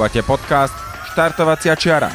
Počúvate 0.00 0.24
podcast 0.24 0.72
Štartovacia 1.12 1.76
čiara. 1.76 2.08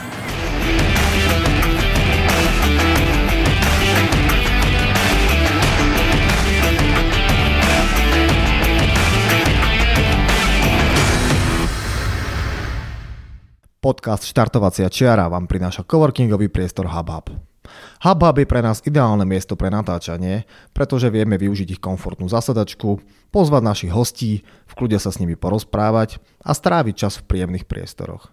Podcast 13.77 14.25
Štartovacia 14.25 14.89
čiara 14.89 15.29
vám 15.29 15.45
prináša 15.45 15.85
coworkingový 15.85 16.49
priestor 16.49 16.89
HubHub. 16.89 17.54
HubHub 18.03 18.35
je 18.35 18.47
pre 18.47 18.59
nás 18.59 18.83
ideálne 18.83 19.23
miesto 19.23 19.55
pre 19.55 19.71
natáčanie, 19.71 20.43
pretože 20.75 21.07
vieme 21.07 21.39
využiť 21.39 21.79
ich 21.79 21.81
komfortnú 21.81 22.27
zasadačku, 22.27 22.99
pozvať 23.31 23.61
našich 23.63 23.91
hostí, 23.91 24.43
v 24.67 24.73
kľude 24.75 24.99
sa 24.99 25.15
s 25.15 25.19
nimi 25.23 25.39
porozprávať 25.39 26.19
a 26.43 26.51
stráviť 26.51 26.95
čas 26.95 27.19
v 27.19 27.27
príjemných 27.31 27.67
priestoroch. 27.67 28.31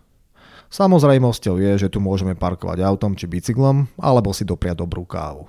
Samozrejmosťou 0.72 1.60
je, 1.60 1.72
že 1.86 1.92
tu 1.92 2.00
môžeme 2.00 2.32
parkovať 2.32 2.80
autom 2.80 3.12
či 3.12 3.28
bicyklom, 3.28 3.92
alebo 4.00 4.32
si 4.32 4.48
dopriať 4.48 4.80
dobrú 4.80 5.04
kávu. 5.04 5.46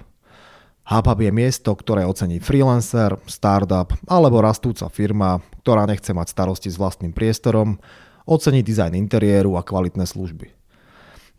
HubHub 0.84 1.20
je 1.24 1.32
miesto, 1.32 1.72
ktoré 1.72 2.04
ocení 2.04 2.44
freelancer, 2.44 3.16
startup 3.24 3.96
alebo 4.04 4.44
rastúca 4.44 4.92
firma, 4.92 5.40
ktorá 5.64 5.88
nechce 5.88 6.12
mať 6.12 6.28
starosti 6.28 6.68
s 6.68 6.76
vlastným 6.76 7.16
priestorom, 7.16 7.80
ocení 8.28 8.60
dizajn 8.68 8.92
interiéru 9.00 9.56
a 9.56 9.64
kvalitné 9.64 10.04
služby. 10.04 10.63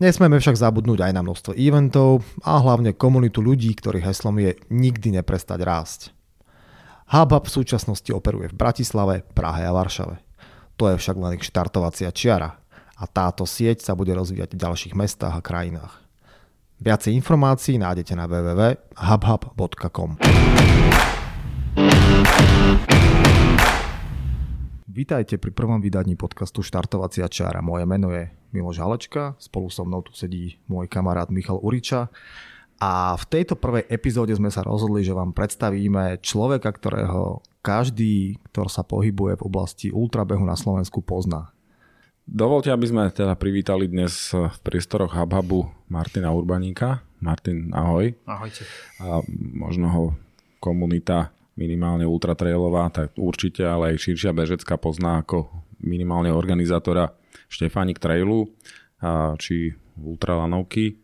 Nesmieme 0.03 0.43
však 0.43 0.59
zabudnúť 0.59 1.07
aj 1.07 1.13
na 1.15 1.23
množstvo 1.23 1.55
eventov 1.55 2.27
a 2.43 2.59
hlavne 2.59 2.99
komunitu 2.99 3.39
ľudí, 3.39 3.71
ktorých 3.79 4.11
heslom 4.11 4.43
je 4.43 4.59
nikdy 4.67 5.15
neprestať 5.15 5.63
rásť. 5.63 6.11
HubHub 7.15 7.47
v 7.47 7.55
súčasnosti 7.63 8.11
operuje 8.11 8.51
v 8.51 8.59
Bratislave, 8.59 9.23
Prahe 9.39 9.63
a 9.63 9.71
Varšave. 9.71 10.19
To 10.83 10.91
je 10.91 10.99
však 10.99 11.15
len 11.15 11.39
ich 11.39 11.47
štartovacia 11.47 12.11
čiara 12.11 12.59
a 12.99 13.05
táto 13.07 13.47
sieť 13.47 13.87
sa 13.87 13.95
bude 13.95 14.11
rozvíjať 14.19 14.59
v 14.59 14.63
ďalších 14.67 14.99
mestách 14.99 15.39
a 15.39 15.45
krajinách. 15.45 16.03
Viacej 16.83 17.15
informácií 17.15 17.79
nájdete 17.79 18.19
na 18.19 18.27
www.hubhub.com. 18.27 20.19
Vítajte 24.91 25.39
pri 25.39 25.51
prvom 25.55 25.79
vydaní 25.79 26.19
podcastu 26.19 26.67
Štartovacia 26.67 27.31
čára. 27.31 27.63
Moje 27.63 27.87
meno 27.87 28.11
je 28.11 28.27
Miloš 28.55 28.79
Halečka, 28.79 29.35
spolu 29.43 29.67
so 29.67 29.83
mnou 29.83 30.07
tu 30.07 30.15
sedí 30.15 30.63
môj 30.71 30.87
kamarát 30.87 31.27
Michal 31.35 31.59
Uriča. 31.59 32.07
A 32.79 33.19
v 33.19 33.25
tejto 33.27 33.59
prvej 33.59 33.91
epizóde 33.91 34.31
sme 34.35 34.51
sa 34.55 34.63
rozhodli, 34.63 35.03
že 35.03 35.11
vám 35.11 35.35
predstavíme 35.35 36.23
človeka, 36.23 36.71
ktorého 36.71 37.43
každý, 37.67 38.39
kto 38.51 38.71
sa 38.71 38.87
pohybuje 38.87 39.43
v 39.43 39.47
oblasti 39.47 39.91
ultrabehu 39.91 40.47
na 40.47 40.55
Slovensku, 40.55 41.03
pozná. 41.03 41.51
Dovolte, 42.25 42.71
aby 42.71 42.87
sme 42.89 43.03
teda 43.11 43.35
privítali 43.37 43.91
dnes 43.91 44.33
v 44.33 44.59
priestoroch 44.65 45.13
Hubhubu 45.13 45.69
Martina 45.91 46.31
Urbaníka. 46.33 47.05
Martin, 47.21 47.73
ahoj. 47.75 48.15
Ahojte. 48.29 48.65
A 49.01 49.21
možno 49.57 49.87
ho 49.91 50.05
komunita 50.61 51.35
minimálne 51.57 52.05
ultratrailová, 52.05 52.91
tak 52.91 53.17
určite, 53.17 53.65
ale 53.65 53.95
aj 53.95 54.03
širšia 54.09 54.33
bežecká 54.35 54.77
pozná 54.81 55.23
ako 55.23 55.49
minimálne 55.81 56.33
organizátora 56.33 57.13
Štefánik 57.49 58.01
Trailu 58.01 58.51
či 59.39 59.75
Ultralanovky. 60.01 60.97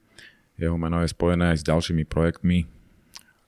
Jeho 0.61 0.77
meno 0.77 1.01
je 1.01 1.09
spojené 1.09 1.57
aj 1.57 1.65
s 1.65 1.69
ďalšími 1.69 2.05
projektmi, 2.05 2.69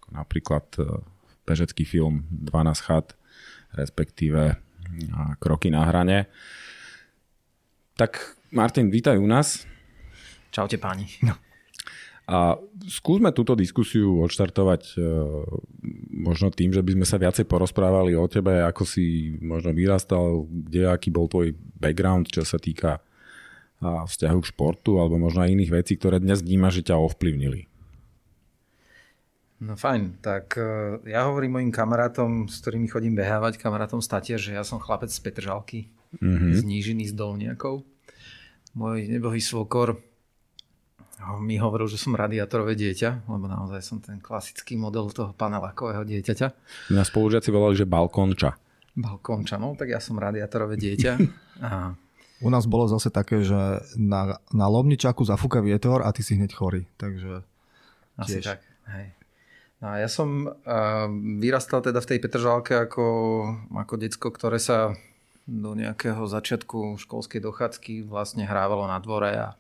ako 0.01 0.09
napríklad 0.17 0.65
e, 0.81 1.05
bežecký 1.45 1.84
film 1.84 2.25
12 2.33 2.87
chat, 2.89 3.12
respektíve 3.77 4.57
Kroky 5.41 5.69
na 5.69 5.89
hrane. 5.89 6.33
Tak 7.97 8.41
Martin, 8.53 8.89
vítaj 8.89 9.21
u 9.21 9.28
nás. 9.28 9.69
Čaute 10.53 10.81
páni. 10.81 11.09
No. 11.21 11.37
A 12.33 12.56
skúsme 12.87 13.34
túto 13.34 13.53
diskusiu 13.53 14.22
odštartovať 14.25 14.83
e, 14.95 15.00
možno 16.16 16.49
tým, 16.55 16.72
že 16.72 16.81
by 16.81 16.97
sme 16.97 17.06
sa 17.09 17.21
viacej 17.21 17.45
porozprávali 17.45 18.16
o 18.16 18.25
tebe, 18.31 18.62
ako 18.62 18.89
si 18.89 19.37
možno 19.43 19.75
vyrastal, 19.77 20.47
kde 20.49 20.87
aký 20.89 21.11
bol 21.12 21.28
tvoj 21.28 21.53
background, 21.82 22.31
čo 22.31 22.47
sa 22.47 22.62
týka 22.62 23.03
vzťahu 23.82 24.38
k 24.38 24.50
športu 24.54 25.03
alebo 25.03 25.19
možno 25.19 25.43
aj 25.43 25.53
iných 25.59 25.75
vecí, 25.82 25.98
ktoré 25.98 26.22
dnes 26.22 26.38
vnímaš, 26.38 26.81
že 26.81 26.94
ťa 26.94 27.03
ovplyvnili. 27.03 27.66
No 29.62 29.78
fajn, 29.78 30.19
tak 30.19 30.59
e, 30.59 30.98
ja 31.06 31.31
hovorím 31.31 31.59
mojim 31.59 31.71
kamarátom, 31.71 32.50
s 32.50 32.59
ktorými 32.66 32.91
chodím 32.91 33.15
behávať, 33.15 33.62
kamarátom 33.62 34.03
statia, 34.03 34.34
že 34.34 34.59
ja 34.59 34.66
som 34.66 34.82
chlapec 34.82 35.06
z 35.06 35.22
Petržalky, 35.22 35.87
mm-hmm. 36.19 36.50
z 36.59 36.60
Nížiny, 36.66 37.04
z 37.06 37.15
Dolniakov. 37.15 37.87
Môj 38.75 39.06
nebohý 39.06 39.38
svokor 39.38 40.03
mi 41.38 41.54
hovoril, 41.62 41.87
že 41.87 42.03
som 42.03 42.19
radiátorové 42.19 42.75
dieťa, 42.75 43.31
lebo 43.31 43.47
naozaj 43.47 43.81
som 43.87 44.03
ten 44.03 44.19
klasický 44.19 44.75
model 44.75 45.06
toho 45.15 45.31
panelákového 45.31 46.03
dieťaťa. 46.03 46.47
Na 46.91 47.06
spolužiaci 47.06 47.54
volali, 47.54 47.78
že 47.78 47.87
balkonča. 47.87 48.59
Balkonča, 48.98 49.62
no 49.62 49.78
tak 49.78 49.94
ja 49.94 50.03
som 50.03 50.19
radiátorové 50.19 50.75
dieťa. 50.75 51.12
A... 51.61 51.93
U 52.43 52.49
nás 52.51 52.67
bolo 52.67 52.89
zase 52.89 53.13
také, 53.13 53.45
že 53.45 53.85
na, 53.95 54.41
na 54.51 54.67
lomničaku 54.67 55.23
zafúka 55.27 55.63
vietor 55.63 56.03
a 56.03 56.11
ty 56.11 56.25
si 56.25 56.35
hneď 56.35 56.53
chorý, 56.57 56.89
takže 56.99 57.45
Asi 58.19 58.39
tiež. 58.39 58.45
tak, 58.57 58.61
hej. 58.95 59.15
No 59.83 59.87
a 59.91 59.95
ja 59.99 60.07
som 60.07 60.47
uh, 60.47 61.11
vyrastal 61.43 61.83
teda 61.83 61.99
v 61.99 62.09
tej 62.15 62.19
Petržálke 62.23 62.79
ako, 62.79 63.07
ako 63.75 63.95
decko, 63.99 64.31
ktoré 64.31 64.63
sa 64.63 64.95
do 65.43 65.75
nejakého 65.75 66.23
začiatku 66.23 67.03
školskej 67.03 67.43
dochádzky 67.43 68.07
vlastne 68.07 68.47
hrávalo 68.47 68.87
na 68.87 69.03
dvore 69.03 69.34
a 69.34 69.59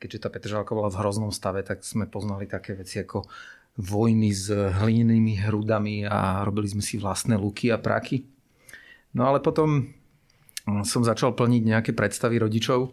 keďže 0.00 0.24
tá 0.24 0.28
Petržalka 0.32 0.72
bola 0.72 0.88
v 0.88 1.04
hroznom 1.04 1.28
stave, 1.28 1.60
tak 1.60 1.84
sme 1.84 2.08
poznali 2.08 2.48
také 2.48 2.72
veci 2.72 3.04
ako 3.04 3.28
vojny 3.76 4.32
s 4.32 4.48
hlinými 4.48 5.44
hrudami 5.44 6.08
a 6.08 6.40
robili 6.40 6.72
sme 6.72 6.80
si 6.80 6.96
vlastné 6.96 7.36
luky 7.36 7.68
a 7.68 7.76
praky. 7.76 8.24
No 9.12 9.28
ale 9.28 9.44
potom 9.44 9.92
som 10.86 11.02
začal 11.04 11.36
plniť 11.36 11.62
nejaké 11.62 11.90
predstavy 11.92 12.40
rodičov 12.40 12.90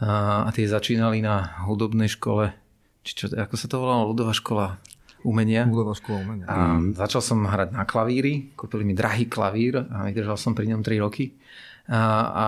a, 0.00 0.46
a 0.46 0.50
tie 0.54 0.68
začínali 0.68 1.18
na 1.24 1.64
hudobnej 1.66 2.08
škole, 2.08 2.54
či 3.02 3.12
čo, 3.18 3.24
ako 3.32 3.54
sa 3.58 3.66
to 3.66 3.76
volalo, 3.82 4.10
ľudová 4.14 4.32
škola 4.36 4.78
umenia. 5.26 5.66
Ľudová 5.66 5.94
škola 5.98 6.18
umenia. 6.22 6.44
A 6.46 6.78
začal 6.94 7.22
som 7.24 7.42
hrať 7.42 7.74
na 7.74 7.82
klavíri, 7.82 8.54
kúpili 8.54 8.86
mi 8.86 8.94
drahý 8.94 9.26
klavír 9.26 9.82
a 9.90 10.06
vydržal 10.06 10.38
som 10.38 10.52
pri 10.54 10.70
ňom 10.70 10.80
3 10.86 11.02
roky. 11.02 11.34
A, 11.88 12.00
a 12.28 12.46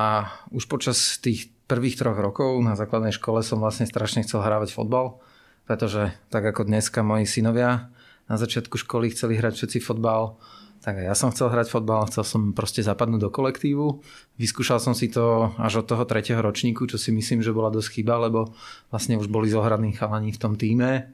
už 0.53 0.69
počas 0.69 1.19
tých 1.19 1.51
prvých 1.71 1.97
troch 1.99 2.19
rokov 2.19 2.59
na 2.67 2.75
základnej 2.75 3.15
škole 3.15 3.47
som 3.47 3.63
vlastne 3.63 3.87
strašne 3.87 4.27
chcel 4.27 4.43
hrávať 4.43 4.75
fotbal, 4.75 5.23
pretože 5.71 6.11
tak 6.29 6.43
ako 6.43 6.67
dneska 6.67 7.07
moji 7.07 7.31
synovia 7.31 7.95
na 8.27 8.37
začiatku 8.39 8.75
školy 8.75 9.11
chceli 9.15 9.39
hrať 9.39 9.55
všetci 9.59 9.79
fotbal, 9.83 10.39
tak 10.81 10.97
ja 10.97 11.13
som 11.13 11.29
chcel 11.29 11.53
hrať 11.53 11.69
fotbal, 11.69 12.09
chcel 12.09 12.25
som 12.25 12.57
proste 12.57 12.81
zapadnúť 12.81 13.21
do 13.21 13.31
kolektívu. 13.31 14.01
Vyskúšal 14.41 14.81
som 14.81 14.97
si 14.97 15.13
to 15.13 15.53
až 15.61 15.85
od 15.85 15.87
toho 15.87 16.09
tretieho 16.09 16.41
ročníku, 16.41 16.89
čo 16.89 16.97
si 16.97 17.13
myslím, 17.13 17.45
že 17.45 17.53
bola 17.53 17.69
dosť 17.69 18.01
chyba, 18.01 18.17
lebo 18.29 18.57
vlastne 18.89 19.21
už 19.21 19.29
boli 19.29 19.53
zohradní 19.53 19.93
chalani 19.93 20.33
v 20.33 20.41
tom 20.41 20.57
týme 20.57 21.13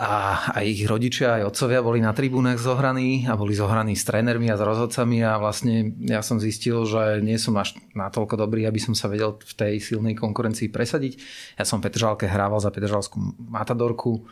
a 0.00 0.12
aj 0.56 0.64
ich 0.64 0.88
rodičia, 0.88 1.36
aj 1.36 1.52
otcovia 1.52 1.84
boli 1.84 2.00
na 2.00 2.16
tribúnach 2.16 2.56
zohraní 2.56 3.28
a 3.28 3.36
boli 3.36 3.52
zohraní 3.52 3.92
s 3.92 4.08
trénermi 4.08 4.48
a 4.48 4.56
s 4.56 4.64
rozhodcami 4.64 5.20
a 5.20 5.36
vlastne 5.36 5.92
ja 6.00 6.24
som 6.24 6.40
zistil, 6.40 6.88
že 6.88 7.20
nie 7.20 7.36
som 7.36 7.52
až 7.60 7.76
natoľko 7.92 8.40
dobrý, 8.40 8.64
aby 8.64 8.80
som 8.80 8.96
sa 8.96 9.12
vedel 9.12 9.36
v 9.36 9.52
tej 9.52 9.74
silnej 9.76 10.16
konkurencii 10.16 10.72
presadiť. 10.72 11.20
Ja 11.60 11.68
som 11.68 11.84
Petržalke 11.84 12.24
hrával 12.24 12.64
za 12.64 12.72
Petržalskú 12.72 13.20
Matadorku, 13.52 14.24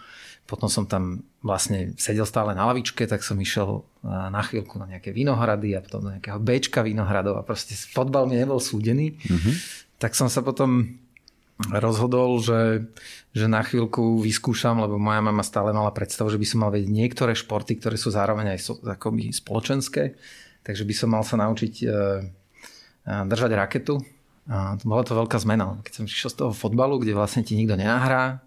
potom 0.49 0.73
som 0.73 0.89
tam 0.89 1.21
vlastne 1.45 1.93
sedel 2.01 2.25
stále 2.25 2.57
na 2.57 2.65
lavičke, 2.73 3.05
tak 3.05 3.21
som 3.21 3.37
išiel 3.37 3.85
na 4.03 4.41
chvíľku 4.41 4.81
na 4.81 4.89
nejaké 4.89 5.13
vinohrady 5.13 5.77
a 5.77 5.85
potom 5.85 6.09
do 6.09 6.11
nejakého 6.17 6.41
Bčka 6.41 6.81
vinohradov 6.81 7.37
a 7.37 7.45
proste 7.45 7.77
fotbal 7.77 8.25
mi 8.25 8.41
nebol 8.41 8.57
súdený. 8.57 9.21
Mm-hmm. 9.21 9.55
Tak 10.01 10.17
som 10.17 10.33
sa 10.33 10.41
potom 10.41 10.97
rozhodol, 11.69 12.41
že, 12.41 12.89
že 13.37 13.45
na 13.45 13.61
chvíľku 13.61 14.25
vyskúšam, 14.25 14.81
lebo 14.81 14.97
moja 14.97 15.21
mama 15.21 15.45
stále 15.45 15.77
mala 15.77 15.93
predstavu, 15.93 16.33
že 16.33 16.41
by 16.41 16.47
som 16.49 16.65
mal 16.65 16.73
vedieť 16.73 16.89
niektoré 16.89 17.37
športy, 17.37 17.77
ktoré 17.77 18.01
sú 18.01 18.09
zároveň 18.09 18.57
aj 18.57 18.59
so, 18.63 18.75
akoby 18.81 19.35
spoločenské. 19.35 20.17
Takže 20.65 20.87
by 20.89 20.95
som 20.97 21.09
mal 21.13 21.27
sa 21.27 21.37
naučiť 21.37 21.75
e, 21.83 21.87
držať 23.05 23.51
raketu. 23.53 24.01
A 24.49 24.81
bola 24.81 25.05
to 25.05 25.19
veľká 25.19 25.37
zmena. 25.45 25.77
Keď 25.85 25.93
som 25.93 26.05
prišiel 26.09 26.31
z 26.33 26.39
toho 26.41 26.53
fotbalu, 26.57 27.03
kde 27.05 27.13
vlastne 27.13 27.45
ti 27.45 27.53
nikto 27.53 27.77
nenahrá, 27.77 28.41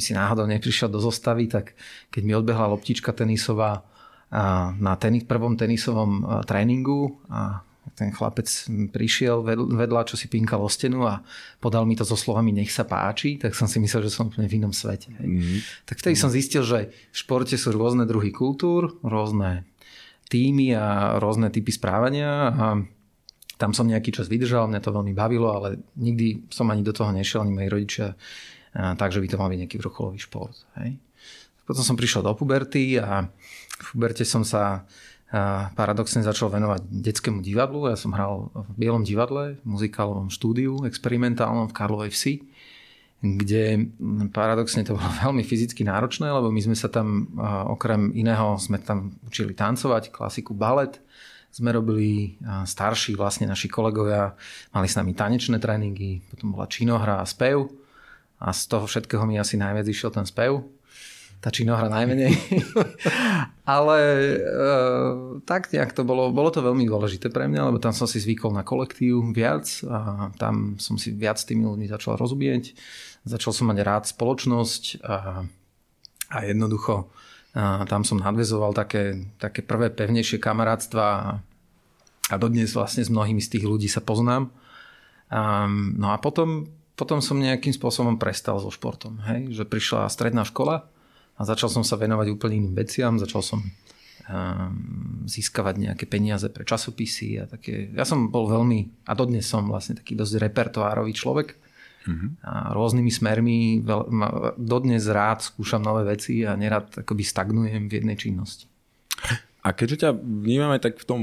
by 0.00 0.02
si 0.02 0.16
náhodou 0.16 0.48
neprišiel 0.48 0.88
do 0.88 0.96
zostavy, 0.96 1.44
tak 1.44 1.76
keď 2.08 2.22
mi 2.24 2.32
odbehla 2.32 2.72
loptička 2.72 3.12
tenisová 3.12 3.84
na 4.80 4.96
tenis, 4.96 5.28
prvom 5.28 5.60
tenisovom 5.60 6.24
tréningu 6.48 7.20
a 7.28 7.60
ten 7.92 8.08
chlapec 8.16 8.48
prišiel 8.96 9.44
vedľa, 9.44 10.08
čo 10.08 10.16
si 10.16 10.32
pinkal 10.32 10.64
o 10.64 10.70
stenu 10.72 11.04
a 11.04 11.20
podal 11.60 11.84
mi 11.84 11.98
to 11.98 12.08
so 12.08 12.16
slovami 12.16 12.48
nech 12.48 12.72
sa 12.72 12.88
páči, 12.88 13.36
tak 13.36 13.52
som 13.52 13.68
si 13.68 13.76
myslel, 13.76 14.08
že 14.08 14.14
som 14.14 14.32
úplne 14.32 14.48
v 14.48 14.56
inom 14.56 14.72
svete. 14.72 15.12
Hej. 15.20 15.28
Mm-hmm. 15.28 15.58
Tak 15.84 16.00
vtedy 16.00 16.16
mm-hmm. 16.16 16.32
som 16.32 16.32
zistil, 16.32 16.62
že 16.64 16.88
v 16.88 17.16
športe 17.16 17.60
sú 17.60 17.76
rôzne 17.76 18.08
druhy 18.08 18.32
kultúr, 18.32 18.96
rôzne 19.04 19.68
týmy 20.32 20.72
a 20.72 21.18
rôzne 21.20 21.52
typy 21.52 21.74
správania 21.74 22.48
a 22.48 22.66
Tam 23.60 23.76
som 23.76 23.84
nejaký 23.84 24.16
čas 24.16 24.32
vydržal, 24.32 24.72
mňa 24.72 24.80
to 24.80 24.88
veľmi 24.88 25.12
bavilo, 25.12 25.52
ale 25.52 25.84
nikdy 26.00 26.48
som 26.48 26.72
ani 26.72 26.80
do 26.80 26.96
toho 26.96 27.12
nešiel, 27.12 27.44
ani 27.44 27.52
moji 27.52 27.68
rodičia, 27.68 28.16
takže 28.74 29.18
by 29.18 29.28
to 29.28 29.40
mal 29.40 29.50
byť 29.50 29.60
nejaký 29.66 29.76
vrcholový 29.82 30.18
šport. 30.22 30.54
Hej. 30.78 30.98
Potom 31.66 31.86
som 31.86 31.98
prišiel 31.98 32.26
do 32.26 32.34
puberty 32.34 32.98
a 32.98 33.30
v 33.80 33.84
puberte 33.94 34.26
som 34.26 34.42
sa 34.42 34.82
paradoxne 35.78 36.26
začal 36.26 36.50
venovať 36.50 36.90
detskému 36.90 37.38
divadlu. 37.38 37.86
Ja 37.86 37.94
som 37.94 38.10
hral 38.10 38.50
v 38.50 38.70
Bielom 38.74 39.06
divadle, 39.06 39.62
v 39.62 39.66
muzikálovom 39.66 40.26
štúdiu, 40.26 40.82
experimentálnom 40.90 41.70
v 41.70 41.76
Karlovej 41.76 42.10
Vsi, 42.10 42.34
kde 43.22 43.94
paradoxne 44.34 44.82
to 44.82 44.98
bolo 44.98 45.06
veľmi 45.30 45.46
fyzicky 45.46 45.86
náročné, 45.86 46.26
lebo 46.26 46.50
my 46.50 46.60
sme 46.66 46.74
sa 46.74 46.90
tam 46.90 47.30
okrem 47.70 48.10
iného 48.18 48.58
sme 48.58 48.82
tam 48.82 49.14
učili 49.30 49.54
tancovať, 49.54 50.10
klasiku 50.10 50.50
balet, 50.50 50.98
sme 51.50 51.74
robili 51.74 52.38
starší, 52.66 53.18
vlastne 53.18 53.46
naši 53.46 53.66
kolegovia 53.70 54.34
mali 54.74 54.86
s 54.86 54.94
nami 54.98 55.14
tanečné 55.14 55.58
tréningy, 55.58 56.22
potom 56.30 56.54
bola 56.54 56.66
činohra 56.66 57.22
a 57.22 57.26
spev 57.26 57.79
a 58.40 58.50
z 58.56 58.60
toho 58.66 58.88
všetkého 58.88 59.28
mi 59.28 59.36
asi 59.36 59.60
najviac 59.60 59.84
išiel 59.84 60.10
ten 60.10 60.24
spev 60.24 60.64
tá 61.40 61.48
činohra 61.48 61.88
najmenej. 61.88 62.36
Ale 63.64 63.96
e, 63.96 64.36
tak 65.48 65.72
nejak 65.72 65.96
to 65.96 66.04
bolo, 66.04 66.28
bolo 66.28 66.52
to 66.52 66.60
veľmi 66.60 66.84
dôležité 66.84 67.32
pre 67.32 67.48
mňa, 67.48 67.72
lebo 67.72 67.80
tam 67.80 67.96
som 67.96 68.04
si 68.04 68.20
zvykol 68.20 68.52
na 68.52 68.60
kolektív 68.60 69.32
viac 69.32 69.64
a 69.88 70.28
tam 70.36 70.76
som 70.76 71.00
si 71.00 71.16
viac 71.16 71.40
s 71.40 71.48
tými 71.48 71.64
ľuďmi 71.64 71.88
začal 71.88 72.20
rozumieť. 72.20 72.76
Začal 73.24 73.56
som 73.56 73.72
mať 73.72 73.78
rád 73.80 74.04
spoločnosť 74.04 75.00
a, 75.00 75.48
a 76.28 76.38
jednoducho 76.44 77.08
a 77.50 77.82
tam 77.82 78.06
som 78.06 78.22
nadvezoval 78.22 78.70
také, 78.76 79.26
také 79.40 79.66
prvé 79.66 79.90
pevnejšie 79.90 80.38
kamarátstva 80.38 81.02
a, 81.02 81.22
a 82.30 82.34
dodnes 82.38 82.70
vlastne 82.70 83.02
s 83.02 83.10
mnohými 83.10 83.42
z 83.42 83.58
tých 83.58 83.64
ľudí 83.66 83.90
sa 83.90 83.98
poznám. 83.98 84.54
A, 85.32 85.66
no 85.72 86.14
a 86.14 86.16
potom, 86.22 86.70
potom 87.00 87.24
som 87.24 87.40
nejakým 87.40 87.72
spôsobom 87.72 88.20
prestal 88.20 88.60
so 88.60 88.68
športom. 88.68 89.16
Hej? 89.24 89.56
Že 89.56 89.64
prišla 89.64 90.12
stredná 90.12 90.44
škola 90.44 90.84
a 91.32 91.40
začal 91.48 91.72
som 91.72 91.80
sa 91.80 91.96
venovať 91.96 92.28
úplne 92.28 92.60
iným 92.60 92.76
veciam, 92.76 93.16
začal 93.16 93.40
som 93.40 93.64
um, 93.64 95.24
získavať 95.24 95.74
nejaké 95.80 96.04
peniaze 96.04 96.44
pre 96.52 96.68
časopisy 96.68 97.40
a 97.40 97.48
také. 97.48 97.88
Ja 97.96 98.04
som 98.04 98.28
bol 98.28 98.52
veľmi, 98.52 99.08
a 99.08 99.16
dodnes 99.16 99.48
som 99.48 99.64
vlastne 99.64 99.96
taký 99.96 100.12
dosť 100.12 100.36
repertoárový 100.44 101.16
človek. 101.16 101.56
Mm-hmm. 102.00 102.30
A 102.44 102.52
rôznymi 102.76 103.12
smermi 103.12 103.60
veľ, 103.80 104.00
ma, 104.12 104.28
dodnes 104.56 105.04
rád 105.08 105.40
skúšam 105.44 105.80
nové 105.80 106.04
veci 106.04 106.44
a 106.44 106.56
nerad 106.56 106.92
akoby 106.92 107.24
stagnujem 107.24 107.88
v 107.88 107.96
jednej 107.96 108.16
činnosti. 108.20 108.68
A 109.60 109.76
keďže 109.76 110.08
ťa 110.08 110.10
vnímame 110.16 110.80
tak 110.80 110.96
v 110.96 111.04
tom 111.04 111.20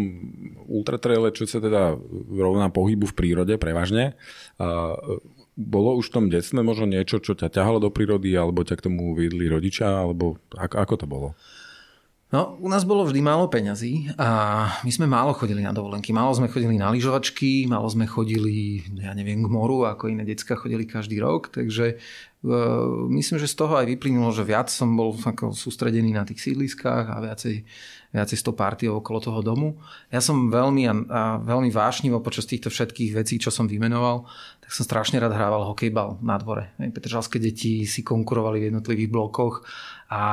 ultratraile, 0.70 1.34
čo 1.34 1.50
sa 1.50 1.58
teda 1.58 1.98
rovná 2.38 2.70
pohybu 2.70 3.10
v 3.10 3.18
prírode 3.18 3.58
prevažne, 3.58 4.14
bolo 5.58 5.98
už 5.98 6.14
v 6.14 6.14
tom 6.14 6.26
detstve 6.30 6.62
možno 6.62 6.86
niečo, 6.86 7.18
čo 7.18 7.34
ťa 7.34 7.50
ťahalo 7.50 7.82
do 7.82 7.90
prírody, 7.90 8.38
alebo 8.38 8.62
ťa 8.62 8.78
k 8.78 8.86
tomu 8.86 9.18
viedli 9.18 9.50
rodičia, 9.50 10.06
alebo 10.06 10.38
ako, 10.54 10.76
ako 10.78 10.94
to 11.02 11.06
bolo? 11.10 11.30
No, 12.28 12.60
u 12.60 12.68
nás 12.68 12.84
bolo 12.84 13.08
vždy 13.08 13.24
málo 13.24 13.48
peňazí 13.48 14.12
a 14.20 14.68
my 14.84 14.92
sme 14.92 15.08
málo 15.08 15.32
chodili 15.32 15.64
na 15.64 15.72
dovolenky. 15.72 16.12
Málo 16.12 16.36
sme 16.36 16.52
chodili 16.52 16.76
na 16.76 16.92
lyžovačky, 16.92 17.64
málo 17.72 17.88
sme 17.88 18.04
chodili, 18.04 18.84
ja 19.00 19.16
neviem, 19.16 19.40
k 19.40 19.48
moru, 19.48 19.88
ako 19.88 20.12
iné 20.12 20.28
decka 20.28 20.60
chodili 20.60 20.84
každý 20.84 21.24
rok, 21.24 21.56
takže 21.56 21.96
uh, 22.44 23.08
myslím, 23.08 23.40
že 23.40 23.48
z 23.48 23.56
toho 23.56 23.80
aj 23.80 23.88
vyplynulo, 23.88 24.36
že 24.36 24.44
viac 24.44 24.68
som 24.68 24.92
bol 25.00 25.16
ako 25.16 25.56
sústredený 25.56 26.12
na 26.12 26.28
tých 26.28 26.52
sídliskách 26.52 27.16
a 27.16 27.16
viacej, 27.24 27.64
s 28.16 28.44
tou 28.44 28.56
partiou 28.56 28.98
okolo 28.98 29.20
toho 29.20 29.40
domu. 29.44 29.78
Ja 30.10 30.24
som 30.24 30.48
veľmi 30.48 30.84
a, 30.88 30.94
a 30.94 31.22
veľmi 31.44 31.70
vášnivo 31.70 32.24
počas 32.24 32.48
týchto 32.48 32.72
všetkých 32.72 33.12
vecí, 33.14 33.36
čo 33.38 33.52
som 33.52 33.68
vymenoval, 33.68 34.26
tak 34.64 34.72
som 34.72 34.88
strašne 34.88 35.20
rád 35.20 35.36
hrával 35.36 35.68
hokejbal 35.68 36.24
na 36.24 36.40
dvore. 36.40 36.72
Petržalské 36.80 37.38
deti 37.38 37.84
si 37.84 38.02
konkurovali 38.02 38.64
v 38.64 38.68
jednotlivých 38.72 39.12
blokoch 39.12 39.68
a 40.08 40.24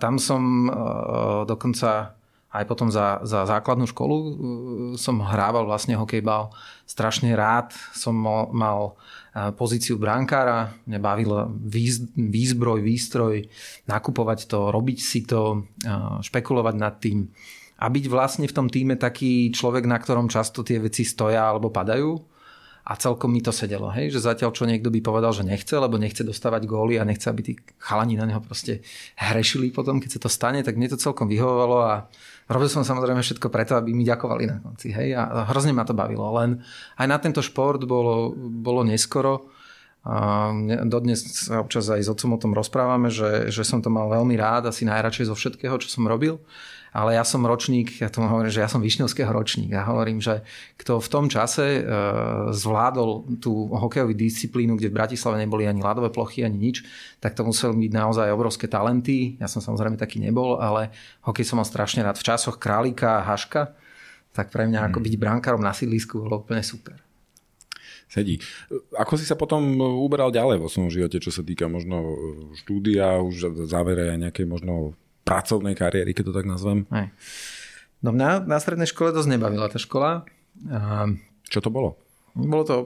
tam 0.00 0.16
som 0.16 0.68
uh, 0.68 1.44
dokonca 1.44 2.16
aj 2.48 2.64
potom 2.64 2.88
za, 2.88 3.20
za 3.28 3.44
základnú 3.44 3.84
školu 3.84 4.16
uh, 4.16 4.32
som 4.96 5.20
hrával 5.20 5.68
vlastne 5.68 6.00
hokejbal. 6.00 6.48
Strašne 6.88 7.36
rád 7.36 7.76
som 7.92 8.16
mal, 8.16 8.48
mal 8.56 8.80
pozíciu 9.54 10.00
brankára, 10.00 10.72
mňa 10.88 10.98
bavilo 10.98 11.50
výz, 11.50 12.04
výzbroj, 12.16 12.80
výstroj, 12.82 13.46
nakupovať 13.86 14.48
to, 14.50 14.72
robiť 14.74 14.98
si 14.98 15.20
to, 15.24 15.68
špekulovať 16.24 16.74
nad 16.74 16.96
tým. 16.98 17.28
A 17.78 17.86
byť 17.86 18.04
vlastne 18.10 18.46
v 18.50 18.56
tom 18.56 18.66
týme 18.66 18.98
taký 18.98 19.54
človek, 19.54 19.86
na 19.86 20.02
ktorom 20.02 20.26
často 20.26 20.66
tie 20.66 20.82
veci 20.82 21.06
stoja 21.06 21.46
alebo 21.46 21.70
padajú. 21.70 22.18
A 22.88 22.96
celkom 22.96 23.28
mi 23.28 23.44
to 23.44 23.52
sedelo, 23.52 23.92
hej, 23.92 24.08
že 24.08 24.24
zatiaľ 24.24 24.48
čo 24.56 24.64
niekto 24.64 24.88
by 24.88 25.04
povedal, 25.04 25.36
že 25.36 25.44
nechce, 25.44 25.76
lebo 25.76 26.00
nechce 26.00 26.24
dostávať 26.24 26.64
góly 26.64 26.96
a 26.96 27.04
nechce, 27.04 27.28
aby 27.28 27.44
tí 27.44 27.52
chalani 27.76 28.16
na 28.16 28.24
neho 28.24 28.40
proste 28.40 28.80
hrešili 29.12 29.68
potom, 29.68 30.00
keď 30.00 30.16
sa 30.16 30.20
to 30.24 30.32
stane, 30.32 30.64
tak 30.64 30.80
mne 30.80 30.88
to 30.88 30.96
celkom 30.96 31.28
vyhovovalo 31.28 31.84
a 31.84 32.08
robil 32.48 32.68
som 32.72 32.82
samozrejme 32.82 33.20
všetko 33.20 33.52
preto, 33.52 33.76
aby 33.76 33.92
mi 33.92 34.08
ďakovali 34.08 34.44
na 34.48 34.56
konci, 34.58 34.90
hej, 34.90 35.14
a 35.14 35.46
hrozne 35.52 35.76
ma 35.76 35.84
to 35.84 35.92
bavilo, 35.92 36.28
len 36.40 36.64
aj 36.96 37.06
na 37.06 37.18
tento 37.20 37.44
šport 37.44 37.84
bolo, 37.84 38.32
bolo 38.36 38.82
neskoro, 38.82 39.52
a 40.08 40.48
dodnes 40.88 41.20
sa 41.20 41.60
občas 41.60 41.84
aj 41.92 42.00
s 42.00 42.08
otcom 42.08 42.38
o 42.38 42.40
tom 42.40 42.52
rozprávame, 42.56 43.12
že, 43.12 43.52
že 43.52 43.60
som 43.66 43.84
to 43.84 43.92
mal 43.92 44.08
veľmi 44.08 44.40
rád, 44.40 44.72
asi 44.72 44.88
najradšej 44.88 45.28
zo 45.28 45.36
všetkého, 45.36 45.76
čo 45.76 45.88
som 45.92 46.08
robil 46.08 46.40
ale 46.92 47.16
ja 47.16 47.24
som 47.24 47.44
ročník, 47.44 48.00
ja 48.00 48.08
tomu 48.08 48.28
hovorím, 48.28 48.52
že 48.52 48.64
ja 48.64 48.70
som 48.70 48.80
Višňovského 48.80 49.28
ročník. 49.28 49.72
Ja 49.72 49.84
hovorím, 49.84 50.24
že 50.24 50.42
kto 50.80 50.98
v 50.98 51.08
tom 51.08 51.26
čase 51.28 51.80
e, 51.80 51.82
zvládol 52.52 53.38
tú 53.38 53.68
hokejovú 53.68 54.16
disciplínu, 54.16 54.80
kde 54.80 54.88
v 54.88 54.98
Bratislave 54.98 55.40
neboli 55.40 55.68
ani 55.68 55.84
ľadové 55.84 56.08
plochy, 56.08 56.42
ani 56.42 56.56
nič, 56.56 56.84
tak 57.20 57.36
to 57.36 57.44
museli 57.44 57.88
byť 57.88 57.92
naozaj 57.92 58.26
obrovské 58.32 58.66
talenty. 58.66 59.36
Ja 59.36 59.46
som 59.46 59.60
samozrejme 59.60 60.00
taký 60.00 60.22
nebol, 60.22 60.56
ale 60.58 60.94
hokej 61.28 61.44
som 61.44 61.60
mal 61.60 61.68
strašne 61.68 62.00
rád. 62.00 62.16
V 62.16 62.26
časoch 62.26 62.56
Králika 62.56 63.20
a 63.20 63.26
Haška, 63.34 63.76
tak 64.32 64.48
pre 64.48 64.64
mňa 64.64 64.80
hmm. 64.84 64.88
ako 64.92 64.98
byť 65.04 65.14
brankárom 65.20 65.62
na 65.62 65.76
sídlisku 65.76 66.24
bolo 66.24 66.40
úplne 66.40 66.64
super 66.64 67.08
sedí. 68.08 68.40
Ako 68.96 69.20
si 69.20 69.28
sa 69.28 69.36
potom 69.36 69.60
uberal 70.00 70.32
ďalej 70.32 70.64
vo 70.64 70.72
svojom 70.72 70.88
živote, 70.88 71.20
čo 71.20 71.28
sa 71.28 71.44
týka 71.44 71.68
možno 71.68 72.16
štúdia, 72.56 73.20
už 73.20 73.52
v 73.52 73.68
závere 73.68 74.16
aj 74.16 74.18
nejakej 74.28 74.46
možno 74.48 74.96
pracovnej 75.28 75.76
kariéry, 75.76 76.16
keď 76.16 76.32
to 76.32 76.36
tak 76.40 76.48
nazvem. 76.48 76.88
Aj. 76.88 77.12
No 78.00 78.16
mňa 78.16 78.48
na 78.48 78.56
strednej 78.56 78.88
škole 78.88 79.12
dosť 79.12 79.28
nebavila 79.36 79.68
tá 79.68 79.76
škola. 79.76 80.24
A... 80.72 81.12
Čo 81.44 81.60
to 81.60 81.68
bolo? 81.68 82.00
Bolo 82.38 82.62
to 82.62 82.76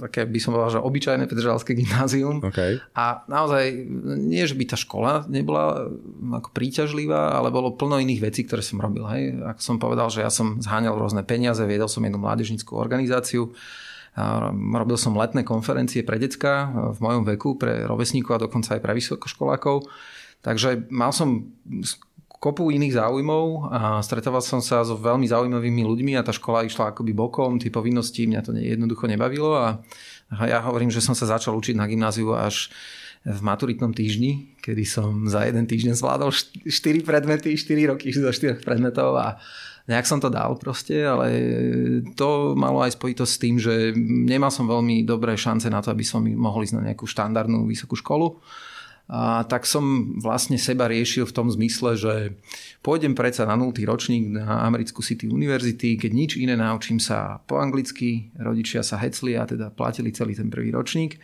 také, 0.00 0.24
by 0.24 0.40
som 0.40 0.56
povedal, 0.56 0.80
že 0.80 0.86
obyčajné 0.88 1.28
Petržalské 1.28 1.76
gymnázium. 1.76 2.40
Okay. 2.40 2.80
A 2.96 3.20
naozaj, 3.28 3.84
nie 4.16 4.40
že 4.48 4.56
by 4.56 4.64
tá 4.72 4.76
škola 4.80 5.28
nebola 5.28 5.92
ako 6.40 6.48
príťažlivá, 6.56 7.36
ale 7.36 7.52
bolo 7.52 7.76
plno 7.76 8.00
iných 8.00 8.24
vecí, 8.24 8.48
ktoré 8.48 8.64
som 8.64 8.80
robil. 8.80 9.04
Hej. 9.12 9.36
Ako 9.52 9.60
som 9.60 9.76
povedal, 9.76 10.08
že 10.08 10.24
ja 10.24 10.32
som 10.32 10.64
zháňal 10.64 10.96
rôzne 10.96 11.20
peniaze, 11.28 11.60
viedol 11.68 11.92
som 11.92 12.00
jednu 12.00 12.16
mládežnickú 12.24 12.72
organizáciu, 12.72 13.52
a 14.12 14.52
robil 14.52 15.00
som 15.00 15.16
letné 15.16 15.40
konferencie 15.40 16.04
pre 16.04 16.20
decka 16.20 16.68
v 16.92 16.98
mojom 17.00 17.24
veku, 17.24 17.56
pre 17.56 17.88
rovesníkov 17.88 18.36
a 18.36 18.44
dokonca 18.44 18.76
aj 18.76 18.84
pre 18.84 18.92
vysokoškolákov. 18.92 19.88
Takže 20.42 20.90
mal 20.90 21.14
som 21.14 21.54
kopu 22.42 22.74
iných 22.74 22.98
záujmov 22.98 23.70
a 23.70 23.80
stretával 24.02 24.42
som 24.42 24.58
sa 24.58 24.82
so 24.82 24.98
veľmi 24.98 25.30
zaujímavými 25.30 25.86
ľuďmi 25.86 26.18
a 26.18 26.26
tá 26.26 26.34
škola 26.34 26.66
išla 26.66 26.90
akoby 26.90 27.14
bokom, 27.14 27.62
tie 27.62 27.70
povinnosti 27.70 28.26
mňa 28.26 28.40
to 28.42 28.50
jednoducho 28.58 29.06
nebavilo 29.06 29.54
a 29.54 29.78
ja 30.42 30.58
hovorím, 30.66 30.90
že 30.90 30.98
som 30.98 31.14
sa 31.14 31.30
začal 31.30 31.54
učiť 31.54 31.78
na 31.78 31.86
gymnáziu 31.86 32.34
až 32.34 32.74
v 33.22 33.38
maturitnom 33.46 33.94
týždni, 33.94 34.58
kedy 34.58 34.82
som 34.82 35.30
za 35.30 35.46
jeden 35.46 35.70
týždeň 35.70 35.94
zvládol 35.94 36.34
4 36.34 36.66
predmety, 37.06 37.54
4 37.54 37.94
roky 37.94 38.10
zo 38.10 38.34
4 38.34 38.58
predmetov 38.66 39.14
a 39.14 39.38
nejak 39.86 40.10
som 40.10 40.18
to 40.18 40.26
dal 40.26 40.58
proste, 40.58 40.98
ale 40.98 41.30
to 42.18 42.58
malo 42.58 42.82
aj 42.82 42.98
spojitosť 42.98 43.30
s 43.30 43.38
tým, 43.38 43.54
že 43.62 43.94
nemal 44.02 44.50
som 44.50 44.66
veľmi 44.66 45.06
dobré 45.06 45.38
šance 45.38 45.70
na 45.70 45.78
to, 45.78 45.94
aby 45.94 46.02
som 46.02 46.26
mohol 46.26 46.66
ísť 46.66 46.82
na 46.82 46.90
nejakú 46.90 47.06
štandardnú 47.06 47.70
vysokú 47.70 47.94
školu 47.94 48.42
a 49.10 49.44
tak 49.44 49.66
som 49.66 50.16
vlastne 50.22 50.56
seba 50.56 50.86
riešil 50.86 51.26
v 51.28 51.34
tom 51.34 51.50
zmysle, 51.50 51.98
že 51.98 52.14
pôjdem 52.80 53.12
predsa 53.12 53.44
na 53.44 53.58
0. 53.58 53.74
ročník 53.84 54.30
na 54.30 54.62
americkú 54.64 55.02
City 55.02 55.26
University, 55.28 55.98
keď 55.98 56.10
nič 56.14 56.30
iné 56.38 56.54
naučím 56.54 57.02
sa 57.02 57.42
po 57.44 57.58
anglicky, 57.58 58.32
rodičia 58.38 58.80
sa 58.80 58.96
hecli 59.02 59.36
a 59.36 59.44
teda 59.44 59.74
platili 59.74 60.14
celý 60.14 60.38
ten 60.38 60.48
prvý 60.48 60.72
ročník. 60.72 61.18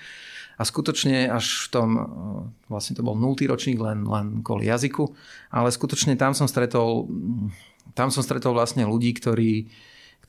A 0.59 0.67
skutočne 0.67 1.31
až 1.31 1.65
v 1.65 1.67
tom, 1.71 1.89
vlastne 2.67 2.99
to 2.99 3.07
bol 3.07 3.15
0. 3.15 3.39
ročník 3.47 3.79
len, 3.79 4.03
len 4.03 4.43
kvôli 4.43 4.67
jazyku, 4.67 5.07
ale 5.55 5.71
skutočne 5.71 6.19
tam 6.19 6.35
som 6.35 6.51
stretol, 6.51 7.07
tam 7.95 8.11
som 8.11 8.27
stretol 8.27 8.59
vlastne 8.59 8.83
ľudí, 8.83 9.15
ktorí, 9.15 9.71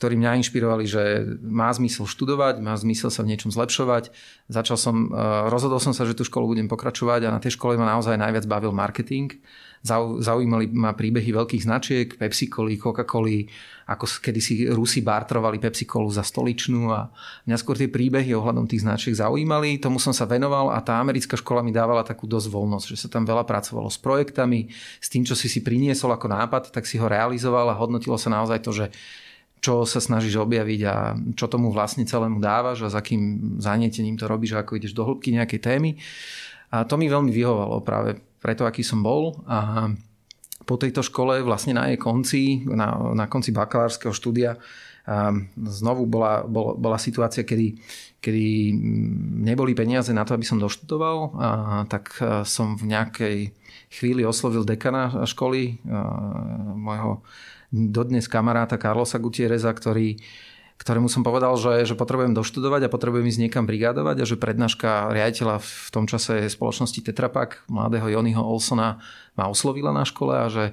ktorí 0.00 0.16
mňa 0.16 0.40
inšpirovali, 0.40 0.88
že 0.88 1.28
má 1.44 1.68
zmysel 1.68 2.08
študovať, 2.08 2.64
má 2.64 2.72
zmysel 2.72 3.12
sa 3.12 3.20
v 3.20 3.36
niečom 3.36 3.52
zlepšovať. 3.52 4.08
Začal 4.48 4.80
som, 4.80 5.12
rozhodol 5.52 5.76
som 5.76 5.92
sa, 5.92 6.08
že 6.08 6.16
tú 6.16 6.24
školu 6.24 6.56
budem 6.56 6.72
pokračovať 6.72 7.28
a 7.28 7.34
na 7.36 7.36
tej 7.36 7.60
škole 7.60 7.76
ma 7.76 7.84
naozaj 7.84 8.16
najviac 8.16 8.48
bavil 8.48 8.72
marketing 8.72 9.36
Zaujímali 9.80 10.68
ma 10.76 10.92
príbehy 10.92 11.32
veľkých 11.32 11.64
značiek, 11.64 12.12
Pepsi 12.12 12.52
Coli, 12.52 12.76
Coca-Coli, 12.76 13.48
ako 13.88 14.04
kedysi 14.20 14.68
Rusi 14.68 15.00
bartrovali 15.00 15.56
Pepsi 15.56 15.88
Colu 15.88 16.12
za 16.12 16.20
stoličnú 16.20 16.92
a 16.92 17.08
mňa 17.48 17.56
skôr 17.56 17.80
tie 17.80 17.88
príbehy 17.88 18.36
ohľadom 18.36 18.68
tých 18.68 18.84
značiek 18.84 19.16
zaujímali. 19.16 19.80
Tomu 19.80 19.96
som 19.96 20.12
sa 20.12 20.28
venoval 20.28 20.68
a 20.76 20.84
tá 20.84 21.00
americká 21.00 21.40
škola 21.40 21.64
mi 21.64 21.72
dávala 21.72 22.04
takú 22.04 22.28
dosť 22.28 22.52
voľnosť, 22.52 22.86
že 22.92 23.00
sa 23.00 23.08
tam 23.08 23.24
veľa 23.24 23.48
pracovalo 23.48 23.88
s 23.88 23.96
projektami, 23.96 24.68
s 25.00 25.08
tým, 25.08 25.24
čo 25.24 25.32
si 25.32 25.48
si 25.48 25.64
priniesol 25.64 26.12
ako 26.12 26.28
nápad, 26.28 26.76
tak 26.76 26.84
si 26.84 27.00
ho 27.00 27.08
realizoval 27.08 27.72
a 27.72 27.78
hodnotilo 27.80 28.20
sa 28.20 28.28
naozaj 28.28 28.60
to, 28.60 28.76
že 28.76 28.92
čo 29.60 29.84
sa 29.84 30.00
snažíš 30.00 30.40
objaviť 30.40 30.80
a 30.88 31.14
čo 31.36 31.46
tomu 31.46 31.68
vlastne 31.68 32.08
celému 32.08 32.40
dávaš 32.40 32.88
a 32.88 32.92
za 32.92 33.04
akým 33.04 33.56
zanietením 33.60 34.16
to 34.16 34.24
robíš, 34.24 34.56
ako 34.56 34.80
ideš 34.80 34.96
do 34.96 35.04
hĺbky 35.04 35.36
nejakej 35.36 35.60
témy. 35.60 35.90
A 36.72 36.88
to 36.88 36.96
mi 36.96 37.12
veľmi 37.12 37.28
vyhovalo 37.28 37.84
práve 37.84 38.16
preto, 38.40 38.64
aký 38.64 38.80
som 38.80 39.04
bol. 39.04 39.36
A 39.44 39.92
po 40.64 40.80
tejto 40.80 41.04
škole 41.04 41.44
vlastne 41.44 41.76
na 41.76 41.92
jej 41.92 42.00
konci, 42.00 42.64
na, 42.64 43.12
na 43.12 43.28
konci 43.28 43.52
bakalárskeho 43.52 44.16
štúdia 44.16 44.56
znovu 45.56 46.06
bola, 46.06 46.46
bola, 46.46 46.76
bola 46.76 46.98
situácia, 47.00 47.42
kedy, 47.42 47.74
kedy 48.22 48.70
neboli 49.42 49.74
peniaze 49.74 50.12
na 50.14 50.22
to, 50.22 50.36
aby 50.36 50.46
som 50.46 50.60
doštudoval, 50.60 51.18
a, 51.34 51.48
tak 51.90 52.14
som 52.46 52.78
v 52.78 52.94
nejakej 52.94 53.36
chvíli 53.90 54.22
oslovil 54.22 54.62
dekana 54.62 55.26
školy, 55.26 55.82
môjho 56.78 57.26
dodnes 57.70 58.26
kamaráta 58.26 58.76
Carlosa 58.76 59.22
Gutierreza, 59.22 59.70
ktorý 59.70 60.18
ktorému 60.80 61.12
som 61.12 61.20
povedal, 61.20 61.52
že, 61.60 61.84
že 61.84 61.92
potrebujem 61.92 62.32
doštudovať 62.32 62.88
a 62.88 62.92
potrebujem 62.92 63.28
ísť 63.28 63.40
niekam 63.44 63.68
brigádovať 63.68 64.16
a 64.16 64.28
že 64.28 64.40
prednáška 64.40 65.12
riaditeľa 65.12 65.60
v 65.60 65.88
tom 65.92 66.08
čase 66.08 66.48
spoločnosti 66.48 67.04
Tetrapak, 67.04 67.68
mladého 67.68 68.08
Jonyho 68.08 68.40
Olsona, 68.40 68.96
ma 69.36 69.44
oslovila 69.52 69.92
na 69.92 70.08
škole 70.08 70.40
a 70.40 70.48
že 70.48 70.72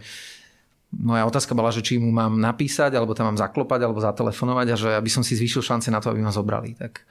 moja 0.96 1.28
otázka 1.28 1.52
bola, 1.52 1.76
že 1.76 1.84
či 1.84 2.00
mu 2.00 2.16
mám 2.16 2.40
napísať, 2.40 2.96
alebo 2.96 3.12
tam 3.12 3.36
mám 3.36 3.40
zaklopať, 3.44 3.84
alebo 3.84 4.00
zatelefonovať 4.00 4.68
a 4.72 4.76
že 4.80 4.90
aby 4.96 5.12
som 5.12 5.28
si 5.28 5.36
zvýšil 5.36 5.60
šance 5.60 5.92
na 5.92 6.00
to, 6.00 6.08
aby 6.16 6.24
ma 6.24 6.32
zobrali. 6.32 6.80
Tak 6.80 7.04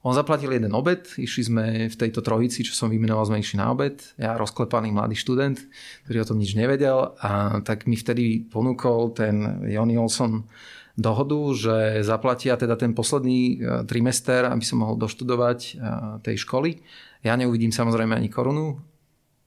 on 0.00 0.16
zaplatil 0.16 0.48
jeden 0.48 0.72
obed, 0.72 1.04
išli 1.20 1.42
sme 1.44 1.64
v 1.92 1.96
tejto 1.96 2.24
trojici, 2.24 2.64
čo 2.64 2.72
som 2.72 2.88
vymenoval, 2.88 3.28
sme 3.28 3.44
išli 3.44 3.60
na 3.60 3.68
obed. 3.68 4.00
Ja 4.16 4.40
rozklepaný 4.40 4.96
mladý 4.96 5.12
študent, 5.12 5.60
ktorý 6.08 6.24
o 6.24 6.28
tom 6.32 6.40
nič 6.40 6.56
nevedel 6.56 7.12
a 7.20 7.60
tak 7.60 7.84
mi 7.84 8.00
vtedy 8.00 8.48
ponúkol 8.48 9.12
ten 9.12 9.60
Jony 9.68 10.00
Olson 10.00 10.48
dohodu, 10.96 11.40
že 11.52 11.76
zaplatia 12.00 12.56
teda 12.56 12.80
ten 12.80 12.96
posledný 12.96 13.40
e, 13.40 13.56
trimester, 13.84 14.48
aby 14.48 14.64
som 14.64 14.84
mohol 14.84 14.96
doštudovať 15.00 15.58
e, 15.60 15.72
tej 16.24 16.36
školy. 16.48 16.80
Ja 17.20 17.36
neuvidím 17.36 17.72
samozrejme 17.72 18.16
ani 18.16 18.32
korunu, 18.32 18.80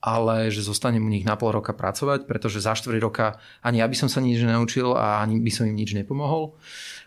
ale 0.04 0.52
že 0.52 0.66
zostanem 0.66 1.00
u 1.00 1.08
nich 1.08 1.24
na 1.24 1.40
pol 1.40 1.56
roka 1.56 1.72
pracovať, 1.72 2.28
pretože 2.28 2.60
za 2.60 2.76
4 2.76 2.92
roka 3.00 3.40
ani 3.64 3.80
ja 3.80 3.88
by 3.88 3.96
som 3.96 4.10
sa 4.12 4.20
nič 4.20 4.44
nenaučil 4.44 4.92
a 5.00 5.24
ani 5.24 5.40
by 5.40 5.52
som 5.54 5.64
im 5.64 5.80
nič 5.80 5.96
nepomohol. 5.96 6.60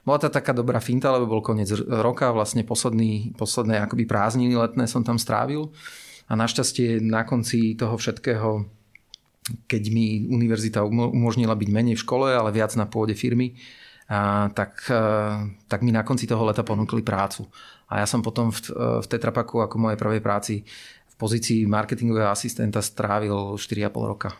Bola 0.06 0.22
to 0.22 0.30
taká 0.30 0.54
dobrá 0.54 0.78
finta, 0.78 1.10
lebo 1.10 1.26
bol 1.26 1.42
koniec 1.42 1.66
roka, 1.90 2.30
vlastne 2.30 2.62
posledný, 2.62 3.34
posledné 3.34 3.82
akoby 3.82 4.06
prázdniny 4.06 4.54
letné 4.54 4.86
som 4.86 5.02
tam 5.02 5.18
strávil 5.18 5.74
a 6.30 6.38
našťastie 6.38 7.02
na 7.02 7.26
konci 7.26 7.74
toho 7.74 7.98
všetkého 7.98 8.70
keď 9.70 9.82
mi 9.94 10.26
univerzita 10.26 10.82
umožnila 10.82 11.54
byť 11.54 11.68
menej 11.70 11.94
v 11.94 12.02
škole, 12.02 12.34
ale 12.34 12.50
viac 12.50 12.74
na 12.74 12.90
pôde 12.90 13.14
firmy, 13.14 13.54
a, 14.06 14.50
tak, 14.50 14.86
e, 14.90 15.02
tak 15.66 15.82
mi 15.82 15.90
na 15.90 16.06
konci 16.06 16.26
toho 16.26 16.42
leta 16.46 16.62
ponúkli 16.62 17.02
prácu. 17.02 17.46
A 17.90 18.02
ja 18.02 18.06
som 18.06 18.22
potom 18.22 18.50
v, 18.50 18.58
e, 18.70 19.02
v 19.02 19.06
Tetrapaku 19.06 19.62
ako 19.62 19.78
mojej 19.78 19.98
prvej 19.98 20.22
práci 20.22 20.54
v 21.10 21.14
pozícii 21.18 21.66
marketingového 21.66 22.30
asistenta 22.30 22.82
strávil 22.82 23.58
4,5 23.58 24.10
roka. 24.10 24.30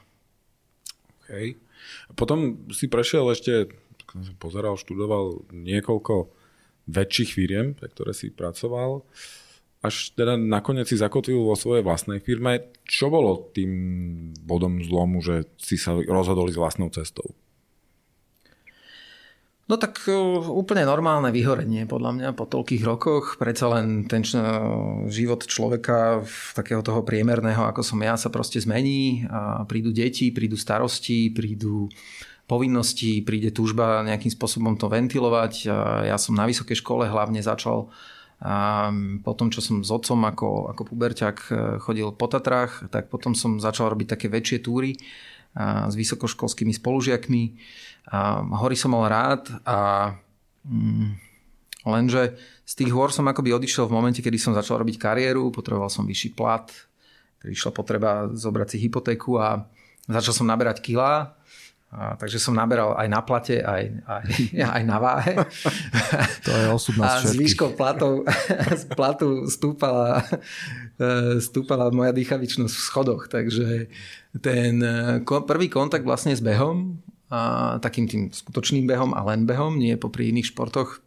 Okay. 1.27 1.59
Potom 2.15 2.67
si 2.71 2.87
prešiel 2.87 3.27
ešte, 3.31 3.71
pozeral, 4.39 4.81
študoval 4.81 5.47
niekoľko 5.51 6.31
väčších 6.87 7.31
firiem, 7.35 7.75
pre 7.75 7.91
ktoré 7.91 8.15
si 8.15 8.31
pracoval. 8.31 9.03
Až 9.85 10.17
teda 10.17 10.35
nakoniec 10.35 10.89
si 10.91 10.99
zakotvil 10.99 11.39
vo 11.39 11.55
svojej 11.55 11.85
vlastnej 11.85 12.19
firme. 12.19 12.73
Čo 12.87 13.13
bolo 13.13 13.53
tým 13.55 13.71
bodom 14.43 14.83
zlomu, 14.83 15.23
že 15.23 15.47
si 15.61 15.79
sa 15.79 15.95
rozhodol 15.95 16.51
s 16.51 16.59
vlastnou 16.59 16.91
cestou? 16.91 17.37
No 19.67 19.75
tak 19.83 19.99
e, 20.07 20.15
úplne 20.47 20.87
normálne 20.87 21.35
vyhorenie 21.35 21.91
podľa 21.91 22.11
mňa 22.15 22.29
po 22.39 22.47
toľkých 22.47 22.87
rokoch. 22.87 23.35
Predsa 23.35 23.67
len 23.75 24.07
ten 24.07 24.23
život 25.11 25.43
človeka 25.43 26.23
takého 26.55 26.87
toho 26.87 27.03
priemerného, 27.03 27.67
ako 27.67 27.83
som 27.83 27.99
ja, 27.99 28.15
sa 28.15 28.31
proste 28.31 28.63
zmení. 28.63 29.27
A 29.27 29.67
prídu 29.67 29.91
deti, 29.91 30.31
prídu 30.31 30.55
starosti, 30.55 31.35
prídu 31.35 31.91
povinnosti, 32.47 33.23
príde 33.27 33.51
túžba 33.51 34.07
nejakým 34.07 34.31
spôsobom 34.31 34.79
to 34.79 34.87
ventilovať. 34.87 35.67
Ja 36.07 36.17
som 36.17 36.39
na 36.39 36.47
vysokej 36.47 36.79
škole 36.79 37.11
hlavne 37.11 37.43
začal 37.43 37.91
a 38.37 38.93
potom, 39.25 39.49
čo 39.49 39.65
som 39.65 39.81
s 39.81 39.89
otcom 39.89 40.21
ako, 40.29 40.69
ako 40.69 40.83
puberťak 40.93 41.37
e, 41.49 41.53
chodil 41.81 42.13
po 42.13 42.29
Tatrách, 42.29 42.85
tak 42.93 43.09
potom 43.09 43.33
som 43.33 43.57
začal 43.57 43.89
robiť 43.97 44.13
také 44.13 44.29
väčšie 44.29 44.61
túry 44.61 45.01
s 45.57 45.97
vysokoškolskými 45.97 46.69
spolužiakmi 46.77 47.43
a 48.13 48.45
hory 48.61 48.77
som 48.77 48.93
mal 48.93 49.09
rád 49.09 49.49
a 49.65 50.13
mm, 50.69 51.17
lenže 51.89 52.37
z 52.69 52.73
tých 52.77 52.93
hôr 52.93 53.09
som 53.09 53.25
akoby 53.25 53.57
odišiel 53.57 53.89
v 53.89 53.97
momente, 53.97 54.21
kedy 54.21 54.37
som 54.37 54.53
začal 54.53 54.85
robiť 54.85 55.01
kariéru, 55.01 55.49
potreboval 55.49 55.89
som 55.89 56.05
vyšší 56.05 56.37
plat, 56.37 56.69
išla 57.41 57.73
potreba 57.73 58.29
zobrať 58.37 58.77
si 58.77 58.85
hypotéku 58.85 59.41
a 59.41 59.65
začal 60.05 60.45
som 60.45 60.47
naberať 60.47 60.85
kilá. 60.85 61.41
A, 61.87 62.19
takže 62.19 62.43
som 62.43 62.53
naberal 62.53 62.99
aj 62.99 63.09
na 63.09 63.21
plate, 63.23 63.63
aj, 63.63 63.83
aj, 64.05 64.25
aj 64.77 64.83
na 64.83 64.97
váhe. 64.99 65.33
To 66.43 66.51
je 66.51 66.67
osud 66.75 66.99
nás 66.99 67.23
A 67.23 67.31
s 67.31 67.39
výškou 67.39 67.79
platov, 67.79 68.27
z 68.83 68.85
platu 68.93 69.47
stúpala, 69.47 70.27
e, 70.99 71.39
stúpala 71.39 71.95
moja 71.95 72.11
dýchavičnosť 72.11 72.75
v 72.75 72.87
schodoch. 72.91 73.23
Takže 73.31 73.87
ten 74.43 74.75
e, 74.83 75.23
prvý 75.23 75.71
kontakt 75.71 76.03
vlastne 76.03 76.35
s 76.35 76.43
behom 76.43 76.99
a 77.31 77.77
takým 77.83 78.07
tým 78.07 78.23
skutočným 78.31 78.87
behom 78.87 79.11
a 79.15 79.23
len 79.27 79.47
behom, 79.47 79.79
nie 79.79 79.99
popri 79.99 80.31
iných 80.31 80.55
športoch, 80.55 81.03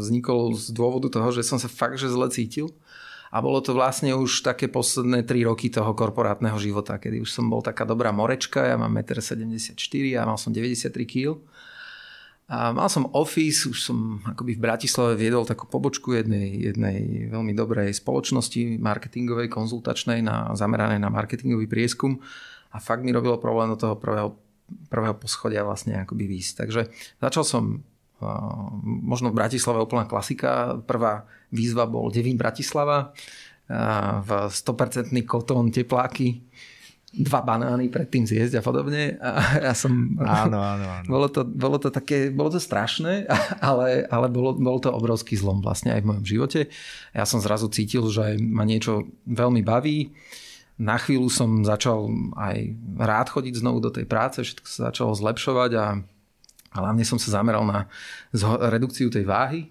vznikol 0.00 0.56
z 0.56 0.72
dôvodu 0.72 1.12
toho, 1.12 1.28
že 1.28 1.44
som 1.44 1.60
sa 1.60 1.68
fakt 1.68 2.00
že 2.00 2.08
zle 2.08 2.32
cítil. 2.32 2.72
A 3.34 3.42
bolo 3.42 3.58
to 3.58 3.74
vlastne 3.74 4.14
už 4.14 4.46
také 4.46 4.70
posledné 4.70 5.26
3 5.26 5.50
roky 5.50 5.66
toho 5.66 5.90
korporátneho 5.90 6.54
života, 6.62 7.02
kedy 7.02 7.18
už 7.18 7.34
som 7.34 7.50
bol 7.50 7.66
taká 7.66 7.82
dobrá 7.82 8.14
morečka, 8.14 8.62
ja 8.62 8.78
mám 8.78 8.94
1,74 8.94 9.74
m 9.74 10.06
a 10.22 10.30
mal 10.30 10.38
som 10.38 10.54
93 10.54 10.94
kg. 11.02 11.42
A 12.46 12.70
mal 12.70 12.86
som 12.86 13.10
office, 13.10 13.66
už 13.66 13.90
som 13.90 14.22
akoby 14.22 14.54
v 14.54 14.62
Bratislave 14.62 15.18
viedol 15.18 15.42
takú 15.48 15.66
pobočku 15.66 16.14
jednej, 16.14 16.70
jednej 16.70 17.26
veľmi 17.32 17.56
dobrej 17.56 17.90
spoločnosti 17.98 18.78
marketingovej, 18.78 19.50
konzultačnej, 19.50 20.22
na, 20.22 20.54
zameranej 20.54 21.02
na 21.02 21.10
marketingový 21.10 21.66
prieskum. 21.66 22.22
A 22.70 22.78
fakt 22.78 23.02
mi 23.02 23.10
robilo 23.10 23.40
problém 23.40 23.66
do 23.72 23.80
toho 23.80 23.98
prvého 23.98 24.38
prvého 24.88 25.14
poschodia 25.16 25.60
vlastne 25.64 26.00
akoby 26.00 26.24
výsť. 26.24 26.52
Takže 26.64 26.82
začal 27.20 27.44
som 27.44 27.64
možno 28.84 29.30
v 29.30 29.38
Bratislave 29.38 29.82
úplná 29.82 30.08
klasika. 30.08 30.78
Prvá 30.84 31.28
výzva 31.52 31.84
bol 31.84 32.10
Devín 32.10 32.36
Bratislava 32.36 33.14
v 34.20 34.30
100% 34.50 35.14
kotón 35.24 35.72
tepláky 35.72 36.44
dva 37.14 37.46
banány 37.46 37.86
predtým 37.94 38.26
zjesť 38.26 38.58
a 38.58 38.62
podobne. 38.66 39.14
A 39.22 39.62
ja 39.70 39.74
som... 39.78 40.18
Áno, 40.18 40.58
áno, 40.58 40.84
áno. 40.98 41.06
Bolo 41.06 41.30
to, 41.30 41.46
bolo 41.46 41.78
to 41.78 41.94
také, 41.94 42.34
bolo 42.34 42.50
to 42.50 42.58
strašné, 42.58 43.30
ale, 43.70 44.02
ale 44.10 44.26
bolo, 44.26 44.58
bol 44.58 44.82
to 44.82 44.90
obrovský 44.90 45.38
zlom 45.38 45.62
vlastne 45.62 45.94
aj 45.94 46.02
v 46.02 46.08
mojom 46.10 46.26
živote. 46.26 46.60
Ja 47.14 47.22
som 47.22 47.38
zrazu 47.38 47.70
cítil, 47.70 48.02
že 48.10 48.34
ma 48.42 48.66
niečo 48.66 49.06
veľmi 49.30 49.62
baví 49.62 50.10
na 50.74 50.98
chvíľu 50.98 51.30
som 51.30 51.62
začal 51.62 52.10
aj 52.34 52.74
rád 52.98 53.30
chodiť 53.30 53.62
znovu 53.62 53.78
do 53.78 53.94
tej 53.94 54.10
práce, 54.10 54.42
všetko 54.42 54.66
sa 54.66 54.90
začalo 54.90 55.14
zlepšovať 55.14 55.70
a 55.78 55.84
hlavne 56.74 57.06
som 57.06 57.16
sa 57.16 57.40
zameral 57.40 57.62
na 57.62 57.86
redukciu 58.70 59.08
tej 59.08 59.24
váhy. 59.24 59.70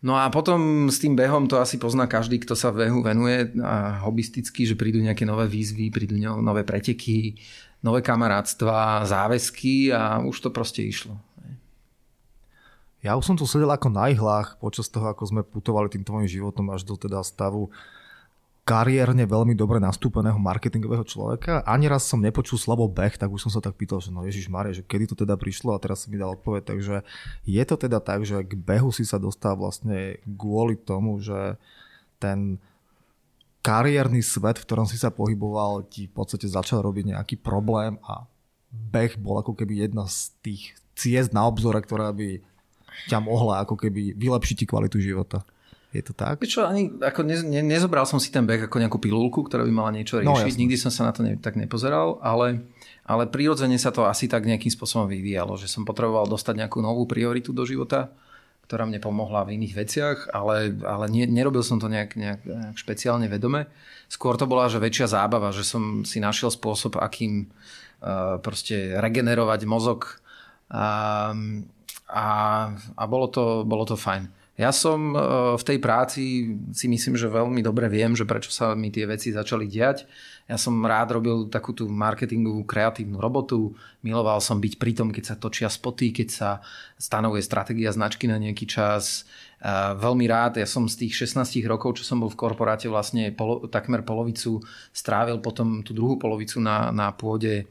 No 0.00 0.16
a 0.16 0.32
potom 0.32 0.88
s 0.88 0.96
tým 0.96 1.12
behom 1.12 1.44
to 1.44 1.60
asi 1.60 1.76
pozná 1.76 2.08
každý, 2.08 2.40
kto 2.40 2.56
sa 2.56 2.72
behu 2.72 3.04
venuje 3.04 3.52
a 3.60 4.00
hobisticky, 4.00 4.64
že 4.64 4.72
prídu 4.72 4.96
nejaké 4.96 5.28
nové 5.28 5.44
výzvy, 5.44 5.92
prídu 5.92 6.16
nové 6.40 6.64
preteky, 6.64 7.36
nové 7.84 8.00
kamarátstva, 8.00 9.04
záväzky 9.04 9.92
a 9.92 10.24
už 10.24 10.40
to 10.40 10.48
proste 10.48 10.80
išlo. 10.84 11.20
Ja 13.00 13.16
už 13.16 13.32
som 13.32 13.36
tu 13.36 13.48
sedel 13.48 13.68
ako 13.68 13.88
na 13.92 14.12
ihlách 14.12 14.60
počas 14.60 14.88
toho, 14.88 15.08
ako 15.08 15.24
sme 15.24 15.40
putovali 15.44 15.88
tým 15.88 16.04
tvojim 16.04 16.28
životom 16.28 16.68
až 16.72 16.84
do 16.84 16.96
teda 17.00 17.24
stavu 17.24 17.72
kariérne 18.70 19.26
veľmi 19.26 19.58
dobre 19.58 19.82
nastúpeného 19.82 20.38
marketingového 20.38 21.02
človeka. 21.02 21.66
Ani 21.66 21.90
raz 21.90 22.06
som 22.06 22.22
nepočul 22.22 22.54
slovo 22.54 22.86
beh, 22.86 23.18
tak 23.18 23.26
už 23.26 23.42
som 23.42 23.50
sa 23.50 23.58
tak 23.58 23.74
pýtal, 23.74 23.98
že 23.98 24.14
no 24.14 24.22
Ježiš 24.22 24.46
Maria, 24.46 24.70
že 24.70 24.86
kedy 24.86 25.10
to 25.10 25.16
teda 25.18 25.34
prišlo 25.34 25.74
a 25.74 25.82
teraz 25.82 26.06
si 26.06 26.14
mi 26.14 26.22
dal 26.22 26.38
odpoveď. 26.38 26.70
Takže 26.70 27.02
je 27.50 27.62
to 27.66 27.74
teda 27.74 27.98
tak, 27.98 28.22
že 28.22 28.46
k 28.46 28.54
behu 28.54 28.94
si 28.94 29.02
sa 29.02 29.18
dostal 29.18 29.58
vlastne 29.58 30.22
kvôli 30.22 30.78
tomu, 30.78 31.18
že 31.18 31.58
ten 32.22 32.62
kariérny 33.66 34.22
svet, 34.22 34.62
v 34.62 34.66
ktorom 34.70 34.86
si 34.86 34.94
sa 34.94 35.10
pohyboval, 35.10 35.90
ti 35.90 36.06
v 36.06 36.14
podstate 36.14 36.46
začal 36.46 36.86
robiť 36.86 37.10
nejaký 37.10 37.42
problém 37.42 37.98
a 38.06 38.22
beh 38.70 39.18
bol 39.18 39.42
ako 39.42 39.58
keby 39.58 39.90
jedna 39.90 40.06
z 40.06 40.30
tých 40.46 40.78
ciest 40.94 41.34
na 41.34 41.42
obzore, 41.42 41.82
ktorá 41.82 42.14
by 42.14 42.38
ťa 43.10 43.18
mohla 43.18 43.66
ako 43.66 43.74
keby 43.74 44.14
vylepšiť 44.14 44.56
ti 44.62 44.66
kvalitu 44.70 45.02
života. 45.02 45.42
Je 45.90 46.02
to 46.06 46.14
tak? 46.14 46.38
Čo, 46.46 46.70
ani, 46.70 46.86
ako 47.02 47.26
ne, 47.26 47.34
ne, 47.42 47.66
nezobral 47.66 48.06
som 48.06 48.22
si 48.22 48.30
ten 48.30 48.46
beh 48.46 48.70
ako 48.70 48.78
nejakú 48.78 49.02
pilulku, 49.02 49.42
ktorá 49.42 49.66
by 49.66 49.72
mala 49.74 49.90
niečo 49.90 50.22
no, 50.22 50.38
riešiť. 50.38 50.54
No, 50.54 50.60
Nikdy 50.62 50.76
som 50.78 50.94
sa 50.94 51.10
na 51.10 51.12
to 51.12 51.26
ne, 51.26 51.34
tak 51.34 51.58
nepozeral, 51.58 52.22
ale, 52.22 52.62
ale 53.02 53.26
prirodzene 53.26 53.74
sa 53.74 53.90
to 53.90 54.06
asi 54.06 54.30
tak 54.30 54.46
nejakým 54.46 54.70
spôsobom 54.70 55.10
vyvíjalo, 55.10 55.58
že 55.58 55.66
som 55.66 55.82
potreboval 55.82 56.30
dostať 56.30 56.62
nejakú 56.62 56.78
novú 56.78 57.10
prioritu 57.10 57.50
do 57.50 57.66
života, 57.66 58.14
ktorá 58.70 58.86
mne 58.86 59.02
pomohla 59.02 59.42
v 59.42 59.58
iných 59.58 59.74
veciach, 59.74 60.18
ale, 60.30 60.78
ale 60.86 61.10
nie, 61.10 61.26
nerobil 61.26 61.66
som 61.66 61.82
to 61.82 61.90
nejak, 61.90 62.14
nejak, 62.14 62.46
nejak 62.46 62.76
špeciálne 62.78 63.26
vedome. 63.26 63.66
Skôr 64.06 64.38
to 64.38 64.46
bola 64.46 64.70
že 64.70 64.78
väčšia 64.78 65.10
zábava, 65.10 65.50
že 65.50 65.66
som 65.66 66.06
si 66.06 66.22
našiel 66.22 66.54
spôsob, 66.54 67.02
akým 67.02 67.50
uh, 67.50 68.38
proste 68.38 68.94
regenerovať 68.94 69.66
mozog 69.66 70.22
a, 70.70 71.34
a, 72.06 72.26
a 72.94 73.02
bolo, 73.10 73.26
to, 73.26 73.66
bolo 73.66 73.82
to 73.82 73.98
fajn. 73.98 74.30
Ja 74.60 74.76
som 74.76 75.16
e, 75.16 75.18
v 75.56 75.64
tej 75.64 75.78
práci 75.80 76.52
si 76.76 76.84
myslím, 76.84 77.16
že 77.16 77.32
veľmi 77.32 77.64
dobre 77.64 77.88
viem, 77.88 78.12
že 78.12 78.28
prečo 78.28 78.52
sa 78.52 78.76
mi 78.76 78.92
tie 78.92 79.08
veci 79.08 79.32
začali 79.32 79.64
diať. 79.64 80.04
Ja 80.52 80.60
som 80.60 80.84
rád 80.84 81.16
robil 81.16 81.48
takú 81.48 81.72
tú 81.72 81.88
marketingovú 81.88 82.68
kreatívnu 82.68 83.16
robotu. 83.16 83.72
Miloval 84.04 84.44
som 84.44 84.60
byť 84.60 84.76
pri 84.76 84.92
tom, 84.92 85.08
keď 85.16 85.24
sa 85.32 85.40
točia 85.40 85.72
spoty, 85.72 86.12
keď 86.12 86.28
sa 86.28 86.50
stanovuje 87.00 87.40
stratégia 87.40 87.88
značky 87.88 88.28
na 88.28 88.36
nejaký 88.36 88.68
čas. 88.68 89.24
Veľmi 89.96 90.26
rád, 90.26 90.58
ja 90.58 90.66
som 90.66 90.90
z 90.90 91.06
tých 91.06 91.24
16 91.24 91.64
rokov, 91.70 92.02
čo 92.02 92.04
som 92.04 92.18
bol 92.18 92.28
v 92.28 92.40
korporáte, 92.40 92.90
vlastne 92.90 93.30
polo, 93.30 93.70
takmer 93.70 94.02
polovicu 94.02 94.58
strávil 94.90 95.38
potom 95.38 95.86
tú 95.86 95.94
druhú 95.94 96.18
polovicu 96.18 96.58
na, 96.58 96.90
na 96.90 97.14
pôde 97.14 97.70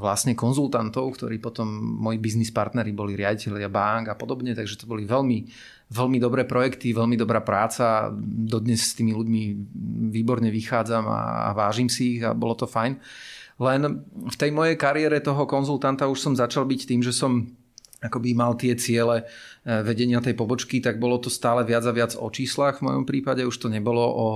vlastne 0.00 0.32
konzultantov, 0.32 1.20
ktorí 1.20 1.36
potom 1.36 1.68
moji 2.00 2.16
biznis 2.16 2.48
partneri 2.48 2.96
boli 2.96 3.12
riaditeľia 3.12 3.68
bank 3.68 4.08
a 4.08 4.16
podobne, 4.16 4.56
takže 4.56 4.80
to 4.80 4.88
boli 4.88 5.04
veľmi 5.04 5.44
veľmi 5.90 6.22
dobré 6.22 6.46
projekty, 6.46 6.94
veľmi 6.94 7.18
dobrá 7.18 7.42
práca. 7.42 8.14
Dodnes 8.22 8.94
s 8.94 8.94
tými 8.94 9.10
ľuďmi 9.10 9.42
výborne 10.14 10.48
vychádzam 10.48 11.04
a, 11.10 11.50
a 11.50 11.56
vážim 11.56 11.90
si 11.90 12.18
ich 12.18 12.22
a 12.22 12.30
bolo 12.30 12.54
to 12.54 12.70
fajn. 12.70 12.96
Len 13.60 13.80
v 14.08 14.36
tej 14.38 14.50
mojej 14.54 14.78
kariére 14.78 15.20
toho 15.20 15.44
konzultanta 15.44 16.08
už 16.08 16.16
som 16.22 16.32
začal 16.32 16.64
byť 16.64 16.80
tým, 16.88 17.02
že 17.04 17.12
som 17.12 17.44
akoby 18.00 18.32
mal 18.32 18.56
tie 18.56 18.72
ciele 18.80 19.22
eh, 19.22 19.84
vedenia 19.84 20.24
tej 20.24 20.32
pobočky, 20.32 20.80
tak 20.80 20.96
bolo 20.96 21.20
to 21.20 21.28
stále 21.28 21.60
viac 21.68 21.84
a 21.84 21.92
viac 21.92 22.16
o 22.16 22.32
číslach 22.32 22.80
v 22.80 22.88
mojom 22.88 23.04
prípade. 23.04 23.44
Už 23.44 23.60
to 23.60 23.68
nebolo 23.68 24.00
o 24.00 24.26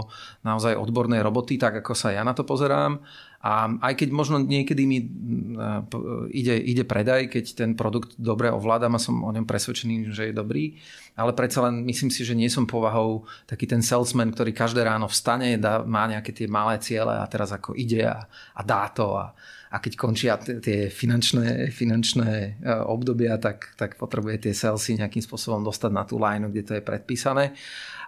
naozaj 0.44 0.76
odbornej 0.76 1.24
roboty, 1.24 1.56
tak 1.56 1.80
ako 1.80 1.96
sa 1.96 2.12
ja 2.12 2.20
na 2.20 2.36
to 2.36 2.44
pozerám. 2.44 3.00
A 3.44 3.68
aj 3.92 4.00
keď 4.00 4.08
možno 4.08 4.40
niekedy 4.40 4.88
mi 4.88 5.04
mm, 5.04 5.92
ide, 6.32 6.56
ide 6.56 6.84
predaj, 6.88 7.28
keď 7.28 7.44
ten 7.52 7.70
produkt 7.76 8.16
dobre 8.16 8.48
ovládam 8.48 8.96
a 8.96 9.02
som 9.02 9.20
o 9.20 9.28
ňom 9.28 9.44
presvedčený, 9.44 10.16
že 10.16 10.32
je 10.32 10.34
dobrý, 10.34 10.80
ale 11.12 11.36
predsa 11.36 11.68
len 11.68 11.84
myslím 11.84 12.08
si, 12.08 12.24
že 12.24 12.32
nie 12.32 12.48
som 12.48 12.64
povahou 12.64 13.28
taký 13.44 13.68
ten 13.68 13.84
salesman, 13.84 14.32
ktorý 14.32 14.56
každé 14.56 14.88
ráno 14.88 15.12
vstane, 15.12 15.60
dá, 15.60 15.84
má 15.84 16.08
nejaké 16.08 16.32
tie 16.32 16.48
malé 16.48 16.80
ciele 16.80 17.12
a 17.12 17.28
teraz 17.28 17.52
ako 17.52 17.76
ide 17.76 18.08
a, 18.08 18.24
a 18.56 18.60
dá 18.64 18.88
to 18.88 19.12
a, 19.12 19.36
a 19.74 19.82
keď 19.82 19.92
končia 19.98 20.38
tie 20.38 20.86
finančné, 20.86 21.74
finančné 21.74 22.30
e, 22.30 22.50
obdobia, 22.86 23.34
tak, 23.42 23.74
tak 23.74 23.98
potrebuje 23.98 24.46
tie 24.46 24.54
salesy 24.54 24.94
nejakým 24.94 25.18
spôsobom 25.18 25.66
dostať 25.66 25.90
na 25.90 26.06
tú 26.06 26.14
line, 26.22 26.46
kde 26.46 26.62
to 26.62 26.72
je 26.78 26.82
predpísané. 26.86 27.58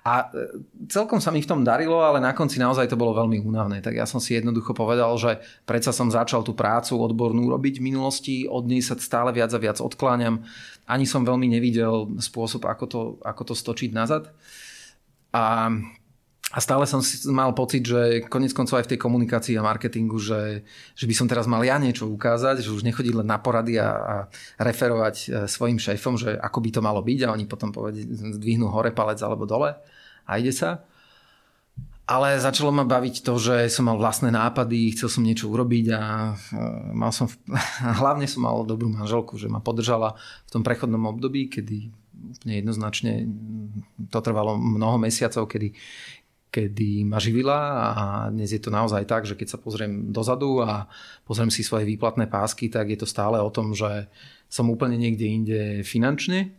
A 0.06 0.30
e, 0.30 0.62
celkom 0.86 1.18
sa 1.18 1.34
mi 1.34 1.42
v 1.42 1.50
tom 1.50 1.66
darilo, 1.66 1.98
ale 2.06 2.22
na 2.22 2.30
konci 2.30 2.62
naozaj 2.62 2.86
to 2.86 2.94
bolo 2.94 3.18
veľmi 3.18 3.42
únavné. 3.42 3.82
Tak 3.82 3.98
ja 3.98 4.06
som 4.06 4.22
si 4.22 4.38
jednoducho 4.38 4.78
povedal, 4.78 5.10
že 5.18 5.42
predsa 5.66 5.90
som 5.90 6.06
začal 6.06 6.46
tú 6.46 6.54
prácu 6.54 7.02
odbornú 7.02 7.50
robiť 7.50 7.82
v 7.82 7.86
minulosti, 7.90 8.36
od 8.46 8.70
nej 8.70 8.78
sa 8.78 8.94
stále 8.94 9.34
viac 9.34 9.50
a 9.50 9.58
viac 9.58 9.82
odkláňam. 9.82 10.46
Ani 10.86 11.02
som 11.02 11.26
veľmi 11.26 11.50
nevidel 11.50 12.14
spôsob, 12.22 12.62
ako 12.62 12.84
to, 12.86 13.00
ako 13.26 13.42
to 13.42 13.54
stočiť 13.58 13.90
nazad. 13.90 14.30
A, 15.34 15.74
a 16.56 16.58
stále 16.64 16.88
som 16.88 17.04
mal 17.36 17.52
pocit, 17.52 17.84
že 17.84 18.24
konec 18.32 18.56
koncov 18.56 18.80
aj 18.80 18.88
v 18.88 18.96
tej 18.96 19.00
komunikácii 19.04 19.60
a 19.60 19.66
marketingu, 19.66 20.16
že, 20.16 20.64
že 20.96 21.04
by 21.04 21.12
som 21.12 21.28
teraz 21.28 21.44
mal 21.44 21.60
ja 21.60 21.76
niečo 21.76 22.08
ukázať, 22.08 22.64
že 22.64 22.72
už 22.72 22.80
nechodiť 22.80 23.12
len 23.12 23.28
na 23.28 23.36
porady 23.36 23.76
a, 23.76 23.92
a 23.92 24.14
referovať 24.64 25.16
e, 25.20 25.26
svojim 25.52 25.76
šéfom, 25.76 26.16
že 26.16 26.32
ako 26.32 26.64
by 26.64 26.70
to 26.72 26.80
malo 26.80 27.04
byť 27.04 27.28
a 27.28 27.32
oni 27.36 27.44
potom 27.44 27.76
povedia, 27.76 28.08
zdvihnú 28.08 28.72
hore 28.72 28.88
palec 28.96 29.20
alebo 29.20 29.44
dole 29.44 29.76
a 30.24 30.32
ide 30.40 30.48
sa. 30.48 30.80
Ale 32.08 32.40
začalo 32.40 32.72
ma 32.72 32.88
baviť 32.88 33.20
to, 33.20 33.36
že 33.36 33.68
som 33.68 33.92
mal 33.92 33.98
vlastné 34.00 34.32
nápady, 34.32 34.96
chcel 34.96 35.12
som 35.12 35.26
niečo 35.26 35.52
urobiť 35.52 35.86
a 35.92 36.32
e, 36.32 36.62
mal 36.96 37.12
som, 37.12 37.28
hlavne 38.00 38.24
som 38.24 38.48
mal 38.48 38.64
dobrú 38.64 38.88
manželku, 38.88 39.36
že 39.36 39.52
ma 39.52 39.60
podržala 39.60 40.16
v 40.48 40.50
tom 40.56 40.64
prechodnom 40.64 41.04
období, 41.04 41.52
kedy 41.52 41.92
úplne 42.16 42.54
jednoznačne 42.64 43.12
to 44.08 44.18
trvalo 44.24 44.56
mnoho 44.56 44.96
mesiacov, 44.98 45.46
kedy, 45.46 45.72
kedy 46.50 47.04
ma 47.04 47.20
živila 47.20 47.92
a 47.92 48.04
dnes 48.32 48.48
je 48.48 48.62
to 48.62 48.72
naozaj 48.72 49.04
tak, 49.04 49.28
že 49.28 49.36
keď 49.36 49.56
sa 49.56 49.58
pozriem 49.60 50.08
dozadu 50.10 50.64
a 50.64 50.88
pozriem 51.28 51.52
si 51.52 51.60
svoje 51.60 51.84
výplatné 51.84 52.30
pásky, 52.30 52.72
tak 52.72 52.88
je 52.88 52.98
to 52.98 53.08
stále 53.08 53.36
o 53.36 53.50
tom, 53.52 53.76
že 53.76 54.08
som 54.48 54.70
úplne 54.70 54.96
niekde 54.96 55.26
inde 55.26 55.60
finančne, 55.82 56.54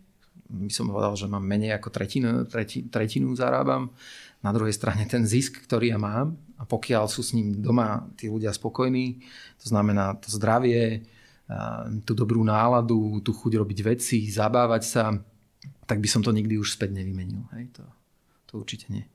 by 0.47 0.71
som 0.71 0.88
povedal, 0.88 1.15
že 1.19 1.28
mám 1.28 1.43
menej 1.43 1.76
ako 1.76 1.91
tretinu, 1.91 2.47
treti, 2.47 2.88
tretinu 2.88 3.36
zarábam. 3.36 3.91
Na 4.39 4.54
druhej 4.54 4.71
strane 4.71 5.04
ten 5.10 5.26
zisk, 5.26 5.65
ktorý 5.65 5.91
ja 5.91 6.00
mám 6.00 6.38
a 6.56 6.63
pokiaľ 6.63 7.10
sú 7.10 7.26
s 7.26 7.34
ním 7.34 7.58
doma 7.60 8.06
tí 8.15 8.30
ľudia 8.30 8.54
spokojní, 8.54 9.19
to 9.60 9.65
znamená 9.67 10.15
to 10.21 10.30
zdravie, 10.30 11.04
tú 12.04 12.12
dobrú 12.12 12.43
náladu, 12.43 13.23
tú 13.23 13.32
chuť 13.32 13.60
robiť 13.60 13.80
veci, 13.82 14.28
zabávať 14.28 14.84
sa, 14.84 15.15
tak 15.88 16.04
by 16.04 16.08
som 16.08 16.19
to 16.19 16.36
nikdy 16.36 16.60
už 16.60 16.76
späť 16.76 16.91
nevymenil. 16.91 17.47
Hej, 17.56 17.71
to, 17.71 17.84
to 18.52 18.54
určite 18.60 18.91
nie. 18.91 19.08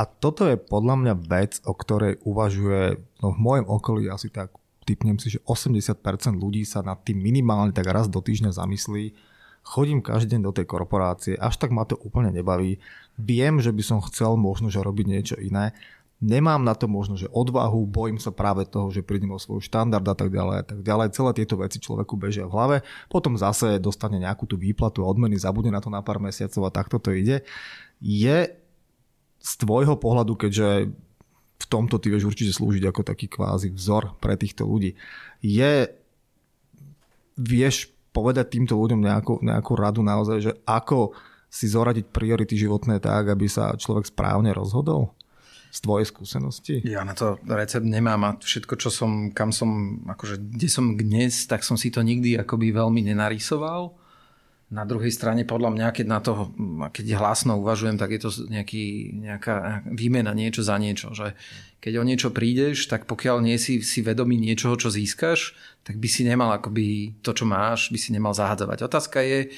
A 0.00 0.08
toto 0.08 0.48
je 0.48 0.56
podľa 0.56 0.96
mňa 0.96 1.14
vec, 1.28 1.60
o 1.68 1.76
ktorej 1.76 2.24
uvažuje, 2.24 2.96
no 3.20 3.36
v 3.36 3.38
mojom 3.44 3.68
okolí 3.68 4.08
asi 4.08 4.32
tak 4.32 4.56
typnem 4.88 5.20
si, 5.20 5.36
že 5.36 5.44
80% 5.44 6.00
ľudí 6.40 6.64
sa 6.64 6.80
nad 6.80 7.04
tým 7.04 7.20
minimálne 7.20 7.76
tak 7.76 7.84
raz 7.84 8.08
do 8.08 8.24
týždňa 8.24 8.56
zamyslí, 8.56 9.12
chodím 9.60 10.00
každý 10.00 10.40
deň 10.40 10.40
do 10.48 10.56
tej 10.56 10.64
korporácie, 10.64 11.36
až 11.36 11.60
tak 11.60 11.68
ma 11.68 11.84
to 11.84 12.00
úplne 12.00 12.32
nebaví. 12.32 12.80
Viem, 13.20 13.60
že 13.60 13.76
by 13.76 13.82
som 13.84 14.00
chcel 14.08 14.40
možno, 14.40 14.72
že 14.72 14.80
robiť 14.80 15.04
niečo 15.04 15.36
iné. 15.36 15.76
Nemám 16.24 16.64
na 16.64 16.72
to 16.72 16.88
možno, 16.88 17.20
že 17.20 17.28
odvahu, 17.28 17.84
bojím 17.84 18.16
sa 18.16 18.32
práve 18.32 18.64
toho, 18.64 18.88
že 18.88 19.04
prídem 19.04 19.32
o 19.32 19.40
svoj 19.40 19.60
štandard 19.60 20.04
a 20.04 20.16
tak 20.16 20.32
ďalej 20.32 20.56
a 20.60 20.64
tak 20.64 20.80
ďalej. 20.80 21.12
Celé 21.12 21.30
tieto 21.36 21.60
veci 21.60 21.76
človeku 21.76 22.16
bežia 22.16 22.48
v 22.48 22.56
hlave, 22.56 22.76
potom 23.12 23.36
zase 23.36 23.76
dostane 23.76 24.16
nejakú 24.16 24.48
tú 24.48 24.56
výplatu 24.56 25.04
a 25.04 25.12
odmeny, 25.12 25.36
zabude 25.36 25.68
na 25.68 25.80
to 25.80 25.92
na 25.92 26.00
pár 26.00 26.20
mesiacov 26.20 26.68
a 26.68 26.72
takto 26.72 26.96
to 26.96 27.12
ide. 27.12 27.44
Je 28.00 28.59
z 29.40 29.52
tvojho 29.64 29.96
pohľadu, 29.96 30.36
keďže 30.36 30.92
v 31.60 31.66
tomto 31.68 32.00
ty 32.00 32.12
vieš 32.12 32.28
určite 32.28 32.52
slúžiť 32.52 32.84
ako 32.88 33.00
taký 33.04 33.26
kvázi 33.28 33.72
vzor 33.72 34.16
pre 34.20 34.36
týchto 34.36 34.64
ľudí, 34.64 34.96
je 35.40 35.88
vieš 37.40 37.92
povedať 38.12 38.52
týmto 38.52 38.76
ľuďom 38.76 39.00
nejakú, 39.00 39.40
nejakú 39.40 39.72
radu 39.76 40.04
naozaj, 40.04 40.38
že 40.40 40.52
ako 40.68 41.16
si 41.50 41.66
zoradiť 41.66 42.12
priority 42.14 42.54
životné 42.54 43.02
tak, 43.02 43.32
aby 43.32 43.50
sa 43.50 43.74
človek 43.74 44.06
správne 44.08 44.54
rozhodol? 44.54 45.12
Z 45.70 45.86
tvojej 45.86 46.10
skúsenosti? 46.10 46.82
Ja 46.82 47.06
na 47.06 47.14
to 47.14 47.38
recept 47.46 47.86
nemám 47.86 48.26
a 48.26 48.34
všetko, 48.34 48.74
čo 48.74 48.90
som, 48.90 49.30
kam 49.30 49.54
som, 49.54 50.02
akože 50.02 50.42
kde 50.42 50.66
som 50.66 50.98
dnes, 50.98 51.46
tak 51.46 51.62
som 51.62 51.78
si 51.78 51.94
to 51.94 52.02
nikdy 52.02 52.34
akoby 52.34 52.74
veľmi 52.74 53.06
nenarysoval. 53.06 53.94
Na 54.70 54.86
druhej 54.86 55.10
strane, 55.10 55.42
podľa 55.42 55.74
mňa, 55.74 55.86
keď 55.90 56.06
na 56.06 56.22
to, 56.22 56.54
keď 56.94 57.18
hlasno 57.18 57.58
uvažujem, 57.58 57.98
tak 57.98 58.14
je 58.14 58.20
to 58.22 58.30
nejaký, 58.46 59.10
nejaká 59.18 59.82
výmena 59.90 60.30
niečo 60.30 60.62
za 60.62 60.78
niečo. 60.78 61.10
Že 61.10 61.34
keď 61.82 61.92
o 61.98 62.06
niečo 62.06 62.30
prídeš, 62.30 62.86
tak 62.86 63.10
pokiaľ 63.10 63.42
nie 63.42 63.58
si, 63.58 63.82
si 63.82 63.98
vedomý 63.98 64.38
niečoho, 64.38 64.78
čo 64.78 64.86
získaš, 64.86 65.58
tak 65.82 65.98
by 65.98 66.06
si 66.06 66.22
nemal 66.22 66.54
akoby 66.54 67.18
to, 67.18 67.34
čo 67.34 67.50
máš, 67.50 67.90
by 67.90 67.98
si 67.98 68.14
nemal 68.14 68.30
zahadzovať. 68.30 68.86
Otázka 68.86 69.18
je, 69.26 69.50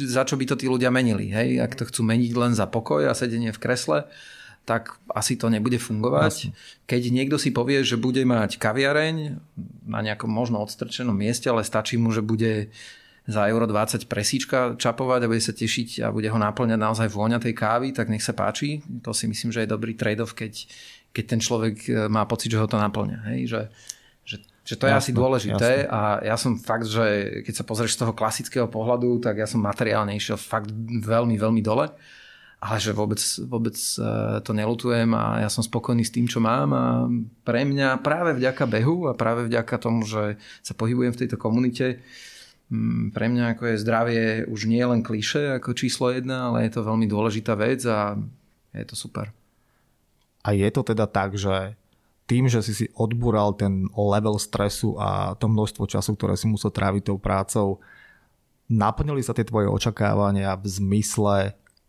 za 0.00 0.24
čo 0.24 0.40
by 0.40 0.48
to 0.48 0.56
tí 0.56 0.64
ľudia 0.64 0.88
menili. 0.88 1.28
Hej? 1.28 1.60
Ak 1.60 1.76
to 1.76 1.84
chcú 1.84 2.00
meniť 2.00 2.32
len 2.32 2.56
za 2.56 2.64
pokoj 2.64 3.04
a 3.04 3.12
sedenie 3.12 3.52
v 3.52 3.60
kresle, 3.60 4.08
tak 4.64 4.96
asi 5.12 5.36
to 5.36 5.52
nebude 5.52 5.76
fungovať. 5.76 6.56
Keď 6.88 7.02
niekto 7.12 7.36
si 7.36 7.52
povie, 7.52 7.84
že 7.84 8.00
bude 8.00 8.24
mať 8.24 8.56
kaviareň 8.56 9.36
na 9.84 10.00
nejakom 10.00 10.32
možno 10.32 10.64
odstrčenom 10.64 11.12
mieste, 11.12 11.52
ale 11.52 11.68
stačí 11.68 12.00
mu, 12.00 12.16
že 12.16 12.24
bude 12.24 12.72
za 13.24 13.48
euro 13.48 13.64
20 13.64 14.04
presíčka 14.04 14.76
čapovať 14.76 15.24
a 15.24 15.30
bude 15.32 15.40
sa 15.40 15.56
tešiť 15.56 16.04
a 16.04 16.12
bude 16.12 16.28
ho 16.28 16.36
naplňať 16.36 16.76
naozaj 16.76 17.08
vôňa 17.08 17.40
tej 17.40 17.56
kávy, 17.56 17.96
tak 17.96 18.12
nech 18.12 18.20
sa 18.20 18.36
páči. 18.36 18.84
To 19.00 19.16
si 19.16 19.24
myslím, 19.24 19.48
že 19.48 19.64
je 19.64 19.72
dobrý 19.72 19.96
trade-off, 19.96 20.36
keď, 20.36 20.68
keď 21.16 21.24
ten 21.24 21.40
človek 21.40 21.76
e, 21.88 21.92
má 22.12 22.28
pocit, 22.28 22.52
že 22.52 22.60
ho 22.60 22.68
to 22.68 22.76
naplňa. 22.76 23.18
Hej? 23.32 23.40
Že, 23.48 23.60
že, 24.28 24.36
že 24.68 24.74
to 24.76 24.84
je 24.84 24.92
jasne, 24.92 25.00
asi 25.00 25.12
dôležité 25.16 25.88
jasne. 25.88 25.88
a 25.88 26.00
ja 26.20 26.36
som 26.36 26.60
fakt, 26.60 26.84
že 26.84 27.40
keď 27.48 27.54
sa 27.56 27.64
pozrieš 27.64 27.96
z 27.96 28.00
toho 28.04 28.12
klasického 28.12 28.68
pohľadu, 28.68 29.24
tak 29.24 29.40
ja 29.40 29.48
som 29.48 29.64
materiálne 29.64 30.12
išiel 30.12 30.36
fakt 30.36 30.68
veľmi, 31.00 31.40
veľmi 31.40 31.64
dole 31.64 31.88
ale 32.64 32.80
že 32.80 32.96
vôbec, 32.96 33.20
vôbec 33.44 33.76
e, 33.76 34.00
to 34.40 34.56
nelutujem 34.56 35.12
a 35.12 35.44
ja 35.44 35.52
som 35.52 35.60
spokojný 35.60 36.00
s 36.00 36.14
tým, 36.16 36.24
čo 36.24 36.40
mám 36.40 36.72
a 36.72 36.84
pre 37.44 37.60
mňa 37.68 38.00
práve 38.00 38.32
vďaka 38.32 38.64
behu 38.64 39.04
a 39.04 39.12
práve 39.12 39.52
vďaka 39.52 39.76
tomu, 39.76 40.08
že 40.08 40.40
sa 40.64 40.72
pohybujem 40.72 41.12
v 41.12 41.20
tejto 41.20 41.36
komunite, 41.36 42.00
pre 43.12 43.26
mňa 43.28 43.54
ako 43.54 43.62
je 43.70 43.82
zdravie 43.82 44.22
už 44.48 44.66
nie 44.66 44.80
len 44.80 45.04
kliše 45.04 45.60
ako 45.60 45.76
číslo 45.76 46.10
jedna, 46.10 46.50
ale 46.50 46.66
je 46.66 46.74
to 46.74 46.86
veľmi 46.86 47.04
dôležitá 47.04 47.54
vec 47.54 47.84
a 47.84 48.16
je 48.72 48.84
to 48.88 48.96
super. 48.96 49.30
A 50.44 50.52
je 50.52 50.68
to 50.72 50.82
teda 50.84 51.08
tak, 51.08 51.36
že 51.36 51.76
tým, 52.24 52.48
že 52.48 52.64
si 52.64 52.72
si 52.72 52.86
odbúral 52.96 53.52
ten 53.52 53.88
level 53.92 54.40
stresu 54.40 54.96
a 54.96 55.36
to 55.36 55.48
množstvo 55.48 55.84
času, 55.84 56.16
ktoré 56.16 56.40
si 56.40 56.48
musel 56.48 56.72
tráviť 56.72 57.12
tou 57.12 57.18
prácou, 57.20 57.84
naplnili 58.68 59.20
sa 59.20 59.36
tie 59.36 59.44
tvoje 59.44 59.68
očakávania 59.68 60.56
v 60.56 60.66
zmysle 60.68 61.36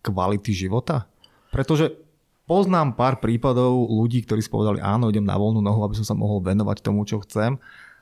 kvality 0.04 0.52
života? 0.52 1.08
Pretože 1.56 1.96
poznám 2.44 3.00
pár 3.00 3.24
prípadov 3.24 3.88
ľudí, 3.88 4.28
ktorí 4.28 4.44
si 4.44 4.52
povedali, 4.52 4.84
áno, 4.84 5.08
idem 5.08 5.24
na 5.24 5.40
voľnú 5.40 5.64
nohu, 5.64 5.88
aby 5.88 5.96
som 6.04 6.06
sa 6.06 6.16
mohol 6.16 6.44
venovať 6.44 6.84
tomu, 6.84 7.08
čo 7.08 7.24
chcem. 7.24 7.56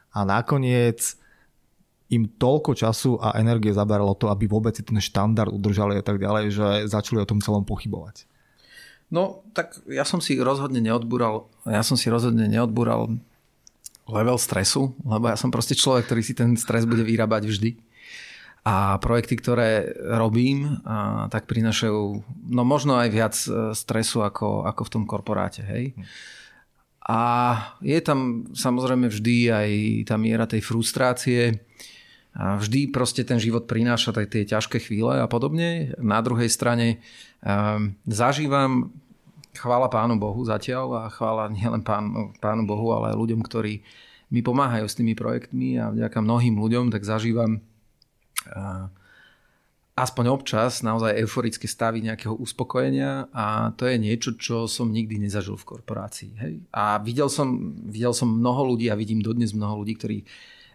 A 0.10 0.26
nakoniec 0.26 1.22
im 2.12 2.28
toľko 2.28 2.72
času 2.76 3.22
a 3.22 3.40
energie 3.40 3.72
zaberalo 3.72 4.14
to, 4.18 4.28
aby 4.28 4.46
vôbec 4.46 4.76
si 4.76 4.84
ten 4.84 5.00
štandard 5.00 5.50
udržali 5.50 5.98
a 5.98 6.04
tak 6.04 6.20
ďalej, 6.20 6.46
že 6.52 6.68
začali 6.92 7.24
o 7.24 7.30
tom 7.30 7.40
celom 7.40 7.64
pochybovať. 7.64 8.28
No, 9.14 9.46
tak 9.54 9.78
ja 9.86 10.04
som 10.04 10.18
si 10.18 10.36
rozhodne 10.42 10.82
neodbúral, 10.82 11.46
ja 11.70 11.86
som 11.86 11.94
si 11.94 12.10
rozhodne 12.10 12.50
neodbúral 12.50 13.14
level 14.10 14.38
stresu, 14.42 14.92
lebo 15.06 15.32
ja 15.32 15.38
som 15.38 15.54
proste 15.54 15.78
človek, 15.78 16.10
ktorý 16.10 16.22
si 16.26 16.34
ten 16.36 16.58
stres 16.60 16.84
bude 16.84 17.06
vyrábať 17.06 17.48
vždy 17.48 17.72
a 18.64 18.96
projekty, 19.04 19.36
ktoré 19.36 19.92
robím, 20.00 20.80
a, 20.88 21.28
tak 21.28 21.52
prinašajú 21.52 22.00
no 22.48 22.64
možno 22.64 22.96
aj 22.96 23.10
viac 23.12 23.36
e, 23.36 23.76
stresu 23.76 24.24
ako, 24.24 24.64
ako 24.64 24.82
v 24.88 24.92
tom 24.92 25.04
korporáte. 25.04 25.68
Hej? 25.68 25.92
A 27.04 27.20
je 27.84 28.00
tam 28.00 28.48
samozrejme 28.56 29.12
vždy 29.12 29.36
aj 29.52 29.70
tá 30.08 30.16
miera 30.16 30.48
tej 30.48 30.64
frustrácie. 30.64 31.60
A 32.34 32.58
vždy 32.58 32.90
proste 32.90 33.22
ten 33.22 33.38
život 33.38 33.70
prináša 33.70 34.10
aj 34.14 34.28
tie 34.34 34.44
ťažké 34.46 34.82
chvíle 34.82 35.22
a 35.22 35.30
podobne. 35.30 35.94
Na 36.02 36.18
druhej 36.20 36.50
strane 36.50 36.98
um, 37.46 37.94
zažívam 38.10 38.90
chvála 39.54 39.86
Pánu 39.86 40.18
Bohu 40.18 40.42
zatiaľ 40.42 41.06
a 41.06 41.14
chvála 41.14 41.54
nielen 41.54 41.86
pánu, 41.86 42.34
pánu 42.42 42.66
Bohu, 42.66 42.90
ale 42.90 43.14
aj 43.14 43.22
ľuďom, 43.22 43.42
ktorí 43.46 43.86
mi 44.34 44.42
pomáhajú 44.42 44.90
s 44.90 44.98
tými 44.98 45.14
projektmi 45.14 45.78
a 45.78 45.94
vďaka 45.94 46.18
mnohým 46.18 46.58
ľuďom 46.58 46.90
tak 46.90 47.06
zažívam 47.06 47.62
aspoň 49.94 50.26
občas 50.34 50.82
naozaj 50.82 51.22
euforické 51.22 51.70
stavy 51.70 52.02
nejakého 52.02 52.34
uspokojenia 52.34 53.30
a 53.30 53.70
to 53.78 53.86
je 53.86 54.02
niečo, 54.02 54.34
čo 54.34 54.66
som 54.66 54.90
nikdy 54.90 55.22
nezažil 55.22 55.54
v 55.54 55.78
korporácii. 55.78 56.32
Hej? 56.42 56.54
A 56.74 56.98
videl 56.98 57.30
som, 57.30 57.78
videl 57.86 58.10
som 58.18 58.26
mnoho 58.26 58.74
ľudí 58.74 58.90
a 58.90 58.98
vidím 58.98 59.22
dodnes 59.22 59.54
mnoho 59.54 59.86
ľudí, 59.86 59.94
ktorí 60.02 60.18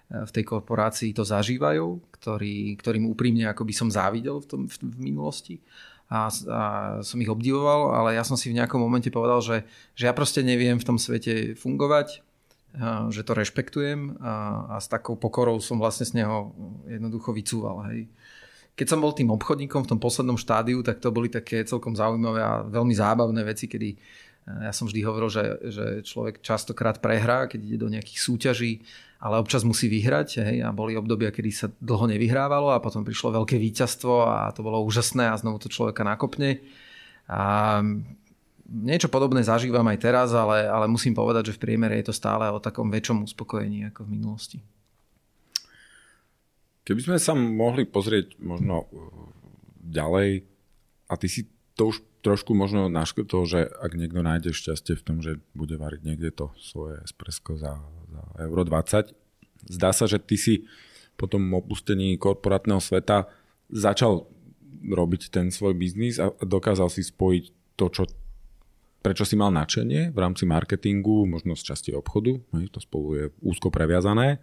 v 0.08 0.30
tej 0.32 0.44
korporácii 0.44 1.12
to 1.12 1.20
zažívajú, 1.20 2.00
ktorý, 2.16 2.74
ktorým 2.80 3.04
úprimne 3.12 3.44
ako 3.52 3.68
by 3.68 3.74
som 3.76 3.88
závidel 3.92 4.40
v, 4.40 4.46
tom, 4.48 4.60
v, 4.64 4.74
v 4.88 4.98
minulosti 4.98 5.60
a, 6.08 6.32
a 6.32 6.62
som 7.04 7.20
ich 7.20 7.28
obdivoval, 7.28 7.92
ale 7.92 8.16
ja 8.16 8.24
som 8.24 8.40
si 8.40 8.48
v 8.48 8.56
nejakom 8.56 8.80
momente 8.80 9.12
povedal, 9.12 9.44
že, 9.44 9.68
že 9.92 10.08
ja 10.08 10.16
proste 10.16 10.40
neviem 10.40 10.80
v 10.80 10.86
tom 10.88 10.96
svete 10.96 11.52
fungovať, 11.52 12.24
že 13.12 13.24
to 13.24 13.32
rešpektujem 13.36 14.16
a, 14.20 14.64
a 14.72 14.76
s 14.80 14.88
takou 14.88 15.20
pokorou 15.20 15.60
som 15.60 15.76
vlastne 15.76 16.08
z 16.08 16.24
neho 16.24 16.52
jednoducho 16.88 17.36
vycúval. 17.36 17.92
Hej. 17.92 18.08
Keď 18.72 18.86
som 18.88 19.04
bol 19.04 19.12
tým 19.12 19.28
obchodníkom 19.34 19.84
v 19.84 19.90
tom 19.96 20.00
poslednom 20.00 20.40
štádiu, 20.40 20.80
tak 20.80 21.00
to 21.00 21.12
boli 21.12 21.28
také 21.28 21.64
celkom 21.68 21.92
zaujímavé 21.92 22.40
a 22.40 22.64
veľmi 22.64 22.94
zábavné 22.96 23.44
veci, 23.44 23.68
kedy 23.68 23.90
ja 24.48 24.72
som 24.72 24.88
vždy 24.88 25.00
hovoril, 25.04 25.28
že, 25.28 25.44
že 25.68 25.84
človek 26.08 26.40
častokrát 26.40 27.04
prehrá, 27.04 27.44
keď 27.44 27.60
ide 27.68 27.78
do 27.84 27.92
nejakých 27.92 28.16
súťaží, 28.16 28.80
ale 29.18 29.42
občas 29.42 29.66
musí 29.66 29.90
vyhrať. 29.90 30.28
Hej, 30.42 30.58
a 30.62 30.70
boli 30.70 30.94
obdobia, 30.94 31.34
kedy 31.34 31.50
sa 31.50 31.66
dlho 31.82 32.06
nevyhrávalo 32.06 32.70
a 32.70 32.82
potom 32.82 33.02
prišlo 33.02 33.34
veľké 33.34 33.58
víťazstvo 33.58 34.14
a 34.26 34.54
to 34.54 34.62
bolo 34.62 34.82
úžasné 34.86 35.30
a 35.30 35.38
znovu 35.38 35.58
to 35.58 35.68
človeka 35.70 36.06
nakopne. 36.06 36.62
A 37.26 37.82
niečo 38.68 39.10
podobné 39.10 39.42
zažívam 39.42 39.84
aj 39.90 39.98
teraz, 39.98 40.28
ale, 40.30 40.64
ale 40.64 40.86
musím 40.86 41.18
povedať, 41.18 41.52
že 41.52 41.56
v 41.58 41.62
priemere 41.66 41.98
je 42.00 42.08
to 42.08 42.14
stále 42.14 42.46
o 42.48 42.62
takom 42.62 42.88
väčšom 42.88 43.26
uspokojení 43.26 43.90
ako 43.90 44.06
v 44.06 44.12
minulosti. 44.12 44.58
Keby 46.86 47.00
sme 47.04 47.18
sa 47.20 47.36
mohli 47.36 47.84
pozrieť 47.84 48.40
možno 48.40 48.88
uh, 48.88 48.88
ďalej 49.84 50.48
a 51.04 51.12
ty 51.20 51.28
si 51.28 51.44
to 51.76 51.92
už 51.92 52.00
trošku 52.24 52.56
možno 52.56 52.88
naškrtol, 52.88 53.44
že 53.44 53.68
ak 53.68 53.92
niekto 53.92 54.24
nájde 54.24 54.56
šťastie 54.56 54.96
v 54.96 55.04
tom, 55.04 55.20
že 55.20 55.36
bude 55.52 55.76
variť 55.76 56.00
niekde 56.04 56.32
to 56.32 56.50
svoje 56.56 56.98
espresso 57.04 57.60
za, 57.60 57.76
euro 58.38 58.62
20, 58.64 59.14
zdá 59.68 59.90
sa, 59.90 60.04
že 60.08 60.18
ty 60.22 60.36
si 60.38 60.54
po 61.18 61.26
tom 61.26 61.50
opustení 61.54 62.14
korporátneho 62.14 62.78
sveta 62.78 63.26
začal 63.68 64.30
robiť 64.78 65.34
ten 65.34 65.50
svoj 65.50 65.74
biznis 65.74 66.22
a 66.22 66.30
dokázal 66.38 66.86
si 66.88 67.02
spojiť 67.02 67.44
to, 67.74 67.86
čo 67.90 68.02
prečo 69.02 69.22
si 69.22 69.38
mal 69.38 69.54
načenie 69.54 70.10
v 70.10 70.18
rámci 70.18 70.46
marketingu, 70.46 71.26
možno 71.26 71.54
z 71.54 71.74
časti 71.74 71.90
obchodu, 71.94 72.38
to 72.70 72.78
spolu 72.82 73.08
je 73.14 73.24
úzko 73.42 73.70
previazané, 73.70 74.42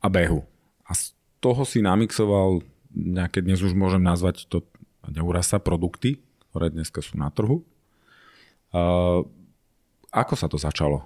a 0.00 0.06
behu. 0.12 0.44
A 0.84 0.92
z 0.92 1.16
toho 1.40 1.64
si 1.64 1.80
namixoval 1.80 2.64
nejaké, 2.92 3.40
dnes 3.40 3.60
už 3.60 3.72
môžem 3.76 4.00
nazvať 4.00 4.48
to, 4.48 4.64
neúraz 5.08 5.52
sa, 5.52 5.60
produkty, 5.60 6.20
ktoré 6.52 6.72
dneska 6.72 7.00
sú 7.00 7.16
na 7.16 7.28
trhu. 7.32 7.64
Uh, 8.74 9.24
ako 10.12 10.34
sa 10.36 10.46
to 10.46 10.60
začalo? 10.60 11.04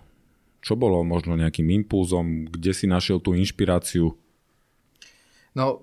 Čo 0.68 0.76
bolo 0.76 1.00
možno 1.00 1.32
nejakým 1.32 1.64
impulzom? 1.80 2.44
Kde 2.44 2.76
si 2.76 2.84
našiel 2.84 3.24
tú 3.24 3.32
inšpiráciu? 3.32 4.12
No, 5.56 5.80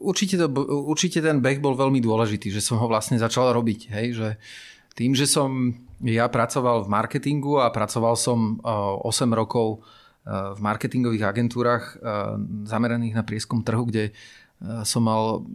určite, 0.00 0.40
to, 0.40 0.48
určite 0.88 1.20
ten 1.20 1.44
beh 1.44 1.60
bol 1.60 1.76
veľmi 1.76 2.00
dôležitý, 2.00 2.48
že 2.48 2.64
som 2.64 2.80
ho 2.80 2.88
vlastne 2.88 3.20
začal 3.20 3.52
robiť. 3.52 3.92
Hej? 3.92 4.06
Že 4.16 4.28
tým, 4.96 5.12
že 5.12 5.28
som 5.28 5.76
ja 6.00 6.24
pracoval 6.24 6.88
v 6.88 6.88
marketingu 6.88 7.60
a 7.60 7.68
pracoval 7.68 8.16
som 8.16 8.56
8 8.64 9.04
eh, 9.04 9.36
rokov 9.36 9.84
eh, 10.24 10.56
v 10.56 10.58
marketingových 10.64 11.28
agentúrach 11.28 11.92
eh, 11.92 12.00
zameraných 12.64 13.12
na 13.12 13.28
prieskum 13.28 13.60
trhu, 13.60 13.84
kde 13.92 14.16
som 14.82 15.06
mal 15.06 15.46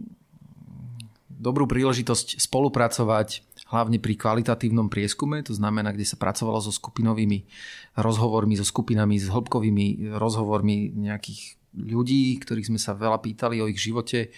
dobrú 1.28 1.68
príležitosť 1.68 2.40
spolupracovať 2.40 3.44
hlavne 3.74 3.98
pri 3.98 4.14
kvalitatívnom 4.14 4.86
prieskume, 4.86 5.42
to 5.42 5.50
znamená, 5.50 5.90
kde 5.90 6.06
sa 6.06 6.14
pracovalo 6.14 6.62
so 6.62 6.70
skupinovými 6.70 7.44
rozhovormi, 7.98 8.54
so 8.54 8.62
skupinami, 8.62 9.18
s 9.18 9.26
hĺbkovými 9.26 10.14
rozhovormi 10.14 10.94
nejakých 10.94 11.58
ľudí, 11.74 12.38
ktorých 12.38 12.70
sme 12.70 12.78
sa 12.78 12.94
veľa 12.94 13.18
pýtali 13.18 13.58
o 13.58 13.66
ich 13.66 13.82
živote. 13.82 14.30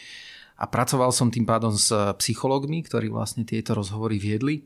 A 0.57 0.65
pracoval 0.65 1.13
som 1.13 1.29
tým 1.29 1.45
pádom 1.45 1.77
s 1.77 1.93
psychológmi, 1.93 2.81
ktorí 2.81 3.13
vlastne 3.13 3.45
tieto 3.45 3.77
rozhovory 3.77 4.17
viedli. 4.17 4.65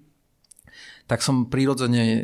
Tak 1.11 1.18
som 1.18 1.50
prirodzene 1.50 2.04
e, 2.14 2.20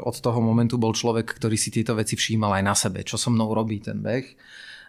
od 0.00 0.16
toho 0.16 0.40
momentu 0.40 0.80
bol 0.80 0.96
človek, 0.96 1.36
ktorý 1.36 1.60
si 1.60 1.68
tieto 1.68 1.92
veci 1.92 2.16
všímal 2.16 2.56
aj 2.56 2.64
na 2.64 2.72
sebe, 2.72 3.04
čo 3.04 3.20
so 3.20 3.28
mnou 3.28 3.52
robí 3.52 3.84
ten 3.84 4.00
beh. 4.00 4.24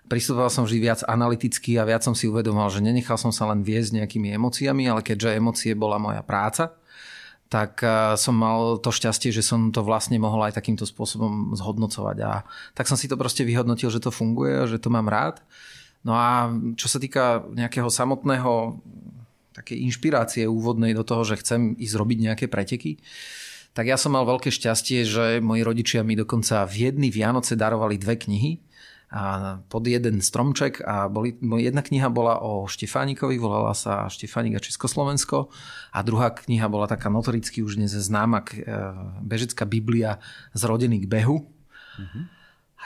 Pristupoval 0.07 0.47
som 0.47 0.63
vždy 0.63 0.77
viac 0.79 1.01
analyticky 1.03 1.75
a 1.75 1.83
viac 1.83 2.07
som 2.07 2.15
si 2.15 2.29
uvedomal, 2.29 2.71
že 2.71 2.79
nenechal 2.79 3.19
som 3.19 3.35
sa 3.35 3.49
len 3.51 3.65
viesť 3.65 3.99
nejakými 3.99 4.31
emóciami, 4.37 4.87
ale 4.87 5.01
keďže 5.03 5.35
emócie 5.35 5.73
bola 5.75 5.99
moja 5.99 6.23
práca, 6.23 6.77
tak 7.49 7.81
e, 7.85 8.17
som 8.17 8.35
mal 8.35 8.81
to 8.81 8.89
šťastie, 8.89 9.29
že 9.29 9.45
som 9.45 9.69
to 9.69 9.85
vlastne 9.85 10.17
mohol 10.17 10.41
aj 10.45 10.57
takýmto 10.57 10.83
spôsobom 10.83 11.53
zhodnocovať. 11.53 12.17
A 12.25 12.43
tak 12.73 12.89
som 12.89 12.97
si 12.97 13.05
to 13.05 13.15
proste 13.15 13.45
vyhodnotil, 13.45 13.93
že 13.93 14.01
to 14.01 14.09
funguje, 14.09 14.65
že 14.65 14.81
to 14.81 14.89
mám 14.89 15.05
rád. 15.05 15.41
No 16.05 16.13
a 16.13 16.53
čo 16.77 16.85
sa 16.85 17.01
týka 17.01 17.45
nejakého 17.53 17.89
samotného 17.89 18.77
také 19.55 19.79
inšpirácie 19.79 20.45
úvodnej 20.45 20.91
do 20.91 21.07
toho, 21.07 21.23
že 21.23 21.39
chcem 21.39 21.73
ísť 21.79 21.95
robiť 21.95 22.17
nejaké 22.29 22.45
preteky, 22.51 22.99
tak 23.75 23.91
ja 23.91 23.99
som 23.99 24.15
mal 24.15 24.23
veľké 24.23 24.51
šťastie, 24.51 25.03
že 25.03 25.25
moji 25.43 25.61
rodičia 25.63 25.99
mi 26.03 26.15
dokonca 26.15 26.63
v 26.63 26.91
jedny 26.91 27.11
Vianoce 27.11 27.59
darovali 27.59 27.99
dve 27.99 28.15
knihy 28.15 28.51
pod 29.71 29.83
jeden 29.87 30.19
stromček 30.19 30.83
a 30.83 31.07
boli, 31.07 31.39
jedna 31.39 31.79
kniha 31.79 32.11
bola 32.11 32.43
o 32.43 32.67
Štefánikovi, 32.67 33.39
volala 33.39 33.71
sa 33.71 34.11
Štefánik 34.11 34.59
a 34.59 34.63
Československo 34.63 35.47
a 35.95 35.99
druhá 36.03 36.35
kniha 36.35 36.67
bola 36.67 36.83
taká 36.83 37.07
notoricky 37.07 37.63
už 37.63 37.79
dnes 37.79 37.95
známa 37.95 38.43
e, 38.43 38.67
Bežecká 39.23 39.63
Biblia 39.63 40.19
zrodený 40.51 41.07
k 41.07 41.11
behu. 41.11 41.47
Mm-hmm. 41.95 42.23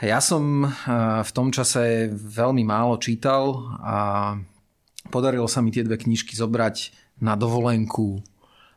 Ja 0.08 0.24
som 0.24 0.64
v 1.20 1.30
tom 1.36 1.52
čase 1.52 2.08
veľmi 2.14 2.64
málo 2.64 2.96
čítal 2.96 3.68
a 3.84 3.96
podarilo 5.12 5.44
sa 5.44 5.60
mi 5.60 5.68
tie 5.68 5.84
dve 5.84 6.00
knižky 6.00 6.32
zobrať 6.32 6.96
na 7.20 7.36
dovolenku 7.36 8.24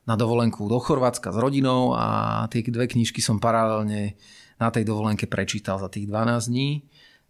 na 0.03 0.19
dovolenku 0.19 0.67
do 0.67 0.79
Chorvátska 0.83 1.31
s 1.31 1.37
rodinou 1.39 1.95
a 1.95 2.43
tie 2.51 2.59
dve 2.67 2.91
knižky 2.91 3.23
som 3.23 3.39
paralelne 3.39 4.19
na 4.59 4.67
tej 4.67 4.83
dovolenke 4.83 5.31
prečítal 5.31 5.79
za 5.79 5.87
tých 5.87 6.11
12 6.11 6.51
dní. 6.51 6.83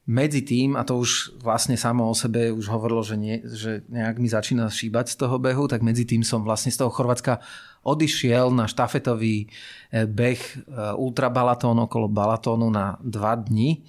Medzi 0.03 0.43
tým, 0.43 0.75
a 0.75 0.83
to 0.83 0.99
už 0.99 1.39
vlastne 1.39 1.79
samo 1.79 2.11
o 2.11 2.15
sebe 2.15 2.51
už 2.51 2.67
hovorilo, 2.67 3.07
že, 3.07 3.15
nie, 3.15 3.39
že 3.39 3.87
nejak 3.87 4.19
mi 4.19 4.27
začína 4.27 4.67
šíbať 4.67 5.15
z 5.15 5.15
toho 5.15 5.39
behu, 5.39 5.63
tak 5.71 5.79
medzi 5.79 6.03
tým 6.03 6.27
som 6.27 6.43
vlastne 6.43 6.75
z 6.75 6.83
toho 6.83 6.91
Chorvátska 6.91 7.39
odišiel 7.87 8.51
na 8.51 8.67
štafetový 8.67 9.47
eh, 9.47 10.03
beh 10.03 10.41
eh, 10.43 10.59
ultrabalatón 10.99 11.87
okolo 11.87 12.11
Balatónu 12.11 12.67
na 12.67 12.99
dva 12.99 13.39
dni. 13.39 13.79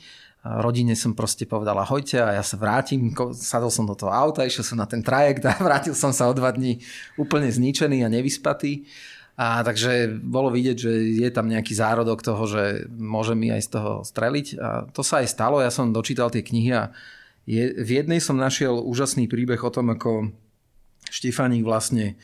Rodine 0.44 0.92
som 0.92 1.16
proste 1.16 1.48
povedal 1.48 1.72
ahojte 1.80 2.20
a 2.20 2.36
ja 2.36 2.44
sa 2.44 2.60
vrátim, 2.60 3.16
sadol 3.32 3.72
som 3.72 3.88
do 3.88 3.96
toho 3.96 4.12
auta, 4.12 4.44
išiel 4.44 4.60
som 4.60 4.76
na 4.76 4.84
ten 4.84 5.00
trajekt 5.00 5.40
a 5.48 5.56
vrátil 5.66 5.96
som 5.96 6.12
sa 6.12 6.28
o 6.28 6.36
dva 6.36 6.52
dní 6.52 6.84
úplne 7.16 7.48
zničený 7.48 8.04
a 8.04 8.12
nevyspatý. 8.12 8.84
A 9.34 9.66
takže 9.66 10.14
bolo 10.22 10.46
vidieť, 10.54 10.76
že 10.78 10.92
je 11.18 11.30
tam 11.34 11.50
nejaký 11.50 11.74
zárodok 11.74 12.22
toho, 12.22 12.46
že 12.46 12.86
môže 12.94 13.34
mi 13.34 13.50
aj 13.50 13.66
z 13.66 13.70
toho 13.74 13.92
streliť. 14.06 14.46
A 14.62 14.68
to 14.94 15.02
sa 15.02 15.26
aj 15.26 15.32
stalo, 15.34 15.58
ja 15.58 15.74
som 15.74 15.90
dočítal 15.90 16.30
tie 16.30 16.46
knihy 16.46 16.70
a 16.70 16.94
je, 17.44 17.74
v 17.76 17.90
jednej 17.98 18.22
som 18.22 18.38
našiel 18.38 18.78
úžasný 18.78 19.26
príbeh 19.26 19.58
o 19.58 19.74
tom, 19.74 19.90
ako 19.90 20.30
Štefánik 21.10 21.66
vlastne 21.66 22.16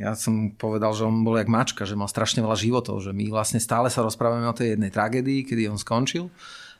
ja 0.00 0.16
som 0.16 0.56
povedal, 0.56 0.96
že 0.96 1.04
on 1.04 1.20
bol 1.20 1.36
jak 1.36 1.50
mačka, 1.50 1.84
že 1.84 1.98
mal 1.98 2.08
strašne 2.08 2.40
veľa 2.40 2.56
životov, 2.56 3.04
že 3.04 3.12
my 3.12 3.28
vlastne 3.28 3.60
stále 3.60 3.92
sa 3.92 4.00
rozprávame 4.00 4.48
o 4.48 4.56
tej 4.56 4.76
jednej 4.76 4.88
tragédii, 4.88 5.44
kedy 5.44 5.68
on 5.68 5.76
skončil. 5.76 6.32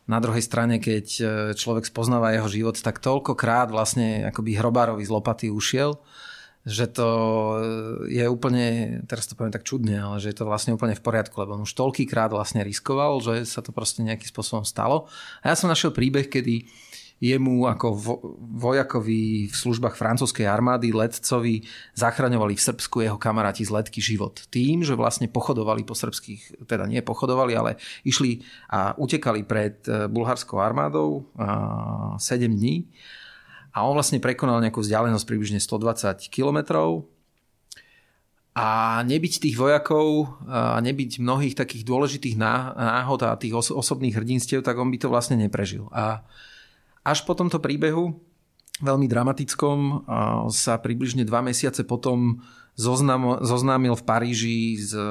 Na 0.08 0.18
druhej 0.24 0.40
strane, 0.40 0.80
keď 0.80 1.06
e, 1.20 1.22
človek 1.52 1.84
spoznáva 1.84 2.32
jeho 2.32 2.48
život, 2.48 2.80
tak 2.80 2.98
toľkokrát 3.04 3.68
vlastne 3.68 4.24
akoby 4.32 4.56
hrobárovi 4.56 5.04
z 5.04 5.12
lopaty 5.12 5.46
ušiel, 5.52 6.00
že 6.68 6.92
to 6.92 7.08
e, 7.08 8.20
je 8.20 8.24
úplne, 8.28 9.00
teraz 9.08 9.24
to 9.24 9.32
poviem 9.32 9.54
tak 9.54 9.64
čudne, 9.64 9.96
ale 9.96 10.20
že 10.20 10.32
je 10.32 10.36
to 10.36 10.48
vlastne 10.48 10.76
úplne 10.76 10.92
v 10.92 11.04
poriadku, 11.04 11.32
lebo 11.40 11.56
on 11.56 11.64
už 11.64 11.72
toľkýkrát 11.72 12.28
vlastne 12.28 12.60
riskoval, 12.60 13.16
že 13.24 13.48
sa 13.48 13.64
to 13.64 13.72
proste 13.72 14.04
nejakým 14.04 14.28
spôsobom 14.28 14.64
stalo. 14.68 15.08
A 15.40 15.52
ja 15.52 15.56
som 15.56 15.72
našiel 15.72 15.96
príbeh, 15.96 16.28
kedy 16.28 16.68
jemu 17.20 17.68
ako 17.68 17.86
vojakovi 18.56 19.52
v 19.52 19.54
službách 19.54 19.92
francúzskej 19.92 20.48
armády, 20.48 20.88
letcovi, 20.88 21.68
zachraňovali 21.92 22.56
v 22.56 22.64
Srbsku 22.64 23.04
jeho 23.04 23.20
kamaráti 23.20 23.68
z 23.68 23.76
letky 23.76 24.00
život. 24.00 24.40
Tým, 24.48 24.80
že 24.80 24.96
vlastne 24.96 25.28
pochodovali 25.28 25.84
po 25.84 25.92
srbských, 25.92 26.64
teda 26.64 26.88
nie 26.88 27.04
pochodovali, 27.04 27.52
ale 27.52 27.76
išli 28.08 28.40
a 28.72 28.96
utekali 28.96 29.44
pred 29.44 29.84
e, 29.84 30.08
bulharskou 30.08 30.56
armádou 30.64 31.28
7 31.36 32.20
dní 32.48 32.88
a 33.70 33.86
on 33.86 33.94
vlastne 33.94 34.18
prekonal 34.18 34.58
nejakú 34.58 34.82
vzdialenosť 34.82 35.26
približne 35.26 35.62
120 35.62 36.26
kilometrov 36.26 37.06
a 38.50 38.98
nebyť 39.06 39.46
tých 39.46 39.56
vojakov 39.56 40.26
a 40.50 40.82
nebyť 40.82 41.22
mnohých 41.22 41.54
takých 41.54 41.86
dôležitých 41.86 42.34
náhod 42.34 43.22
a 43.22 43.38
tých 43.38 43.54
osobných 43.54 44.18
hrdinstiev, 44.18 44.66
tak 44.66 44.74
on 44.74 44.90
by 44.90 44.98
to 44.98 45.06
vlastne 45.06 45.38
neprežil. 45.38 45.86
A 45.94 46.26
až 47.06 47.22
po 47.22 47.38
tomto 47.38 47.62
príbehu, 47.62 48.18
veľmi 48.82 49.06
dramatickom, 49.06 50.04
sa 50.50 50.82
približne 50.82 51.22
dva 51.22 51.46
mesiace 51.46 51.86
potom 51.86 52.42
zoznámil 53.44 53.94
v 53.94 54.06
Paríži 54.08 54.80
s 54.80 54.96
e, 54.96 55.04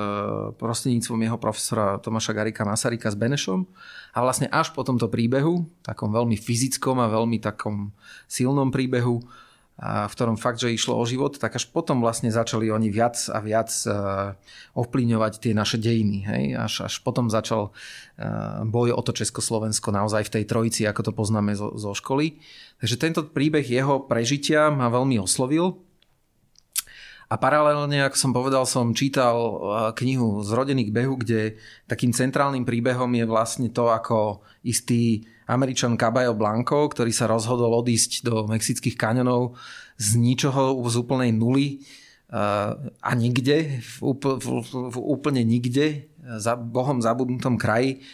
prostredníctvom 0.57 1.21
jeho 1.21 1.37
profesora 1.37 2.01
Tomáša 2.01 2.33
Garika 2.33 2.65
Masarika 2.65 3.13
s 3.13 3.17
Benešom 3.17 3.69
a 4.13 4.25
vlastne 4.25 4.49
až 4.49 4.73
po 4.73 4.81
tomto 4.81 5.05
príbehu, 5.05 5.69
takom 5.85 6.09
veľmi 6.09 6.33
fyzickom 6.33 6.97
a 6.97 7.11
veľmi 7.13 7.37
takom 7.37 7.93
silnom 8.25 8.73
príbehu, 8.73 9.21
a 9.79 10.11
v 10.11 10.13
ktorom 10.13 10.35
fakt, 10.35 10.59
že 10.59 10.75
išlo 10.75 10.99
o 10.99 11.07
život, 11.07 11.39
tak 11.39 11.55
až 11.55 11.71
potom 11.71 12.03
vlastne 12.03 12.27
začali 12.27 12.67
oni 12.67 12.91
viac 12.91 13.15
a 13.31 13.39
viac 13.39 13.71
uh, 13.87 14.35
ovplyvňovať 14.75 15.39
tie 15.39 15.55
naše 15.55 15.79
dejiny. 15.79 16.27
Hej? 16.27 16.43
Až, 16.59 16.73
až 16.91 16.99
potom 16.99 17.31
začal 17.31 17.71
uh, 17.71 18.59
boj 18.67 18.91
o 18.91 18.99
to 18.99 19.15
Československo 19.15 19.95
naozaj 19.95 20.27
v 20.27 20.33
tej 20.35 20.43
trojici, 20.51 20.83
ako 20.83 21.07
to 21.07 21.11
poznáme 21.15 21.55
zo, 21.55 21.71
zo 21.79 21.95
školy. 21.95 22.43
Takže 22.83 22.95
tento 22.99 23.21
príbeh 23.31 23.63
jeho 23.63 24.03
prežitia 24.03 24.67
ma 24.67 24.91
veľmi 24.91 25.15
oslovil. 25.15 25.79
A 27.29 27.37
paralelne, 27.37 28.01
ako 28.01 28.17
som 28.17 28.31
povedal, 28.33 28.65
som 28.65 28.89
čítal 28.89 29.37
uh, 29.37 29.53
knihu 29.93 30.41
Zrodený 30.41 30.89
k 30.89 30.95
behu, 30.97 31.13
kde 31.13 31.61
takým 31.85 32.09
centrálnym 32.09 32.65
príbehom 32.65 33.13
je 33.13 33.25
vlastne 33.29 33.69
to, 33.69 33.93
ako 33.93 34.41
istý 34.65 35.29
Američan 35.45 35.93
Caballo 35.93 36.33
Blanco, 36.33 36.89
ktorý 36.89 37.13
sa 37.13 37.29
rozhodol 37.29 37.69
odísť 37.85 38.25
do 38.25 38.49
mexických 38.49 38.97
kaňonov 38.97 39.53
z 40.01 40.17
ničoho, 40.17 40.73
z 40.89 40.95
úplnej 40.97 41.29
nuly 41.29 41.85
a 43.01 43.11
nikde, 43.17 43.81
v, 43.81 43.93
úpl, 44.05 44.37
v, 44.37 44.45
v 44.93 44.97
úplne 45.01 45.41
nikde, 45.41 46.13
za 46.37 46.53
Bohom 46.53 47.01
zabudnutom 47.01 47.57
kraji, 47.57 48.05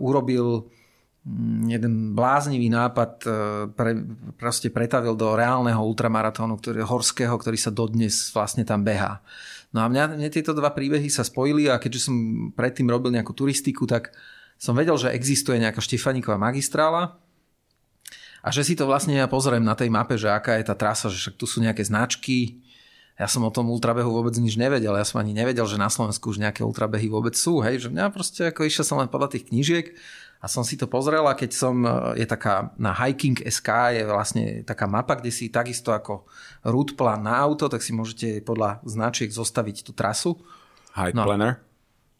urobil 0.00 0.72
jeden 1.68 2.16
bláznivý 2.16 2.72
nápad, 2.72 3.12
e, 3.24 3.28
pre, 3.72 3.92
proste 4.40 4.72
pretavil 4.72 5.12
do 5.12 5.36
reálneho 5.36 5.78
ultramaratónu, 5.78 6.56
ktorý, 6.56 6.84
horského, 6.84 7.36
ktorý 7.36 7.58
sa 7.60 7.68
dodnes 7.74 8.32
vlastne 8.32 8.64
tam 8.64 8.80
behá. 8.80 9.20
No 9.68 9.84
a 9.84 9.86
mňa, 9.92 10.16
mne 10.16 10.32
tieto 10.32 10.56
dva 10.56 10.72
príbehy 10.72 11.12
sa 11.12 11.26
spojili 11.26 11.68
a 11.68 11.76
keďže 11.76 12.08
som 12.08 12.16
predtým 12.56 12.88
robil 12.88 13.12
nejakú 13.12 13.36
turistiku, 13.36 13.84
tak 13.84 14.16
som 14.56 14.72
vedel, 14.72 14.96
že 14.96 15.12
existuje 15.12 15.60
nejaká 15.60 15.78
Štefaníková 15.84 16.40
magistrála 16.40 17.20
a 18.40 18.48
že 18.48 18.64
si 18.64 18.74
to 18.78 18.88
vlastne 18.88 19.18
ja 19.18 19.28
pozriem 19.28 19.62
na 19.62 19.76
tej 19.76 19.92
mape, 19.92 20.16
že 20.16 20.32
aká 20.32 20.56
je 20.56 20.66
tá 20.66 20.74
trasa, 20.74 21.12
že 21.12 21.20
však 21.20 21.34
tu 21.36 21.44
sú 21.44 21.60
nejaké 21.60 21.84
značky. 21.84 22.64
Ja 23.18 23.26
som 23.26 23.42
o 23.42 23.50
tom 23.50 23.66
ultrabehu 23.68 24.08
vôbec 24.08 24.32
nič 24.38 24.54
nevedel. 24.54 24.94
Ja 24.94 25.02
som 25.02 25.18
ani 25.18 25.34
nevedel, 25.34 25.66
že 25.66 25.74
na 25.74 25.90
Slovensku 25.90 26.30
už 26.30 26.38
nejaké 26.38 26.62
ultrabehy 26.62 27.10
vôbec 27.10 27.34
sú. 27.34 27.58
Hej? 27.60 27.86
Že 27.86 27.98
mňa 27.98 28.04
proste 28.14 28.46
ako 28.48 28.62
išiel 28.62 28.86
som 28.86 29.02
len 29.02 29.10
podľa 29.10 29.34
tých 29.34 29.50
knížiek 29.50 29.86
a 30.38 30.46
som 30.46 30.62
si 30.62 30.78
to 30.78 30.86
pozrel 30.86 31.26
a 31.26 31.34
keď 31.34 31.50
som, 31.50 31.82
je 32.14 32.22
taká 32.22 32.70
na 32.78 32.94
Hiking 32.94 33.42
SK 33.42 33.98
je 33.98 34.02
vlastne 34.06 34.44
taká 34.62 34.86
mapa, 34.86 35.18
kde 35.18 35.34
si 35.34 35.50
takisto 35.50 35.90
ako 35.90 36.30
route 36.62 36.94
plán 36.94 37.26
na 37.26 37.34
auto, 37.42 37.66
tak 37.66 37.82
si 37.82 37.90
môžete 37.90 38.46
podľa 38.46 38.78
značiek 38.86 39.30
zostaviť 39.30 39.82
tú 39.82 39.90
trasu. 39.90 40.38
Hike 40.94 41.18
no, 41.18 41.26
Planner? 41.26 41.58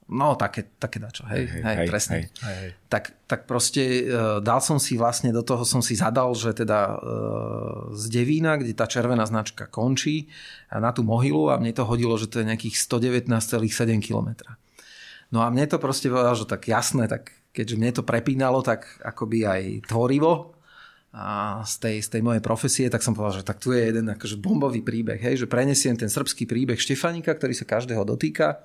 No, 0.09 0.41
také, 0.41 0.65
také 0.81 0.97
dačo, 0.99 1.29
hej, 1.29 1.45
hej, 1.45 1.63
hej, 1.63 1.77
hej 1.85 1.87
presne. 1.87 2.15
Hej, 2.17 2.57
hej. 2.65 2.71
Tak, 2.89 3.29
tak 3.29 3.41
proste 3.45 4.09
uh, 4.09 4.41
dal 4.41 4.65
som 4.65 4.81
si 4.81 4.97
vlastne, 4.97 5.29
do 5.37 5.45
toho 5.45 5.69
som 5.69 5.85
si 5.85 6.01
zadal, 6.01 6.33
že 6.33 6.57
teda 6.57 6.97
uh, 6.97 7.93
z 7.93 8.09
Devína, 8.09 8.57
kde 8.57 8.73
tá 8.73 8.89
červená 8.89 9.29
značka 9.29 9.69
končí, 9.69 10.33
na 10.73 10.97
tú 10.97 11.05
mohylu 11.05 11.53
a 11.53 11.61
mne 11.61 11.77
to 11.77 11.85
hodilo, 11.85 12.17
že 12.17 12.25
to 12.25 12.41
je 12.41 12.49
nejakých 12.49 12.81
119,7 12.89 14.01
km. 14.01 14.49
No 15.29 15.45
a 15.45 15.53
mne 15.53 15.69
to 15.69 15.77
proste 15.77 16.09
povedal, 16.09 16.33
že 16.33 16.49
tak 16.49 16.65
jasné, 16.65 17.05
tak 17.05 17.38
keďže 17.53 17.79
mne 17.79 17.91
to 17.95 18.03
prepínalo 18.07 18.61
tak 18.63 18.87
akoby 19.03 19.45
aj 19.49 19.63
tvorivo, 19.89 20.59
a 21.09 21.59
z 21.65 21.75
tej, 21.81 21.97
z 22.05 22.09
tej 22.15 22.23
mojej 22.23 22.43
profesie, 22.45 22.87
tak 22.93 23.01
som 23.01 23.17
povedal, 23.17 23.41
že 23.41 23.49
tak 23.49 23.59
tu 23.59 23.73
je 23.73 23.81
jeden 23.81 24.13
akože 24.13 24.37
bombový 24.37 24.85
príbeh, 24.85 25.17
hej, 25.17 25.45
že 25.45 25.47
prenesiem 25.49 25.97
ten 25.97 26.13
srbský 26.13 26.45
príbeh 26.45 26.77
Štefanika, 26.77 27.33
ktorý 27.33 27.57
sa 27.57 27.65
každého 27.65 28.05
dotýka. 28.05 28.61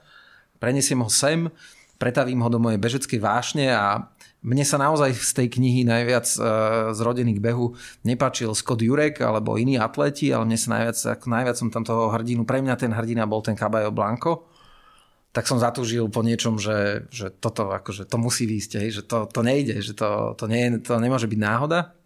Prenesiem 0.59 0.99
ho 0.99 1.07
sem, 1.07 1.47
pretavím 1.95 2.43
ho 2.43 2.49
do 2.51 2.59
mojej 2.59 2.79
bežeckej 2.79 3.19
vášne 3.23 3.71
a 3.71 4.11
mne 4.43 4.67
sa 4.67 4.75
naozaj 4.75 5.15
z 5.15 5.31
tej 5.39 5.47
knihy 5.55 5.87
najviac 5.87 6.27
e, 6.27 6.39
z 6.91 6.99
rodených 6.99 7.39
behu 7.39 7.79
nepáčil 8.03 8.51
Scott 8.51 8.83
Jurek 8.83 9.23
alebo 9.23 9.55
iní 9.55 9.79
atleti, 9.79 10.35
ale 10.35 10.43
mne 10.43 10.59
sa 10.59 10.75
najviac, 10.75 10.99
ako 11.15 11.25
najviac 11.31 11.55
som 11.55 11.71
tam 11.71 11.87
toho 11.87 12.11
hrdinu, 12.11 12.43
pre 12.43 12.59
mňa 12.59 12.75
ten 12.75 12.91
hrdina 12.91 13.23
bol 13.23 13.39
ten 13.39 13.55
Caballo 13.55 13.95
Blanco, 13.95 14.51
tak 15.33 15.49
som 15.49 15.57
zatúžil 15.57 16.05
po 16.13 16.21
niečom, 16.21 16.61
že, 16.61 17.09
že 17.09 17.33
toto 17.33 17.73
akože 17.73 18.05
to 18.05 18.21
musí 18.21 18.45
výjsť, 18.45 18.71
hej, 18.77 18.89
že 19.01 19.03
to, 19.03 19.25
to 19.25 19.41
nejde, 19.41 19.81
že 19.81 19.97
to, 19.97 20.37
to, 20.37 20.45
nie, 20.45 20.77
to 20.77 20.93
nemôže 21.01 21.25
byť 21.25 21.39
náhoda. 21.41 21.97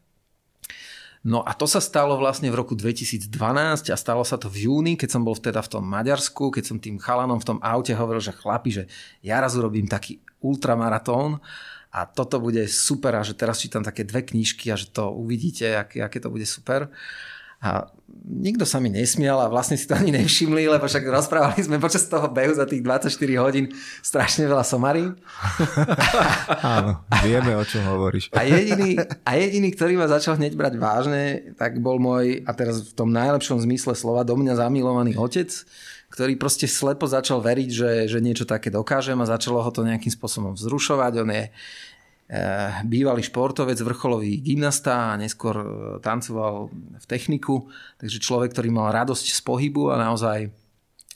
No 1.28 1.44
a 1.44 1.52
to 1.52 1.68
sa 1.68 1.84
stalo 1.84 2.16
vlastne 2.16 2.48
v 2.48 2.56
roku 2.56 2.72
2012 2.72 3.28
a 3.92 3.98
stalo 4.00 4.24
sa 4.24 4.40
to 4.40 4.48
v 4.48 4.72
júni, 4.72 4.96
keď 4.96 5.20
som 5.20 5.28
bol 5.28 5.36
vteda 5.36 5.60
v 5.60 5.72
tom 5.76 5.84
Maďarsku, 5.84 6.56
keď 6.56 6.64
som 6.64 6.80
tým 6.80 6.96
chalanom 7.04 7.36
v 7.36 7.48
tom 7.52 7.60
aute 7.60 7.92
hovoril, 7.92 8.24
že 8.24 8.32
chlapi, 8.32 8.72
že 8.72 8.84
ja 9.20 9.44
raz 9.44 9.60
urobím 9.60 9.92
taký 9.92 10.24
ultramaratón 10.40 11.44
a 11.92 12.08
toto 12.08 12.40
bude 12.40 12.64
super 12.72 13.12
a 13.20 13.28
že 13.28 13.36
teraz 13.36 13.60
čítam 13.60 13.84
také 13.84 14.08
dve 14.08 14.24
knižky 14.24 14.72
a 14.72 14.80
že 14.80 14.88
to 14.88 15.12
uvidíte, 15.12 15.68
aké, 15.76 16.00
aké 16.00 16.24
to 16.24 16.32
bude 16.32 16.48
super. 16.48 16.88
A 17.58 17.90
nikto 18.28 18.68
sa 18.68 18.84
mi 18.84 18.92
nesmial 18.92 19.40
a 19.40 19.48
vlastne 19.48 19.80
si 19.80 19.88
to 19.88 19.96
ani 19.96 20.12
nevšimli, 20.12 20.68
lebo 20.68 20.84
však 20.84 21.08
rozprávali 21.08 21.64
sme 21.64 21.80
počas 21.80 22.06
toho 22.06 22.28
behu 22.28 22.52
za 22.52 22.68
tých 22.68 22.84
24 22.84 23.10
hodín 23.40 23.72
strašne 24.04 24.46
veľa 24.46 24.68
somarí. 24.68 25.08
Áno, 26.76 27.08
vieme, 27.24 27.56
o 27.56 27.64
čom 27.64 27.88
hovoríš. 27.88 28.30
A 28.36 28.44
jediný, 28.44 29.00
a 29.00 29.32
jediný, 29.40 29.72
ktorý 29.72 29.96
ma 29.96 30.12
začal 30.12 30.36
hneď 30.36 30.54
brať 30.60 30.74
vážne, 30.76 31.56
tak 31.56 31.80
bol 31.80 31.98
môj, 31.98 32.44
a 32.44 32.52
teraz 32.52 32.84
v 32.84 32.94
tom 32.94 33.10
najlepšom 33.16 33.64
zmysle 33.64 33.96
slova, 33.96 34.28
do 34.28 34.36
mňa 34.36 34.60
zamilovaný 34.60 35.16
otec, 35.16 35.50
ktorý 36.08 36.40
proste 36.40 36.72
slepo 36.72 37.04
začal 37.04 37.44
veriť, 37.44 37.70
že, 37.72 37.92
že 38.08 38.20
niečo 38.24 38.48
také 38.48 38.72
dokážem 38.72 39.20
a 39.20 39.28
začalo 39.28 39.60
ho 39.60 39.72
to 39.72 39.84
nejakým 39.84 40.12
spôsobom 40.12 40.56
vzrušovať. 40.56 41.14
On 41.20 41.30
je 41.32 41.44
bývalý 42.84 43.24
športovec, 43.24 43.80
vrcholový 43.80 44.44
gymnasta 44.44 45.16
a 45.16 45.20
neskôr 45.20 45.56
e, 45.56 45.68
tancoval 46.04 46.68
v 47.00 47.06
techniku, 47.08 47.72
takže 48.04 48.20
človek, 48.20 48.52
ktorý 48.52 48.68
mal 48.68 48.92
radosť 48.92 49.32
z 49.32 49.42
pohybu 49.48 49.96
a 49.96 49.96
naozaj 49.96 50.52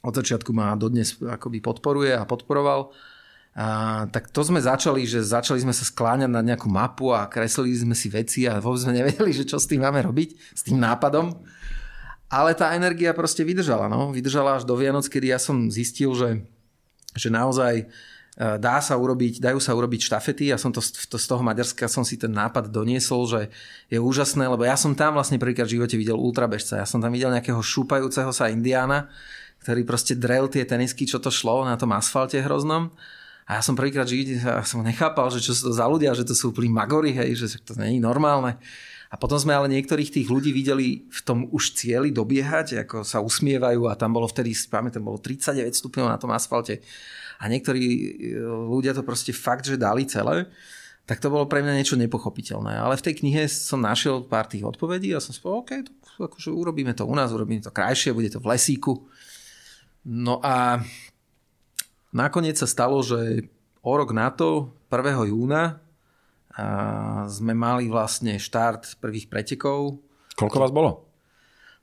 od 0.07 0.13
začiatku 0.15 0.55
ma 0.55 0.71
dodnes 0.79 1.19
akoby 1.19 1.59
podporuje 1.59 2.15
a 2.15 2.23
podporoval. 2.23 2.95
A, 3.51 4.07
tak 4.07 4.31
to 4.31 4.39
sme 4.39 4.63
začali, 4.63 5.03
že 5.03 5.19
začali 5.19 5.59
sme 5.59 5.75
sa 5.75 5.83
skláňať 5.83 6.31
na 6.31 6.39
nejakú 6.39 6.71
mapu 6.71 7.11
a 7.11 7.27
kreslili 7.27 7.75
sme 7.75 7.91
si 7.91 8.07
veci 8.07 8.47
a 8.47 8.63
vôbec 8.63 8.79
sme 8.79 8.95
nevedeli, 8.95 9.35
že 9.35 9.43
čo 9.43 9.59
s 9.59 9.67
tým 9.67 9.83
máme 9.83 9.99
robiť, 10.07 10.55
s 10.55 10.63
tým 10.63 10.79
nápadom. 10.79 11.35
Ale 12.31 12.55
tá 12.55 12.71
energia 12.71 13.11
proste 13.11 13.43
vydržala. 13.43 13.91
No. 13.91 14.15
Vydržala 14.15 14.55
až 14.55 14.63
do 14.63 14.79
Vianoc, 14.79 15.03
kedy 15.11 15.35
ja 15.35 15.39
som 15.43 15.67
zistil, 15.67 16.15
že, 16.15 16.47
že 17.11 17.27
naozaj 17.27 17.83
e, 17.83 17.85
dá 18.41 18.81
sa 18.81 18.97
urobiť, 18.97 19.37
dajú 19.37 19.61
sa 19.61 19.77
urobiť 19.77 20.01
štafety. 20.09 20.49
Ja 20.49 20.57
som 20.57 20.73
to, 20.73 20.81
to 20.81 21.17
z 21.21 21.25
toho 21.29 21.45
Maďarska 21.45 21.85
som 21.85 22.01
si 22.01 22.17
ten 22.17 22.33
nápad 22.33 22.73
doniesol, 22.73 23.29
že 23.29 23.41
je 23.85 24.01
úžasné, 24.01 24.49
lebo 24.49 24.65
ja 24.65 24.73
som 24.73 24.97
tam 24.97 25.13
vlastne 25.13 25.37
prvýkrát 25.37 25.69
v 25.69 25.77
živote 25.77 25.93
videl 25.93 26.17
ultrabežca. 26.17 26.81
Ja 26.81 26.87
som 26.89 26.97
tam 26.97 27.13
videl 27.13 27.29
nejakého 27.29 27.61
šúpajúceho 27.61 28.33
sa 28.33 28.49
indiána, 28.49 29.13
ktorý 29.61 29.85
proste 29.85 30.17
drel 30.17 30.49
tie 30.49 30.65
tenisky, 30.65 31.05
čo 31.05 31.21
to 31.21 31.29
šlo 31.29 31.69
na 31.69 31.77
tom 31.77 31.93
asfalte 31.93 32.41
hroznom. 32.41 32.89
A 33.45 33.59
ja 33.59 33.61
som 33.61 33.77
prvýkrát 33.77 34.09
žiť, 34.09 34.41
ja 34.41 34.65
som 34.65 34.81
nechápal, 34.81 35.29
že 35.29 35.45
čo 35.45 35.53
sú 35.53 35.69
to 35.69 35.73
za 35.77 35.85
ľudia, 35.85 36.17
že 36.17 36.25
to 36.25 36.33
sú 36.33 36.49
úplní 36.49 36.73
magory, 36.73 37.13
hej, 37.13 37.37
že 37.37 37.61
to 37.61 37.77
je 37.77 38.01
normálne. 38.01 38.57
A 39.11 39.19
potom 39.19 39.35
sme 39.35 39.51
ale 39.51 39.67
niektorých 39.67 40.07
tých 40.07 40.27
ľudí 40.31 40.55
videli 40.55 41.03
v 41.11 41.19
tom 41.21 41.45
už 41.51 41.75
cieli 41.75 42.15
dobiehať, 42.15 42.87
ako 42.87 43.03
sa 43.03 43.19
usmievajú 43.19 43.91
a 43.91 43.99
tam 43.99 44.15
bolo 44.15 44.25
vtedy, 44.25 44.55
pamätám, 44.71 45.03
bolo 45.03 45.19
39 45.19 45.77
stupňov 45.77 46.07
na 46.07 46.15
tom 46.15 46.31
asfalte. 46.31 46.79
A 47.41 47.49
niektorí 47.49 47.81
e, 47.81 48.05
ľudia 48.45 48.93
to 48.93 49.01
proste 49.01 49.33
fakt, 49.33 49.65
že 49.65 49.81
dali 49.81 50.05
celé 50.05 50.45
tak 51.11 51.19
to 51.19 51.27
bolo 51.27 51.49
pre 51.49 51.59
mňa 51.59 51.75
niečo 51.75 51.99
nepochopiteľné. 51.99 52.77
Ale 52.77 52.95
v 52.95 53.03
tej 53.03 53.19
knihe 53.19 53.43
som 53.51 53.83
našiel 53.83 54.23
pár 54.23 54.47
tých 54.47 54.63
odpovedí 54.63 55.11
a 55.11 55.19
som 55.19 55.35
si 55.35 55.43
povedal, 55.43 55.59
OK, 55.59 55.71
to, 55.83 55.91
akože 56.23 56.49
urobíme 56.55 56.95
to 56.95 57.03
u 57.03 57.11
nás, 57.11 57.35
urobíme 57.35 57.59
to 57.59 57.67
krajšie, 57.73 58.15
bude 58.15 58.31
to 58.31 58.39
v 58.39 58.55
lesíku. 58.55 59.11
No 60.07 60.39
a 60.39 60.79
nakoniec 62.15 62.55
sa 62.55 62.69
stalo, 62.69 63.03
že 63.03 63.49
o 63.83 63.91
rok 63.91 64.15
na 64.15 64.31
to, 64.31 64.71
1. 64.87 65.35
júna, 65.35 65.83
a 66.51 67.27
sme 67.31 67.55
mali 67.55 67.87
vlastne 67.87 68.39
štart 68.39 68.99
prvých 69.03 69.27
pretekov. 69.31 69.99
Koľko 70.35 70.57
vás 70.63 70.71
bolo? 70.71 71.10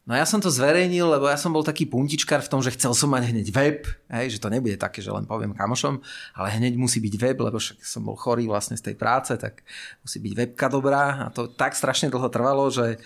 No 0.09 0.16
ja 0.16 0.25
som 0.25 0.40
to 0.40 0.49
zverejnil, 0.49 1.05
lebo 1.05 1.29
ja 1.29 1.37
som 1.37 1.53
bol 1.53 1.61
taký 1.61 1.85
puntičkar 1.85 2.40
v 2.40 2.49
tom, 2.49 2.64
že 2.64 2.73
chcel 2.73 2.97
som 2.97 3.12
mať 3.12 3.29
hneď 3.29 3.53
web, 3.53 3.85
hej, 4.09 4.33
že 4.33 4.40
to 4.40 4.49
nebude 4.49 4.81
také, 4.81 5.05
že 5.05 5.12
len 5.12 5.29
poviem 5.29 5.53
kamošom, 5.53 6.01
ale 6.33 6.49
hneď 6.57 6.81
musí 6.81 6.97
byť 6.97 7.14
web, 7.21 7.37
lebo 7.44 7.61
však 7.61 7.85
som 7.85 8.09
bol 8.09 8.16
chorý 8.16 8.49
vlastne 8.49 8.81
z 8.81 8.88
tej 8.88 8.97
práce, 8.97 9.37
tak 9.37 9.61
musí 10.01 10.16
byť 10.25 10.33
webka 10.33 10.73
dobrá 10.73 11.05
a 11.18 11.27
to 11.29 11.53
tak 11.53 11.77
strašne 11.77 12.09
dlho 12.09 12.25
trvalo, 12.33 12.73
že, 12.73 12.97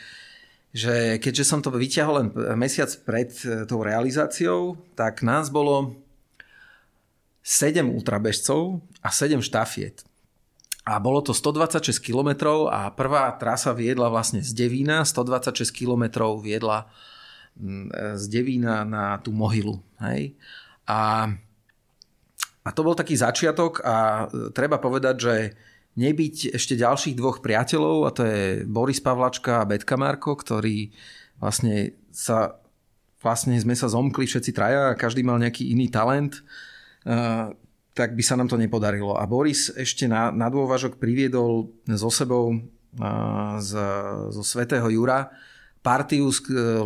že 0.70 1.18
keďže 1.18 1.42
som 1.42 1.58
to 1.58 1.74
vyťahol 1.74 2.14
len 2.22 2.28
mesiac 2.54 2.94
pred 3.02 3.34
e, 3.42 3.66
tou 3.66 3.82
realizáciou, 3.82 4.78
tak 4.94 5.26
nás 5.26 5.50
bolo 5.50 5.98
7 7.42 7.82
ultrabežcov 7.82 8.78
a 9.02 9.10
7 9.10 9.42
štafiet. 9.42 10.06
A 10.82 10.98
bolo 10.98 11.22
to 11.22 11.30
126 11.30 12.02
km 12.02 12.66
a 12.66 12.90
prvá 12.90 13.30
trasa 13.38 13.70
viedla 13.70 14.10
vlastne 14.10 14.42
z 14.42 14.50
Devína, 14.50 15.06
126 15.06 15.70
km 15.70 16.26
viedla 16.42 16.90
mm, 17.54 18.18
z 18.18 18.24
Devína 18.26 18.82
na 18.82 19.22
tú 19.22 19.30
mohylu. 19.30 19.78
Hej? 20.02 20.34
A, 20.90 21.30
a 22.66 22.68
to 22.74 22.82
bol 22.82 22.98
taký 22.98 23.14
začiatok 23.14 23.78
a 23.86 24.26
e, 24.26 24.50
treba 24.50 24.82
povedať, 24.82 25.16
že 25.22 25.34
nebyť 25.94 26.56
ešte 26.56 26.74
ďalších 26.74 27.14
dvoch 27.14 27.38
priateľov, 27.44 27.96
a 28.08 28.10
to 28.10 28.22
je 28.26 28.40
Boris 28.66 28.98
Pavlačka 28.98 29.62
a 29.62 29.68
Betka 29.68 29.94
Marko, 29.94 30.34
ktorí 30.34 30.90
vlastne 31.38 31.94
sa 32.10 32.58
vlastne 33.22 33.54
sme 33.54 33.78
sa 33.78 33.86
zomkli 33.86 34.26
všetci 34.26 34.50
traja 34.50 34.90
a 34.90 34.98
každý 34.98 35.22
mal 35.22 35.38
nejaký 35.38 35.70
iný 35.70 35.86
talent 35.86 36.42
tak 37.92 38.16
by 38.16 38.22
sa 38.24 38.40
nám 38.40 38.48
to 38.48 38.57
nepodarilo. 38.57 39.16
A 39.20 39.28
Boris 39.28 39.68
ešte 39.72 40.09
na, 40.09 40.33
na 40.33 40.48
dôvažok 40.48 40.96
priviedol 40.96 41.68
so 41.85 42.09
sebou 42.09 42.57
z, 43.61 43.70
zo 44.33 44.42
Svetého 44.44 44.88
Jura 44.88 45.33
partiu 45.83 46.31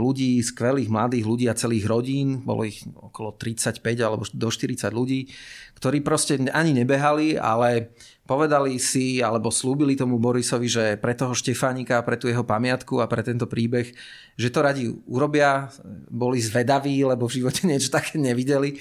ľudí, 0.00 0.40
skvelých 0.40 0.88
mladých 0.88 1.24
ľudí 1.28 1.44
a 1.52 1.58
celých 1.58 1.84
rodín, 1.84 2.40
bolo 2.40 2.64
ich 2.64 2.80
okolo 2.96 3.36
35 3.36 3.84
alebo 4.00 4.24
do 4.24 4.48
40 4.48 4.88
ľudí, 4.88 5.28
ktorí 5.76 6.00
proste 6.00 6.40
ani 6.48 6.72
nebehali, 6.72 7.36
ale 7.36 7.92
povedali 8.24 8.80
si 8.80 9.20
alebo 9.20 9.52
slúbili 9.52 10.00
tomu 10.00 10.16
Borisovi, 10.16 10.64
že 10.64 10.84
pre 10.96 11.12
toho 11.12 11.36
Štefánika, 11.36 12.00
pre 12.08 12.16
tú 12.16 12.32
jeho 12.32 12.40
pamiatku 12.40 13.04
a 13.04 13.06
pre 13.06 13.20
tento 13.20 13.44
príbeh, 13.44 13.92
že 14.40 14.48
to 14.48 14.64
radi 14.64 14.88
urobia, 15.04 15.68
boli 16.08 16.40
zvedaví, 16.40 17.04
lebo 17.04 17.28
v 17.28 17.44
živote 17.44 17.66
niečo 17.68 17.92
také 17.92 18.16
nevideli 18.16 18.80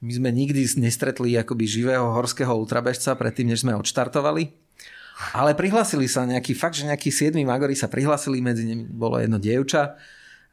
my 0.00 0.12
sme 0.16 0.30
nikdy 0.32 0.64
nestretli 0.80 1.36
akoby 1.36 1.68
živého 1.68 2.08
horského 2.16 2.56
ultrabežca 2.56 3.12
predtým, 3.16 3.52
než 3.52 3.64
sme 3.64 3.76
odštartovali. 3.76 4.48
Ale 5.36 5.52
prihlásili 5.52 6.08
sa 6.08 6.24
nejaký, 6.24 6.56
fakt, 6.56 6.80
že 6.80 6.88
nejakí 6.88 7.12
siedmi 7.12 7.44
magori 7.44 7.76
sa 7.76 7.92
prihlásili, 7.92 8.40
medzi 8.40 8.64
nimi 8.64 8.88
bolo 8.88 9.20
jedno 9.20 9.36
dievča. 9.36 10.00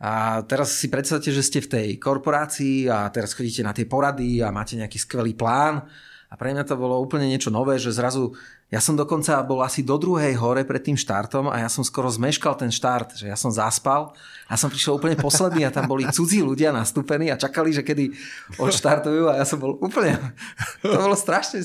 A 0.03 0.43
teraz 0.43 0.75
si 0.75 0.91
predstavte, 0.91 1.31
že 1.31 1.41
ste 1.41 1.63
v 1.63 1.71
tej 1.71 1.87
korporácii 1.95 2.91
a 2.91 3.07
teraz 3.09 3.31
chodíte 3.31 3.63
na 3.63 3.71
tie 3.71 3.87
porady 3.87 4.43
a 4.43 4.51
máte 4.51 4.75
nejaký 4.75 4.99
skvelý 4.99 5.33
plán. 5.33 5.87
A 6.27 6.35
pre 6.35 6.51
mňa 6.51 6.67
to 6.67 6.75
bolo 6.75 6.99
úplne 6.99 7.31
niečo 7.31 7.47
nové, 7.47 7.79
že 7.79 7.95
zrazu 7.95 8.35
ja 8.67 8.83
som 8.83 8.99
dokonca 8.99 9.39
bol 9.47 9.63
asi 9.63 9.79
do 9.79 9.95
druhej 9.95 10.35
hore 10.35 10.67
pred 10.67 10.83
tým 10.83 10.99
štartom 10.99 11.47
a 11.47 11.63
ja 11.63 11.71
som 11.71 11.87
skoro 11.87 12.11
zmeškal 12.11 12.51
ten 12.59 12.67
štart, 12.67 13.15
že 13.15 13.31
ja 13.31 13.39
som 13.39 13.47
zaspal 13.47 14.11
a 14.43 14.59
som 14.59 14.67
prišiel 14.67 14.99
úplne 14.99 15.15
posledný 15.15 15.63
a 15.63 15.71
tam 15.71 15.87
boli 15.87 16.03
cudzí 16.11 16.43
ľudia 16.43 16.75
nastúpení 16.75 17.31
a 17.31 17.39
čakali, 17.39 17.71
že 17.71 17.79
kedy 17.79 18.11
odštartujú 18.59 19.31
a 19.31 19.39
ja 19.39 19.47
som 19.47 19.63
bol 19.63 19.79
úplne, 19.79 20.19
to 20.83 20.99
bolo 20.99 21.15
strašne, 21.15 21.63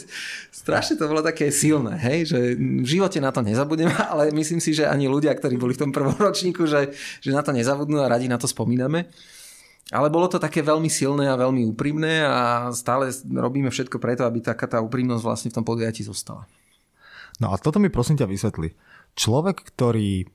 strašne 0.54 0.94
to 0.94 1.10
bolo 1.10 1.26
také 1.26 1.50
silné, 1.50 1.98
hej, 1.98 2.30
že 2.30 2.38
v 2.54 2.86
živote 2.86 3.18
na 3.18 3.34
to 3.34 3.42
nezabudnem, 3.42 3.90
ale 4.14 4.30
myslím 4.30 4.62
si, 4.62 4.70
že 4.70 4.86
ani 4.86 5.10
ľudia, 5.10 5.34
ktorí 5.34 5.58
boli 5.58 5.74
v 5.74 5.82
tom 5.82 5.90
prvom 5.90 6.14
ročníku, 6.14 6.70
že, 6.70 6.94
že 7.18 7.34
na 7.34 7.42
to 7.42 7.50
nezabudnú 7.50 7.98
a 7.98 8.06
radi 8.06 8.30
na 8.30 8.38
to 8.38 8.46
spomíname. 8.46 9.10
Ale 9.90 10.06
bolo 10.08 10.30
to 10.30 10.38
také 10.38 10.62
veľmi 10.62 10.88
silné 10.88 11.26
a 11.28 11.36
veľmi 11.36 11.66
úprimné 11.74 12.24
a 12.24 12.70
stále 12.72 13.12
robíme 13.26 13.68
všetko 13.68 13.98
preto, 13.98 14.22
aby 14.22 14.40
taká 14.40 14.64
tá 14.64 14.78
úprimnosť 14.80 15.20
vlastne 15.26 15.48
v 15.50 15.56
tom 15.60 15.66
podujatí 15.66 16.06
zostala. 16.06 16.46
No 17.42 17.50
a 17.50 17.58
toto 17.58 17.82
mi 17.82 17.90
prosím 17.90 18.22
ťa 18.22 18.30
vysvetli. 18.30 18.78
Človek, 19.18 19.74
ktorý 19.74 20.30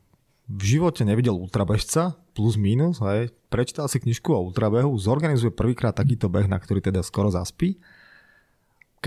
v 0.47 0.63
živote 0.63 1.07
nevidel 1.07 1.39
ultrabežca, 1.39 2.19
plus 2.35 2.59
minus, 2.59 2.99
hej, 2.99 3.31
prečítal 3.47 3.87
si 3.87 4.03
knižku 4.03 4.35
o 4.35 4.43
ultrabehu, 4.51 4.91
zorganizuje 4.99 5.55
prvýkrát 5.55 5.95
takýto 5.95 6.27
beh, 6.27 6.51
na 6.51 6.59
ktorý 6.59 6.83
teda 6.83 6.99
skoro 7.07 7.31
zaspí 7.31 7.79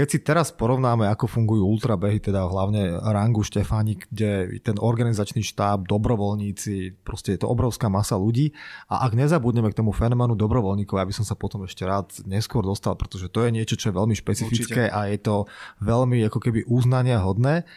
keď 0.00 0.08
si 0.08 0.18
teraz 0.24 0.48
porovnáme, 0.48 1.04
ako 1.12 1.28
fungujú 1.28 1.60
ultrabehy, 1.68 2.24
teda 2.24 2.48
hlavne 2.48 2.96
rangu 3.04 3.44
Štefánik, 3.44 4.08
kde 4.08 4.56
ten 4.64 4.80
organizačný 4.80 5.44
štáb, 5.44 5.84
dobrovoľníci, 5.84 7.04
proste 7.04 7.36
je 7.36 7.44
to 7.44 7.52
obrovská 7.52 7.92
masa 7.92 8.16
ľudí 8.16 8.56
a 8.88 9.04
ak 9.04 9.12
nezabudneme 9.12 9.68
k 9.68 9.84
tomu 9.84 9.92
fenoménu 9.92 10.40
dobrovoľníkov, 10.40 10.96
ja 10.96 11.04
by 11.04 11.12
som 11.12 11.28
sa 11.28 11.36
potom 11.36 11.68
ešte 11.68 11.84
rád 11.84 12.16
neskôr 12.24 12.64
dostal, 12.64 12.96
pretože 12.96 13.28
to 13.28 13.44
je 13.44 13.52
niečo, 13.52 13.76
čo 13.76 13.92
je 13.92 13.98
veľmi 14.00 14.16
špecifické 14.16 14.88
Určite. 14.88 14.96
a 14.96 15.12
je 15.12 15.18
to 15.20 15.44
veľmi 15.84 16.24
ako 16.32 16.38
keby 16.40 16.64
uznania 16.64 17.20
hodné, 17.20 17.68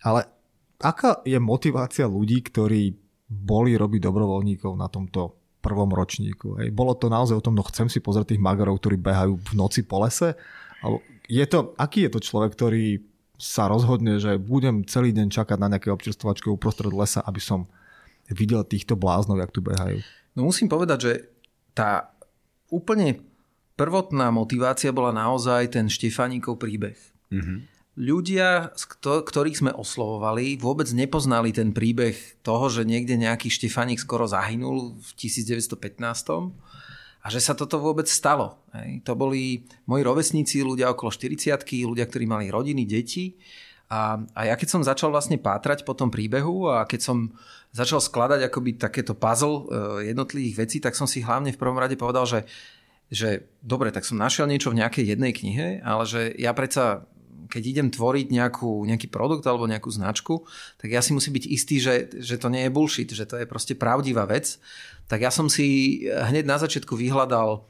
ale 0.00 0.24
aká 0.80 1.20
je 1.28 1.36
motivácia 1.36 2.08
ľudí, 2.08 2.48
ktorí 2.48 2.96
boli 3.28 3.76
robiť 3.76 4.00
dobrovoľníkov 4.08 4.72
na 4.72 4.88
tomto 4.88 5.36
prvom 5.60 5.92
ročníku? 5.92 6.64
Hej? 6.64 6.72
Bolo 6.72 6.96
to 6.96 7.12
naozaj 7.12 7.36
o 7.36 7.44
tom, 7.44 7.52
no 7.52 7.66
chcem 7.68 7.92
si 7.92 8.00
pozrieť 8.00 8.32
tých 8.32 8.40
magarov, 8.40 8.80
ktorí 8.80 8.96
behajú 8.96 9.36
v 9.36 9.52
noci 9.52 9.84
po 9.84 10.00
lese? 10.00 10.32
Alebo 10.80 11.04
je 11.28 11.44
to, 11.44 11.76
aký 11.76 12.08
je 12.08 12.12
to 12.16 12.20
človek, 12.24 12.56
ktorý 12.56 13.04
sa 13.38 13.70
rozhodne, 13.70 14.18
že 14.18 14.40
budem 14.40 14.82
celý 14.88 15.14
deň 15.14 15.30
čakať 15.30 15.58
na 15.60 15.70
nejaké 15.70 15.94
občerstvovačky 15.94 16.50
uprostred 16.50 16.90
lesa, 16.90 17.22
aby 17.22 17.38
som 17.38 17.70
videl 18.32 18.66
týchto 18.66 18.98
bláznov, 18.98 19.38
jak 19.38 19.54
tu 19.54 19.62
behajú? 19.62 20.02
No 20.34 20.48
musím 20.48 20.66
povedať, 20.66 20.98
že 20.98 21.12
tá 21.76 22.10
úplne 22.72 23.22
prvotná 23.78 24.34
motivácia 24.34 24.90
bola 24.90 25.14
naozaj 25.14 25.78
ten 25.78 25.86
Štefánikov 25.86 26.58
príbeh. 26.58 26.98
Mm-hmm. 27.30 27.58
Ľudia, 27.98 28.74
ktorých 29.02 29.58
sme 29.58 29.72
oslovovali, 29.74 30.54
vôbec 30.58 30.86
nepoznali 30.94 31.50
ten 31.50 31.74
príbeh 31.74 32.14
toho, 32.46 32.70
že 32.70 32.86
niekde 32.86 33.18
nejaký 33.18 33.50
Štefánik 33.50 33.98
skoro 33.98 34.26
zahynul 34.26 34.98
v 34.98 35.10
1915 35.18 35.78
a 37.18 37.26
že 37.28 37.42
sa 37.42 37.52
toto 37.58 37.82
vôbec 37.82 38.06
stalo. 38.06 38.62
Hej. 38.72 39.02
To 39.02 39.18
boli 39.18 39.66
moji 39.90 40.02
rovesníci, 40.06 40.62
ľudia 40.62 40.94
okolo 40.94 41.10
40 41.10 41.58
ľudia, 41.86 42.06
ktorí 42.06 42.24
mali 42.30 42.46
rodiny, 42.48 42.86
deti. 42.86 43.34
A, 43.88 44.20
a 44.36 44.40
ja 44.52 44.54
keď 44.54 44.68
som 44.68 44.82
začal 44.84 45.08
vlastne 45.08 45.40
pátrať 45.40 45.82
po 45.82 45.96
tom 45.96 46.12
príbehu 46.12 46.68
a 46.68 46.84
keď 46.84 47.00
som 47.00 47.32
začal 47.72 47.98
skladať 48.04 48.48
akoby 48.48 48.76
takéto 48.76 49.16
puzzle 49.16 49.64
e, 49.64 50.12
jednotlivých 50.12 50.56
vecí, 50.60 50.76
tak 50.78 50.92
som 50.92 51.08
si 51.08 51.24
hlavne 51.24 51.56
v 51.56 51.60
prvom 51.60 51.80
rade 51.80 51.96
povedal, 51.96 52.28
že, 52.28 52.44
že 53.08 53.48
dobre, 53.64 53.88
tak 53.88 54.04
som 54.04 54.20
našiel 54.20 54.44
niečo 54.44 54.70
v 54.70 54.84
nejakej 54.84 55.16
jednej 55.16 55.32
knihe, 55.32 55.66
ale 55.80 56.04
že 56.04 56.36
ja 56.36 56.52
predsa 56.52 57.08
keď 57.48 57.62
idem 57.64 57.88
tvoriť 57.88 58.28
nejakú, 58.28 58.84
nejaký 58.84 59.08
produkt 59.08 59.48
alebo 59.48 59.64
nejakú 59.64 59.88
značku, 59.88 60.44
tak 60.76 60.92
ja 60.92 61.00
si 61.00 61.16
musím 61.16 61.40
byť 61.40 61.44
istý, 61.48 61.80
že, 61.80 62.12
že 62.20 62.36
to 62.36 62.52
nie 62.52 62.68
je 62.68 62.74
bullshit, 62.76 63.08
že 63.08 63.24
to 63.24 63.40
je 63.40 63.48
proste 63.48 63.72
pravdivá 63.74 64.28
vec. 64.28 64.60
Tak 65.08 65.18
ja 65.24 65.32
som 65.32 65.48
si 65.48 66.00
hneď 66.06 66.44
na 66.44 66.60
začiatku 66.60 66.92
vyhľadal 66.92 67.64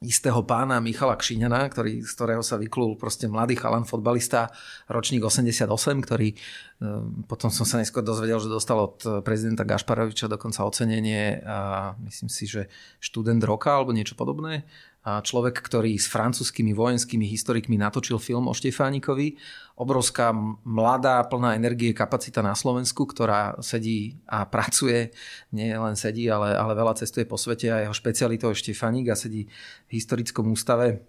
istého 0.00 0.40
pána 0.48 0.80
Michala 0.80 1.12
Kšiňana, 1.12 1.68
ktorý, 1.68 2.00
z 2.00 2.12
ktorého 2.16 2.40
sa 2.40 2.56
vyklul 2.56 2.96
proste 2.96 3.28
mladý 3.28 3.60
chalan 3.60 3.84
fotbalista, 3.84 4.48
ročník 4.88 5.20
88, 5.20 5.68
ktorý 6.00 6.32
ehm, 6.32 7.28
potom 7.28 7.52
som 7.52 7.68
sa 7.68 7.76
neskôr 7.76 8.00
dozvedel, 8.00 8.40
že 8.40 8.48
dostal 8.48 8.80
od 8.80 8.96
prezidenta 9.20 9.68
Gašparoviča 9.68 10.32
dokonca 10.32 10.64
ocenenie 10.64 11.44
a 11.44 11.92
myslím 12.00 12.32
si, 12.32 12.48
že 12.48 12.72
študent 12.96 13.44
roka 13.44 13.76
alebo 13.76 13.92
niečo 13.92 14.16
podobné 14.16 14.64
človek, 15.00 15.64
ktorý 15.64 15.96
s 15.96 16.12
francúzskými 16.12 16.76
vojenskými 16.76 17.24
historikmi 17.24 17.80
natočil 17.80 18.20
film 18.20 18.52
o 18.52 18.54
Štefánikovi. 18.54 19.40
Obrovská 19.80 20.28
mladá, 20.60 21.24
plná 21.24 21.56
energie 21.56 21.96
kapacita 21.96 22.44
na 22.44 22.52
Slovensku, 22.52 23.08
ktorá 23.08 23.56
sedí 23.64 24.20
a 24.28 24.44
pracuje, 24.44 25.16
nie 25.56 25.72
len 25.72 25.96
sedí, 25.96 26.28
ale, 26.28 26.52
ale 26.52 26.76
veľa 26.76 27.00
cestuje 27.00 27.24
po 27.24 27.40
svete 27.40 27.72
a 27.72 27.80
jeho 27.88 27.96
špecialitou 27.96 28.52
je 28.52 28.60
Štefánik 28.60 29.08
a 29.08 29.16
sedí 29.16 29.48
v 29.88 29.90
historickom 29.96 30.52
ústave 30.52 31.00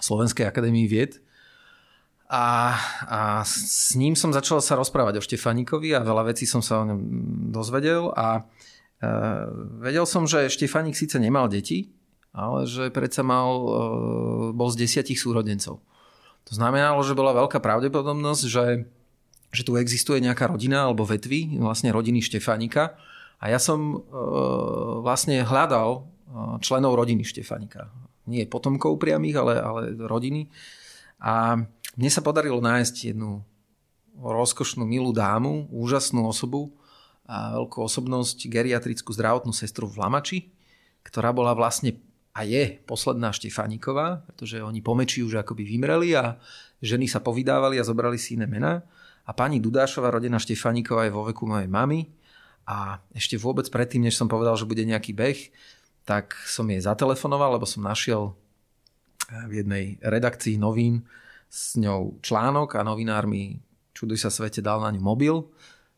Slovenskej 0.00 0.48
akadémie 0.48 0.88
vied. 0.88 1.20
A, 2.26 2.74
a 3.06 3.20
s 3.46 3.94
ním 3.94 4.16
som 4.16 4.32
začal 4.32 4.64
sa 4.64 4.80
rozprávať 4.80 5.20
o 5.20 5.24
Štefánikovi 5.28 5.92
a 5.92 6.02
veľa 6.02 6.32
vecí 6.32 6.48
som 6.48 6.64
sa 6.64 6.82
o 6.82 6.88
ňom 6.88 6.98
dozvedel 7.54 8.10
a 8.16 8.42
e, 8.98 9.08
vedel 9.84 10.08
som, 10.08 10.26
že 10.26 10.50
Štefánik 10.50 10.98
síce 10.98 11.22
nemal 11.22 11.46
deti, 11.46 11.94
ale 12.36 12.68
že 12.68 12.92
predsa 12.92 13.24
mal, 13.24 13.48
e, 13.56 13.70
bol 14.52 14.68
z 14.68 14.84
desiatich 14.84 15.16
súrodencov. 15.16 15.80
To 16.46 16.52
znamenalo, 16.52 17.00
že 17.00 17.16
bola 17.16 17.32
veľká 17.32 17.58
pravdepodobnosť, 17.64 18.42
že, 18.44 18.84
že 19.50 19.62
tu 19.64 19.80
existuje 19.80 20.20
nejaká 20.20 20.52
rodina 20.52 20.84
alebo 20.84 21.08
vetvy, 21.08 21.56
vlastne 21.56 21.90
rodiny 21.90 22.20
Štefánika. 22.20 22.94
A 23.40 23.48
ja 23.48 23.56
som 23.56 23.80
e, 23.80 23.98
vlastne 25.00 25.40
hľadal 25.48 25.88
e, 25.96 26.00
členov 26.60 27.00
rodiny 27.00 27.24
Štefánika. 27.24 27.88
Nie 28.28 28.44
potomkov 28.44 29.00
priamých, 29.00 29.36
ale, 29.40 29.54
ale 29.56 29.82
rodiny. 29.96 30.52
A 31.24 31.56
mne 31.96 32.10
sa 32.12 32.20
podarilo 32.20 32.60
nájsť 32.60 33.16
jednu 33.16 33.40
rozkošnú, 34.20 34.84
milú 34.84 35.16
dámu, 35.16 35.72
úžasnú 35.72 36.28
osobu 36.28 36.72
a 37.24 37.56
veľkú 37.58 37.80
osobnosť, 37.80 38.48
geriatrickú 38.48 39.10
zdravotnú 39.12 39.56
sestru 39.56 39.88
v 39.88 39.98
Lamači, 40.04 40.38
ktorá 41.02 41.34
bola 41.34 41.56
vlastne 41.56 41.96
a 42.36 42.44
je 42.44 42.76
posledná 42.84 43.32
Štefániková, 43.32 44.20
pretože 44.28 44.60
oni 44.60 44.84
pomeči 44.84 45.24
už 45.24 45.40
akoby 45.40 45.64
vymreli 45.64 46.12
a 46.12 46.36
ženy 46.84 47.08
sa 47.08 47.24
povydávali 47.24 47.80
a 47.80 47.88
zobrali 47.88 48.20
si 48.20 48.36
iné 48.36 48.44
mená. 48.44 48.84
A 49.24 49.32
pani 49.32 49.56
Dudášová, 49.56 50.12
rodená 50.12 50.36
Štefániková, 50.36 51.08
je 51.08 51.16
vo 51.16 51.24
veku 51.24 51.48
mojej 51.48 51.64
mamy. 51.64 52.12
A 52.68 53.00
ešte 53.16 53.40
vôbec 53.40 53.64
predtým, 53.72 54.04
než 54.04 54.20
som 54.20 54.28
povedal, 54.28 54.52
že 54.52 54.68
bude 54.68 54.84
nejaký 54.84 55.16
beh, 55.16 55.40
tak 56.04 56.36
som 56.44 56.68
jej 56.68 56.78
zatelefonoval, 56.84 57.56
lebo 57.56 57.64
som 57.64 57.80
našiel 57.80 58.36
v 59.48 59.64
jednej 59.64 59.96
redakcii 60.04 60.60
novín 60.60 61.08
s 61.48 61.74
ňou 61.80 62.20
článok 62.20 62.76
a 62.76 62.84
novinár 62.84 63.24
mi, 63.24 63.58
čuduj 63.96 64.20
sa 64.20 64.28
svete, 64.28 64.60
dal 64.60 64.84
na 64.84 64.92
ňu 64.92 65.00
mobil. 65.00 65.40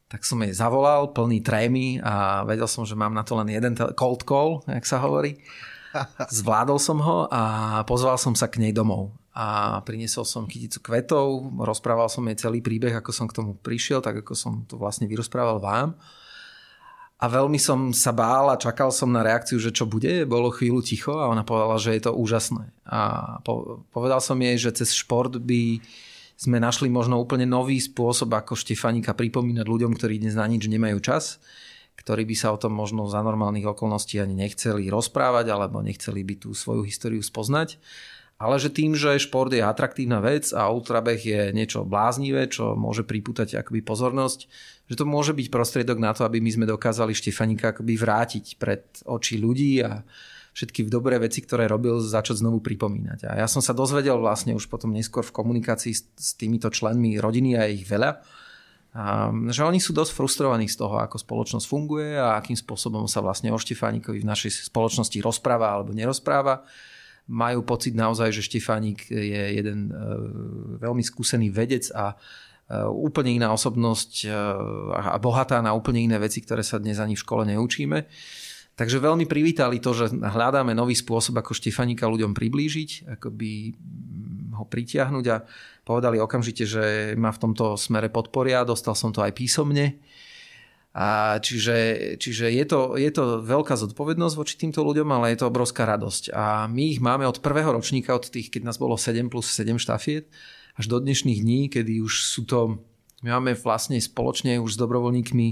Tak 0.07 0.23
som 0.23 0.41
jej 0.41 0.55
zavolal, 0.55 1.13
plný 1.13 1.43
trémy 1.43 1.99
a 2.01 2.47
vedel 2.47 2.71
som, 2.71 2.87
že 2.87 2.97
mám 2.97 3.13
na 3.13 3.27
to 3.27 3.37
len 3.37 3.51
jeden 3.51 3.75
cold 3.99 4.23
call, 4.23 4.63
jak 4.71 4.87
sa 4.87 5.03
hovorí. 5.03 5.37
Zvládol 6.29 6.79
som 6.79 6.99
ho 7.03 7.27
a 7.31 7.43
pozval 7.89 8.19
som 8.21 8.37
sa 8.37 8.51
k 8.51 8.61
nej 8.63 8.73
domov. 8.75 9.15
A 9.39 9.79
priniesol 9.87 10.27
som 10.27 10.51
kyticu 10.51 10.83
kvetov, 10.83 11.55
rozprával 11.63 12.11
som 12.11 12.27
jej 12.27 12.43
celý 12.43 12.59
príbeh, 12.59 12.91
ako 12.99 13.15
som 13.15 13.31
k 13.31 13.39
tomu 13.39 13.55
prišiel, 13.55 14.03
tak 14.03 14.27
ako 14.27 14.35
som 14.35 14.67
to 14.67 14.75
vlastne 14.75 15.07
vyrozprával 15.07 15.63
vám. 15.63 15.95
A 17.19 17.27
veľmi 17.27 17.59
som 17.59 17.91
sa 17.91 18.15
bál 18.15 18.51
a 18.51 18.59
čakal 18.59 18.95
som 18.95 19.11
na 19.11 19.27
reakciu, 19.27 19.59
že 19.59 19.75
čo 19.75 19.87
bude. 19.87 20.27
Bolo 20.27 20.55
chvíľu 20.55 20.83
ticho 20.83 21.19
a 21.19 21.31
ona 21.31 21.43
povedala, 21.43 21.79
že 21.79 21.95
je 21.99 22.03
to 22.07 22.15
úžasné. 22.15 22.71
A 22.87 23.39
povedal 23.91 24.23
som 24.23 24.39
jej, 24.39 24.55
že 24.59 24.71
cez 24.83 24.95
šport 24.95 25.35
by 25.35 25.83
sme 26.39 26.63
našli 26.63 26.87
možno 26.87 27.19
úplne 27.19 27.43
nový 27.43 27.83
spôsob, 27.83 28.31
ako 28.31 28.55
Štefanika 28.55 29.19
pripomínať 29.19 29.67
ľuďom, 29.67 29.99
ktorí 29.99 30.23
dnes 30.23 30.39
na 30.39 30.47
nič 30.47 30.71
nemajú 30.71 31.03
čas 31.03 31.43
ktorí 31.99 32.23
by 32.25 32.37
sa 32.39 32.55
o 32.55 32.61
tom 32.61 32.73
možno 32.73 33.11
za 33.11 33.19
normálnych 33.21 33.67
okolností 33.67 34.23
ani 34.23 34.39
nechceli 34.39 34.87
rozprávať 34.87 35.51
alebo 35.51 35.83
nechceli 35.83 36.23
by 36.23 36.35
tú 36.47 36.55
svoju 36.55 36.87
históriu 36.87 37.21
spoznať. 37.21 37.77
Ale 38.39 38.55
že 38.63 38.71
tým, 38.71 38.95
že 38.95 39.19
šport 39.19 39.51
je 39.51 39.59
atraktívna 39.59 40.23
vec 40.23 40.55
a 40.55 40.71
ultrabeh 40.71 41.19
je 41.19 41.41
niečo 41.51 41.83
bláznivé, 41.83 42.47
čo 42.47 42.79
môže 42.79 43.03
pripútať 43.03 43.59
akoby 43.59 43.83
pozornosť, 43.83 44.47
že 44.87 44.95
to 44.95 45.03
môže 45.03 45.35
byť 45.35 45.51
prostriedok 45.51 45.99
na 45.99 46.15
to, 46.15 46.23
aby 46.23 46.39
my 46.39 46.47
sme 46.55 46.71
dokázali 46.71 47.19
Štefanika 47.19 47.75
akoby 47.75 47.99
vrátiť 47.99 48.55
pred 48.55 48.87
oči 49.11 49.43
ľudí 49.43 49.83
a 49.83 50.07
všetky 50.55 50.87
dobré 50.87 51.19
veci, 51.19 51.43
ktoré 51.43 51.67
robil, 51.67 51.99
začať 51.99 52.39
znovu 52.39 52.63
pripomínať. 52.63 53.27
A 53.27 53.43
ja 53.43 53.47
som 53.51 53.59
sa 53.59 53.75
dozvedel 53.75 54.15
vlastne 54.23 54.55
už 54.55 54.71
potom 54.71 54.95
neskôr 54.95 55.27
v 55.27 55.35
komunikácii 55.35 55.95
s, 55.95 56.07
s 56.15 56.39
týmito 56.39 56.71
členmi 56.71 57.19
rodiny 57.19 57.59
a 57.59 57.67
ich 57.67 57.87
veľa, 57.91 58.23
a, 58.99 59.31
že 59.55 59.63
oni 59.63 59.79
sú 59.79 59.95
dosť 59.95 60.11
frustrovaní 60.11 60.67
z 60.67 60.75
toho, 60.75 60.99
ako 60.99 61.23
spoločnosť 61.23 61.71
funguje 61.71 62.19
a 62.19 62.35
akým 62.35 62.59
spôsobom 62.59 63.07
sa 63.07 63.23
vlastne 63.23 63.55
o 63.55 63.59
Štefánikovi 63.59 64.27
v 64.27 64.27
našej 64.27 64.67
spoločnosti 64.67 65.15
rozpráva 65.23 65.71
alebo 65.71 65.95
nerozpráva. 65.95 66.67
Majú 67.31 67.63
pocit 67.63 67.95
naozaj, 67.95 68.35
že 68.35 68.43
Štefánik 68.43 69.07
je 69.07 69.43
jeden 69.55 69.95
e, 69.95 70.03
veľmi 70.83 71.05
skúsený 71.07 71.47
vedec 71.55 71.87
a 71.95 72.11
e, 72.11 72.83
úplne 72.91 73.39
iná 73.39 73.55
osobnosť 73.55 74.27
a 74.91 75.15
bohatá 75.23 75.63
na 75.63 75.79
úplne 75.79 76.03
iné 76.03 76.19
veci, 76.19 76.43
ktoré 76.43 76.67
sa 76.67 76.83
dnes 76.83 76.99
ani 76.99 77.15
v 77.15 77.23
škole 77.23 77.47
neučíme. 77.47 78.03
Takže 78.79 78.99
veľmi 78.99 79.27
privítali 79.31 79.79
to, 79.79 79.95
že 79.95 80.11
hľadáme 80.11 80.75
nový 80.75 80.99
spôsob, 80.99 81.39
ako 81.39 81.55
Štefanika 81.55 82.07
ľuďom 82.07 82.35
priblížiť, 82.35 83.15
akoby 83.15 83.75
ho 84.59 84.67
pritiahnuť 84.67 85.25
a 85.31 85.47
povedali 85.87 86.19
okamžite, 86.19 86.67
že 86.67 86.85
ma 87.15 87.31
v 87.31 87.43
tomto 87.47 87.79
smere 87.79 88.11
podporia, 88.11 88.67
dostal 88.67 88.99
som 88.99 89.15
to 89.15 89.23
aj 89.23 89.33
písomne. 89.33 90.03
A 90.99 91.39
čiže, 91.39 91.77
čiže 92.19 92.51
je, 92.51 92.65
to, 92.67 92.99
je 92.99 93.11
to 93.15 93.39
veľká 93.47 93.79
zodpovednosť 93.79 94.35
voči 94.35 94.55
týmto 94.59 94.83
ľuďom, 94.83 95.07
ale 95.15 95.31
je 95.31 95.39
to 95.39 95.47
obrovská 95.47 95.87
radosť. 95.87 96.35
A 96.35 96.67
my 96.67 96.99
ich 96.99 96.99
máme 96.99 97.23
od 97.23 97.39
prvého 97.39 97.71
ročníka, 97.71 98.19
od 98.19 98.27
tých, 98.27 98.51
keď 98.51 98.67
nás 98.67 98.83
bolo 98.83 98.99
7 98.99 99.31
plus 99.31 99.47
7 99.55 99.79
štafiet, 99.79 100.27
až 100.75 100.85
do 100.91 100.99
dnešných 100.99 101.39
dní, 101.39 101.61
kedy 101.71 102.03
už 102.03 102.27
sú 102.27 102.43
to, 102.43 102.83
my 103.23 103.31
máme 103.39 103.55
vlastne 103.55 103.95
spoločne 104.03 104.59
už 104.59 104.75
s 104.75 104.81
dobrovoľníkmi 104.81 105.49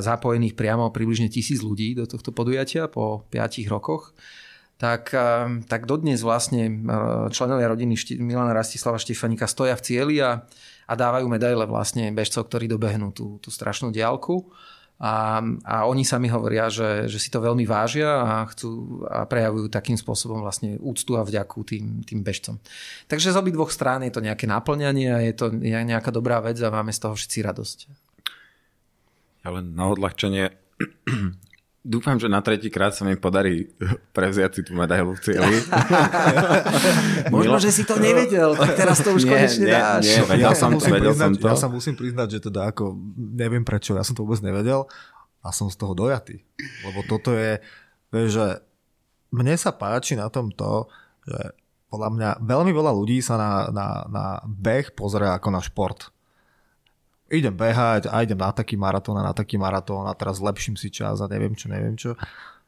zapojených 0.00 0.56
priamo 0.56 0.88
približne 0.88 1.28
tisíc 1.28 1.60
ľudí 1.60 1.92
do 1.92 2.08
tohto 2.08 2.32
podujatia 2.32 2.88
po 2.88 3.28
5 3.28 3.68
rokoch 3.68 4.16
tak, 4.82 5.14
eh, 5.14 5.62
tak 5.70 5.86
dodnes 5.86 6.18
vlastne 6.26 6.66
eh, 6.66 7.30
členovia 7.30 7.70
rodiny 7.70 7.94
Milana 8.18 8.50
Rastislava 8.50 8.98
Štefanika 8.98 9.46
stoja 9.46 9.78
v 9.78 9.84
cieli 9.86 10.16
a, 10.18 10.42
a 10.90 10.92
dávajú 10.98 11.30
medaile 11.30 11.70
vlastne 11.70 12.10
bežcov, 12.10 12.50
ktorí 12.50 12.66
dobehnú 12.66 13.14
tú, 13.14 13.38
tú 13.38 13.54
strašnú 13.54 13.94
diálku. 13.94 14.50
A, 15.02 15.42
a 15.66 15.82
oni 15.90 16.06
sami 16.06 16.30
hovoria, 16.30 16.70
že, 16.70 17.10
že 17.10 17.18
si 17.18 17.26
to 17.26 17.42
veľmi 17.42 17.66
vážia 17.66 18.22
a 18.22 18.46
chcú 18.46 19.02
a 19.10 19.26
prejavujú 19.26 19.66
takým 19.66 19.98
spôsobom 19.98 20.38
vlastne 20.38 20.78
úctu 20.78 21.18
a 21.18 21.26
vďaku 21.26 21.58
tým, 21.66 22.06
tým 22.06 22.22
bežcom. 22.22 22.62
Takže 23.10 23.34
z 23.34 23.38
obi 23.38 23.50
dvoch 23.50 23.74
strán 23.74 24.06
je 24.06 24.14
to 24.14 24.22
nejaké 24.22 24.46
naplňanie 24.46 25.10
a 25.10 25.18
je 25.26 25.34
to 25.34 25.50
nejaká 25.58 26.14
dobrá 26.14 26.38
vec 26.38 26.54
a 26.62 26.70
máme 26.70 26.94
z 26.94 27.02
toho 27.02 27.18
všetci 27.18 27.38
radosť. 27.42 27.78
Ja 29.42 29.50
len 29.50 29.74
na 29.74 29.90
odľahčenie 29.90 30.54
Dúfam, 31.82 32.14
že 32.14 32.30
na 32.30 32.38
tretí 32.38 32.70
krát 32.70 32.94
sa 32.94 33.02
mi 33.02 33.18
podarí 33.18 33.66
prevziať 34.16 34.50
si 34.54 34.62
tú 34.62 34.78
medailu 34.78 35.18
v 35.18 35.20
cieli. 35.20 35.58
Možno, 37.34 37.58
že 37.58 37.74
si 37.74 37.82
to 37.82 37.98
nevedel, 37.98 38.54
tak 38.54 38.78
teraz 38.78 39.02
to 39.02 39.10
už 39.10 39.26
nie, 39.26 39.30
konečne 39.34 39.66
nie, 39.66 39.74
dáš. 39.74 40.02
Nie, 40.06 40.22
vedel 40.22 40.46
ja, 40.46 40.54
som, 40.54 40.70
vedel 40.78 41.10
priznať, 41.10 41.34
som 41.34 41.42
to. 41.42 41.46
Ja 41.50 41.56
sa 41.58 41.68
musím 41.68 41.94
priznať, 41.98 42.28
že 42.38 42.40
teda 42.46 42.70
ako, 42.70 42.94
neviem 43.18 43.66
prečo, 43.66 43.98
ja 43.98 44.06
som 44.06 44.14
to 44.14 44.22
vôbec 44.22 44.38
nevedel 44.46 44.86
a 45.42 45.50
som 45.50 45.66
z 45.66 45.74
toho 45.74 45.90
dojatý. 45.98 46.46
Lebo 46.86 47.02
toto 47.10 47.34
je, 47.34 47.58
vieš, 48.14 48.38
že 48.38 48.46
mne 49.34 49.58
sa 49.58 49.74
páči 49.74 50.14
na 50.14 50.30
tom 50.30 50.54
to, 50.54 50.86
že 51.26 51.58
podľa 51.90 52.10
mňa 52.14 52.30
veľmi 52.46 52.70
veľa 52.70 52.92
ľudí 52.94 53.18
sa 53.18 53.34
na, 53.34 53.52
na, 53.74 53.86
na 54.06 54.24
beh 54.46 54.94
pozrie 54.94 55.26
ako 55.26 55.48
na 55.50 55.58
šport 55.58 56.14
idem 57.32 57.56
behať 57.56 58.12
a 58.12 58.20
idem 58.20 58.36
na 58.36 58.52
taký 58.52 58.76
maratón 58.76 59.16
a 59.16 59.24
na 59.24 59.32
taký 59.32 59.56
maratón 59.56 60.04
a 60.04 60.12
teraz 60.12 60.38
zlepším 60.38 60.76
si 60.76 60.92
čas 60.92 61.24
a 61.24 61.26
neviem 61.26 61.56
čo, 61.56 61.72
neviem 61.72 61.96
čo. 61.96 62.12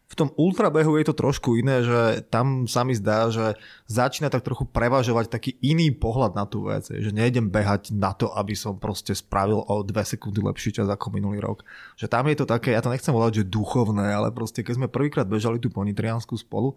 V 0.05 0.21
tom 0.21 0.31
ultrabehu 0.37 1.01
je 1.01 1.11
to 1.11 1.17
trošku 1.17 1.57
iné, 1.57 1.81
že 1.81 2.29
tam 2.29 2.69
sa 2.69 2.85
mi 2.85 2.93
zdá, 2.93 3.33
že 3.33 3.57
začína 3.89 4.29
tak 4.29 4.45
trochu 4.45 4.69
prevažovať 4.69 5.33
taký 5.33 5.57
iný 5.65 5.91
pohľad 5.97 6.37
na 6.37 6.45
tú 6.45 6.69
vec, 6.69 6.87
že 6.87 7.11
nejdem 7.11 7.49
behať 7.49 7.91
na 7.97 8.12
to, 8.12 8.29
aby 8.31 8.53
som 8.53 8.77
proste 8.77 9.17
spravil 9.17 9.65
o 9.65 9.75
dve 9.81 10.05
sekundy 10.05 10.45
lepší 10.45 10.77
čas 10.77 10.93
ako 10.93 11.09
minulý 11.09 11.41
rok. 11.41 11.65
Že 11.97 12.07
tam 12.12 12.29
je 12.29 12.37
to 12.37 12.47
také, 12.47 12.77
ja 12.77 12.85
to 12.85 12.93
nechcem 12.93 13.17
volať, 13.17 13.43
že 13.43 13.51
duchovné, 13.51 14.12
ale 14.12 14.29
proste 14.31 14.61
keď 14.61 14.85
sme 14.85 14.93
prvýkrát 14.93 15.25
bežali 15.25 15.57
tú 15.57 15.73
ponitriansku 15.73 16.37
spolu, 16.37 16.77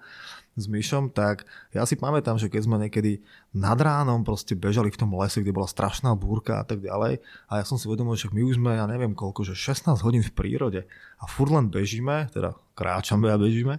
s 0.57 0.65
Myšom, 0.65 1.13
tak 1.13 1.45
ja 1.69 1.85
si 1.85 1.93
pamätám, 1.93 2.41
že 2.41 2.49
keď 2.49 2.61
sme 2.65 2.81
niekedy 2.81 3.21
nad 3.53 3.77
ránom 3.77 4.25
proste 4.25 4.57
bežali 4.57 4.89
v 4.89 4.97
tom 4.97 5.13
lese, 5.13 5.45
kde 5.45 5.53
bola 5.53 5.69
strašná 5.69 6.17
búrka 6.17 6.57
a 6.57 6.65
tak 6.65 6.81
ďalej 6.81 7.21
a 7.47 7.53
ja 7.61 7.63
som 7.63 7.77
si 7.77 7.85
uvedomil, 7.85 8.17
že 8.17 8.33
my 8.33 8.41
už 8.41 8.57
sme, 8.57 8.73
ja 8.73 8.89
neviem 8.89 9.13
koľko, 9.13 9.45
že 9.45 9.53
16 9.53 9.93
hodín 10.01 10.25
v 10.25 10.33
prírode 10.33 10.81
a 11.21 11.23
furt 11.29 11.53
len 11.53 11.69
bežíme, 11.69 12.33
teda 12.33 12.57
kráčame 12.73 13.29
a 13.29 13.37
bežíme. 13.37 13.77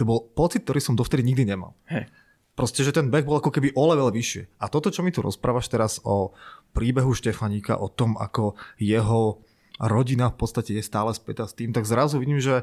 To 0.00 0.08
bol 0.08 0.24
pocit, 0.32 0.64
ktorý 0.64 0.80
som 0.80 0.96
dovtedy 0.96 1.20
nikdy 1.20 1.44
nemal. 1.44 1.76
Hey. 1.84 2.08
Proste, 2.52 2.84
že 2.84 2.92
ten 2.92 3.08
beh 3.08 3.24
bol 3.24 3.40
ako 3.40 3.48
keby 3.48 3.72
o 3.72 3.84
level 3.92 4.12
vyššie. 4.12 4.60
A 4.60 4.68
toto, 4.68 4.92
čo 4.92 5.00
mi 5.00 5.08
tu 5.08 5.24
rozprávaš 5.24 5.72
teraz 5.72 6.04
o 6.04 6.36
príbehu 6.76 7.16
Štefaníka, 7.16 7.80
o 7.80 7.88
tom, 7.88 8.20
ako 8.20 8.60
jeho 8.76 9.40
rodina 9.80 10.28
v 10.28 10.36
podstate 10.36 10.76
je 10.76 10.84
stále 10.84 11.16
spätá 11.16 11.48
s 11.48 11.56
tým, 11.56 11.72
tak 11.72 11.88
zrazu 11.88 12.20
vidím, 12.20 12.44
že 12.44 12.62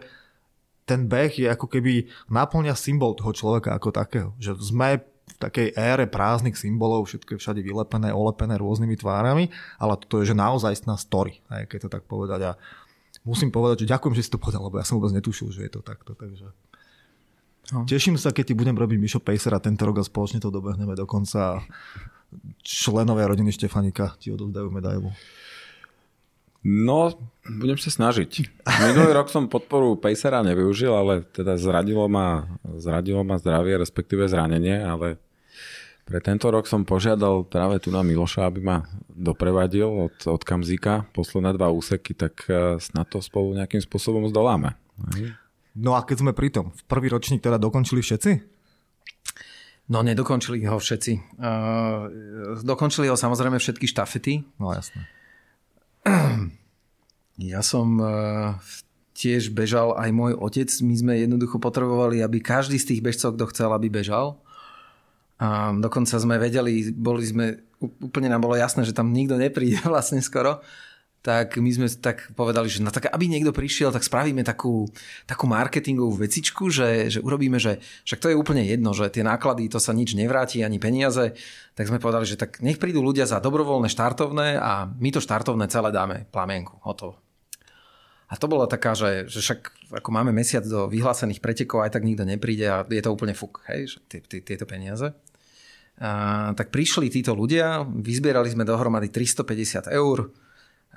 ten 0.89 1.05
beh 1.05 1.29
je 1.37 1.45
ako 1.45 1.69
keby 1.69 2.09
naplňa 2.33 2.73
symbol 2.73 3.13
toho 3.13 3.29
človeka 3.29 3.77
ako 3.77 3.93
takého. 3.93 4.33
Že 4.41 4.57
sme 4.57 4.89
v 5.29 5.35
takej 5.37 5.77
ére 5.77 6.09
prázdnych 6.09 6.57
symbolov, 6.57 7.05
všetko 7.05 7.37
je 7.37 7.41
všade 7.41 7.61
vylepené, 7.61 8.09
olepené 8.09 8.57
rôznymi 8.57 8.97
tvárami, 8.97 9.53
ale 9.77 9.93
to 10.09 10.25
je 10.25 10.33
že 10.33 10.35
naozaj 10.35 10.73
story, 10.97 11.45
aj 11.53 11.69
keď 11.69 11.79
to 11.85 11.89
tak 11.93 12.03
povedať. 12.09 12.49
A 12.49 12.51
musím 13.21 13.53
povedať, 13.53 13.85
že 13.85 13.91
ďakujem, 13.93 14.17
že 14.17 14.25
si 14.25 14.33
to 14.33 14.41
povedal, 14.41 14.65
lebo 14.65 14.81
ja 14.81 14.85
som 14.85 14.97
vôbec 14.97 15.13
netušil, 15.13 15.53
že 15.53 15.69
je 15.69 15.71
to 15.77 15.81
takto. 15.85 16.17
Takže... 16.17 16.49
No. 17.69 17.85
Teším 17.85 18.17
sa, 18.17 18.33
keď 18.33 18.49
ti 18.49 18.55
budem 18.57 18.73
robiť 18.73 18.97
Mišo 18.97 19.21
Pacera 19.21 19.61
tento 19.61 19.85
rok 19.85 20.01
a 20.01 20.03
spoločne 20.03 20.41
to 20.41 20.49
dobehneme 20.49 20.97
dokonca. 20.97 21.61
Členovia 22.65 23.29
rodiny 23.29 23.53
Štefanika 23.53 24.17
ti 24.17 24.33
odovzdajú 24.33 24.73
medailu. 24.73 25.13
No, 26.59 27.15
budem 27.47 27.79
sa 27.79 27.87
snažiť. 27.87 28.51
Minulý 28.83 29.15
rok 29.15 29.31
som 29.31 29.47
podporu 29.47 29.95
Pacera 29.95 30.43
nevyužil, 30.43 30.91
ale 30.91 31.23
teda 31.31 31.55
zradilo 31.55 32.03
ma, 32.11 32.51
zradilo 32.75 33.23
ma 33.23 33.39
zdravie, 33.39 33.79
respektíve 33.79 34.27
zranenie, 34.27 34.75
ale 34.83 35.23
pre 36.03 36.19
tento 36.19 36.51
rok 36.51 36.67
som 36.67 36.83
požiadal 36.83 37.47
práve 37.47 37.79
tu 37.79 37.93
na 37.95 38.03
Miloša, 38.03 38.49
aby 38.49 38.59
ma 38.59 38.83
doprevadil 39.07 39.87
od, 40.09 40.15
od 40.25 40.41
Kamzika 40.43 41.07
posledné 41.15 41.55
dva 41.55 41.71
úseky, 41.71 42.11
tak 42.17 42.43
eh, 42.49 42.75
snad 42.81 43.07
to 43.07 43.23
spolu 43.23 43.55
nejakým 43.55 43.79
spôsobom 43.79 44.27
zdoláme. 44.27 44.75
No 45.79 45.95
a 45.95 46.03
keď 46.03 46.27
sme 46.27 46.31
pri 46.35 46.51
tom, 46.51 46.75
v 46.75 46.83
prvý 46.91 47.07
ročník 47.07 47.39
teda 47.39 47.55
dokončili 47.55 48.03
všetci? 48.03 48.31
No 49.89 50.05
nedokončili 50.05 50.61
ho 50.69 50.77
všetci. 50.77 51.39
Uh, 51.41 52.61
dokončili 52.61 53.09
ho 53.09 53.17
samozrejme 53.17 53.57
všetky 53.57 53.89
štafety. 53.89 54.45
No 54.61 54.69
jasné. 54.69 55.09
Ja 57.39 57.63
som 57.63 57.95
e, 57.97 58.05
tiež 59.15 59.55
bežal 59.55 59.95
aj 59.95 60.11
môj 60.11 60.35
otec. 60.35 60.67
My 60.83 60.95
sme 60.99 61.13
jednoducho 61.23 61.55
potrebovali, 61.55 62.19
aby 62.19 62.43
každý 62.43 62.75
z 62.75 62.95
tých 62.95 63.01
bežcov, 63.03 63.39
kto 63.39 63.47
chcel, 63.55 63.71
aby 63.71 63.87
bežal. 63.87 64.43
A 65.39 65.71
dokonca 65.71 66.19
sme 66.19 66.35
vedeli, 66.35 66.91
boli 66.91 67.23
sme, 67.23 67.63
úplne 67.79 68.27
nám 68.27 68.43
bolo 68.43 68.59
jasné, 68.59 68.83
že 68.83 68.91
tam 68.91 69.15
nikto 69.15 69.39
nepríde 69.39 69.79
vlastne 69.87 70.19
skoro 70.19 70.59
tak 71.19 71.59
my 71.59 71.67
sme 71.67 71.87
tak 71.91 72.31
povedali, 72.31 72.71
že 72.71 72.79
no 72.79 72.95
tak 72.95 73.11
aby 73.11 73.27
niekto 73.27 73.51
prišiel, 73.51 73.91
tak 73.91 74.07
spravíme 74.07 74.39
takú, 74.47 74.87
takú 75.27 75.51
marketingovú 75.51 76.15
vecičku, 76.23 76.71
že, 76.71 77.11
že 77.11 77.19
urobíme, 77.19 77.59
že 77.59 77.83
však 78.07 78.19
to 78.23 78.29
je 78.31 78.39
úplne 78.39 78.63
jedno, 78.63 78.95
že 78.95 79.11
tie 79.11 79.23
náklady, 79.27 79.67
to 79.67 79.83
sa 79.83 79.91
nič 79.91 80.15
nevráti, 80.15 80.63
ani 80.63 80.79
peniaze, 80.79 81.35
tak 81.75 81.91
sme 81.91 81.99
povedali, 81.99 82.23
že 82.23 82.39
tak 82.39 82.63
nech 82.63 82.79
prídu 82.79 83.03
ľudia 83.03 83.27
za 83.27 83.43
dobrovoľné 83.43 83.91
štartovné 83.91 84.55
a 84.63 84.87
my 84.87 85.09
to 85.11 85.19
štartovné 85.19 85.67
celé 85.67 85.91
dáme 85.91 86.23
plamienku, 86.31 86.79
hotovo. 86.87 87.19
A 88.29 88.37
to 88.37 88.45
bola 88.45 88.69
taká, 88.69 88.93
že, 88.93 89.25
že 89.25 89.41
však 89.41 89.89
ako 89.97 90.09
máme 90.13 90.29
mesiac 90.29 90.61
do 90.61 90.85
vyhlásených 90.85 91.41
pretekov, 91.41 91.81
aj 91.81 91.97
tak 91.97 92.05
nikto 92.05 92.29
nepríde 92.29 92.65
a 92.69 92.85
je 92.85 93.01
to 93.01 93.09
úplne 93.09 93.33
fuk, 93.33 93.65
hej, 93.65 93.97
že 93.97 94.21
tieto 94.45 94.69
peniaze. 94.69 95.17
A, 95.97 96.53
tak 96.53 96.69
prišli 96.69 97.09
títo 97.09 97.33
ľudia, 97.33 97.81
vyzbierali 97.89 98.53
sme 98.53 98.69
dohromady 98.69 99.09
350 99.09 99.89
eur, 99.89 100.29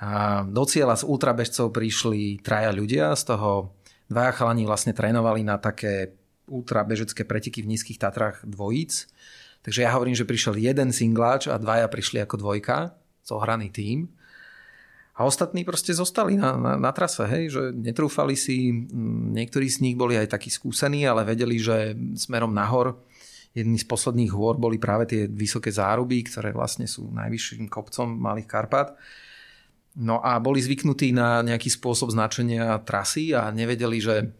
a 0.03 0.41
do 0.43 0.63
cieľa 0.65 0.97
z 0.97 1.05
ultrabežcov 1.05 1.69
prišli 1.69 2.41
traja 2.41 2.73
ľudia, 2.73 3.13
z 3.13 3.23
toho 3.29 3.77
dvaja 4.09 4.33
chalani 4.33 4.65
vlastne 4.65 4.91
trénovali 4.91 5.45
na 5.45 5.61
také 5.61 6.17
ultrabežecké 6.49 7.23
preteky 7.23 7.63
v 7.63 7.71
nízkych 7.71 8.01
Tatrách 8.01 8.43
dvojíc. 8.43 9.07
Takže 9.63 9.85
ja 9.85 9.95
hovorím, 9.95 10.17
že 10.17 10.27
prišiel 10.27 10.59
jeden 10.59 10.91
singláč 10.91 11.47
a 11.47 11.55
dvaja 11.55 11.87
prišli 11.87 12.19
ako 12.19 12.35
dvojka, 12.35 12.99
zohraný 13.23 13.71
tým. 13.71 14.11
A 15.13 15.29
ostatní 15.29 15.61
proste 15.61 15.93
zostali 15.93 16.33
na, 16.33 16.57
na, 16.57 16.73
na 16.73 16.89
trase, 16.89 17.21
hej, 17.29 17.53
že 17.53 17.63
netrúfali 17.69 18.33
si, 18.33 18.73
niektorí 19.29 19.69
z 19.69 19.85
nich 19.85 19.93
boli 19.93 20.17
aj 20.17 20.33
takí 20.33 20.49
skúsení, 20.49 21.05
ale 21.05 21.21
vedeli, 21.21 21.61
že 21.61 21.93
smerom 22.17 22.49
nahor 22.49 22.97
jedný 23.53 23.77
z 23.77 23.85
posledných 23.85 24.33
hôr 24.33 24.57
boli 24.57 24.81
práve 24.81 25.05
tie 25.05 25.21
vysoké 25.29 25.69
záruby, 25.69 26.25
ktoré 26.25 26.49
vlastne 26.49 26.89
sú 26.89 27.13
najvyšším 27.13 27.69
kopcom 27.69 28.09
Malých 28.09 28.49
Karpát. 28.49 28.97
No 30.01 30.17
a 30.25 30.41
boli 30.41 30.57
zvyknutí 30.57 31.13
na 31.13 31.45
nejaký 31.45 31.69
spôsob 31.69 32.09
značenia 32.09 32.81
trasy 32.81 33.37
a 33.37 33.53
nevedeli, 33.53 34.01
že 34.01 34.33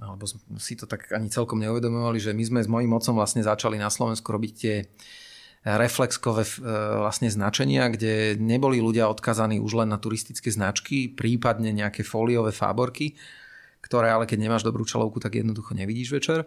alebo 0.00 0.24
si 0.60 0.76
to 0.76 0.84
tak 0.84 1.12
ani 1.12 1.32
celkom 1.32 1.60
neuvedomovali, 1.64 2.20
že 2.20 2.36
my 2.36 2.44
sme 2.44 2.60
s 2.60 2.68
mojím 2.68 2.92
mocom 2.92 3.16
vlastne 3.16 3.40
začali 3.40 3.80
na 3.80 3.88
Slovensku 3.88 4.28
robiť 4.28 4.52
tie 4.52 4.84
reflexkové 5.64 6.44
e, 6.44 6.52
vlastne 7.00 7.32
značenia, 7.32 7.88
kde 7.88 8.36
neboli 8.36 8.84
ľudia 8.84 9.08
odkazaní 9.08 9.56
už 9.64 9.80
len 9.80 9.88
na 9.88 9.96
turistické 9.96 10.52
značky, 10.52 11.08
prípadne 11.08 11.72
nejaké 11.72 12.04
fóliové 12.04 12.52
fáborky, 12.52 13.16
ktoré 13.80 14.12
ale 14.12 14.28
keď 14.28 14.44
nemáš 14.44 14.62
dobrú 14.62 14.84
čelovku, 14.84 15.24
tak 15.24 15.40
jednoducho 15.40 15.72
nevidíš 15.72 16.12
večer. 16.12 16.44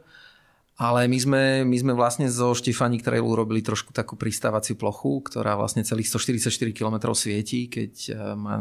Ale 0.78 1.10
my 1.10 1.18
sme, 1.18 1.44
my 1.66 1.78
sme 1.82 1.94
vlastne 1.98 2.30
zo 2.30 2.54
Štefani 2.54 3.02
Trailu 3.02 3.34
robili 3.34 3.66
trošku 3.66 3.90
takú 3.90 4.14
pristávaciu 4.14 4.78
plochu, 4.78 5.26
ktorá 5.26 5.58
vlastne 5.58 5.82
celých 5.82 6.14
144 6.14 6.54
km 6.70 7.18
svietí, 7.18 7.66
keď 7.66 7.94
eh, 8.14 8.16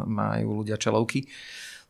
majú 0.08 0.64
ľudia 0.64 0.80
čelovky. 0.80 1.28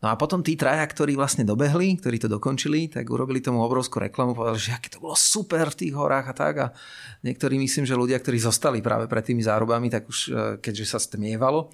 No 0.04 0.12
a 0.12 0.14
potom 0.20 0.44
tí 0.44 0.60
traja, 0.60 0.84
ktorí 0.84 1.16
vlastne 1.16 1.48
dobehli, 1.48 1.96
ktorí 1.96 2.20
to 2.20 2.28
dokončili, 2.28 2.92
tak 2.92 3.08
urobili 3.08 3.40
tomu 3.40 3.64
obrovskú 3.64 3.96
reklamu, 3.96 4.36
povedali, 4.36 4.60
že 4.60 4.76
aké 4.76 4.92
to 4.92 5.00
bolo 5.00 5.16
super 5.16 5.72
v 5.72 5.78
tých 5.88 5.96
horách 5.96 6.26
a 6.30 6.34
tak. 6.36 6.54
A 6.60 6.66
niektorí 7.24 7.56
myslím, 7.56 7.88
že 7.88 7.96
ľudia, 7.96 8.20
ktorí 8.20 8.36
zostali 8.36 8.84
práve 8.84 9.08
pred 9.08 9.24
tými 9.24 9.40
zárobami, 9.40 9.88
tak 9.88 10.04
už 10.04 10.18
eh, 10.28 10.34
keďže 10.60 10.84
sa 10.84 10.98
stmievalo, 11.00 11.72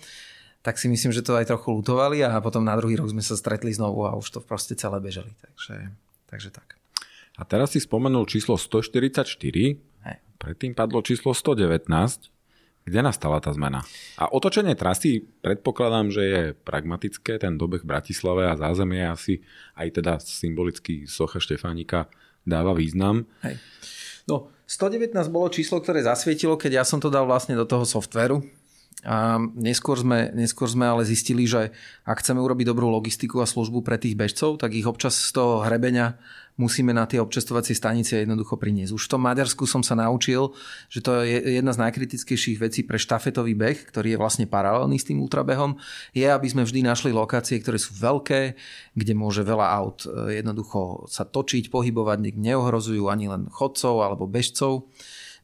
tak 0.63 0.79
si 0.79 0.87
myslím, 0.87 1.11
že 1.11 1.27
to 1.27 1.35
aj 1.35 1.51
trochu 1.51 1.75
lutovali 1.75 2.23
a 2.23 2.39
potom 2.39 2.63
na 2.63 2.79
druhý 2.79 2.95
rok 2.95 3.11
sme 3.11 3.21
sa 3.21 3.35
stretli 3.35 3.75
znovu 3.75 4.07
a 4.07 4.15
už 4.15 4.39
to 4.39 4.41
proste 4.41 4.79
celé 4.79 5.03
bežali. 5.03 5.35
Takže, 5.43 5.91
takže 6.31 6.49
tak. 6.55 6.79
A 7.35 7.43
teraz 7.43 7.75
si 7.75 7.83
spomenul 7.83 8.31
číslo 8.31 8.55
144, 8.55 9.35
Hej. 10.07 10.17
predtým 10.39 10.79
padlo 10.79 11.03
číslo 11.03 11.35
119. 11.35 12.32
Kde 12.83 12.99
nastala 12.99 13.39
tá 13.39 13.55
zmena? 13.55 13.87
A 14.19 14.27
otočenie 14.27 14.75
trasy 14.75 15.23
predpokladám, 15.41 16.11
že 16.11 16.23
je 16.23 16.43
pragmatické, 16.67 17.39
ten 17.39 17.55
dobeh 17.55 17.87
Bratislave 17.87 18.51
a 18.51 18.59
zázemie 18.59 19.07
asi 19.07 19.39
aj 19.79 20.03
teda 20.03 20.13
symbolický 20.19 21.07
socha 21.07 21.39
Štefánika 21.39 22.11
dáva 22.43 22.75
význam. 22.75 23.31
Hej. 23.47 23.63
No, 24.27 24.51
119 24.67 25.15
bolo 25.31 25.51
číslo, 25.51 25.79
ktoré 25.79 26.03
zasvietilo, 26.03 26.59
keď 26.59 26.83
ja 26.83 26.85
som 26.87 26.99
to 26.99 27.11
dal 27.11 27.27
vlastne 27.27 27.55
do 27.55 27.67
toho 27.67 27.87
softveru. 27.87 28.43
A 29.03 29.43
neskôr 29.59 29.99
sme, 29.99 30.31
neskôr 30.31 30.71
sme 30.71 30.87
ale 30.87 31.03
zistili, 31.03 31.43
že 31.43 31.75
ak 32.07 32.23
chceme 32.23 32.39
urobiť 32.39 32.71
dobrú 32.71 32.87
logistiku 32.87 33.43
a 33.43 33.51
službu 33.51 33.83
pre 33.83 33.99
tých 33.99 34.15
bežcov, 34.15 34.63
tak 34.63 34.79
ich 34.79 34.87
občas 34.87 35.19
z 35.19 35.35
toho 35.35 35.67
hrebenia 35.67 36.23
musíme 36.61 36.93
na 36.93 37.09
tie 37.09 37.19
občestovacie 37.19 37.73
stanice 37.73 38.23
jednoducho 38.23 38.61
priniesť. 38.61 38.93
Už 38.93 39.09
v 39.09 39.13
tom 39.17 39.23
Maďarsku 39.25 39.65
som 39.65 39.81
sa 39.81 39.97
naučil, 39.97 40.53
že 40.93 41.01
to 41.01 41.25
je 41.25 41.59
jedna 41.59 41.73
z 41.73 41.83
najkritickejších 41.83 42.61
vecí 42.61 42.81
pre 42.85 43.01
štafetový 43.01 43.57
beh, 43.57 43.89
ktorý 43.89 44.15
je 44.15 44.21
vlastne 44.21 44.47
paralelný 44.47 45.01
s 45.01 45.09
tým 45.09 45.19
ultrabehom, 45.25 45.81
je, 46.13 46.29
aby 46.29 46.47
sme 46.47 46.63
vždy 46.63 46.85
našli 46.85 47.11
lokácie, 47.11 47.57
ktoré 47.59 47.81
sú 47.81 47.97
veľké, 47.97 48.55
kde 48.93 49.13
môže 49.17 49.41
veľa 49.43 49.67
aut 49.81 50.05
e, 50.05 50.39
jednoducho 50.45 51.09
sa 51.09 51.25
točiť, 51.25 51.73
pohybovať, 51.73 52.37
neohrozujú 52.37 53.09
ani 53.09 53.33
len 53.33 53.49
chodcov 53.49 54.05
alebo 54.05 54.29
bežcov. 54.29 54.93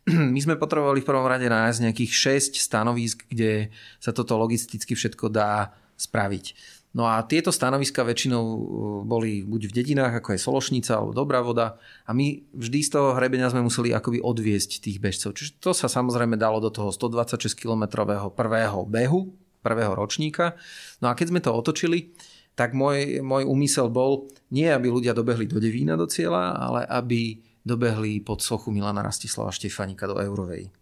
My 0.35 0.41
sme 0.41 0.57
potrebovali 0.57 1.05
v 1.05 1.09
prvom 1.09 1.29
rade 1.29 1.47
nájsť 1.47 1.85
nejakých 1.85 2.13
6 2.57 2.59
stanovísk, 2.59 3.29
kde 3.29 3.69
sa 4.01 4.11
toto 4.17 4.41
logisticky 4.41 4.97
všetko 4.97 5.29
dá 5.29 5.77
spraviť. 5.99 6.77
No 6.97 7.05
a 7.05 7.21
tieto 7.21 7.53
stanoviska 7.53 8.01
väčšinou 8.01 8.43
uh, 8.43 8.59
boli 9.05 9.45
buď 9.45 9.69
v 9.69 9.77
dedinách, 9.77 10.25
ako 10.25 10.35
je 10.35 10.41
Sološnica 10.41 10.97
alebo 10.97 11.13
Dobrá 11.13 11.45
voda 11.45 11.77
a 12.09 12.17
my 12.17 12.49
vždy 12.57 12.79
z 12.81 12.91
toho 12.97 13.13
hrebenia 13.13 13.53
sme 13.53 13.61
museli 13.61 13.93
akoby 13.93 14.25
odviesť 14.25 14.81
tých 14.81 14.97
bežcov. 14.97 15.37
Čiže 15.37 15.61
to 15.61 15.77
sa 15.77 15.87
samozrejme 15.87 16.41
dalo 16.41 16.65
do 16.65 16.73
toho 16.73 16.89
126 16.89 17.53
km 17.53 18.09
prvého 18.33 18.89
behu, 18.89 19.21
prvého 19.61 19.93
ročníka. 19.93 20.57
No 21.05 21.13
a 21.13 21.15
keď 21.15 21.27
sme 21.29 21.41
to 21.45 21.53
otočili, 21.53 22.17
tak 22.57 22.75
môj, 22.75 23.23
môj 23.23 23.47
úmysel 23.47 23.93
bol 23.93 24.27
nie, 24.51 24.67
aby 24.67 24.91
ľudia 24.91 25.15
dobehli 25.15 25.47
do 25.47 25.63
Devína 25.63 25.95
do 25.95 26.11
cieľa, 26.11 26.59
ale 26.59 26.81
aby 26.89 27.39
dobehli 27.69 28.25
pod 28.25 28.41
sochu 28.41 28.73
Milana 28.73 29.05
Rastislava 29.05 29.53
Štefanika 29.53 30.09
do 30.09 30.17
Eurovej. 30.17 30.73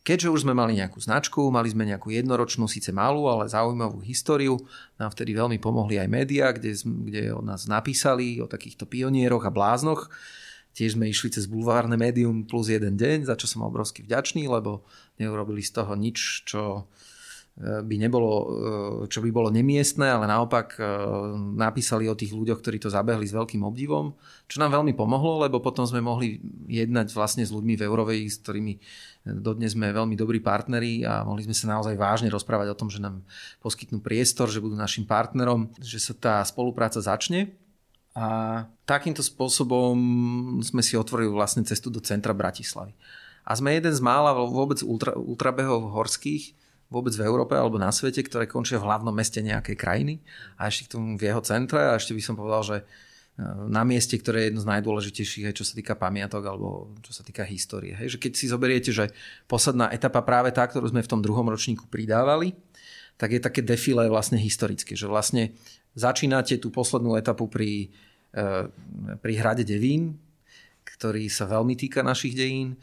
Keďže 0.00 0.32
už 0.32 0.40
sme 0.48 0.56
mali 0.56 0.80
nejakú 0.80 0.96
značku, 0.96 1.52
mali 1.52 1.68
sme 1.68 1.84
nejakú 1.84 2.08
jednoročnú, 2.08 2.64
síce 2.64 2.88
malú, 2.88 3.28
ale 3.28 3.52
zaujímavú 3.52 4.00
históriu, 4.00 4.56
nám 4.96 5.12
vtedy 5.12 5.36
veľmi 5.36 5.60
pomohli 5.60 6.00
aj 6.00 6.08
médiá, 6.08 6.56
kde, 6.56 6.72
kde 6.80 7.36
o 7.36 7.44
nás 7.44 7.68
napísali, 7.68 8.40
o 8.40 8.48
takýchto 8.48 8.88
pionieroch 8.88 9.44
a 9.44 9.52
bláznoch, 9.52 10.08
Tiež 10.70 10.94
sme 10.94 11.10
išli 11.10 11.34
cez 11.34 11.50
bulvárne 11.50 11.98
médium 11.98 12.46
plus 12.46 12.70
jeden 12.70 12.94
deň, 12.94 13.26
za 13.26 13.34
čo 13.34 13.50
som 13.50 13.66
obrovsky 13.66 14.06
vďačný, 14.06 14.46
lebo 14.46 14.86
neurobili 15.18 15.66
z 15.66 15.82
toho 15.82 15.98
nič, 15.98 16.46
čo 16.46 16.86
by 17.60 17.96
nebolo, 18.00 18.30
e, 18.30 18.46
čo 19.12 19.20
by 19.20 19.28
bolo 19.28 19.52
nemiestné, 19.52 20.08
ale 20.08 20.24
naopak 20.24 20.80
e, 20.80 20.82
napísali 21.60 22.08
o 22.08 22.16
tých 22.16 22.32
ľuďoch, 22.32 22.64
ktorí 22.64 22.80
to 22.80 22.88
zabehli 22.88 23.28
s 23.28 23.36
veľkým 23.36 23.60
obdivom, 23.60 24.16
čo 24.48 24.64
nám 24.64 24.80
veľmi 24.80 24.96
pomohlo, 24.96 25.44
lebo 25.44 25.60
potom 25.60 25.84
sme 25.84 26.00
mohli 26.00 26.40
jednať 26.72 27.12
vlastne 27.12 27.44
s 27.44 27.52
ľuďmi 27.52 27.76
v 27.76 27.84
Eurovej, 27.84 28.20
s 28.32 28.40
ktorými 28.40 28.80
dodnes 29.44 29.76
sme 29.76 29.92
veľmi 29.92 30.16
dobrí 30.16 30.40
partneri 30.40 31.04
a 31.04 31.20
mohli 31.20 31.44
sme 31.44 31.52
sa 31.52 31.68
naozaj 31.76 32.00
vážne 32.00 32.32
rozprávať 32.32 32.72
o 32.72 32.78
tom, 32.78 32.88
že 32.88 33.04
nám 33.04 33.20
poskytnú 33.60 34.00
priestor, 34.00 34.48
že 34.48 34.64
budú 34.64 34.72
našim 34.80 35.04
partnerom, 35.04 35.68
že 35.76 36.00
sa 36.00 36.16
tá 36.16 36.34
spolupráca 36.48 37.04
začne. 37.04 37.52
A 38.16 38.66
takýmto 38.88 39.22
spôsobom 39.22 39.94
sme 40.64 40.82
si 40.82 40.96
otvorili 40.96 41.30
vlastne 41.30 41.62
cestu 41.62 41.92
do 41.92 42.00
centra 42.02 42.32
Bratislavy. 42.32 42.96
A 43.44 43.52
sme 43.54 43.76
jeden 43.76 43.92
z 43.92 44.00
mála 44.02 44.34
vôbec 44.34 44.80
ultra, 44.82 45.14
ultrabehov 45.14 45.92
horských, 45.92 46.59
vôbec 46.90 47.14
v 47.14 47.22
Európe 47.22 47.54
alebo 47.54 47.78
na 47.78 47.94
svete, 47.94 48.20
ktoré 48.26 48.50
končia 48.50 48.82
v 48.82 48.90
hlavnom 48.90 49.14
meste 49.14 49.38
nejakej 49.38 49.78
krajiny. 49.78 50.18
A 50.58 50.66
ešte 50.66 50.90
k 50.90 50.92
tomu 50.98 51.14
v 51.14 51.22
jeho 51.22 51.38
centre. 51.40 51.78
A 51.78 51.94
ešte 51.94 52.12
by 52.12 52.22
som 52.22 52.34
povedal, 52.34 52.62
že 52.66 52.76
e, 52.82 52.84
na 53.70 53.86
mieste, 53.86 54.18
ktoré 54.18 54.42
je 54.42 54.46
jedno 54.50 54.60
z 54.66 54.70
najdôležitejších, 54.74 55.46
aj 55.46 55.54
čo 55.54 55.64
sa 55.64 55.78
týka 55.78 55.94
pamiatok 55.94 56.42
alebo 56.50 56.90
čo 57.06 57.14
sa 57.14 57.22
týka 57.22 57.46
histórie. 57.46 57.94
Hej, 57.94 58.18
že 58.18 58.18
keď 58.18 58.32
si 58.34 58.50
zoberiete, 58.50 58.90
že 58.90 59.14
posledná 59.46 59.94
etapa 59.94 60.20
práve 60.26 60.50
tá, 60.50 60.66
ktorú 60.66 60.90
sme 60.90 61.06
v 61.06 61.10
tom 61.14 61.22
druhom 61.22 61.46
ročníku 61.46 61.86
pridávali, 61.86 62.58
tak 63.14 63.38
je 63.38 63.40
také 63.40 63.62
defile 63.62 64.10
vlastne 64.10 64.40
historické, 64.40 64.98
že 64.98 65.06
vlastne 65.06 65.54
začínate 65.94 66.58
tú 66.58 66.74
poslednú 66.74 67.14
etapu 67.14 67.46
pri, 67.46 67.94
e, 68.34 68.66
pri 69.22 69.32
hrade 69.38 69.62
Devín, 69.62 70.18
ktorý 70.82 71.30
sa 71.30 71.46
veľmi 71.46 71.78
týka 71.78 72.02
našich 72.02 72.34
dejín, 72.34 72.74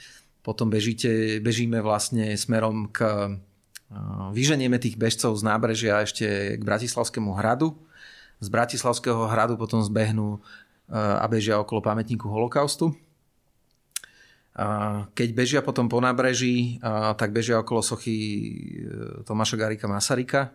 potom 0.47 0.71
bežíte, 0.71 1.43
bežíme 1.43 1.83
vlastne 1.83 2.31
smerom 2.39 2.87
k 2.87 3.03
Vyženieme 4.35 4.75
tých 4.83 4.99
bežcov 4.99 5.31
z 5.39 5.43
nábrežia 5.47 6.03
ešte 6.03 6.59
k 6.59 6.61
Bratislavskému 6.61 7.31
hradu. 7.39 7.79
Z 8.43 8.51
Bratislavského 8.51 9.31
hradu 9.31 9.55
potom 9.55 9.79
zbehnú 9.79 10.43
a 10.91 11.23
bežia 11.31 11.55
okolo 11.55 11.79
pamätníku 11.79 12.27
holokaustu. 12.27 12.91
Keď 15.13 15.29
bežia 15.31 15.61
potom 15.63 15.87
po 15.87 16.03
nábreží, 16.03 16.83
tak 17.15 17.31
bežia 17.31 17.63
okolo 17.63 17.79
sochy 17.79 18.15
Tomáša 19.23 19.55
Garika 19.55 19.87
Masarika. 19.87 20.51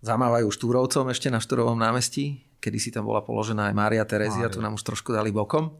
Zamávajú 0.00 0.48
štúrovcom 0.48 1.12
ešte 1.12 1.28
na 1.28 1.38
Štúrovom 1.38 1.76
námestí, 1.76 2.42
kedy 2.58 2.78
si 2.80 2.88
tam 2.88 3.04
bola 3.04 3.20
položená 3.20 3.68
aj 3.68 3.74
Mária 3.76 4.04
Terezia, 4.08 4.48
tu 4.48 4.58
nám 4.64 4.74
už 4.74 4.82
trošku 4.82 5.12
dali 5.12 5.28
bokom 5.28 5.76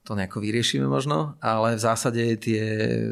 to 0.00 0.16
nejako 0.16 0.40
vyriešime 0.40 0.88
možno, 0.88 1.36
ale 1.44 1.76
v 1.76 1.82
zásade 1.84 2.22
tie, 2.40 2.62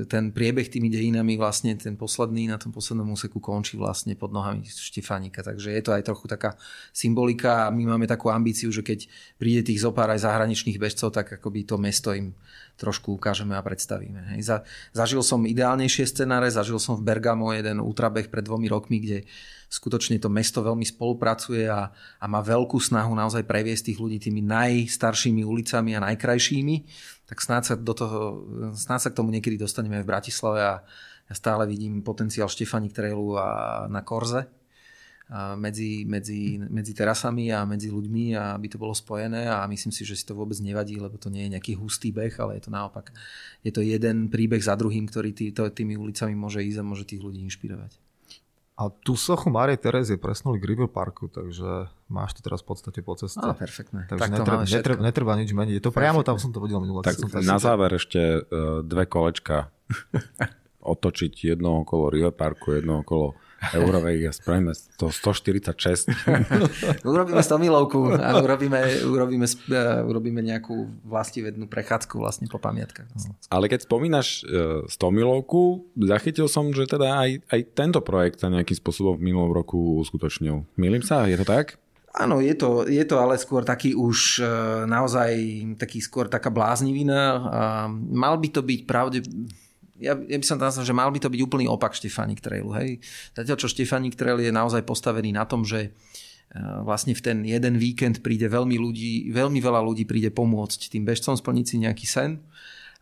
ten 0.08 0.32
priebeh 0.32 0.72
tými 0.72 0.88
dejinami 0.88 1.36
vlastne 1.36 1.76
ten 1.76 2.00
posledný 2.00 2.48
na 2.48 2.56
tom 2.56 2.72
poslednom 2.72 3.04
úseku 3.12 3.44
končí 3.44 3.76
vlastne 3.76 4.16
pod 4.16 4.32
nohami 4.32 4.64
Štefánika, 4.64 5.44
takže 5.44 5.76
je 5.76 5.82
to 5.84 5.92
aj 5.92 6.02
trochu 6.08 6.24
taká 6.26 6.56
symbolika 6.96 7.68
a 7.68 7.72
my 7.72 7.92
máme 7.92 8.08
takú 8.08 8.32
ambíciu, 8.32 8.72
že 8.72 8.80
keď 8.80 9.04
príde 9.36 9.68
tých 9.68 9.84
zopár 9.84 10.08
aj 10.08 10.24
zahraničných 10.24 10.80
bežcov, 10.80 11.12
tak 11.12 11.36
akoby 11.36 11.68
to 11.68 11.76
mesto 11.76 12.16
im 12.16 12.32
trošku 12.80 13.20
ukážeme 13.20 13.52
a 13.52 13.60
predstavíme. 13.60 14.34
Hej. 14.34 14.48
Za, 14.48 14.56
zažil 14.96 15.20
som 15.20 15.44
ideálnejšie 15.44 16.08
scenáre, 16.08 16.48
zažil 16.48 16.80
som 16.80 16.96
v 16.96 17.04
Bergamo 17.04 17.52
jeden 17.52 17.84
ultrabeh 17.84 18.32
pred 18.32 18.46
dvomi 18.46 18.70
rokmi, 18.70 19.02
kde 19.02 19.18
skutočne 19.68 20.16
to 20.16 20.32
mesto 20.32 20.64
veľmi 20.64 20.84
spolupracuje 20.84 21.68
a, 21.68 21.92
a 21.92 22.24
má 22.24 22.40
veľkú 22.40 22.80
snahu 22.80 23.12
naozaj 23.12 23.44
previesť 23.44 23.92
tých 23.92 24.00
ľudí 24.00 24.18
tými 24.18 24.40
najstaršími 24.40 25.44
ulicami 25.44 25.92
a 25.92 26.04
najkrajšími, 26.08 26.76
tak 27.28 27.38
snáď 27.44 27.62
sa, 27.62 27.74
do 27.76 27.92
toho, 27.92 28.18
snáď 28.72 29.00
sa 29.04 29.10
k 29.12 29.18
tomu 29.20 29.28
niekedy 29.28 29.60
dostaneme 29.60 30.00
aj 30.00 30.04
v 30.08 30.10
Bratislave 30.10 30.60
a 30.64 30.74
ja 31.28 31.34
stále 31.36 31.68
vidím 31.68 32.00
potenciál 32.00 32.48
Štefani 32.48 32.88
Trailu 32.88 33.36
a 33.36 33.48
na 33.92 34.00
Korze 34.00 34.48
medzi, 35.60 36.08
medzi, 36.08 36.56
medzi 36.56 36.96
terasami 36.96 37.52
a 37.52 37.68
medzi 37.68 37.92
ľuďmi 37.92 38.32
a 38.32 38.56
aby 38.56 38.66
to 38.72 38.80
bolo 38.80 38.96
spojené 38.96 39.44
a 39.44 39.68
myslím 39.68 39.92
si, 39.92 40.08
že 40.08 40.16
si 40.16 40.24
to 40.24 40.32
vôbec 40.32 40.56
nevadí, 40.64 40.96
lebo 40.96 41.20
to 41.20 41.28
nie 41.28 41.44
je 41.44 41.52
nejaký 41.52 41.76
hustý 41.76 42.16
beh, 42.16 42.32
ale 42.40 42.56
je 42.56 42.64
to 42.64 42.72
naopak. 42.72 43.12
Je 43.60 43.68
to 43.68 43.84
jeden 43.84 44.32
príbeh 44.32 44.64
za 44.64 44.72
druhým, 44.72 45.04
ktorý 45.04 45.36
tý, 45.36 45.52
to, 45.52 45.68
tými 45.68 46.00
ulicami 46.00 46.32
môže 46.32 46.64
ísť 46.64 46.80
a 46.80 46.88
môže 46.88 47.04
tých 47.04 47.20
ľudí 47.20 47.44
inšpirovať. 47.44 48.07
A 48.78 48.94
tú 49.02 49.18
sochu 49.18 49.50
Márie 49.50 49.74
Terezie 49.74 50.14
presnuli 50.14 50.62
k 50.62 50.70
River 50.70 50.86
Parku, 50.86 51.26
takže 51.26 51.90
máš 52.06 52.38
to 52.38 52.46
teraz 52.46 52.62
v 52.62 52.70
podstate 52.70 53.02
po 53.02 53.18
ceste. 53.18 53.42
Á, 53.42 53.50
perfektné. 53.50 54.06
Takže 54.06 54.22
tak 54.22 54.30
netreba, 54.30 54.62
netreba, 54.62 55.00
netreba 55.02 55.32
nič 55.34 55.50
meniť. 55.50 55.74
Je 55.78 55.82
to 55.82 55.90
priamo 55.90 56.22
tam 56.22 56.38
som 56.38 56.54
to 56.54 56.62
videl 56.62 56.78
minulé. 56.78 57.02
Tak 57.02 57.18
na 57.42 57.58
záver 57.58 57.98
ešte 57.98 58.46
uh, 58.46 58.86
dve 58.86 59.10
kolečka. 59.10 59.74
Otočiť 60.94 61.58
jedno 61.58 61.82
okolo 61.82 62.06
River 62.06 62.30
Parku, 62.30 62.78
jedno 62.78 63.02
okolo 63.02 63.34
eurovej 63.78 64.30
a 64.30 64.32
spravíme 64.32 64.72
to 64.96 65.10
146. 65.10 66.10
urobíme 67.10 67.42
100 67.42 67.58
milovku 67.58 68.14
a 68.14 68.38
urobíme, 68.38 69.02
urobíme, 69.02 69.46
uh, 69.46 70.06
urobíme 70.06 70.40
nejakú 70.42 70.86
vlastivednú 71.02 71.66
prechádzku 71.66 72.14
vlastne 72.22 72.46
po 72.46 72.62
pamiatkách. 72.62 73.10
Ale 73.50 73.66
keď 73.66 73.90
spomínaš 73.90 74.46
uh, 74.46 74.86
100 74.86 74.94
milovku, 75.10 75.90
zachytil 75.98 76.46
som, 76.46 76.70
že 76.70 76.86
teda 76.86 77.18
aj, 77.18 77.30
aj 77.50 77.60
tento 77.74 78.00
projekt 78.00 78.38
sa 78.38 78.50
nejakým 78.50 78.78
spôsobom 78.78 79.18
v 79.18 79.34
minulom 79.34 79.50
roku 79.50 79.98
uskutočnil. 80.06 80.62
Milím 80.78 81.02
sa? 81.02 81.26
Je 81.26 81.34
to 81.34 81.46
tak? 81.46 81.82
Áno, 82.18 82.42
je 82.42 82.54
to, 82.56 82.88
je 82.88 83.04
to 83.04 83.20
ale 83.20 83.38
skôr 83.38 83.62
taký 83.62 83.94
už 83.94 84.42
uh, 84.42 84.48
naozaj 84.86 85.34
taký 85.78 85.98
skôr 85.98 86.30
taká 86.30 86.50
bláznivina. 86.50 87.42
Mal 87.90 88.34
by 88.38 88.48
to 88.54 88.62
byť 88.62 88.80
pravde, 88.86 89.18
ja, 89.98 90.14
ja 90.14 90.38
by 90.38 90.46
som 90.46 90.58
tam 90.58 90.70
že 90.70 90.94
mal 90.94 91.10
by 91.10 91.18
to 91.18 91.30
byť 91.30 91.40
úplný 91.42 91.66
opak 91.66 91.94
Štefánik 91.94 92.38
Trailu. 92.38 92.70
Hej. 92.78 93.02
Zatiaľ, 93.34 93.58
čo 93.58 93.68
Štefánik 93.70 94.14
Trail 94.14 94.38
je 94.38 94.54
naozaj 94.54 94.86
postavený 94.86 95.34
na 95.34 95.44
tom, 95.44 95.66
že 95.66 95.90
e, 95.90 96.58
vlastne 96.86 97.12
v 97.12 97.22
ten 97.22 97.38
jeden 97.42 97.74
víkend 97.76 98.22
príde 98.22 98.46
veľmi, 98.46 98.78
ľudí, 98.78 99.34
veľmi 99.34 99.58
veľa 99.58 99.82
ľudí 99.82 100.06
príde 100.06 100.30
pomôcť 100.30 100.94
tým 100.94 101.02
bežcom 101.02 101.34
splniť 101.34 101.66
si 101.66 101.76
nejaký 101.82 102.06
sen. 102.06 102.38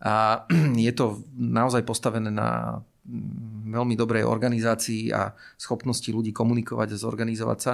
A 0.01 0.45
je 0.89 0.93
to 0.97 1.21
naozaj 1.37 1.85
postavené 1.85 2.33
na 2.33 2.81
mm, 3.05 3.73
veľmi 3.77 3.95
dobrej 3.95 4.25
organizácii 4.25 5.13
a 5.13 5.37
schopnosti 5.61 6.09
ľudí 6.09 6.33
komunikovať 6.33 6.97
a 6.97 7.01
zorganizovať 7.01 7.59
sa, 7.61 7.73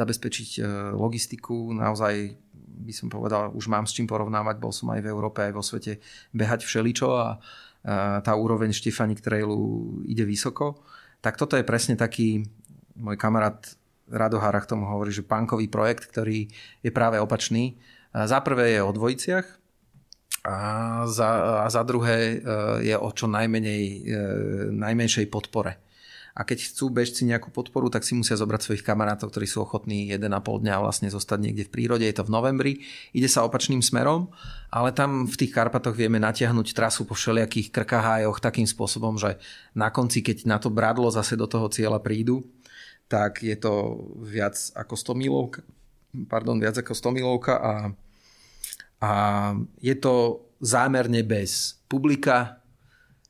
zabezpečiť 0.00 0.50
e, 0.58 0.60
logistiku. 0.96 1.76
Naozaj 1.76 2.40
by 2.82 2.92
som 2.96 3.12
povedal, 3.12 3.52
už 3.52 3.68
mám 3.68 3.84
s 3.84 3.92
čím 3.92 4.08
porovnávať, 4.08 4.56
bol 4.58 4.72
som 4.72 4.90
aj 4.90 5.04
v 5.04 5.10
Európe, 5.12 5.44
aj 5.44 5.54
vo 5.54 5.62
svete 5.62 6.00
behať 6.32 6.64
všeličo 6.64 7.08
a 7.14 7.38
tá 7.82 8.32
úroveň 8.38 8.70
Štefanik 8.70 9.18
Trailu 9.20 10.02
ide 10.06 10.22
vysoko. 10.22 10.82
Tak 11.18 11.34
toto 11.34 11.58
je 11.58 11.66
presne 11.66 11.98
taký, 11.98 12.46
môj 12.94 13.18
kamarát 13.18 13.58
Rado 14.12 14.38
Harach 14.38 14.68
tomu 14.68 14.86
hovorí, 14.86 15.10
že 15.10 15.26
punkový 15.26 15.66
projekt, 15.66 16.06
ktorý 16.10 16.46
je 16.84 16.90
práve 16.94 17.18
opačný. 17.18 17.80
Za 18.12 18.44
prvé 18.44 18.76
je 18.76 18.80
o 18.84 18.92
dvojiciach 18.92 19.46
a 20.42 20.56
za, 21.06 21.28
a 21.64 21.66
za 21.70 21.82
druhé 21.86 22.18
e, 22.18 22.36
je 22.82 22.96
o 22.98 23.08
čo 23.14 23.30
najmenej, 23.30 23.84
e, 23.86 24.18
najmenšej 24.74 25.30
podpore 25.30 25.78
a 26.32 26.48
keď 26.48 26.64
chcú 26.72 26.88
bežci 26.88 27.28
nejakú 27.28 27.52
podporu, 27.52 27.92
tak 27.92 28.08
si 28.08 28.16
musia 28.16 28.40
zobrať 28.40 28.60
svojich 28.64 28.84
kamarátov, 28.84 29.28
ktorí 29.28 29.44
sú 29.44 29.60
ochotní 29.68 30.08
1,5 30.08 30.32
dňa 30.40 30.74
vlastne 30.80 31.12
zostať 31.12 31.38
niekde 31.44 31.68
v 31.68 31.72
prírode. 31.76 32.08
Je 32.08 32.16
to 32.16 32.24
v 32.24 32.32
novembri, 32.32 32.72
ide 33.12 33.28
sa 33.28 33.44
opačným 33.44 33.84
smerom, 33.84 34.32
ale 34.72 34.96
tam 34.96 35.28
v 35.28 35.36
tých 35.36 35.52
Karpatoch 35.52 35.92
vieme 35.92 36.16
natiahnuť 36.16 36.72
trasu 36.72 37.04
po 37.04 37.12
všelijakých 37.12 37.68
krkahájoch 37.68 38.40
takým 38.40 38.64
spôsobom, 38.64 39.20
že 39.20 39.36
na 39.76 39.92
konci, 39.92 40.24
keď 40.24 40.48
na 40.48 40.56
to 40.56 40.72
bradlo 40.72 41.12
zase 41.12 41.36
do 41.36 41.44
toho 41.44 41.68
cieľa 41.68 42.00
prídu, 42.00 42.40
tak 43.12 43.44
je 43.44 43.52
to 43.60 44.00
viac 44.24 44.56
ako 44.72 44.96
100 44.96 45.20
milovka, 45.20 45.60
pardon, 46.32 46.56
viac 46.56 46.80
ako 46.80 46.96
100 46.96 47.12
milovka 47.12 47.54
a, 47.60 47.74
a 49.04 49.10
je 49.84 49.92
to 50.00 50.48
zámerne 50.64 51.20
bez 51.20 51.76
publika, 51.92 52.61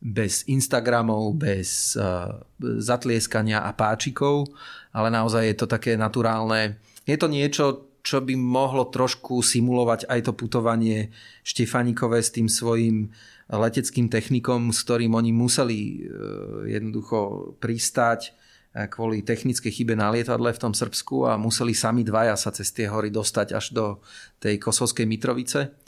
bez 0.02 0.42
Instagramov, 0.50 1.38
bez 1.38 1.94
uh, 1.94 2.42
zatlieskania 2.58 3.62
a 3.62 3.70
páčikov, 3.70 4.50
ale 4.90 5.14
naozaj 5.14 5.46
je 5.46 5.56
to 5.56 5.66
také 5.70 5.94
naturálne. 5.94 6.82
Je 7.06 7.14
to 7.14 7.30
niečo, 7.30 7.94
čo 8.02 8.18
by 8.18 8.34
mohlo 8.34 8.90
trošku 8.90 9.46
simulovať 9.46 10.10
aj 10.10 10.26
to 10.26 10.32
putovanie 10.34 11.14
Štefanikové 11.46 12.18
s 12.18 12.34
tým 12.34 12.50
svojim 12.50 13.14
leteckým 13.46 14.10
technikom, 14.10 14.74
s 14.74 14.82
ktorým 14.82 15.14
oni 15.14 15.30
museli 15.30 16.02
uh, 16.02 16.66
jednoducho 16.66 17.54
pristáť 17.62 18.34
uh, 18.34 18.90
kvôli 18.90 19.22
technickej 19.22 19.70
chybe 19.70 19.94
na 19.94 20.10
lietadle 20.10 20.50
v 20.50 20.62
tom 20.66 20.74
Srbsku 20.74 21.30
a 21.30 21.38
museli 21.38 21.78
sami 21.78 22.02
dvaja 22.02 22.34
sa 22.34 22.50
cez 22.50 22.74
tie 22.74 22.90
hory 22.90 23.14
dostať 23.14 23.54
až 23.54 23.70
do 23.70 24.02
tej 24.42 24.58
Kosovskej 24.58 25.06
Mitrovice. 25.06 25.78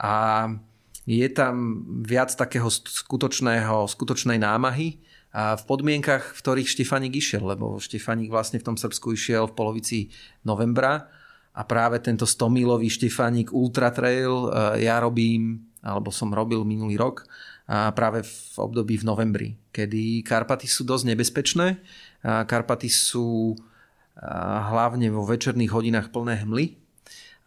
A 0.00 0.48
je 1.08 1.28
tam 1.32 1.84
viac 2.04 2.32
takého 2.34 2.68
skutočného, 2.68 3.88
skutočnej 3.88 4.36
námahy 4.40 5.00
a 5.30 5.54
v 5.54 5.62
podmienkach, 5.64 6.34
v 6.34 6.40
ktorých 6.42 6.68
Štefanik 6.68 7.14
išiel, 7.14 7.46
lebo 7.46 7.78
Štefanik 7.78 8.28
vlastne 8.28 8.58
v 8.58 8.66
tom 8.66 8.76
Srbsku 8.76 9.14
išiel 9.14 9.48
v 9.48 9.56
polovici 9.56 9.98
novembra 10.42 11.06
a 11.54 11.62
práve 11.66 11.98
tento 12.02 12.26
100-milový 12.26 12.90
Štefánik 12.90 13.50
Ultra 13.54 13.90
Trail 13.94 14.50
ja 14.78 14.98
robím, 15.02 15.70
alebo 15.82 16.10
som 16.10 16.34
robil 16.34 16.62
minulý 16.66 16.98
rok, 16.98 17.26
a 17.70 17.94
práve 17.94 18.26
v 18.26 18.56
období 18.58 18.98
v 18.98 19.06
novembri, 19.06 19.48
kedy 19.70 20.26
Karpaty 20.26 20.66
sú 20.66 20.82
dosť 20.82 21.14
nebezpečné. 21.14 21.78
Karpaty 22.22 22.90
sú 22.90 23.54
hlavne 24.66 25.06
vo 25.14 25.22
večerných 25.22 25.70
hodinách 25.70 26.10
plné 26.10 26.42
hmly 26.42 26.79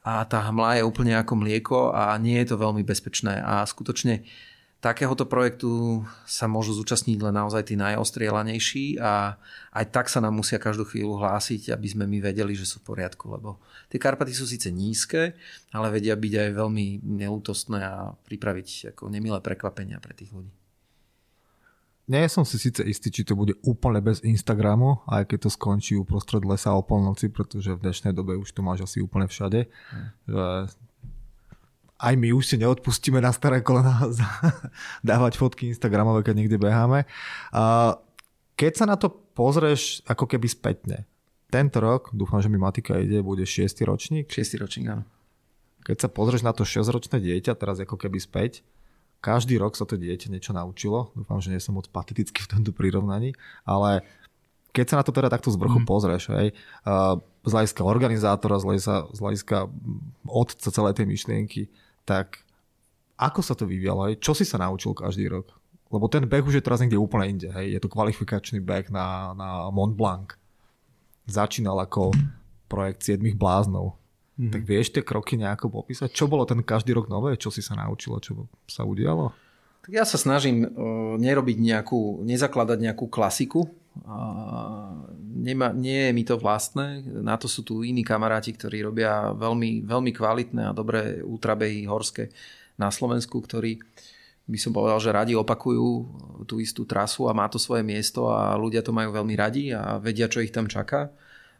a 0.04 0.28
tá 0.28 0.44
hmla 0.52 0.80
je 0.80 0.88
úplne 0.88 1.16
ako 1.16 1.34
mlieko 1.40 1.80
a 1.96 2.12
nie 2.20 2.36
je 2.44 2.52
to 2.52 2.62
veľmi 2.62 2.84
bezpečné 2.84 3.40
a 3.40 3.64
skutočne 3.64 4.28
takéhoto 4.84 5.24
projektu 5.24 6.04
sa 6.28 6.52
môžu 6.52 6.76
zúčastniť 6.76 7.24
len 7.24 7.40
naozaj 7.40 7.72
tí 7.72 7.80
najostrielanejší 7.80 9.00
a 9.00 9.40
aj 9.72 9.86
tak 9.96 10.12
sa 10.12 10.20
nám 10.20 10.36
musia 10.36 10.60
každú 10.60 10.84
chvíľu 10.84 11.24
hlásiť, 11.24 11.72
aby 11.72 11.88
sme 11.88 12.04
my 12.04 12.20
vedeli, 12.20 12.52
že 12.52 12.68
sú 12.68 12.84
v 12.84 12.92
poriadku, 12.92 13.32
lebo 13.32 13.64
tie 13.88 13.96
Karpaty 13.96 14.36
sú 14.36 14.44
síce 14.44 14.68
nízke, 14.76 15.40
ale 15.72 15.88
vedia 15.88 16.20
byť 16.20 16.34
aj 16.36 16.50
veľmi 16.60 17.00
neútostné 17.00 17.80
a 17.80 18.12
pripraviť 18.12 18.92
ako 18.92 19.08
nemilé 19.08 19.40
prekvapenia 19.40 20.04
pre 20.04 20.12
tých 20.12 20.36
ľudí. 20.36 20.52
Nie 22.04 22.28
som 22.28 22.44
si 22.44 22.60
síce 22.60 22.84
istý, 22.84 23.08
či 23.08 23.24
to 23.24 23.32
bude 23.32 23.56
úplne 23.64 24.04
bez 24.04 24.20
Instagramu, 24.28 25.00
aj 25.08 25.24
keď 25.24 25.48
to 25.48 25.50
skončí 25.56 25.96
uprostred 25.96 26.44
lesa 26.44 26.76
o 26.76 26.84
polnoci, 26.84 27.32
pretože 27.32 27.72
v 27.72 27.80
dnešnej 27.80 28.12
dobe 28.12 28.36
už 28.36 28.52
to 28.52 28.60
máš 28.60 28.84
asi 28.84 29.00
úplne 29.00 29.24
všade. 29.32 29.72
Aj 32.04 32.14
my 32.20 32.30
už 32.36 32.44
si 32.44 32.56
neodpustíme 32.60 33.24
na 33.24 33.32
staré 33.32 33.64
kolena 33.64 34.04
dávať 35.08 35.40
fotky 35.40 35.72
Instagramové, 35.72 36.28
keď 36.28 36.36
niekde 36.44 36.60
beháme. 36.60 37.08
Keď 38.60 38.72
sa 38.76 38.84
na 38.84 39.00
to 39.00 39.08
pozrieš 39.32 40.04
ako 40.04 40.28
keby 40.28 40.52
spätne, 40.52 41.08
tento 41.48 41.80
rok, 41.80 42.12
dúfam, 42.12 42.44
že 42.44 42.52
mi 42.52 42.60
matika 42.60 43.00
ide, 43.00 43.24
bude 43.24 43.48
6. 43.48 43.64
ročník. 43.88 44.28
6. 44.28 44.60
ročník, 44.60 44.92
áno. 44.92 45.06
Keď 45.88 46.04
sa 46.04 46.10
pozrieš 46.12 46.44
na 46.44 46.52
to 46.52 46.68
6-ročné 46.68 47.22
dieťa, 47.22 47.56
teraz 47.56 47.80
ako 47.80 47.96
keby 47.96 48.20
späť, 48.20 48.66
každý 49.24 49.56
rok 49.56 49.80
sa 49.80 49.88
to 49.88 49.96
dieťa 49.96 50.28
niečo 50.28 50.52
naučilo. 50.52 51.16
Dúfam, 51.16 51.40
že 51.40 51.48
nie 51.48 51.64
som 51.64 51.80
moc 51.80 51.88
patetický 51.88 52.44
v 52.44 52.52
tomto 52.60 52.76
prirovnaní, 52.76 53.32
ale 53.64 54.04
keď 54.76 54.86
sa 54.92 55.00
na 55.00 55.06
to 55.08 55.16
teda 55.16 55.32
takto 55.32 55.48
z 55.48 55.56
vrchu 55.56 55.80
mm. 55.80 55.88
pozrieš, 55.88 56.24
hej, 56.36 56.52
z 57.46 57.52
hľadiska 57.54 57.88
organizátora, 57.88 58.60
z 58.60 58.66
hľadiska, 58.68 58.96
z 59.16 59.20
hľadiska 59.24 59.58
otca 60.28 60.70
celej 60.74 60.94
tej 61.00 61.08
myšlienky, 61.08 61.62
tak 62.04 62.44
ako 63.16 63.40
sa 63.40 63.56
to 63.56 63.64
vyvíjalo? 63.64 64.12
Hej? 64.12 64.20
Čo 64.20 64.36
si 64.36 64.44
sa 64.44 64.60
naučil 64.60 64.92
každý 64.92 65.32
rok? 65.32 65.56
Lebo 65.94 66.10
ten 66.10 66.26
beh 66.26 66.44
už 66.44 66.60
je 66.60 66.66
teraz 66.66 66.82
niekde 66.82 66.98
úplne 66.98 67.30
inde. 67.30 67.48
Hej? 67.54 67.78
Je 67.78 67.80
to 67.80 67.88
kvalifikačný 67.88 68.60
beh 68.60 68.90
na, 68.90 69.32
na 69.38 69.70
Mont 69.70 69.94
Blanc. 69.94 70.34
Začínal 71.30 71.78
ako 71.80 72.12
projekt 72.66 73.06
7 73.06 73.22
bláznov. 73.38 73.96
Mm-hmm. 74.34 74.50
Tak 74.50 74.62
vieš 74.66 74.88
tie 74.90 75.06
kroky 75.06 75.38
nejako 75.38 75.70
popísať? 75.70 76.10
Čo 76.10 76.26
bolo 76.26 76.42
ten 76.50 76.66
každý 76.66 76.98
rok 76.98 77.06
nové? 77.06 77.38
Čo 77.38 77.54
si 77.54 77.62
sa 77.62 77.78
naučilo? 77.78 78.18
Čo 78.18 78.50
sa 78.66 78.82
udialo? 78.82 79.30
Tak 79.86 79.92
ja 79.94 80.08
sa 80.08 80.18
snažím 80.18 80.66
uh, 80.66 81.20
nerobiť 81.22 81.58
nejakú, 81.62 82.26
nezakladať 82.26 82.78
nejakú 82.82 83.06
klasiku. 83.14 83.70
Uh, 84.02 85.06
nema, 85.38 85.70
nie 85.70 86.10
je 86.10 86.12
mi 86.18 86.24
to 86.26 86.42
vlastné. 86.42 87.06
Na 87.06 87.38
to 87.38 87.46
sú 87.46 87.62
tu 87.62 87.86
iní 87.86 88.02
kamaráti, 88.02 88.58
ktorí 88.58 88.82
robia 88.82 89.36
veľmi, 89.38 89.86
veľmi 89.86 90.12
kvalitné 90.16 90.72
a 90.72 90.74
dobré 90.74 91.22
ultrabehy 91.22 91.86
horské 91.86 92.34
na 92.80 92.90
Slovensku, 92.90 93.38
ktorí 93.38 93.78
by 94.44 94.58
som 94.60 94.76
povedal, 94.76 95.00
že 95.00 95.16
radi 95.16 95.34
opakujú 95.38 95.88
tú 96.50 96.60
istú 96.60 96.84
trasu 96.84 97.32
a 97.32 97.38
má 97.38 97.48
to 97.48 97.56
svoje 97.56 97.86
miesto 97.86 98.28
a 98.28 98.60
ľudia 98.60 98.84
to 98.84 98.92
majú 98.92 99.16
veľmi 99.16 99.36
radi 99.40 99.72
a 99.72 100.02
vedia, 100.02 100.28
čo 100.28 100.44
ich 100.44 100.52
tam 100.52 100.68
čaká. 100.68 101.14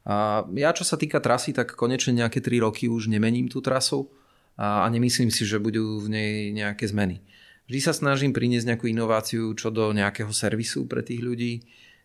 A 0.04 0.44
ja 0.60 0.76
čo 0.76 0.84
sa 0.84 1.00
týka 1.00 1.24
trasy, 1.24 1.56
tak 1.56 1.80
konečne 1.80 2.20
nejaké 2.20 2.44
3 2.44 2.60
roky 2.64 2.92
už 2.92 3.08
nemením 3.08 3.48
tú 3.48 3.64
trasu 3.64 4.12
a, 4.60 4.84
nemyslím 4.92 5.32
si, 5.32 5.48
že 5.48 5.64
budú 5.64 6.04
v 6.04 6.08
nej 6.12 6.34
nejaké 6.52 6.92
zmeny. 6.92 7.24
Vždy 7.72 7.80
sa 7.80 7.96
snažím 7.96 8.36
priniesť 8.36 8.76
nejakú 8.76 8.92
inováciu 8.92 9.56
čo 9.56 9.72
do 9.72 9.96
nejakého 9.96 10.36
servisu 10.36 10.84
pre 10.92 11.00
tých 11.00 11.24
ľudí, 11.24 11.64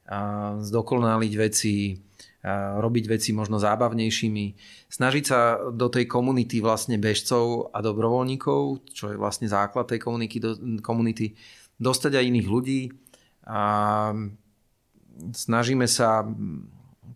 a 0.09 0.57
zdokonaliť 0.57 1.33
veci, 1.37 2.01
a 2.41 2.81
robiť 2.81 3.05
veci 3.13 3.37
možno 3.37 3.61
zábavnejšími, 3.61 4.47
snažiť 4.89 5.25
sa 5.27 5.69
do 5.69 5.93
tej 5.93 6.09
komunity 6.09 6.65
vlastne 6.65 6.97
bežcov 6.97 7.69
a 7.77 7.85
dobrovoľníkov, 7.85 8.89
čo 8.89 9.13
je 9.13 9.21
vlastne 9.21 9.53
základ 9.53 9.85
tej 9.85 10.01
komunity, 10.01 10.41
do, 10.41 10.57
komunity 10.81 11.37
dostať 11.77 12.17
aj 12.17 12.25
iných 12.25 12.49
ľudí 12.49 12.81
a 13.45 13.61
snažíme 15.37 15.85
sa 15.85 16.25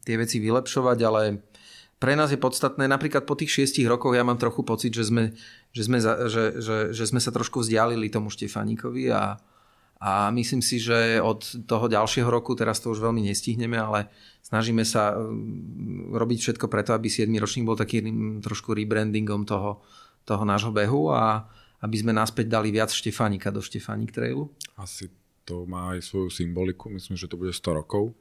tie 0.02 0.16
veci 0.16 0.40
vylepšovať, 0.40 0.98
ale 1.04 1.20
pre 2.02 2.18
nás 2.18 2.34
je 2.34 2.40
podstatné, 2.40 2.90
napríklad 2.90 3.22
po 3.22 3.38
tých 3.38 3.62
šiestich 3.62 3.86
rokoch 3.86 4.18
ja 4.18 4.26
mám 4.26 4.34
trochu 4.34 4.66
pocit, 4.66 4.90
že 4.90 5.06
sme, 5.06 5.38
že 5.70 5.86
sme, 5.86 6.02
že, 6.02 6.58
že, 6.58 6.76
že 6.90 7.04
sme 7.06 7.22
sa 7.22 7.30
trošku 7.30 7.62
vzdialili 7.62 8.10
tomu 8.10 8.26
Štefáníkovi 8.26 9.14
a, 9.14 9.38
a 10.02 10.34
myslím 10.34 10.58
si, 10.66 10.82
že 10.82 11.22
od 11.22 11.62
toho 11.62 11.86
ďalšieho 11.86 12.26
roku, 12.26 12.58
teraz 12.58 12.82
to 12.82 12.90
už 12.90 12.98
veľmi 12.98 13.22
nestihneme, 13.22 13.78
ale 13.78 14.10
snažíme 14.42 14.82
sa 14.82 15.14
um, 15.14 16.10
robiť 16.10 16.38
všetko 16.42 16.66
preto, 16.66 16.90
aby 16.90 17.06
7. 17.06 17.30
ročník 17.38 17.62
bol 17.62 17.78
takým 17.78 18.42
trošku 18.42 18.74
rebrandingom 18.74 19.46
toho, 19.46 19.86
toho 20.26 20.42
nášho 20.42 20.74
behu 20.74 21.14
a 21.14 21.46
aby 21.86 21.96
sme 22.02 22.10
naspäť 22.10 22.50
dali 22.50 22.74
viac 22.74 22.90
Štefánika 22.90 23.54
do 23.54 23.62
Štefánik 23.62 24.10
Trailu. 24.10 24.50
Asi 24.74 25.06
to 25.46 25.66
má 25.70 25.94
aj 25.94 26.02
svoju 26.02 26.30
symboliku, 26.30 26.90
myslím, 26.90 27.14
že 27.14 27.30
to 27.30 27.38
bude 27.38 27.54
100 27.54 27.78
rokov. 27.78 28.14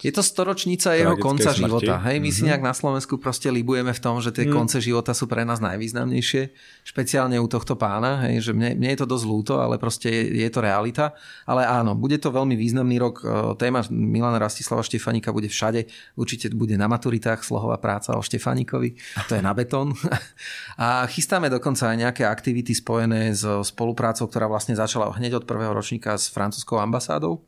Je 0.00 0.08
to 0.08 0.24
storočnica 0.24 0.96
jeho 0.96 1.20
konca 1.20 1.52
smrti. 1.52 1.60
života. 1.60 2.00
Hej, 2.08 2.16
my 2.16 2.28
mm-hmm. 2.28 2.32
si 2.32 2.40
mhm. 2.40 2.48
nejak 2.48 2.62
na 2.64 2.72
Slovensku 2.72 3.20
proste 3.20 3.52
libujeme 3.52 3.92
v 3.92 4.00
tom, 4.00 4.16
že 4.24 4.32
tie 4.32 4.48
mm. 4.48 4.52
konce 4.56 4.80
života 4.80 5.12
sú 5.12 5.28
pre 5.28 5.44
nás 5.44 5.60
najvýznamnejšie. 5.60 6.42
Špeciálne 6.88 7.36
u 7.36 7.44
tohto 7.44 7.76
pána. 7.76 8.24
Hej, 8.24 8.48
že 8.48 8.52
mne, 8.56 8.80
mne 8.80 8.96
je 8.96 8.98
to 9.04 9.06
dosť 9.08 9.24
ľúto, 9.28 9.54
ale 9.60 9.76
proste 9.76 10.08
je, 10.08 10.40
je 10.40 10.48
to 10.48 10.64
realita. 10.64 11.12
Ale 11.44 11.68
áno, 11.68 11.92
bude 11.92 12.16
to 12.16 12.32
veľmi 12.32 12.56
významný 12.56 12.96
rok. 12.96 13.20
E, 13.20 13.28
téma 13.60 13.84
Milana 13.92 14.40
Rastislava 14.40 14.80
Štefanika 14.80 15.36
bude 15.36 15.52
všade. 15.52 15.84
Určite 16.16 16.48
bude 16.56 16.80
na 16.80 16.88
maturitách 16.88 17.44
slohová 17.44 17.76
práca 17.76 18.16
o 18.16 18.24
Štefanikovi. 18.24 18.96
To 19.28 19.36
je 19.36 19.42
na 19.44 19.52
betón. 19.52 19.92
A 20.80 21.04
chystáme 21.12 21.52
dokonca 21.52 21.92
aj 21.92 21.96
nejaké 22.00 22.22
aktivity 22.24 22.72
spojené 22.72 23.36
s 23.36 23.44
spoluprácou, 23.44 24.32
ktorá 24.32 24.48
vlastne 24.48 24.72
začala 24.72 25.12
hneď 25.12 25.44
od 25.44 25.44
prvého 25.44 25.76
ročníka 25.76 26.16
s 26.16 26.32
francúzskou 26.32 26.80
ambasádou 26.80 27.44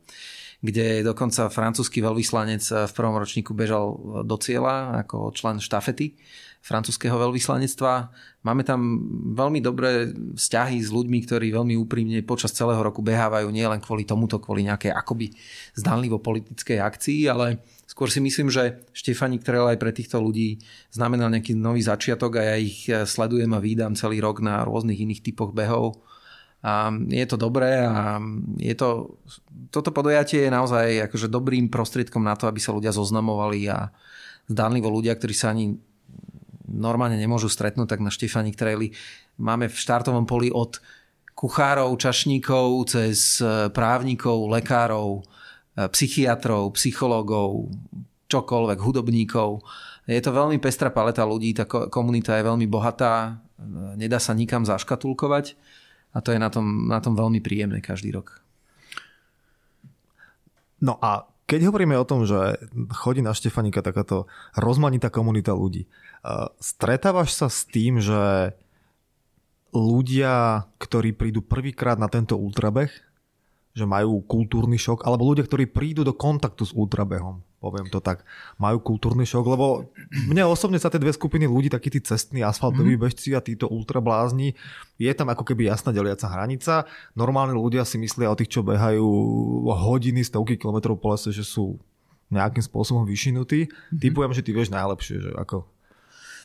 kde 0.57 1.05
dokonca 1.05 1.53
francúzsky 1.53 2.01
veľvyslanec 2.01 2.89
v 2.89 2.93
prvom 2.97 3.13
ročníku 3.13 3.53
bežal 3.53 3.93
do 4.25 4.35
cieľa 4.41 5.05
ako 5.05 5.29
člen 5.29 5.61
štafety 5.61 6.17
francúzského 6.65 7.15
veľvyslanectva. 7.15 8.11
Máme 8.43 8.65
tam 8.65 8.99
veľmi 9.37 9.63
dobré 9.63 10.11
vzťahy 10.35 10.81
s 10.83 10.89
ľuďmi, 10.91 11.23
ktorí 11.23 11.53
veľmi 11.53 11.77
úprimne 11.79 12.19
počas 12.25 12.51
celého 12.51 12.81
roku 12.81 12.99
behávajú 13.05 13.47
nielen 13.53 13.79
kvôli 13.79 14.03
tomuto, 14.03 14.41
kvôli 14.41 14.67
nejakej 14.67 14.91
akoby 14.91 15.31
zdanlivo 15.77 16.19
politickej 16.19 16.81
akcii, 16.81 17.29
ale 17.29 17.63
skôr 17.87 18.11
si 18.11 18.19
myslím, 18.19 18.51
že 18.51 18.83
Štefanik 18.91 19.45
Trail 19.45 19.63
aj 19.63 19.79
pre 19.79 19.95
týchto 19.95 20.19
ľudí 20.19 20.59
znamenal 20.91 21.31
nejaký 21.31 21.55
nový 21.55 21.85
začiatok 21.85 22.41
a 22.41 22.51
ja 22.51 22.55
ich 22.59 22.89
sledujem 22.89 23.53
a 23.53 23.63
výdam 23.63 23.95
celý 23.95 24.19
rok 24.19 24.43
na 24.43 24.65
rôznych 24.65 24.99
iných 24.99 25.23
typoch 25.23 25.55
behov 25.55 26.01
a 26.65 26.89
je 26.89 27.25
to 27.29 27.37
dobré 27.37 27.85
a 27.85 28.17
je 28.57 28.73
to, 28.73 29.19
toto 29.69 29.93
podujatie 29.93 30.49
je 30.49 30.51
naozaj 30.51 31.05
akože 31.05 31.29
dobrým 31.29 31.69
prostriedkom 31.69 32.25
na 32.25 32.33
to, 32.33 32.49
aby 32.49 32.57
sa 32.57 32.73
ľudia 32.73 32.89
zoznamovali 32.89 33.69
a 33.69 33.93
zdánlivo 34.49 34.89
ľudia, 34.89 35.13
ktorí 35.13 35.37
sa 35.37 35.53
ani 35.53 35.77
normálne 36.67 37.15
nemôžu 37.15 37.47
stretnúť, 37.47 37.95
tak 37.95 38.03
na 38.03 38.11
Štefanik 38.11 38.57
Traili 38.57 38.91
máme 39.39 39.69
v 39.69 39.77
štartovom 39.77 40.25
poli 40.27 40.51
od 40.51 40.81
kuchárov, 41.37 41.93
čašníkov, 41.95 42.67
cez 42.89 43.39
právnikov, 43.71 44.49
lekárov, 44.49 45.23
psychiatrov, 45.77 46.73
psychológov, 46.73 47.69
čokoľvek, 48.27 48.79
hudobníkov. 48.81 49.61
Je 50.09 50.19
to 50.19 50.33
veľmi 50.33 50.57
pestrá 50.57 50.89
paleta 50.89 51.21
ľudí, 51.21 51.53
tá 51.53 51.69
komunita 51.69 52.35
je 52.35 52.47
veľmi 52.49 52.65
bohatá, 52.65 53.37
nedá 53.93 54.17
sa 54.17 54.33
nikam 54.33 54.65
zaškatulkovať 54.65 55.53
a 56.11 56.17
to 56.23 56.31
je 56.31 56.39
na 56.39 56.49
tom, 56.51 56.87
na 56.87 56.99
tom 57.03 57.15
veľmi 57.15 57.39
príjemné 57.43 57.79
každý 57.83 58.13
rok. 58.15 58.43
No 60.77 60.99
a 61.01 61.25
keď 61.47 61.71
hovoríme 61.71 61.95
o 61.95 62.05
tom, 62.05 62.27
že 62.27 62.59
chodí 62.91 63.23
na 63.23 63.31
Štefanika 63.31 63.79
takáto 63.79 64.27
rozmanitá 64.59 65.07
komunita 65.07 65.55
ľudí, 65.55 65.87
stretávaš 66.59 67.33
sa 67.39 67.47
s 67.47 67.63
tým, 67.63 68.03
že 68.03 68.51
ľudia, 69.71 70.67
ktorí 70.75 71.15
prídu 71.15 71.39
prvýkrát 71.39 71.95
na 71.95 72.11
tento 72.11 72.35
ultrabeh, 72.35 72.91
že 73.77 73.85
majú 73.85 74.25
kultúrny 74.25 74.81
šok, 74.81 75.05
alebo 75.05 75.29
ľudia, 75.29 75.45
ktorí 75.45 75.69
prídu 75.69 76.01
do 76.01 76.17
kontaktu 76.17 76.65
s 76.65 76.73
ultrabehom, 76.73 77.45
poviem 77.61 77.85
to 77.93 78.01
tak, 78.01 78.25
majú 78.57 78.81
kultúrny 78.81 79.21
šok, 79.21 79.45
lebo 79.53 79.93
mne 80.25 80.49
osobne 80.49 80.81
sa 80.81 80.89
tie 80.89 80.97
dve 80.97 81.13
skupiny 81.13 81.45
ľudí, 81.45 81.69
takí 81.69 81.93
tí 81.93 82.01
cestní 82.01 82.41
asfaltoví 82.41 82.97
mm. 82.97 83.01
bežci 83.05 83.37
a 83.37 83.41
títo 83.45 83.69
ultrablázni, 83.69 84.57
je 84.97 85.11
tam 85.13 85.29
ako 85.29 85.45
keby 85.45 85.69
jasná 85.69 85.93
deliaca 85.93 86.25
hranica. 86.25 86.89
Normálni 87.13 87.53
ľudia 87.53 87.85
si 87.85 88.01
myslia 88.01 88.33
o 88.33 88.37
tých, 88.37 88.49
čo 88.49 88.65
behajú 88.65 89.05
hodiny, 89.69 90.25
stovky 90.25 90.57
kilometrov 90.57 90.97
po 90.97 91.13
lese, 91.13 91.29
že 91.29 91.45
sú 91.45 91.77
nejakým 92.33 92.65
spôsobom 92.65 93.05
vyšinutí. 93.05 93.69
Mm-hmm. 93.69 93.99
Typujem, 94.01 94.33
že 94.33 94.41
ty 94.41 94.51
vieš 94.57 94.73
najlepšie, 94.73 95.21
že 95.21 95.31
ako 95.37 95.69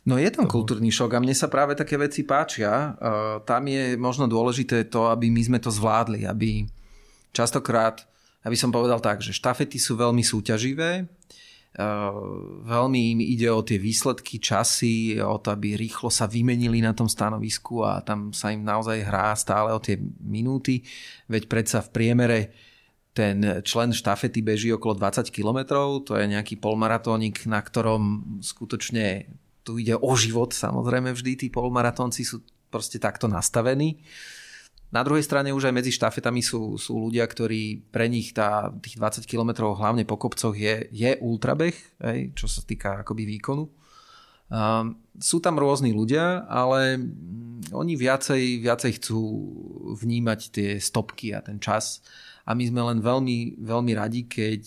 No 0.03 0.19
je 0.19 0.27
tam 0.27 0.51
kultúrny 0.51 0.91
šok 0.91 1.15
a 1.15 1.23
mne 1.23 1.31
sa 1.31 1.47
práve 1.47 1.79
také 1.79 1.95
veci 1.95 2.27
páčia. 2.27 2.91
Tam 3.47 3.63
je 3.63 3.95
možno 3.95 4.27
dôležité 4.27 4.91
to, 4.91 5.07
aby 5.07 5.31
my 5.31 5.39
sme 5.39 5.63
to 5.63 5.71
zvládli, 5.71 6.27
aby 6.27 6.67
častokrát, 7.33 8.05
aby 8.45 8.55
som 8.55 8.69
povedal 8.69 9.01
tak, 9.01 9.19
že 9.19 9.35
štafety 9.35 9.81
sú 9.81 9.97
veľmi 9.97 10.21
súťaživé, 10.21 11.09
veľmi 12.63 13.17
im 13.17 13.19
ide 13.25 13.49
o 13.49 13.65
tie 13.65 13.81
výsledky, 13.81 14.37
časy, 14.37 15.17
o 15.17 15.41
to, 15.41 15.49
aby 15.49 15.73
rýchlo 15.73 16.13
sa 16.13 16.29
vymenili 16.29 16.85
na 16.85 16.93
tom 16.93 17.09
stanovisku 17.09 17.81
a 17.81 18.05
tam 18.05 18.29
sa 18.29 18.53
im 18.53 18.61
naozaj 18.61 19.01
hrá 19.01 19.33
stále 19.33 19.73
o 19.73 19.81
tie 19.81 19.97
minúty, 20.21 20.85
veď 21.25 21.49
predsa 21.49 21.81
v 21.81 21.89
priemere 21.89 22.39
ten 23.13 23.61
člen 23.65 23.89
štafety 23.89 24.45
beží 24.45 24.69
okolo 24.69 25.01
20 25.01 25.33
km, 25.33 25.65
to 26.05 26.13
je 26.13 26.29
nejaký 26.29 26.61
polmaratónik, 26.61 27.45
na 27.49 27.61
ktorom 27.61 28.37
skutočne 28.45 29.33
tu 29.65 29.81
ide 29.81 29.97
o 29.97 30.13
život, 30.13 30.53
samozrejme 30.53 31.09
vždy 31.09 31.31
tí 31.41 31.47
polmaratónci 31.49 32.21
sú 32.21 32.45
proste 32.69 33.01
takto 33.01 33.25
nastavení. 33.25 34.01
Na 34.93 35.01
druhej 35.01 35.25
strane 35.25 35.49
už 35.49 35.73
aj 35.73 35.73
medzi 35.73 35.89
štafetami 35.89 36.45
sú, 36.45 36.77
sú 36.77 37.09
ľudia, 37.09 37.25
ktorí 37.25 37.89
pre 37.89 38.05
nich 38.05 38.29
tá, 38.29 38.69
tých 38.77 39.01
20 39.01 39.25
km 39.25 39.73
hlavne 39.73 40.05
po 40.05 40.21
kopcoch 40.21 40.53
je, 40.53 40.85
je 40.93 41.17
ultrabeh, 41.17 41.73
hej, 42.05 42.29
čo 42.37 42.45
sa 42.45 42.61
týka 42.61 43.01
akoby 43.01 43.25
výkonu. 43.25 43.65
Um, 44.53 45.01
sú 45.17 45.41
tam 45.41 45.57
rôzni 45.57 45.97
ľudia, 45.97 46.45
ale 46.45 47.01
oni 47.73 47.97
viacej, 47.97 48.61
viacej 48.61 49.01
chcú 49.01 49.19
vnímať 49.97 50.39
tie 50.53 50.69
stopky 50.77 51.33
a 51.33 51.41
ten 51.41 51.57
čas. 51.57 52.05
A 52.45 52.53
my 52.53 52.61
sme 52.69 52.85
len 52.93 53.01
veľmi, 53.01 53.65
veľmi 53.65 53.97
radi, 53.97 54.29
keď 54.29 54.61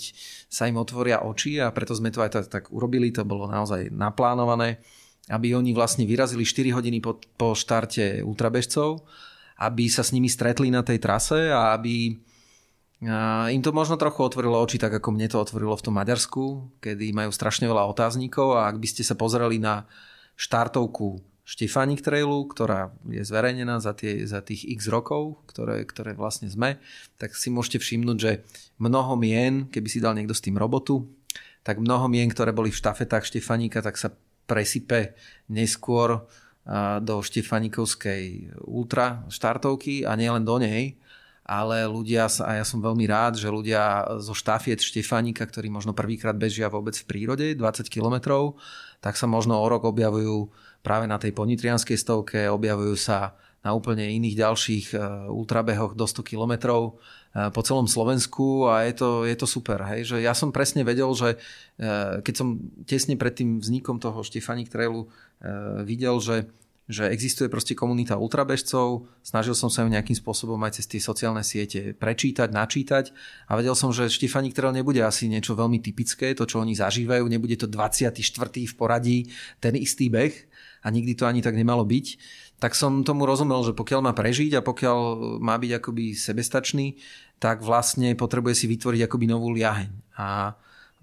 sa 0.50 0.66
im 0.66 0.74
otvoria 0.74 1.22
oči 1.22 1.62
a 1.62 1.70
preto 1.70 1.94
sme 1.94 2.10
to 2.10 2.18
aj 2.18 2.34
tak, 2.34 2.46
tak 2.50 2.64
urobili, 2.74 3.14
to 3.14 3.22
bolo 3.22 3.46
naozaj 3.46 3.94
naplánované, 3.94 4.82
aby 5.30 5.54
oni 5.54 5.70
vlastne 5.70 6.02
vyrazili 6.02 6.42
4 6.42 6.74
hodiny 6.74 6.98
po, 6.98 7.22
po 7.38 7.54
štarte 7.54 8.26
ultrabežcov, 8.26 9.06
aby 9.56 9.88
sa 9.88 10.04
s 10.04 10.12
nimi 10.12 10.28
stretli 10.28 10.68
na 10.68 10.84
tej 10.84 11.00
trase 11.00 11.48
a 11.48 11.72
aby 11.72 12.16
im 13.52 13.60
to 13.60 13.76
možno 13.76 14.00
trochu 14.00 14.24
otvorilo 14.24 14.56
oči, 14.56 14.80
tak 14.80 14.96
ako 15.00 15.12
mne 15.12 15.28
to 15.28 15.36
otvorilo 15.36 15.76
v 15.76 15.84
tom 15.84 15.94
Maďarsku, 16.00 16.44
kedy 16.80 17.12
majú 17.12 17.28
strašne 17.28 17.68
veľa 17.68 17.84
otáznikov 17.92 18.56
a 18.56 18.72
ak 18.72 18.80
by 18.80 18.88
ste 18.88 19.04
sa 19.04 19.12
pozerali 19.12 19.60
na 19.60 19.84
štartovku 20.40 21.20
Štefánik 21.46 22.02
Trailu, 22.02 22.48
ktorá 22.50 22.90
je 23.06 23.22
zverejnená 23.22 23.78
za, 23.78 23.94
tie, 23.94 24.26
za 24.26 24.42
tých 24.42 24.66
x 24.66 24.90
rokov, 24.90 25.46
ktoré, 25.46 25.86
ktoré 25.86 26.16
vlastne 26.16 26.50
sme, 26.50 26.82
tak 27.20 27.38
si 27.38 27.54
môžete 27.54 27.78
všimnúť, 27.78 28.18
že 28.18 28.32
mnoho 28.82 29.14
mien, 29.14 29.70
keby 29.70 29.86
si 29.86 30.02
dal 30.02 30.18
niekto 30.18 30.34
s 30.34 30.42
tým 30.42 30.58
robotu, 30.58 31.06
tak 31.62 31.78
mnoho 31.78 32.10
mien, 32.10 32.26
ktoré 32.26 32.50
boli 32.50 32.74
v 32.74 32.80
štafetách 32.82 33.30
Štefaníka, 33.30 33.78
tak 33.78 33.94
sa 33.94 34.10
presype 34.50 35.14
neskôr 35.46 36.26
do 37.02 37.22
Štefanikovskej 37.22 38.58
ultra 38.66 39.22
štartovky 39.30 40.02
a 40.02 40.18
nielen 40.18 40.42
do 40.42 40.58
nej, 40.58 40.98
ale 41.46 41.86
ľudia, 41.86 42.26
a 42.42 42.58
ja 42.58 42.66
som 42.66 42.82
veľmi 42.82 43.06
rád, 43.06 43.38
že 43.38 43.46
ľudia 43.46 44.02
zo 44.18 44.34
štafiet 44.34 44.82
Štefánika, 44.82 45.46
ktorí 45.46 45.70
možno 45.70 45.94
prvýkrát 45.94 46.34
bežia 46.34 46.66
vôbec 46.66 46.98
v 46.98 47.06
prírode, 47.06 47.46
20 47.54 47.86
kilometrov, 47.86 48.58
tak 48.98 49.14
sa 49.14 49.30
možno 49.30 49.54
o 49.54 49.66
rok 49.70 49.86
objavujú 49.86 50.50
práve 50.82 51.06
na 51.06 51.22
tej 51.22 51.30
ponitrianskej 51.30 51.94
stovke, 52.02 52.50
objavujú 52.50 52.98
sa 52.98 53.38
na 53.66 53.74
úplne 53.74 54.06
iných 54.06 54.38
ďalších 54.38 54.86
e, 54.94 54.96
ultrabehoch 55.26 55.98
do 55.98 56.06
100 56.06 56.22
kilometrov 56.22 56.82
e, 57.34 57.50
po 57.50 57.66
celom 57.66 57.90
Slovensku 57.90 58.70
a 58.70 58.86
je 58.86 58.94
to, 58.94 59.10
je 59.26 59.34
to 59.34 59.46
super. 59.50 59.82
Hej? 59.90 60.14
Že 60.14 60.16
ja 60.22 60.38
som 60.38 60.54
presne 60.54 60.86
vedel, 60.86 61.10
že 61.18 61.34
e, 61.34 62.22
keď 62.22 62.34
som 62.38 62.62
tesne 62.86 63.18
pred 63.18 63.34
tým 63.34 63.58
vznikom 63.58 63.98
toho 63.98 64.22
Štefanik 64.22 64.70
Trailu 64.70 65.10
videl, 65.84 66.16
že 66.20 66.48
že 66.86 67.10
existuje 67.10 67.50
proste 67.50 67.74
komunita 67.74 68.14
ultrabežcov, 68.14 69.10
snažil 69.18 69.58
som 69.58 69.66
sa 69.66 69.82
ju 69.82 69.90
nejakým 69.90 70.14
spôsobom 70.14 70.54
aj 70.62 70.78
cez 70.78 70.86
tie 70.86 71.02
sociálne 71.02 71.42
siete 71.42 71.98
prečítať, 71.98 72.46
načítať 72.54 73.10
a 73.50 73.58
vedel 73.58 73.74
som, 73.74 73.90
že 73.90 74.06
Štefani 74.06 74.54
Trail 74.54 74.70
nebude 74.70 75.02
asi 75.02 75.26
niečo 75.26 75.58
veľmi 75.58 75.82
typické, 75.82 76.30
to 76.38 76.46
čo 76.46 76.62
oni 76.62 76.78
zažívajú, 76.78 77.26
nebude 77.26 77.58
to 77.58 77.66
24. 77.66 78.22
v 78.70 78.74
poradí 78.78 79.18
ten 79.58 79.74
istý 79.74 80.06
beh 80.06 80.30
a 80.86 80.94
nikdy 80.94 81.18
to 81.18 81.26
ani 81.26 81.42
tak 81.42 81.58
nemalo 81.58 81.82
byť, 81.82 82.06
tak 82.62 82.78
som 82.78 83.02
tomu 83.02 83.26
rozumel, 83.26 83.66
že 83.66 83.74
pokiaľ 83.74 84.00
má 84.06 84.12
prežiť 84.14 84.62
a 84.62 84.62
pokiaľ 84.62 84.98
má 85.42 85.58
byť 85.58 85.82
akoby 85.82 86.14
sebestačný, 86.14 86.94
tak 87.42 87.66
vlastne 87.66 88.14
potrebuje 88.14 88.62
si 88.62 88.66
vytvoriť 88.70 89.10
akoby 89.10 89.26
novú 89.26 89.50
liaheň. 89.52 89.90
A 90.22 90.54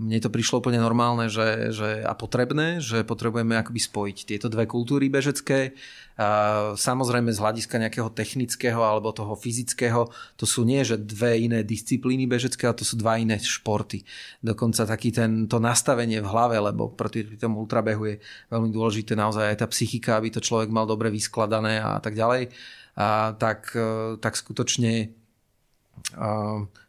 mne 0.01 0.17
to 0.17 0.33
prišlo 0.33 0.57
úplne 0.57 0.81
normálne 0.81 1.29
že, 1.29 1.69
že, 1.69 2.01
a 2.01 2.17
potrebné, 2.17 2.81
že 2.81 3.05
potrebujeme 3.05 3.53
akoby 3.61 3.77
spojiť 3.77 4.17
tieto 4.25 4.49
dve 4.49 4.65
kultúry 4.65 5.05
bežecké. 5.05 5.77
A 6.17 6.27
samozrejme 6.73 7.29
z 7.29 7.37
hľadiska 7.37 7.77
nejakého 7.77 8.09
technického 8.09 8.81
alebo 8.81 9.13
toho 9.13 9.37
fyzického, 9.37 10.09
to 10.33 10.49
sú 10.49 10.65
nie 10.65 10.81
že 10.81 10.97
dve 10.97 11.45
iné 11.45 11.61
disciplíny 11.61 12.25
bežecké, 12.25 12.65
ale 12.65 12.77
to 12.81 12.85
sú 12.85 12.97
dva 12.97 13.21
iné 13.21 13.37
športy. 13.37 14.01
Dokonca 14.41 14.89
taký 14.89 15.13
ten, 15.13 15.45
to 15.45 15.61
nastavenie 15.61 16.25
v 16.25 16.29
hlave, 16.29 16.57
lebo 16.57 16.89
proti 16.89 17.37
tomu 17.37 17.61
ultrabehu 17.61 18.03
je 18.09 18.15
veľmi 18.49 18.73
dôležité 18.73 19.13
naozaj 19.13 19.53
aj 19.53 19.57
tá 19.61 19.67
psychika, 19.69 20.17
aby 20.17 20.33
to 20.33 20.41
človek 20.41 20.73
mal 20.73 20.89
dobre 20.89 21.13
vyskladané 21.13 21.77
a 21.77 22.01
tak 22.01 22.17
ďalej. 22.17 22.49
A 22.97 23.37
tak, 23.37 23.73
tak 24.21 24.33
skutočne 24.37 25.13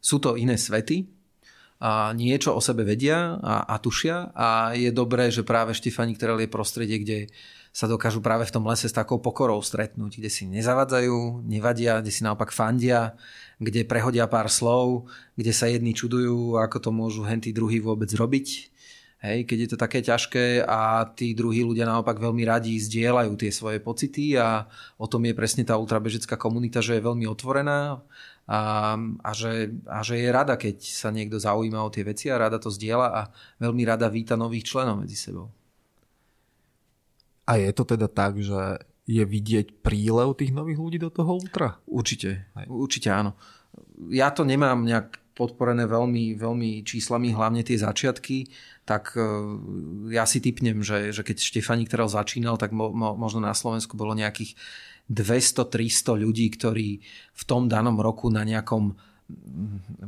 sú 0.01 0.17
to 0.21 0.37
iné 0.37 0.57
svety, 0.57 1.05
a 1.85 2.17
niečo 2.17 2.57
o 2.57 2.65
sebe 2.65 2.81
vedia 2.81 3.37
a, 3.45 3.69
a 3.69 3.77
tušia 3.77 4.33
a 4.33 4.73
je 4.73 4.89
dobré, 4.89 5.29
že 5.29 5.45
práve 5.45 5.77
Štefani, 5.77 6.17
ktoré 6.17 6.33
je 6.41 6.49
prostredie, 6.49 6.97
kde 6.97 7.19
sa 7.77 7.85
dokážu 7.85 8.25
práve 8.25 8.49
v 8.49 8.55
tom 8.57 8.65
lese 8.65 8.89
s 8.89 8.97
takou 8.97 9.21
pokorou 9.21 9.61
stretnúť, 9.61 10.17
kde 10.17 10.31
si 10.33 10.49
nezavadzajú, 10.49 11.45
nevadia, 11.45 12.01
kde 12.01 12.09
si 12.09 12.25
naopak 12.25 12.57
fandia, 12.57 13.21
kde 13.61 13.85
prehodia 13.85 14.25
pár 14.25 14.49
slov, 14.49 15.13
kde 15.37 15.53
sa 15.53 15.69
jedni 15.69 15.93
čudujú, 15.93 16.57
ako 16.57 16.79
to 16.81 16.91
môžu 16.95 17.21
henty 17.29 17.53
druhý 17.53 17.85
vôbec 17.85 18.09
robiť. 18.09 18.73
Hej, 19.25 19.49
keď 19.49 19.59
je 19.59 19.69
to 19.73 19.79
také 19.81 20.05
ťažké 20.05 20.69
a 20.69 21.09
tí 21.17 21.33
druhí 21.33 21.65
ľudia 21.65 21.89
naopak 21.89 22.21
veľmi 22.21 22.45
radi 22.45 22.77
zdieľajú 22.77 23.33
tie 23.41 23.49
svoje 23.49 23.81
pocity 23.81 24.37
a 24.37 24.69
o 25.01 25.09
tom 25.09 25.25
je 25.25 25.33
presne 25.33 25.65
tá 25.65 25.81
ultrabežecká 25.81 26.37
komunita, 26.37 26.85
že 26.85 27.01
je 27.01 27.07
veľmi 27.09 27.25
otvorená 27.25 28.05
a, 28.45 28.93
a, 29.01 29.31
že, 29.33 29.73
a 29.89 30.05
že 30.05 30.21
je 30.21 30.29
rada, 30.29 30.61
keď 30.61 30.77
sa 30.85 31.09
niekto 31.09 31.41
zaujíma 31.41 31.81
o 31.81 31.89
tie 31.89 32.05
veci 32.05 32.29
a 32.29 32.37
rada 32.37 32.61
to 32.61 32.69
zdieľa 32.69 33.09
a 33.09 33.21
veľmi 33.57 33.83
rada 33.89 34.13
víta 34.13 34.37
nových 34.37 34.69
členov 34.69 35.01
medzi 35.01 35.17
sebou. 35.17 35.49
A 37.49 37.57
je 37.61 37.73
to 37.73 37.85
teda 37.89 38.09
tak, 38.09 38.41
že 38.41 38.85
je 39.05 39.25
vidieť 39.25 39.85
prílev 39.85 40.37
tých 40.37 40.53
nových 40.53 40.81
ľudí 40.81 40.99
do 41.01 41.13
toho 41.13 41.41
ultra? 41.41 41.77
Určite, 41.85 42.49
Hej. 42.57 42.67
určite 42.69 43.09
áno. 43.13 43.37
Ja 44.09 44.33
to 44.33 44.49
nemám 44.49 44.85
nejak 44.85 45.21
podporené 45.35 45.85
veľmi, 45.91 46.39
veľmi 46.39 46.87
číslami, 46.87 47.35
hlavne 47.35 47.67
tie 47.67 47.75
začiatky, 47.75 48.49
tak 48.87 49.19
e, 49.19 49.27
ja 50.15 50.25
si 50.31 50.39
typnem, 50.39 50.79
že, 50.81 51.11
že 51.11 51.27
keď 51.27 51.43
Štefaník 51.43 51.91
teraz 51.91 52.15
začínal, 52.15 52.55
tak 52.55 52.71
mo, 52.71 52.95
mo, 52.95 53.19
možno 53.19 53.43
na 53.43 53.51
Slovensku 53.51 53.99
bolo 53.99 54.15
nejakých 54.15 54.55
200-300 55.11 56.17
ľudí, 56.17 56.49
ktorí 56.55 56.89
v 57.33 57.43
tom 57.45 57.69
danom 57.69 58.01
roku 58.01 58.33
na 58.33 58.45
nejakom 58.45 58.97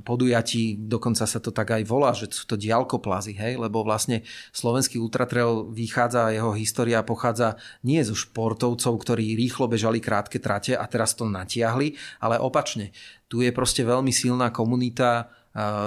podujatí, 0.05 0.77
dokonca 0.77 1.25
sa 1.25 1.41
to 1.41 1.49
tak 1.49 1.73
aj 1.73 1.89
volá, 1.89 2.13
že 2.13 2.29
sú 2.29 2.45
to 2.45 2.61
diálkoplazy, 2.61 3.33
hej, 3.33 3.57
lebo 3.57 3.81
vlastne 3.81 4.21
slovenský 4.53 5.01
ultratrail 5.01 5.73
vychádza, 5.73 6.37
jeho 6.37 6.53
história 6.53 7.01
pochádza 7.01 7.57
nie 7.81 8.05
zo 8.05 8.13
športovcov, 8.13 8.93
ktorí 8.93 9.33
rýchlo 9.41 9.73
bežali 9.73 10.05
krátke 10.05 10.37
trate 10.37 10.77
a 10.77 10.85
teraz 10.85 11.17
to 11.17 11.25
natiahli, 11.25 11.97
ale 12.21 12.37
opačne. 12.37 12.93
Tu 13.33 13.41
je 13.41 13.57
proste 13.57 13.89
veľmi 13.89 14.13
silná 14.13 14.53
komunita 14.53 15.33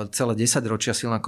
celé 0.10 0.34
10 0.34 0.66
ročia 0.66 0.98
silná 0.98 1.22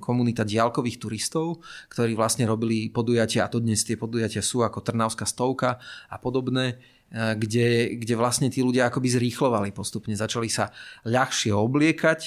komunita 0.00 0.40
diálkových 0.48 0.96
turistov, 0.96 1.60
ktorí 1.92 2.16
vlastne 2.16 2.48
robili 2.48 2.88
podujatia 2.88 3.44
a 3.44 3.52
to 3.52 3.60
dnes 3.60 3.84
tie 3.84 4.00
podujatia 4.00 4.40
sú 4.40 4.64
ako 4.64 4.80
Trnavská 4.80 5.28
stovka 5.28 5.76
a 6.08 6.16
podobné 6.16 6.80
kde, 7.14 7.94
kde 7.94 8.14
vlastne 8.18 8.50
tí 8.50 8.58
ľudia 8.58 8.90
akoby 8.90 9.06
zrýchlovali 9.06 9.70
postupne. 9.70 10.18
Začali 10.18 10.50
sa 10.50 10.74
ľahšie 11.06 11.54
obliekať 11.54 12.20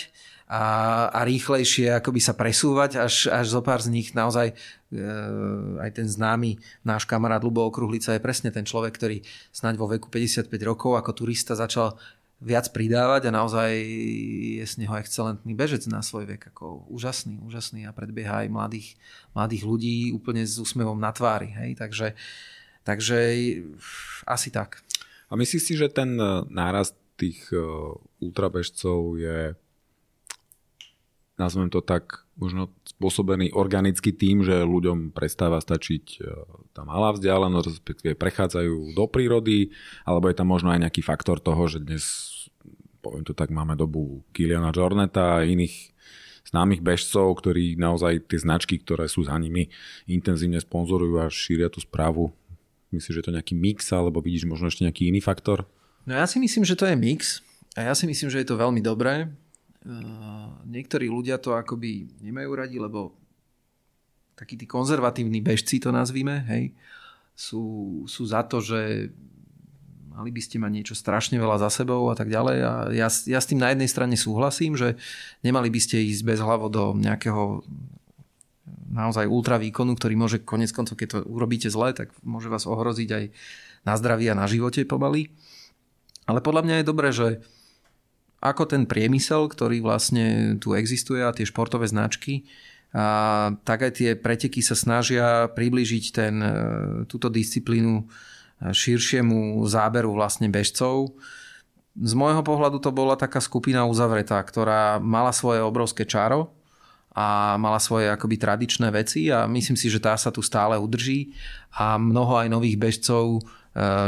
a, 0.48 0.64
a 1.12 1.20
rýchlejšie 1.28 2.00
akoby 2.00 2.24
sa 2.24 2.32
presúvať, 2.32 3.04
až, 3.04 3.28
až 3.28 3.46
zo 3.52 3.60
pár 3.60 3.84
z 3.84 3.92
nich 3.92 4.16
naozaj 4.16 4.56
e, 4.56 4.56
aj 5.84 5.92
ten 5.92 6.08
známy 6.08 6.56
náš 6.88 7.04
kamarát 7.04 7.44
Lubo 7.44 7.68
Okruhlica 7.68 8.16
je 8.16 8.24
presne 8.24 8.48
ten 8.48 8.64
človek, 8.64 8.96
ktorý 8.96 9.28
snáď 9.52 9.76
vo 9.76 9.92
veku 9.92 10.08
55 10.08 10.48
rokov 10.64 10.96
ako 10.96 11.12
turista 11.12 11.52
začal 11.52 12.00
viac 12.40 12.72
pridávať 12.72 13.28
a 13.28 13.36
naozaj 13.36 13.76
je 14.62 14.64
z 14.64 14.74
neho 14.80 14.96
excelentný 14.96 15.52
bežec 15.52 15.84
na 15.92 16.00
svoj 16.00 16.32
vek. 16.32 16.56
Ako 16.56 16.88
úžasný, 16.88 17.44
úžasný 17.44 17.84
a 17.84 17.92
predbieha 17.92 18.48
aj 18.48 18.54
mladých, 18.54 18.96
mladých 19.36 19.64
ľudí 19.68 19.98
úplne 20.16 20.48
s 20.48 20.56
úsmevom 20.62 20.96
na 20.96 21.12
tvári. 21.12 21.50
Hej? 21.50 21.82
Takže 21.82 22.14
uh, 22.14 22.57
Takže 22.88 23.20
asi 24.24 24.48
tak. 24.48 24.80
A 25.28 25.36
myslíš 25.36 25.64
si, 25.64 25.74
že 25.76 25.92
ten 25.92 26.16
e, 26.16 26.48
nárast 26.48 26.96
tých 27.20 27.52
e, 27.52 27.60
ultrabežcov 28.24 29.20
je 29.20 29.60
nazvem 31.38 31.70
to 31.70 31.86
tak, 31.86 32.26
možno 32.40 32.74
spôsobený 32.98 33.54
organicky 33.54 34.10
tým, 34.10 34.42
že 34.42 34.66
ľuďom 34.66 35.14
prestáva 35.14 35.62
stačiť 35.62 36.06
e, 36.18 36.20
tá 36.74 36.82
malá 36.82 37.14
vzdialenosť, 37.14 37.68
respektíve 37.68 38.14
prechádzajú 38.18 38.98
do 38.98 39.06
prírody, 39.06 39.70
alebo 40.08 40.32
je 40.32 40.38
tam 40.40 40.50
možno 40.50 40.74
aj 40.74 40.88
nejaký 40.88 41.06
faktor 41.06 41.38
toho, 41.38 41.70
že 41.70 41.84
dnes, 41.84 42.04
poviem 43.06 43.28
to 43.28 43.38
tak, 43.38 43.54
máme 43.54 43.78
dobu 43.78 44.26
Kiliana 44.34 44.74
Jorneta 44.74 45.38
a 45.38 45.46
iných 45.46 45.94
známych 46.50 46.82
bežcov, 46.82 47.38
ktorí 47.38 47.78
naozaj 47.78 48.32
tie 48.32 48.40
značky, 48.42 48.80
ktoré 48.82 49.06
sú 49.06 49.28
za 49.28 49.36
nimi, 49.38 49.70
intenzívne 50.10 50.58
sponzorujú 50.58 51.22
a 51.22 51.28
šíria 51.30 51.70
tú 51.70 51.84
správu. 51.84 52.34
Myslíš, 52.96 53.20
že 53.20 53.24
to 53.24 53.30
je 53.32 53.38
nejaký 53.42 53.56
mix, 53.58 53.92
alebo 53.92 54.24
vidíš 54.24 54.48
možno 54.48 54.72
ešte 54.72 54.88
nejaký 54.88 55.12
iný 55.12 55.20
faktor? 55.20 55.68
No 56.08 56.16
ja 56.16 56.24
si 56.24 56.40
myslím, 56.40 56.64
že 56.64 56.80
to 56.80 56.88
je 56.88 56.96
mix 56.96 57.44
a 57.76 57.92
ja 57.92 57.94
si 57.94 58.08
myslím, 58.08 58.32
že 58.32 58.40
je 58.40 58.48
to 58.48 58.56
veľmi 58.56 58.80
dobré. 58.80 59.28
Niektorí 60.68 61.12
ľudia 61.12 61.40
to 61.40 61.56
akoby 61.56 62.08
nemajú 62.24 62.52
radi, 62.56 62.78
lebo 62.80 63.16
takí 64.40 64.56
tí 64.56 64.64
konzervatívni 64.64 65.44
bežci 65.44 65.82
to 65.82 65.90
nazvíme, 65.90 66.46
hej, 66.48 66.72
sú, 67.38 67.64
sú 68.06 68.24
za 68.26 68.46
to, 68.46 68.62
že 68.62 69.12
mali 70.10 70.34
by 70.34 70.42
ste 70.42 70.58
mať 70.58 70.72
niečo 70.74 70.96
strašne 70.98 71.38
veľa 71.38 71.62
za 71.62 71.70
sebou 71.70 72.10
a 72.10 72.18
tak 72.18 72.34
ďalej. 72.34 72.58
A 72.66 72.74
ja, 72.90 73.08
ja 73.10 73.40
s 73.40 73.50
tým 73.50 73.62
na 73.62 73.70
jednej 73.70 73.86
strane 73.86 74.18
súhlasím, 74.18 74.74
že 74.74 74.98
nemali 75.46 75.70
by 75.70 75.78
ste 75.78 76.02
ísť 76.02 76.26
bez 76.26 76.40
hlavo 76.42 76.74
do 76.74 76.98
nejakého 76.98 77.62
naozaj 78.98 79.30
ultra 79.30 79.62
výkonu, 79.62 79.94
ktorý 79.94 80.18
môže 80.18 80.38
konec 80.42 80.74
koncov, 80.74 80.98
keď 80.98 81.08
to 81.14 81.20
urobíte 81.30 81.70
zle, 81.70 81.94
tak 81.94 82.10
môže 82.26 82.50
vás 82.50 82.66
ohroziť 82.66 83.10
aj 83.14 83.24
na 83.86 83.94
zdraví 83.94 84.26
a 84.34 84.36
na 84.36 84.50
živote 84.50 84.82
pomaly. 84.90 85.30
Ale 86.26 86.42
podľa 86.42 86.66
mňa 86.66 86.76
je 86.82 86.90
dobré, 86.90 87.10
že 87.14 87.28
ako 88.42 88.66
ten 88.66 88.84
priemysel, 88.90 89.46
ktorý 89.48 89.86
vlastne 89.86 90.58
tu 90.58 90.74
existuje 90.74 91.22
a 91.22 91.34
tie 91.34 91.46
športové 91.46 91.86
značky, 91.86 92.50
a 92.96 93.52
tak 93.68 93.84
aj 93.84 93.92
tie 94.00 94.10
preteky 94.16 94.64
sa 94.64 94.74
snažia 94.74 95.52
priblížiť 95.52 96.06
ten, 96.16 96.36
e, 96.40 96.52
túto 97.06 97.28
disciplínu 97.28 98.08
širšiemu 98.58 99.62
záberu 99.70 100.18
vlastne 100.18 100.50
bežcov. 100.50 101.14
Z 101.94 102.14
môjho 102.18 102.42
pohľadu 102.42 102.82
to 102.82 102.90
bola 102.90 103.14
taká 103.14 103.38
skupina 103.38 103.86
uzavretá, 103.86 104.42
ktorá 104.42 104.98
mala 104.98 105.30
svoje 105.30 105.62
obrovské 105.62 106.10
čaro 106.10 106.57
a 107.18 107.58
mala 107.58 107.82
svoje 107.82 108.14
akoby 108.14 108.38
tradičné 108.38 108.94
veci 108.94 109.34
a 109.34 109.50
myslím 109.50 109.74
si, 109.74 109.90
že 109.90 109.98
tá 109.98 110.14
sa 110.14 110.30
tu 110.30 110.46
stále 110.46 110.78
udrží 110.78 111.34
a 111.74 111.98
mnoho 111.98 112.38
aj 112.38 112.46
nových 112.54 112.78
bežcov 112.78 113.42
e, 113.42 113.42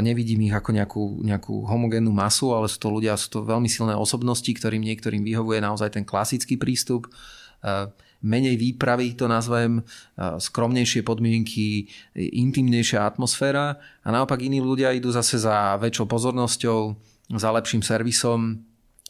nevidím 0.05 0.45
ich 0.45 0.53
ako 0.53 0.69
nejakú, 0.69 1.03
nejakú 1.25 1.65
homogénnu 1.65 2.13
masu, 2.13 2.53
ale 2.53 2.69
sú 2.69 2.77
to 2.77 2.93
ľudia, 2.93 3.17
sú 3.17 3.33
to 3.33 3.39
veľmi 3.41 3.65
silné 3.65 3.97
osobnosti, 3.97 4.45
ktorým 4.45 4.85
niektorým 4.85 5.25
vyhovuje 5.25 5.57
naozaj 5.57 5.97
ten 5.97 6.05
klasický 6.05 6.61
prístup. 6.61 7.09
E, 7.65 7.89
menej 8.19 8.59
výpravy, 8.59 9.15
to 9.15 9.31
nazvem, 9.31 9.79
skromnejšie 10.19 11.07
podmienky, 11.07 11.87
intimnejšia 12.19 13.07
atmosféra 13.07 13.79
a 14.03 14.07
naopak 14.11 14.43
iní 14.43 14.59
ľudia 14.59 14.91
idú 14.91 15.07
zase 15.07 15.39
za 15.39 15.79
väčšou 15.79 16.03
pozornosťou, 16.03 16.99
za 17.39 17.49
lepším 17.55 17.79
servisom, 17.79 18.59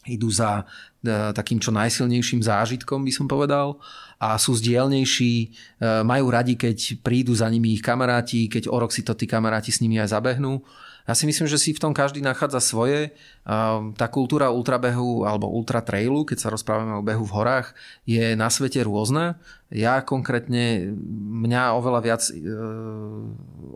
idú 0.06 0.32
za 0.32 0.62
e, 0.62 0.64
takým 1.06 1.56
čo 1.56 1.72
najsilnejším 1.72 2.44
zážitkom, 2.44 3.00
by 3.04 3.12
som 3.12 3.24
povedal 3.24 3.80
a 4.20 4.36
sú 4.36 4.52
zdielnejší, 4.52 5.32
e, 5.40 5.48
majú 6.04 6.28
radi, 6.28 6.52
keď 6.60 7.00
prídu 7.00 7.32
za 7.32 7.48
nimi 7.48 7.72
ich 7.72 7.80
kamaráti, 7.80 8.52
keď 8.52 8.68
o 8.68 8.76
rok 8.76 8.92
si 8.92 9.00
to 9.00 9.16
tí 9.16 9.24
kamaráti 9.24 9.72
s 9.72 9.80
nimi 9.80 9.96
aj 9.96 10.12
zabehnú 10.12 10.60
ja 11.10 11.18
si 11.18 11.26
myslím, 11.26 11.50
že 11.50 11.58
si 11.58 11.74
v 11.74 11.82
tom 11.82 11.90
každý 11.90 12.22
nachádza 12.22 12.62
svoje. 12.62 13.10
Tá 13.98 14.06
kultúra 14.06 14.54
ultrabehu 14.54 15.26
alebo 15.26 15.50
ultra 15.50 15.82
trailu, 15.82 16.22
keď 16.22 16.38
sa 16.38 16.52
rozprávame 16.54 16.94
o 16.94 17.02
behu 17.02 17.26
v 17.26 17.34
horách, 17.34 17.74
je 18.06 18.38
na 18.38 18.46
svete 18.46 18.78
rôzna. 18.86 19.40
Ja 19.74 20.06
konkrétne, 20.06 20.94
mňa 21.46 21.78
oveľa 21.78 22.00
viac 22.02 22.22
e, 22.26 22.34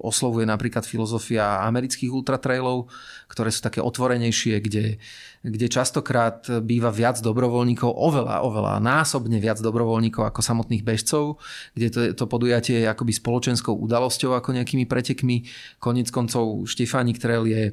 oslovuje 0.03 0.43
napríklad 0.43 0.83
filozofia 0.83 1.63
amerických 1.71 2.11
ultratrailov, 2.11 2.91
ktoré 3.31 3.55
sú 3.55 3.63
také 3.63 3.79
otvorenejšie, 3.79 4.59
kde, 4.59 4.99
kde 5.47 5.67
častokrát 5.71 6.51
býva 6.67 6.91
viac 6.91 7.14
dobrovoľníkov, 7.21 7.87
oveľa, 7.87 8.43
oveľa 8.43 8.83
násobne 8.83 9.39
viac 9.39 9.61
dobrovoľníkov 9.61 10.27
ako 10.27 10.41
samotných 10.41 10.83
bežcov, 10.83 11.39
kde 11.77 11.89
to, 11.91 12.01
to 12.17 12.25
podujatie 12.27 12.83
je 12.83 12.91
akoby 12.91 13.13
spoločenskou 13.15 13.75
udalosťou 13.75 14.35
ako 14.35 14.57
nejakými 14.57 14.89
pretekmi. 14.89 15.47
Konec 15.79 16.11
koncov 16.11 16.65
Štefánik 16.67 17.21
Trail 17.21 17.45
je, 17.47 17.65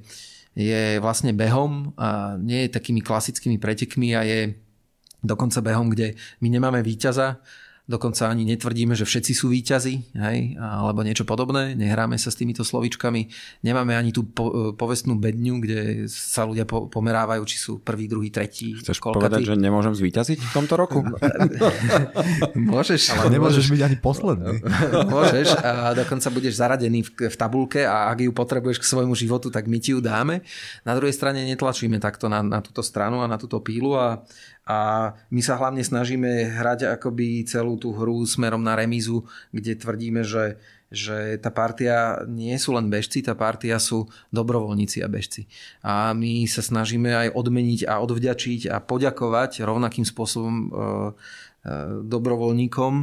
je 0.53 0.99
vlastne 0.99 1.31
behom 1.31 1.95
a 1.95 2.35
nie 2.37 2.67
je 2.67 2.75
takými 2.75 3.01
klasickými 3.01 3.57
pretekmi 3.57 4.13
a 4.13 4.21
je 4.27 4.59
dokonca 5.21 5.61
behom, 5.61 5.93
kde 5.93 6.17
my 6.41 6.47
nemáme 6.49 6.81
víťaza, 6.81 7.39
dokonca 7.91 8.31
ani 8.31 8.47
netvrdíme, 8.55 8.95
že 8.95 9.03
všetci 9.03 9.31
sú 9.35 9.51
výťazí, 9.51 10.15
hej, 10.15 10.55
alebo 10.55 11.03
niečo 11.03 11.27
podobné, 11.27 11.75
nehráme 11.75 12.15
sa 12.15 12.31
s 12.31 12.39
týmito 12.39 12.63
slovičkami, 12.63 13.27
nemáme 13.67 13.93
ani 13.93 14.15
tú 14.15 14.23
po, 14.23 14.73
povestnú 14.73 15.19
bedňu, 15.19 15.59
kde 15.59 15.79
sa 16.07 16.47
ľudia 16.47 16.63
po, 16.63 16.87
pomerávajú, 16.87 17.43
či 17.43 17.57
sú 17.59 17.83
prvý, 17.83 18.07
druhý, 18.07 18.31
tretí. 18.31 18.79
Chceš 18.79 19.03
kolkatý. 19.03 19.19
povedať, 19.19 19.41
že 19.51 19.55
nemôžem 19.59 19.91
zvíťaziť 19.91 20.39
v 20.39 20.51
tomto 20.55 20.79
roku? 20.79 21.03
môžeš. 22.73 23.19
Ale 23.19 23.35
nemôžeš 23.35 23.67
byť 23.67 23.81
ani 23.83 23.97
posledný. 23.99 24.63
môžeš 25.13 25.59
a 25.59 25.91
dokonca 25.91 26.27
budeš 26.31 26.55
zaradený 26.55 27.03
v, 27.03 27.27
v 27.27 27.35
tabulke 27.35 27.83
a 27.83 28.07
ak 28.07 28.23
ju 28.23 28.31
potrebuješ 28.31 28.79
k 28.79 28.89
svojmu 28.89 29.13
životu, 29.19 29.51
tak 29.51 29.67
my 29.67 29.77
ti 29.83 29.91
ju 29.91 29.99
dáme. 29.99 30.39
Na 30.87 30.95
druhej 30.95 31.11
strane 31.11 31.43
netlačíme 31.43 31.99
takto 31.99 32.31
na, 32.31 32.39
na 32.39 32.63
túto 32.63 32.79
stranu 32.79 33.19
a 33.19 33.27
na 33.27 33.35
túto 33.35 33.59
pílu 33.59 33.99
a 33.99 34.23
a 34.65 35.11
my 35.33 35.41
sa 35.41 35.57
hlavne 35.57 35.81
snažíme 35.81 36.53
hrať 36.53 36.85
akoby 36.93 37.41
celú 37.49 37.81
tú 37.81 37.97
hru 37.97 38.21
smerom 38.29 38.61
na 38.61 38.77
remízu, 38.77 39.25
kde 39.49 39.73
tvrdíme, 39.73 40.21
že, 40.21 40.61
že 40.93 41.41
tá 41.41 41.49
partia 41.49 42.21
nie 42.29 42.53
sú 42.61 42.77
len 42.77 42.85
bežci, 42.85 43.25
tá 43.25 43.33
partia 43.33 43.81
sú 43.81 44.05
dobrovoľníci 44.29 45.01
a 45.01 45.09
bežci. 45.09 45.49
A 45.81 46.13
my 46.13 46.45
sa 46.45 46.61
snažíme 46.61 47.09
aj 47.09 47.27
odmeniť 47.33 47.89
a 47.89 48.05
odvďačiť 48.05 48.69
a 48.69 48.77
poďakovať 48.77 49.65
rovnakým 49.65 50.05
spôsobom 50.05 50.55
e, 50.55 50.65
e, 50.69 50.69
dobrovoľníkom, 52.05 52.93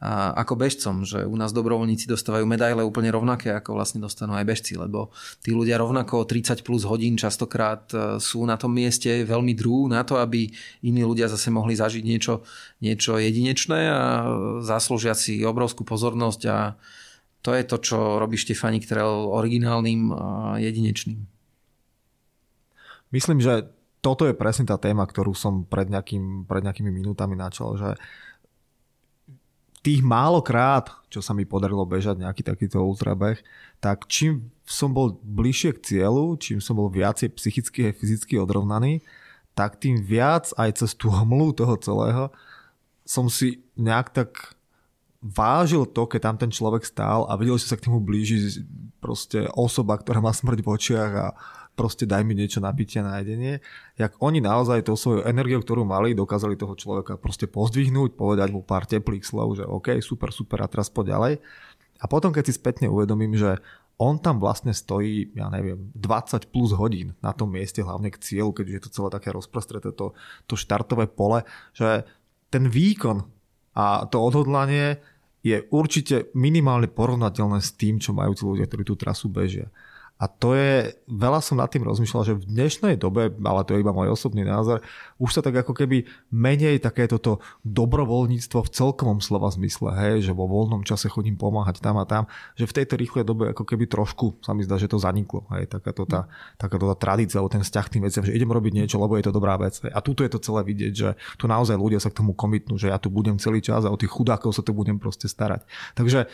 ako 0.00 0.56
bežcom, 0.56 1.04
že 1.04 1.28
u 1.28 1.36
nás 1.36 1.52
dobrovoľníci 1.52 2.08
dostávajú 2.08 2.48
medaile 2.48 2.80
úplne 2.80 3.12
rovnaké, 3.12 3.52
ako 3.52 3.76
vlastne 3.76 4.00
dostanú 4.00 4.32
aj 4.32 4.48
bežci, 4.48 4.80
lebo 4.80 5.12
tí 5.44 5.52
ľudia 5.52 5.76
rovnako 5.76 6.24
30 6.24 6.64
plus 6.64 6.88
hodín 6.88 7.20
častokrát 7.20 7.84
e, 7.92 8.16
sú 8.16 8.48
na 8.48 8.56
tom 8.56 8.72
mieste 8.72 9.12
veľmi 9.28 9.52
drú 9.52 9.92
na 9.92 10.00
to, 10.00 10.16
aby 10.16 10.48
iní 10.80 11.04
ľudia 11.04 11.28
zase 11.28 11.52
mohli 11.52 11.76
zažiť 11.76 12.00
niečo, 12.00 12.40
niečo 12.80 13.20
jedinečné 13.20 13.80
a 13.92 14.00
zaslúžia 14.64 15.12
si 15.12 15.44
obrovskú 15.44 15.84
pozornosť 15.84 16.42
a 16.48 16.80
to 17.44 17.52
je 17.52 17.64
to, 17.68 17.76
čo 17.84 17.96
robí 18.16 18.40
Štefanik 18.40 18.88
Trail 18.88 19.28
originálnym 19.28 20.16
a 20.16 20.56
jedinečným. 20.64 21.20
Myslím, 23.12 23.44
že 23.44 23.68
toto 24.00 24.24
je 24.24 24.32
presne 24.32 24.64
tá 24.64 24.80
téma, 24.80 25.04
ktorú 25.04 25.36
som 25.36 25.68
pred, 25.68 25.92
nejakým, 25.92 26.48
pred 26.48 26.64
nejakými 26.64 26.88
minútami 26.88 27.36
načal, 27.36 27.76
že 27.76 28.00
tých 29.80 30.04
málo 30.04 30.44
krát, 30.44 30.92
čo 31.08 31.24
sa 31.24 31.32
mi 31.32 31.48
podarilo 31.48 31.88
bežať 31.88 32.20
nejaký 32.20 32.44
takýto 32.44 32.84
ultrabeh, 32.84 33.40
tak 33.80 34.04
čím 34.12 34.52
som 34.68 34.92
bol 34.92 35.16
bližšie 35.24 35.76
k 35.76 35.82
cieľu, 35.82 36.36
čím 36.36 36.60
som 36.60 36.76
bol 36.76 36.92
viacej 36.92 37.32
psychicky 37.34 37.88
a 37.88 37.96
fyzicky 37.96 38.36
odrovnaný, 38.36 39.00
tak 39.56 39.80
tým 39.80 39.98
viac 39.98 40.52
aj 40.60 40.84
cez 40.84 40.92
tú 40.94 41.08
hmlu 41.10 41.56
toho 41.56 41.74
celého 41.80 42.24
som 43.08 43.26
si 43.26 43.64
nejak 43.74 44.14
tak 44.14 44.54
vážil 45.20 45.84
to, 45.84 46.08
keď 46.08 46.20
tam 46.22 46.36
ten 46.40 46.50
človek 46.52 46.86
stál 46.86 47.28
a 47.28 47.36
videl, 47.36 47.60
že 47.60 47.68
sa 47.68 47.76
k 47.76 47.90
nemu 47.90 48.00
blíži 48.00 48.64
proste 49.02 49.48
osoba, 49.52 50.00
ktorá 50.00 50.22
má 50.24 50.32
smrť 50.32 50.60
v 50.64 50.70
očiach 50.70 51.12
a 51.12 51.26
proste 51.80 52.04
daj 52.04 52.20
mi 52.28 52.36
niečo 52.36 52.60
na 52.60 52.68
pitie, 52.76 53.00
na 53.00 53.24
jedenie. 53.24 53.64
Jak 53.96 54.20
oni 54.20 54.44
naozaj 54.44 54.84
tou 54.84 55.00
svojou 55.00 55.24
energiou, 55.24 55.64
ktorú 55.64 55.88
mali, 55.88 56.12
dokázali 56.12 56.60
toho 56.60 56.76
človeka 56.76 57.16
proste 57.16 57.48
pozdvihnúť, 57.48 58.20
povedať 58.20 58.52
mu 58.52 58.60
pár 58.60 58.84
teplých 58.84 59.24
slov, 59.24 59.56
že 59.56 59.64
OK, 59.64 59.96
super, 60.04 60.28
super 60.28 60.60
a 60.60 60.68
teraz 60.68 60.92
poď 60.92 61.16
ďalej. 61.16 61.34
A 62.00 62.04
potom, 62.04 62.36
keď 62.36 62.52
si 62.52 62.60
spätne 62.60 62.92
uvedomím, 62.92 63.32
že 63.32 63.56
on 63.96 64.20
tam 64.20 64.36
vlastne 64.36 64.76
stojí, 64.76 65.32
ja 65.32 65.48
neviem, 65.48 65.88
20 65.96 66.52
plus 66.52 66.76
hodín 66.76 67.16
na 67.24 67.32
tom 67.32 67.52
mieste, 67.52 67.80
hlavne 67.80 68.12
k 68.12 68.20
cieľu, 68.20 68.52
keďže 68.52 68.76
je 68.76 68.84
to 68.84 68.94
celé 69.00 69.08
také 69.12 69.28
rozprostreté, 69.32 69.88
to, 69.96 70.12
to 70.44 70.54
štartové 70.56 71.08
pole, 71.08 71.44
že 71.72 72.04
ten 72.52 72.68
výkon 72.68 73.24
a 73.72 74.04
to 74.04 74.20
odhodlanie 74.20 75.00
je 75.40 75.64
určite 75.72 76.28
minimálne 76.36 76.88
porovnateľné 76.88 77.64
s 77.64 77.72
tým, 77.72 77.96
čo 77.96 78.12
majú 78.12 78.36
tí 78.36 78.44
ľudia, 78.44 78.68
ktorí 78.68 78.84
tú 78.84 78.96
trasu 78.96 79.32
bežia. 79.32 79.72
A 80.20 80.28
to 80.28 80.52
je, 80.52 80.92
veľa 81.08 81.40
som 81.40 81.56
nad 81.56 81.72
tým 81.72 81.80
rozmýšľal, 81.88 82.22
že 82.28 82.36
v 82.36 82.44
dnešnej 82.44 83.00
dobe, 83.00 83.32
ale 83.32 83.64
to 83.64 83.72
je 83.72 83.80
iba 83.80 83.96
môj 83.96 84.12
osobný 84.12 84.44
názor, 84.44 84.84
už 85.16 85.32
sa 85.32 85.40
tak 85.40 85.64
ako 85.64 85.72
keby 85.72 86.04
menej 86.28 86.76
takéto 86.84 87.16
to 87.16 87.40
dobrovoľníctvo 87.64 88.60
v 88.60 88.68
celkovom 88.68 89.24
slova 89.24 89.48
zmysle, 89.48 89.96
hej, 89.96 90.28
že 90.28 90.36
vo 90.36 90.44
voľnom 90.44 90.84
čase 90.84 91.08
chodím 91.08 91.40
pomáhať 91.40 91.80
tam 91.80 91.96
a 91.96 92.04
tam, 92.04 92.28
že 92.52 92.68
v 92.68 92.76
tejto 92.76 93.00
rýchlej 93.00 93.24
dobe 93.24 93.56
ako 93.56 93.64
keby 93.64 93.88
trošku 93.88 94.44
sa 94.44 94.52
mi 94.52 94.60
zdá, 94.60 94.76
že 94.76 94.92
to 94.92 95.00
zaniklo, 95.00 95.48
hej, 95.56 95.72
takáto 95.72 96.04
tá, 96.04 96.28
takáto 96.60 96.84
tá 96.92 96.96
tradícia, 97.00 97.40
alebo 97.40 97.56
ten 97.56 97.64
vzťah 97.64 97.86
tým 97.88 98.04
veciam, 98.04 98.20
že 98.20 98.36
idem 98.36 98.52
robiť 98.52 98.72
niečo, 98.76 99.00
lebo 99.00 99.16
je 99.16 99.24
to 99.24 99.32
dobrá 99.32 99.56
vec. 99.56 99.80
Hej. 99.80 99.96
A 99.96 100.04
tuto 100.04 100.20
je 100.20 100.36
to 100.36 100.44
celé 100.44 100.60
vidieť, 100.68 100.92
že 100.92 101.08
tu 101.40 101.48
naozaj 101.48 101.80
ľudia 101.80 101.96
sa 101.96 102.12
k 102.12 102.20
tomu 102.20 102.36
komitnú, 102.36 102.76
že 102.76 102.92
ja 102.92 103.00
tu 103.00 103.08
budem 103.08 103.40
celý 103.40 103.64
čas 103.64 103.88
a 103.88 103.92
o 103.92 103.96
tých 103.96 104.12
chudákov 104.12 104.52
sa 104.52 104.60
tu 104.60 104.76
budem 104.76 105.00
proste 105.00 105.32
starať. 105.32 105.64
Takže 105.96 106.28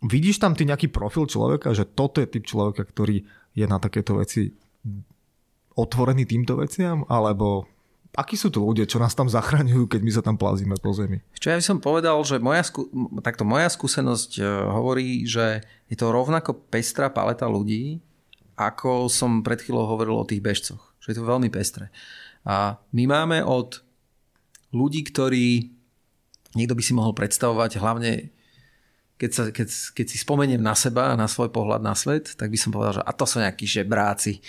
Vidíš 0.00 0.40
tam 0.40 0.56
ty 0.56 0.64
nejaký 0.64 0.88
profil 0.88 1.28
človeka, 1.28 1.76
že 1.76 1.84
toto 1.84 2.24
je 2.24 2.28
typ 2.28 2.48
človeka, 2.48 2.88
ktorý 2.88 3.20
je 3.52 3.66
na 3.68 3.76
takéto 3.76 4.16
veci 4.16 4.56
otvorený 5.76 6.24
týmto 6.24 6.56
veciam, 6.56 7.04
alebo 7.08 7.68
akí 8.16 8.34
sú 8.34 8.50
to 8.50 8.64
ľudia, 8.64 8.88
čo 8.88 8.98
nás 8.98 9.14
tam 9.14 9.30
zachraňujú, 9.30 9.86
keď 9.86 10.00
my 10.02 10.12
sa 10.12 10.22
tam 10.24 10.36
plazíme 10.40 10.74
po 10.80 10.90
zemi? 10.96 11.22
Čo 11.38 11.54
ja 11.54 11.58
by 11.60 11.64
som 11.64 11.78
povedal, 11.78 12.16
že 12.26 12.42
moja, 12.42 12.64
skú... 12.66 12.88
takto 13.22 13.46
moja 13.46 13.70
skúsenosť 13.70 14.30
e, 14.40 14.44
hovorí, 14.72 15.24
že 15.28 15.62
je 15.86 15.96
to 15.96 16.10
rovnako 16.10 16.56
pestrá 16.72 17.12
paleta 17.12 17.46
ľudí, 17.46 18.02
ako 18.58 19.08
som 19.08 19.40
pred 19.40 19.62
chvíľou 19.62 19.88
hovoril 19.88 20.16
o 20.20 20.28
tých 20.28 20.42
bežcoch. 20.42 20.92
Že 21.00 21.06
je 21.12 21.16
to 21.16 21.30
veľmi 21.30 21.48
pestré. 21.48 21.88
A 22.44 22.76
my 22.92 23.04
máme 23.08 23.38
od 23.46 23.80
ľudí, 24.74 25.06
ktorí 25.06 25.70
niekto 26.58 26.74
by 26.74 26.82
si 26.82 26.92
mohol 26.92 27.14
predstavovať 27.14 27.78
hlavne 27.78 28.32
keď, 29.20 29.30
sa, 29.36 29.44
keď, 29.52 29.68
keď 29.92 30.06
si 30.08 30.16
spomeniem 30.16 30.64
na 30.64 30.72
seba 30.72 31.12
a 31.12 31.18
na 31.20 31.28
svoj 31.28 31.52
pohľad 31.52 31.84
na 31.84 31.92
svet, 31.92 32.32
tak 32.40 32.48
by 32.48 32.56
som 32.56 32.72
povedal, 32.72 33.00
že 33.00 33.02
a 33.04 33.12
to 33.12 33.28
sú 33.28 33.36
nejakí 33.44 33.68
žebráci 33.68 34.40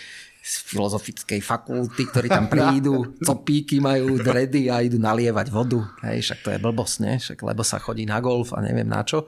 z 0.42 0.54
filozofickej 0.66 1.44
fakulty, 1.44 2.08
ktorí 2.08 2.32
tam 2.32 2.48
prídu, 2.48 3.12
copíky 3.28 3.84
majú, 3.84 4.16
dredy 4.16 4.72
a 4.72 4.80
idú 4.80 4.96
nalievať 4.96 5.52
vodu. 5.52 5.84
Hej, 6.08 6.32
však 6.32 6.40
to 6.40 6.50
je 6.56 6.64
blbosť, 6.64 6.96
ne? 7.04 7.14
Však, 7.20 7.38
lebo 7.44 7.62
sa 7.68 7.84
chodí 7.84 8.08
na 8.08 8.24
golf 8.24 8.56
a 8.56 8.64
neviem 8.64 8.88
na 8.88 9.04
čo. 9.04 9.28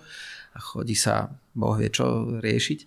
A 0.55 0.59
chodí 0.63 0.95
sa, 0.95 1.27
boh 1.51 1.75
vie 1.75 1.91
čo, 1.91 2.39
riešiť. 2.39 2.79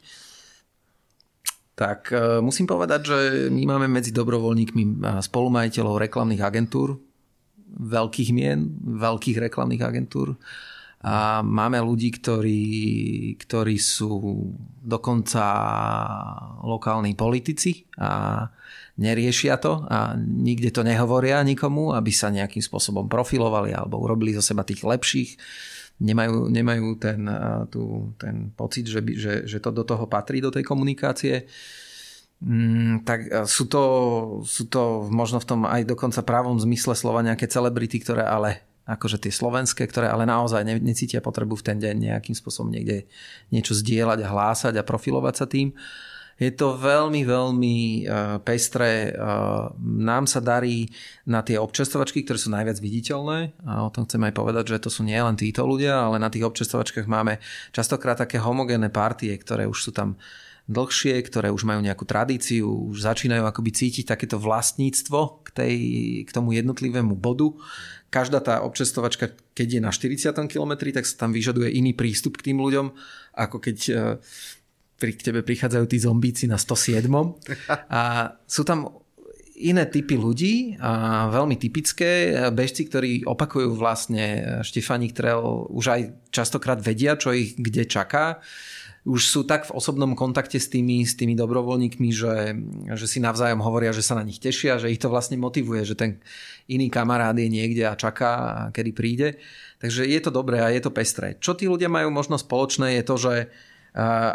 Tak 1.77 2.01
e, 2.09 2.41
musím 2.41 2.65
povedať, 2.65 3.01
že 3.05 3.19
my 3.53 3.77
máme 3.77 3.87
medzi 3.87 4.11
dobrovoľníkmi 4.11 4.83
e, 4.83 4.93
spolumajiteľov 5.21 6.01
reklamných 6.09 6.41
agentúr, 6.41 6.97
veľkých 7.77 8.31
mien, 8.33 8.75
veľkých 8.81 9.39
reklamných 9.45 9.85
agentúr, 9.85 10.35
a 11.05 11.45
máme 11.45 11.77
ľudí, 11.85 12.09
ktorí, 12.09 12.65
ktorí 13.37 13.77
sú 13.77 14.49
dokonca 14.81 15.45
lokálni 16.65 17.13
politici 17.13 17.85
a 18.01 18.43
neriešia 18.97 19.61
to 19.61 19.85
a 19.87 20.17
nikde 20.17 20.73
to 20.73 20.81
nehovoria 20.81 21.45
nikomu, 21.45 21.93
aby 21.93 22.09
sa 22.11 22.33
nejakým 22.33 22.65
spôsobom 22.65 23.07
profilovali 23.13 23.77
alebo 23.77 24.01
urobili 24.01 24.33
zo 24.33 24.41
seba 24.41 24.65
tých 24.65 24.83
lepších. 24.83 25.31
Nemajú, 26.01 26.49
nemajú 26.49 26.87
ten, 27.01 27.21
tú, 27.73 28.13
ten 28.21 28.53
pocit, 28.53 28.89
že, 28.89 29.01
by, 29.01 29.13
že, 29.17 29.35
že 29.49 29.59
to 29.61 29.73
do 29.73 29.85
toho 29.85 30.05
patrí, 30.09 30.41
do 30.41 30.53
tej 30.53 30.65
komunikácie. 30.65 31.49
Mm, 32.37 33.01
tak 33.05 33.49
sú 33.49 33.65
to, 33.65 33.83
sú 34.45 34.69
to 34.69 35.09
možno 35.09 35.41
v 35.41 35.49
tom 35.49 35.61
aj 35.65 35.89
dokonca 35.89 36.21
právom 36.21 36.61
zmysle 36.61 36.93
slova 36.93 37.25
nejaké 37.25 37.49
celebrity, 37.49 37.97
ktoré 37.97 38.29
ale 38.29 38.66
akože 38.87 39.19
tie 39.19 39.35
slovenské, 39.35 39.83
ktoré 39.91 40.07
ale 40.07 40.25
naozaj 40.25 40.63
ne, 40.63 40.79
necítia 40.79 41.19
potrebu 41.19 41.59
v 41.59 41.67
ten 41.67 41.77
deň 41.83 41.95
nejakým 42.07 42.39
spôsobom 42.39 42.71
niekde 42.71 43.11
niečo 43.51 43.75
zdieľať 43.75 44.23
a 44.23 44.31
hlásať 44.31 44.75
a 44.79 44.87
profilovať 44.87 45.35
sa 45.35 45.47
tým. 45.51 45.75
Je 46.37 46.53
to 46.53 46.77
veľmi, 46.77 47.25
veľmi 47.25 47.77
uh, 48.05 48.37
pestré. 48.45 49.09
Uh, 49.09 49.73
nám 49.81 50.29
sa 50.29 50.45
darí 50.45 50.85
na 51.25 51.41
tie 51.41 51.57
občestovačky, 51.57 52.29
ktoré 52.29 52.37
sú 52.37 52.53
najviac 52.53 52.77
viditeľné. 52.77 53.57
A 53.65 53.89
o 53.89 53.89
tom 53.89 54.05
chcem 54.05 54.21
aj 54.21 54.37
povedať, 54.37 54.77
že 54.77 54.85
to 54.85 54.93
sú 54.93 55.01
nie 55.01 55.17
len 55.17 55.33
títo 55.33 55.65
ľudia, 55.65 55.97
ale 55.97 56.21
na 56.21 56.29
tých 56.29 56.45
občestovačkách 56.45 57.09
máme 57.09 57.41
častokrát 57.73 58.21
také 58.21 58.37
homogénne 58.37 58.93
partie, 58.93 59.33
ktoré 59.33 59.65
už 59.65 59.89
sú 59.89 59.91
tam 59.97 60.21
dlhšie, 60.67 61.23
ktoré 61.23 61.55
už 61.55 61.63
majú 61.63 61.79
nejakú 61.79 62.03
tradíciu, 62.03 62.91
už 62.91 63.07
začínajú 63.07 63.47
akoby 63.47 63.71
cítiť 63.71 64.05
takéto 64.11 64.39
vlastníctvo 64.43 65.47
k, 65.47 65.49
tej, 65.55 65.75
k 66.27 66.31
tomu 66.35 66.59
jednotlivému 66.59 67.15
bodu 67.15 67.55
každá 68.17 68.41
tá 68.41 68.63
občestovačka, 68.63 69.35
keď 69.53 69.69
je 69.77 69.81
na 69.83 69.93
40 69.93 70.33
km, 70.49 70.73
tak 70.95 71.05
sa 71.05 71.27
tam 71.27 71.37
vyžaduje 71.37 71.75
iný 71.75 71.93
prístup 71.93 72.39
k 72.41 72.53
tým 72.53 72.63
ľuďom, 72.63 72.95
ako 73.37 73.57
keď 73.61 73.79
e, 73.91 73.93
pri 74.97 75.13
tebe 75.21 75.45
prichádzajú 75.45 75.85
tí 75.85 75.99
zombíci 76.01 76.45
na 76.49 76.57
107. 76.57 77.05
A 77.93 78.33
sú 78.49 78.63
tam 78.65 79.05
iné 79.57 79.85
typy 79.89 80.17
ľudí 80.17 80.77
a 80.81 81.27
veľmi 81.33 81.57
typické 81.57 82.37
bežci, 82.53 82.89
ktorí 82.89 83.25
opakujú 83.25 83.73
vlastne 83.77 84.61
Štefanik 84.61 85.17
Trail 85.17 85.41
už 85.73 85.85
aj 85.93 86.01
častokrát 86.29 86.81
vedia, 86.81 87.17
čo 87.17 87.33
ich 87.33 87.57
kde 87.57 87.89
čaká 87.89 88.41
už 89.07 89.23
sú 89.31 89.41
tak 89.47 89.71
v 89.71 89.75
osobnom 89.79 90.19
kontakte 90.19 90.59
s 90.59 90.67
tými, 90.67 91.07
s 91.07 91.15
tými 91.15 91.39
dobrovoľníkmi, 91.39 92.11
že, 92.11 92.59
že 92.99 93.07
si 93.07 93.23
navzájom 93.23 93.63
hovoria, 93.63 93.95
že 93.95 94.03
sa 94.03 94.19
na 94.19 94.27
nich 94.27 94.43
tešia, 94.43 94.83
že 94.83 94.91
ich 94.91 94.99
to 94.99 95.07
vlastne 95.07 95.39
motivuje, 95.39 95.87
že 95.87 95.95
ten 95.95 96.19
iný 96.67 96.91
kamarát 96.91 97.39
je 97.39 97.47
niekde 97.47 97.87
a 97.87 97.95
čaká, 97.95 98.67
kedy 98.75 98.91
príde. 98.91 99.29
Takže 99.79 100.03
je 100.11 100.19
to 100.19 100.35
dobré 100.35 100.59
a 100.59 100.75
je 100.75 100.83
to 100.83 100.91
pestré. 100.91 101.39
Čo 101.39 101.55
tí 101.55 101.71
ľudia 101.71 101.87
majú 101.87 102.11
možno 102.11 102.35
spoločné 102.35 102.99
je 102.99 103.03
to, 103.07 103.15
že 103.15 103.35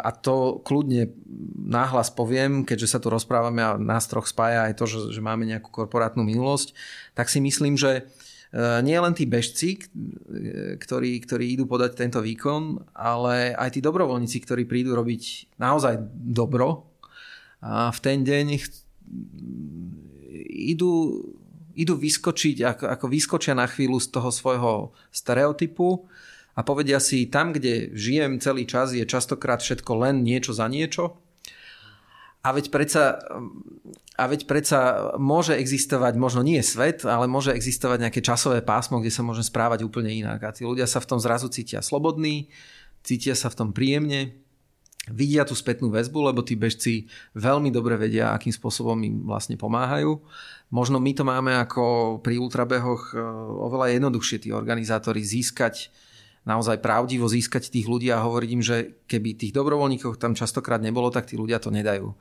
a 0.02 0.10
to 0.10 0.58
kľudne 0.66 1.14
náhlas 1.54 2.10
poviem, 2.10 2.66
keďže 2.66 2.90
sa 2.90 2.98
tu 2.98 3.14
rozprávame 3.14 3.62
a 3.62 3.78
nás 3.78 4.10
troch 4.10 4.26
spája 4.26 4.66
aj 4.66 4.74
to, 4.74 4.90
že, 4.90 5.14
že 5.14 5.22
máme 5.22 5.46
nejakú 5.46 5.70
korporátnu 5.70 6.26
minulosť, 6.26 6.74
tak 7.14 7.30
si 7.30 7.38
myslím, 7.38 7.78
že 7.78 8.10
nie 8.84 8.98
len 9.00 9.16
tí 9.16 9.24
bežci, 9.24 9.80
ktorí, 10.76 11.24
ktorí 11.24 11.56
idú 11.56 11.64
podať 11.64 11.96
tento 11.96 12.20
výkon, 12.20 12.84
ale 12.92 13.56
aj 13.56 13.72
tí 13.72 13.80
dobrovoľníci, 13.80 14.44
ktorí 14.44 14.68
prídu 14.68 14.92
robiť 14.92 15.56
naozaj 15.56 15.96
dobro. 16.12 16.92
A 17.64 17.88
v 17.88 17.98
ten 18.04 18.20
deň 18.20 18.60
idú, 20.52 21.24
idú 21.72 21.94
vyskočiť, 21.96 22.56
ako, 22.60 22.84
ako 22.92 23.06
vyskočia 23.08 23.56
na 23.56 23.64
chvíľu 23.64 23.96
z 23.96 24.08
toho 24.12 24.28
svojho 24.28 24.72
stereotypu 25.08 26.04
a 26.52 26.60
povedia 26.60 27.00
si, 27.00 27.32
tam, 27.32 27.56
kde 27.56 27.96
žijem 27.96 28.36
celý 28.36 28.68
čas, 28.68 28.92
je 28.92 29.08
častokrát 29.08 29.64
všetko 29.64 29.92
len 29.96 30.20
niečo 30.20 30.52
za 30.52 30.68
niečo 30.68 31.21
a 32.42 32.48
veď 32.50 32.74
predsa, 32.74 33.22
a 34.18 34.24
veď 34.26 34.50
predsa 34.50 34.78
môže 35.14 35.54
existovať, 35.54 36.18
možno 36.18 36.42
nie 36.42 36.58
svet, 36.58 37.06
ale 37.06 37.30
môže 37.30 37.54
existovať 37.54 38.02
nejaké 38.02 38.18
časové 38.18 38.66
pásmo, 38.66 38.98
kde 38.98 39.14
sa 39.14 39.22
môže 39.22 39.46
správať 39.46 39.86
úplne 39.86 40.10
inak. 40.10 40.42
A 40.42 40.50
tí 40.50 40.66
ľudia 40.66 40.90
sa 40.90 40.98
v 40.98 41.08
tom 41.14 41.22
zrazu 41.22 41.46
cítia 41.54 41.78
slobodní, 41.86 42.50
cítia 43.06 43.38
sa 43.38 43.46
v 43.46 43.58
tom 43.62 43.68
príjemne, 43.70 44.42
vidia 45.10 45.42
tú 45.42 45.58
spätnú 45.58 45.90
väzbu, 45.90 46.30
lebo 46.30 46.46
tí 46.46 46.54
bežci 46.54 47.10
veľmi 47.34 47.74
dobre 47.74 47.98
vedia, 47.98 48.30
akým 48.30 48.54
spôsobom 48.54 48.98
im 49.02 49.26
vlastne 49.26 49.58
pomáhajú. 49.58 50.22
Možno 50.70 51.02
my 51.02 51.12
to 51.14 51.26
máme 51.26 51.58
ako 51.58 52.18
pri 52.22 52.38
ultrabehoch 52.38 53.10
e, 53.10 53.18
oveľa 53.66 53.98
jednoduchšie 53.98 54.46
tí 54.46 54.48
organizátori 54.54 55.22
získať 55.22 55.90
naozaj 56.42 56.82
pravdivo 56.82 57.30
získať 57.30 57.70
tých 57.70 57.86
ľudí 57.86 58.10
a 58.10 58.22
hovoriť 58.22 58.50
im, 58.50 58.62
že 58.62 58.76
keby 59.06 59.38
tých 59.38 59.54
dobrovoľníkov 59.54 60.18
tam 60.18 60.34
častokrát 60.34 60.82
nebolo, 60.82 61.10
tak 61.14 61.30
tí 61.30 61.38
ľudia 61.38 61.62
to 61.62 61.70
nedajú. 61.70 62.14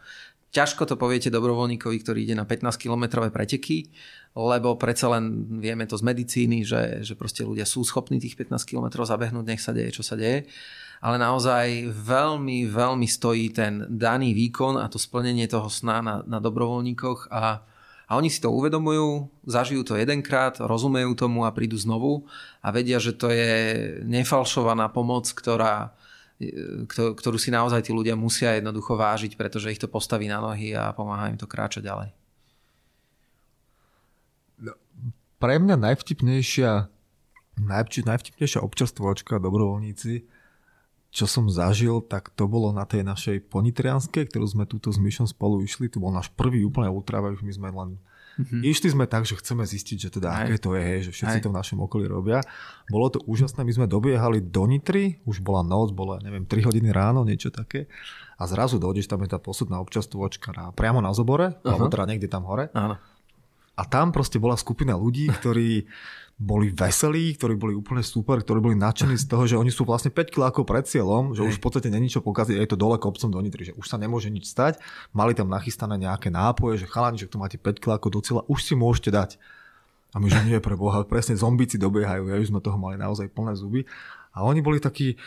Ťažko 0.52 0.84
to 0.84 1.00
poviete 1.00 1.32
dobrovoľníkovi, 1.32 1.98
ktorý 2.04 2.28
ide 2.28 2.36
na 2.36 2.44
15-kilometrové 2.44 3.32
preteky, 3.32 3.88
lebo 4.36 4.76
predsa 4.76 5.08
len 5.16 5.48
vieme 5.64 5.88
to 5.88 5.96
z 5.96 6.04
medicíny, 6.04 6.68
že, 6.68 7.08
že 7.08 7.16
proste 7.16 7.48
ľudia 7.48 7.64
sú 7.64 7.88
schopní 7.88 8.20
tých 8.20 8.36
15 8.36 8.60
kilometrov 8.68 9.08
zabehnúť, 9.08 9.48
nech 9.48 9.64
sa 9.64 9.72
deje, 9.72 9.96
čo 9.96 10.04
sa 10.04 10.20
deje. 10.20 10.44
Ale 11.00 11.16
naozaj 11.16 11.96
veľmi, 11.96 12.68
veľmi 12.68 13.08
stojí 13.08 13.56
ten 13.56 13.88
daný 13.88 14.36
výkon 14.36 14.76
a 14.76 14.92
to 14.92 15.00
splnenie 15.00 15.48
toho 15.48 15.72
sna 15.72 16.04
na, 16.04 16.16
na 16.28 16.44
dobrovoľníkoch 16.44 17.32
a 17.32 17.64
a 18.12 18.20
oni 18.20 18.28
si 18.28 18.44
to 18.44 18.52
uvedomujú, 18.52 19.32
zažijú 19.48 19.88
to 19.88 19.96
jedenkrát, 19.96 20.60
rozumejú 20.60 21.16
tomu 21.16 21.48
a 21.48 21.56
prídu 21.56 21.80
znovu 21.80 22.28
a 22.60 22.68
vedia, 22.76 23.00
že 23.00 23.16
to 23.16 23.32
je 23.32 23.52
nefalšovaná 24.04 24.92
pomoc, 24.92 25.32
ktorá, 25.32 25.96
ktorú 26.92 27.40
si 27.40 27.56
naozaj 27.56 27.88
tí 27.88 27.96
ľudia 27.96 28.20
musia 28.20 28.60
jednoducho 28.60 29.00
vážiť, 29.00 29.40
pretože 29.40 29.72
ich 29.72 29.80
to 29.80 29.88
postaví 29.88 30.28
na 30.28 30.44
nohy 30.44 30.76
a 30.76 30.92
pomáha 30.92 31.32
im 31.32 31.40
to 31.40 31.48
kráčať 31.48 31.88
ďalej. 31.88 32.12
No, 34.60 34.76
pre 35.40 35.56
mňa 35.64 35.80
najvtipnejšia, 35.80 36.92
najvtipnejšia 37.64 38.60
občerstvovačka 38.60 39.40
dobrovoľníci 39.40 40.28
čo 41.12 41.28
som 41.28 41.52
zažil, 41.52 42.00
tak 42.08 42.32
to 42.40 42.48
bolo 42.48 42.72
na 42.72 42.88
tej 42.88 43.04
našej 43.04 43.52
ponitrianskej, 43.52 44.32
ktorú 44.32 44.48
sme 44.48 44.64
túto 44.64 44.96
s 44.96 44.98
Myšom 44.98 45.28
spolu 45.28 45.60
išli. 45.60 45.92
To 45.92 46.00
bol 46.00 46.16
náš 46.16 46.32
prvý 46.32 46.64
úplne 46.64 46.88
ultra, 46.88 47.20
už 47.20 47.44
my 47.44 47.52
sme 47.52 47.68
len 47.68 48.00
Mm-hmm. 48.40 48.62
Išli 48.64 48.88
sme 48.96 49.06
tak, 49.10 49.28
že 49.28 49.36
chceme 49.36 49.68
zistiť, 49.68 49.98
že 49.98 50.10
teda 50.10 50.30
Aj. 50.32 50.48
aké 50.48 50.56
to 50.62 50.72
je, 50.78 50.82
hej, 50.82 51.00
že 51.08 51.12
všetci 51.12 51.38
Aj. 51.40 51.44
to 51.44 51.52
v 51.52 51.58
našom 51.60 51.80
okolí 51.84 52.08
robia. 52.08 52.40
Bolo 52.88 53.12
to 53.12 53.20
úžasné, 53.28 53.68
my 53.68 53.74
sme 53.76 53.88
dobiehali 53.92 54.40
do 54.40 54.64
Nitry, 54.64 55.20
už 55.28 55.44
bola 55.44 55.62
noc, 55.66 55.92
bolo, 55.92 56.16
neviem, 56.24 56.48
3 56.48 56.64
hodiny 56.64 56.90
ráno, 56.96 57.28
niečo 57.28 57.52
také. 57.52 57.92
A 58.40 58.48
zrazu 58.48 58.80
dojdeš, 58.80 59.12
tam 59.12 59.22
je 59.22 59.30
tá 59.30 59.40
posudná 59.40 59.78
občastovačka 59.84 60.56
na, 60.56 60.72
priamo 60.72 61.04
na 61.04 61.12
zobore, 61.12 61.60
uh-huh. 61.60 61.76
alebo 61.76 61.92
teda 61.92 62.08
niekde 62.08 62.32
tam 62.32 62.48
hore. 62.48 62.72
Áno. 62.72 62.98
A 63.76 63.84
tam 63.88 64.12
proste 64.12 64.38
bola 64.38 64.60
skupina 64.60 64.94
ľudí, 64.94 65.32
ktorí 65.32 65.88
boli 66.42 66.74
veselí, 66.74 67.38
ktorí 67.38 67.54
boli 67.54 67.78
úplne 67.78 68.02
super, 68.02 68.42
ktorí 68.42 68.58
boli 68.58 68.74
nadšení 68.74 69.14
z 69.14 69.30
toho, 69.30 69.46
že 69.46 69.62
oni 69.62 69.70
sú 69.70 69.86
vlastne 69.86 70.10
5 70.10 70.34
kg 70.34 70.50
pred 70.66 70.90
cieľom, 70.90 71.38
že 71.38 71.46
už 71.46 71.62
v 71.62 71.64
podstate 71.64 71.94
není 71.94 72.10
čo 72.10 72.26
pokaziť, 72.26 72.58
je 72.58 72.70
to 72.74 72.82
dole 72.82 72.98
kopcom 72.98 73.30
do 73.30 73.38
Nitry, 73.38 73.70
že 73.70 73.78
už 73.78 73.86
sa 73.86 74.02
nemôže 74.02 74.34
nič 74.34 74.50
stať. 74.50 74.82
Mali 75.14 75.38
tam 75.38 75.54
nachystané 75.54 76.02
nejaké 76.02 76.34
nápoje, 76.34 76.82
že 76.82 76.90
chalani, 76.90 77.22
že 77.22 77.30
tu 77.30 77.38
máte 77.38 77.62
5 77.62 77.78
kg 77.78 78.02
do 78.02 78.26
cieľa, 78.26 78.42
už 78.50 78.58
si 78.66 78.74
môžete 78.74 79.14
dať. 79.14 79.38
A 80.12 80.20
my, 80.20 80.28
že 80.34 80.42
nie 80.44 80.58
pre 80.58 80.74
Boha, 80.74 81.06
presne 81.06 81.38
zombici 81.38 81.78
dobiehajú, 81.78 82.34
ja 82.34 82.42
už 82.42 82.50
sme 82.50 82.60
toho 82.60 82.76
mali 82.76 82.98
naozaj 82.98 83.30
plné 83.30 83.54
zuby. 83.54 83.86
A 84.34 84.42
oni 84.42 84.66
boli 84.66 84.82
takí, 84.82 85.22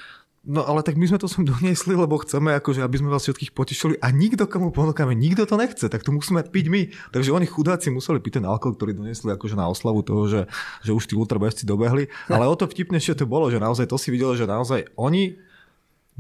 No 0.45 0.61
ale 0.69 0.85
tak 0.85 1.01
my 1.01 1.09
sme 1.09 1.17
to 1.17 1.25
sem 1.25 1.49
doniesli, 1.49 1.97
lebo 1.97 2.21
chceme, 2.21 2.53
akože, 2.61 2.85
aby 2.85 3.01
sme 3.01 3.09
vás 3.09 3.25
všetkých 3.25 3.57
potešili 3.57 3.97
a 3.97 4.13
nikto, 4.13 4.45
komu 4.45 4.69
ponúkame, 4.77 5.17
nikto 5.17 5.49
to 5.49 5.57
nechce, 5.57 5.89
tak 5.89 6.05
to 6.05 6.13
musíme 6.13 6.45
piť 6.45 6.67
my. 6.69 6.83
Takže 7.17 7.33
oni 7.33 7.49
chudáci 7.49 7.89
museli 7.89 8.21
piť 8.21 8.41
ten 8.41 8.45
alkohol, 8.45 8.77
ktorý 8.77 8.93
doniesli 8.93 9.33
akože 9.33 9.57
na 9.57 9.73
oslavu 9.73 10.05
toho, 10.05 10.29
že, 10.29 10.43
že 10.85 10.93
už 10.93 11.09
tí 11.09 11.17
ultrabežci 11.17 11.65
dobehli. 11.65 12.13
Ale 12.29 12.45
o 12.45 12.53
to 12.53 12.69
vtipnejšie 12.69 13.17
to 13.17 13.25
bolo, 13.25 13.49
že 13.49 13.57
naozaj 13.57 13.89
to 13.89 13.97
si 13.97 14.13
videli, 14.13 14.37
že 14.37 14.45
naozaj 14.45 14.93
oni 15.01 15.41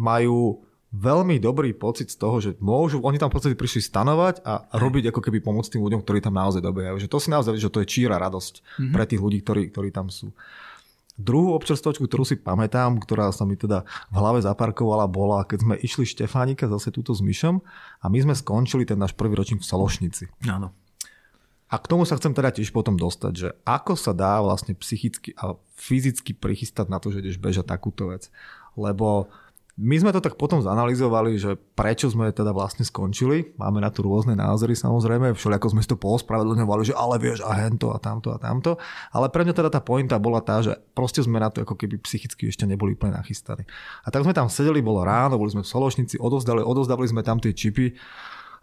majú 0.00 0.64
veľmi 0.94 1.42
dobrý 1.42 1.74
pocit 1.74 2.06
z 2.08 2.16
toho, 2.16 2.38
že 2.38 2.54
môžu, 2.62 3.02
oni 3.02 3.18
tam 3.18 3.26
v 3.28 3.36
podstate 3.36 3.58
prišli 3.58 3.82
stanovať 3.82 4.46
a 4.46 4.62
robiť 4.78 5.10
ako 5.10 5.20
keby 5.26 5.42
pomôcť 5.42 5.74
tým 5.74 5.82
ľuďom, 5.82 6.00
ktorí 6.06 6.22
tam 6.22 6.38
naozaj 6.38 6.62
dobiehajú. 6.62 7.02
Že 7.02 7.10
to 7.10 7.18
si 7.18 7.28
naozaj, 7.34 7.58
že 7.58 7.68
to 7.68 7.82
je 7.82 7.90
číra 7.90 8.14
radosť 8.16 8.54
mm-hmm. 8.62 8.92
pre 8.94 9.04
tých 9.04 9.20
ľudí, 9.20 9.42
ktorí, 9.42 9.62
ktorí 9.74 9.90
tam 9.90 10.06
sú. 10.08 10.30
Druhú 11.14 11.54
občerstvočku, 11.54 12.10
ktorú 12.10 12.26
si 12.26 12.34
pamätám, 12.34 12.98
ktorá 12.98 13.30
sa 13.30 13.46
mi 13.46 13.54
teda 13.54 13.86
v 14.10 14.16
hlave 14.18 14.42
zaparkovala, 14.42 15.06
bola, 15.06 15.46
keď 15.46 15.58
sme 15.62 15.74
išli 15.78 16.02
Štefánika 16.10 16.66
zase 16.66 16.90
túto 16.90 17.14
s 17.14 17.22
Myšom 17.22 17.62
a 18.02 18.06
my 18.10 18.18
sme 18.18 18.34
skončili 18.34 18.82
ten 18.82 18.98
náš 18.98 19.14
prvý 19.14 19.38
ročník 19.38 19.62
v 19.62 19.68
Salošnici. 19.70 20.26
Áno. 20.50 20.74
A 21.70 21.78
k 21.78 21.86
tomu 21.86 22.02
sa 22.02 22.18
chcem 22.18 22.34
teda 22.34 22.50
tiež 22.50 22.74
potom 22.74 22.98
dostať, 22.98 23.32
že 23.34 23.48
ako 23.62 23.94
sa 23.94 24.10
dá 24.10 24.42
vlastne 24.42 24.74
psychicky 24.74 25.34
a 25.38 25.54
fyzicky 25.78 26.34
prichystať 26.34 26.90
na 26.90 26.98
to, 26.98 27.14
že 27.14 27.22
ideš 27.22 27.38
bežať 27.38 27.66
takúto 27.66 28.10
vec. 28.10 28.30
Lebo 28.74 29.30
my 29.74 29.96
sme 29.98 30.14
to 30.14 30.22
tak 30.22 30.38
potom 30.38 30.62
zanalizovali, 30.62 31.34
že 31.34 31.58
prečo 31.74 32.06
sme 32.06 32.30
teda 32.30 32.54
vlastne 32.54 32.86
skončili. 32.86 33.58
Máme 33.58 33.82
na 33.82 33.90
to 33.90 34.06
rôzne 34.06 34.38
názory 34.38 34.78
samozrejme, 34.78 35.34
všelijako 35.34 35.74
sme 35.74 35.82
si 35.82 35.90
to 35.90 35.98
pospravedlňovali, 35.98 36.82
že 36.86 36.94
ale 36.94 37.18
vieš 37.18 37.42
a 37.42 37.58
hento 37.58 37.90
a 37.90 37.98
tamto 37.98 38.30
a 38.30 38.38
tamto. 38.38 38.78
Ale 39.10 39.34
pre 39.34 39.42
mňa 39.42 39.50
teda 39.50 39.74
tá 39.74 39.82
pointa 39.82 40.14
bola 40.22 40.38
tá, 40.38 40.62
že 40.62 40.78
proste 40.94 41.26
sme 41.26 41.42
na 41.42 41.50
to 41.50 41.66
ako 41.66 41.74
keby 41.74 41.98
psychicky 42.06 42.54
ešte 42.54 42.70
neboli 42.70 42.94
úplne 42.94 43.18
nachystaní. 43.18 43.66
A 44.06 44.14
tak 44.14 44.22
sme 44.22 44.30
tam 44.30 44.46
sedeli, 44.46 44.78
bolo 44.78 45.02
ráno, 45.02 45.42
boli 45.42 45.50
sme 45.50 45.66
v 45.66 45.70
Sološnici, 45.74 46.22
odozdali, 46.22 46.62
odozdali 46.62 47.10
sme 47.10 47.26
tam 47.26 47.42
tie 47.42 47.50
čipy 47.50 47.98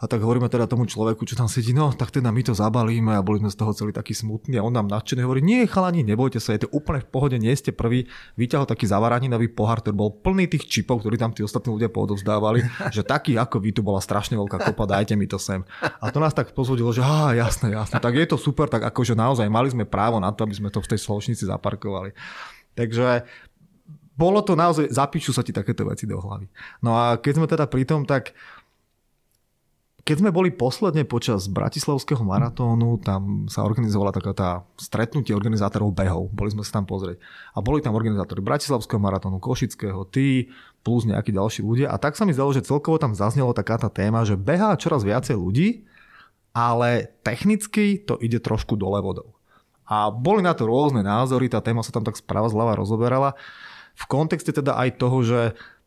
a 0.01 0.09
tak 0.09 0.17
hovoríme 0.25 0.49
teda 0.49 0.65
tomu 0.65 0.89
človeku, 0.89 1.29
čo 1.29 1.37
tam 1.37 1.45
sedí, 1.45 1.77
no 1.77 1.93
tak 1.93 2.09
teda 2.09 2.33
my 2.33 2.41
to 2.41 2.57
zabalíme 2.57 3.13
a 3.13 3.21
boli 3.21 3.37
sme 3.37 3.53
z 3.53 3.57
toho 3.61 3.69
celý 3.77 3.93
taký 3.93 4.17
smutný 4.17 4.57
a 4.57 4.65
on 4.65 4.73
nám 4.73 4.89
nadšený 4.89 5.21
hovorí, 5.21 5.45
nie 5.45 5.69
chalani, 5.69 6.01
nebojte 6.01 6.41
sa, 6.41 6.57
je 6.57 6.65
to 6.65 6.73
úplne 6.73 7.05
v 7.05 7.09
pohode, 7.13 7.37
nie 7.37 7.53
ste 7.53 7.69
prvý. 7.69 8.09
Vyťahol 8.33 8.65
taký 8.65 8.89
zavaraninový 8.89 9.53
pohár, 9.53 9.85
ktorý 9.85 9.93
bol 9.93 10.09
plný 10.09 10.49
tých 10.49 10.65
čipov, 10.65 11.05
ktorý 11.05 11.21
tam 11.21 11.37
tí 11.37 11.45
ostatní 11.45 11.69
ľudia 11.77 11.93
podovzdávali, 11.93 12.65
že 12.95 13.05
taký 13.05 13.37
ako 13.37 13.61
vy 13.61 13.69
tu 13.77 13.85
bola 13.85 14.01
strašne 14.01 14.33
veľká 14.41 14.73
kopa, 14.73 14.89
dajte 14.89 15.13
mi 15.13 15.29
to 15.29 15.37
sem. 15.37 15.61
A 15.79 16.09
to 16.09 16.17
nás 16.17 16.33
tak 16.33 16.49
pozvodilo, 16.57 16.89
že 16.89 17.05
á, 17.05 17.37
jasné, 17.37 17.77
jasné, 17.77 18.01
tak 18.01 18.17
je 18.17 18.25
to 18.25 18.41
super, 18.41 18.65
tak 18.65 18.81
akože 18.81 19.13
naozaj 19.13 19.45
mali 19.53 19.69
sme 19.69 19.85
právo 19.85 20.17
na 20.17 20.33
to, 20.33 20.49
aby 20.49 20.57
sme 20.57 20.73
to 20.73 20.81
v 20.81 20.97
tej 20.97 20.99
spoločnici 21.05 21.45
zaparkovali. 21.45 22.17
Takže 22.73 23.21
bolo 24.17 24.41
to 24.41 24.57
naozaj, 24.57 24.89
zapíšu 24.89 25.33
sa 25.33 25.45
ti 25.45 25.53
takéto 25.53 25.85
veci 25.85 26.09
do 26.09 26.17
hlavy. 26.17 26.45
No 26.81 26.97
a 26.97 27.21
keď 27.21 27.33
sme 27.37 27.47
teda 27.49 27.65
pri 27.65 27.85
tom, 27.85 28.05
tak 28.05 28.33
keď 30.01 30.15
sme 30.17 30.33
boli 30.33 30.49
posledne 30.49 31.05
počas 31.05 31.45
Bratislavského 31.45 32.25
maratónu, 32.25 32.97
tam 33.05 33.45
sa 33.45 33.61
organizovala 33.61 34.09
taká 34.09 34.33
tá 34.33 34.49
stretnutie 34.73 35.37
organizátorov 35.37 35.93
behov. 35.93 36.33
Boli 36.33 36.49
sme 36.49 36.65
sa 36.65 36.81
tam 36.81 36.89
pozrieť. 36.89 37.21
A 37.53 37.61
boli 37.61 37.85
tam 37.85 37.93
organizátori 37.93 38.41
Bratislavského 38.41 38.97
maratónu, 38.97 39.37
Košického, 39.37 40.01
tí, 40.09 40.49
plus 40.81 41.05
nejakí 41.05 41.29
ďalší 41.29 41.61
ľudia. 41.61 41.93
A 41.93 42.01
tak 42.01 42.17
sa 42.17 42.25
mi 42.25 42.33
zdalo, 42.33 42.49
že 42.49 42.65
celkovo 42.65 42.97
tam 42.97 43.13
zaznelo 43.13 43.53
taká 43.53 43.77
tá 43.77 43.93
téma, 43.93 44.25
že 44.25 44.33
behá 44.33 44.73
čoraz 44.73 45.05
viacej 45.05 45.37
ľudí, 45.37 45.85
ale 46.51 47.13
technicky 47.21 48.01
to 48.01 48.17
ide 48.17 48.41
trošku 48.41 48.73
dole 48.73 48.97
vodou. 49.05 49.37
A 49.85 50.09
boli 50.09 50.41
na 50.41 50.57
to 50.57 50.65
rôzne 50.65 51.05
názory, 51.05 51.45
tá 51.51 51.61
téma 51.61 51.85
sa 51.85 51.93
tam 51.93 52.01
tak 52.01 52.17
správa 52.17 52.49
zľava 52.49 52.79
rozoberala. 52.79 53.37
V 54.01 54.05
kontexte 54.09 54.49
teda 54.49 54.73
aj 54.77 54.97
toho, 54.97 55.17
že 55.21 55.39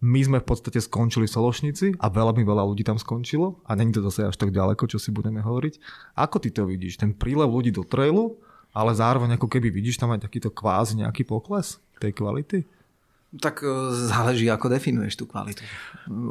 my 0.05 0.21
sme 0.21 0.39
v 0.39 0.47
podstate 0.47 0.79
skončili 0.79 1.25
Sološnici 1.25 1.97
a 1.97 2.07
veľmi 2.13 2.45
veľa 2.45 2.63
ľudí 2.69 2.85
tam 2.85 3.01
skončilo 3.01 3.65
a 3.65 3.73
není 3.73 3.91
to 3.91 4.05
zase 4.05 4.29
až 4.29 4.37
tak 4.37 4.53
ďaleko, 4.53 4.85
čo 4.85 5.01
si 5.01 5.09
budeme 5.09 5.41
hovoriť. 5.41 5.81
Ako 6.21 6.39
ty 6.39 6.53
to 6.53 6.69
vidíš? 6.69 7.01
Ten 7.01 7.17
prílev 7.17 7.49
ľudí 7.49 7.73
do 7.73 7.83
trailu, 7.83 8.37
ale 8.77 8.93
zároveň 8.93 9.41
ako 9.41 9.49
keby 9.49 9.73
vidíš 9.73 9.97
tam 9.97 10.13
aj 10.13 10.29
takýto 10.29 10.53
kvázi 10.53 11.01
nejaký 11.01 11.25
pokles 11.25 11.81
tej 12.03 12.13
kvality? 12.13 12.69
Tak 13.35 13.65
e, 13.65 13.71
záleží, 14.13 14.47
ako 14.47 14.71
definuješ 14.71 15.19
tú 15.19 15.25
kvalitu. 15.27 15.65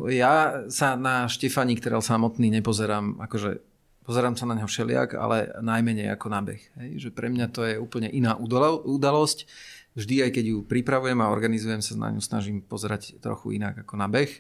Ja 0.07 0.63
sa 0.71 0.95
na 0.95 1.27
Štefani, 1.27 1.75
ktorý 1.75 1.99
samotný 1.99 2.47
nepozerám, 2.61 3.19
akože 3.19 3.59
pozerám 4.07 4.35
sa 4.35 4.47
na 4.47 4.59
neho 4.59 4.69
všeliak, 4.69 5.15
ale 5.15 5.51
najmenej 5.59 6.11
ako 6.13 6.27
na 6.31 6.39
beh. 6.43 6.63
Hej? 6.79 6.89
Že 7.07 7.09
pre 7.15 7.27
mňa 7.31 7.47
to 7.51 7.61
je 7.67 7.75
úplne 7.79 8.11
iná 8.11 8.35
udalosť 8.39 9.47
vždy, 9.93 10.25
aj 10.25 10.31
keď 10.33 10.45
ju 10.53 10.57
pripravujem 10.65 11.19
a 11.21 11.31
organizujem, 11.31 11.81
sa 11.81 11.93
na 11.97 12.13
ňu 12.13 12.21
snažím 12.21 12.61
pozerať 12.65 13.17
trochu 13.21 13.57
inak 13.57 13.85
ako 13.85 13.93
na 13.97 14.09
beh. 14.09 14.33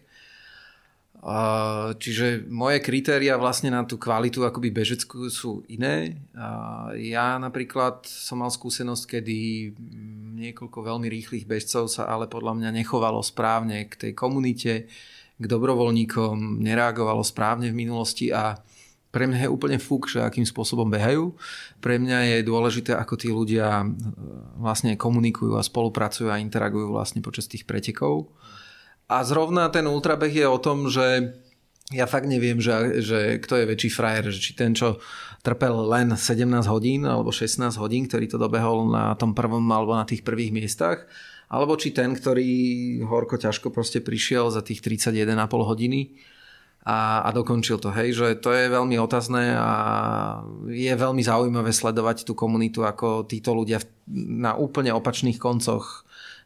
Čiže 2.03 2.51
moje 2.51 2.83
kritéria 2.83 3.39
vlastne 3.39 3.71
na 3.71 3.87
tú 3.87 3.95
kvalitu 3.95 4.43
akoby 4.43 4.75
bežeckú 4.75 5.31
sú 5.31 5.63
iné. 5.71 6.19
Ja 6.99 7.39
napríklad 7.39 8.03
som 8.03 8.43
mal 8.43 8.51
skúsenosť, 8.51 9.03
kedy 9.07 9.37
niekoľko 10.43 10.83
veľmi 10.83 11.07
rýchlych 11.07 11.47
bežcov 11.47 11.87
sa 11.87 12.11
ale 12.11 12.27
podľa 12.27 12.59
mňa 12.59 12.69
nechovalo 12.75 13.23
správne 13.23 13.87
k 13.87 13.95
tej 13.95 14.11
komunite, 14.11 14.91
k 15.39 15.45
dobrovoľníkom, 15.47 16.59
nereagovalo 16.59 17.23
správne 17.23 17.71
v 17.71 17.79
minulosti 17.87 18.27
a 18.27 18.59
pre 19.13 19.29
mňa 19.29 19.45
je 19.45 19.53
úplne 19.53 19.77
fuk, 19.77 20.09
že 20.09 20.25
akým 20.25 20.41
spôsobom 20.41 20.89
behajú. 20.89 21.37
Pre 21.77 22.01
mňa 22.01 22.33
je 22.33 22.49
dôležité, 22.49 22.97
ako 22.97 23.13
tí 23.13 23.29
ľudia 23.29 23.85
e, 23.85 23.87
vlastne 24.57 24.97
komunikujú 24.97 25.53
a 25.53 25.61
spolupracujú 25.61 26.33
a 26.33 26.41
interagujú 26.41 26.89
vlastne 26.89 27.21
počas 27.21 27.45
tých 27.45 27.69
pretekov. 27.69 28.33
A 29.05 29.21
zrovna 29.21 29.69
ten 29.69 29.85
ultrabeh 29.85 30.33
je 30.33 30.49
o 30.49 30.57
tom, 30.57 30.89
že 30.89 31.29
ja 31.93 32.09
fakt 32.09 32.25
neviem, 32.25 32.57
že, 32.57 33.05
že 33.05 33.37
kto 33.37 33.61
je 33.61 33.69
väčší 33.69 33.89
frajer, 33.93 34.33
že 34.33 34.41
či 34.41 34.57
ten, 34.57 34.73
čo 34.73 34.97
trpel 35.45 35.77
len 35.93 36.17
17 36.17 36.49
hodín 36.65 37.05
alebo 37.05 37.29
16 37.29 37.69
hodín, 37.77 38.09
ktorý 38.09 38.25
to 38.25 38.41
dobehol 38.41 38.89
na 38.89 39.13
tom 39.13 39.37
prvom 39.37 39.61
alebo 39.69 39.93
na 39.93 40.09
tých 40.09 40.25
prvých 40.25 40.49
miestach, 40.49 41.05
alebo 41.53 41.77
či 41.77 41.93
ten, 41.93 42.17
ktorý 42.17 42.49
horko 43.05 43.37
ťažko 43.37 43.69
proste 43.69 44.01
prišiel 44.01 44.49
za 44.49 44.65
tých 44.65 44.81
31,5 44.81 45.37
hodiny 45.53 46.17
a, 46.83 47.23
a 47.23 47.29
dokončil 47.31 47.79
to. 47.79 47.89
Hej, 47.95 48.09
že 48.19 48.27
to 48.43 48.51
je 48.51 48.67
veľmi 48.67 48.99
otázne 48.99 49.55
a 49.55 49.71
je 50.67 50.93
veľmi 50.93 51.23
zaujímavé 51.23 51.71
sledovať 51.71 52.27
tú 52.27 52.35
komunitu, 52.35 52.83
ako 52.83 53.23
títo 53.23 53.55
ľudia 53.55 53.79
na 54.11 54.59
úplne 54.59 54.91
opačných 54.91 55.39
koncoch 55.39 56.03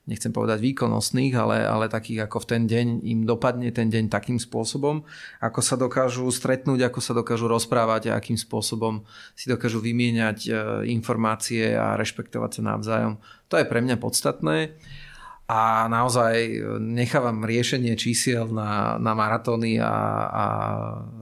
nechcem 0.08 0.32
povedať 0.32 0.64
výkonnostných, 0.64 1.36
ale, 1.36 1.68
ale 1.68 1.92
takých 1.92 2.32
ako 2.32 2.48
v 2.48 2.48
ten 2.48 2.64
deň 2.64 2.88
im 3.04 3.20
dopadne 3.28 3.70
ten 3.76 3.92
deň 3.92 4.08
takým 4.08 4.40
spôsobom, 4.40 5.04
ako 5.44 5.60
sa 5.60 5.76
dokážu 5.76 6.32
stretnúť, 6.32 6.88
ako 6.88 7.00
sa 7.04 7.12
dokážu 7.12 7.52
rozprávať 7.52 8.10
a 8.10 8.16
akým 8.16 8.40
spôsobom 8.40 9.04
si 9.36 9.52
dokážu 9.52 9.84
vymieňať 9.84 10.48
e, 10.48 10.50
informácie 10.96 11.76
a 11.76 12.00
rešpektovať 12.00 12.52
sa 12.58 12.62
navzájom. 12.64 13.20
To 13.52 13.60
je 13.60 13.68
pre 13.68 13.84
mňa 13.84 14.00
podstatné 14.00 14.80
a 15.48 15.88
naozaj 15.88 16.60
nechávam 16.84 17.48
riešenie 17.48 17.96
čísiel 17.96 18.52
na, 18.52 19.00
na 19.00 19.16
maratóny 19.16 19.80
a, 19.80 19.96
a, 20.28 20.46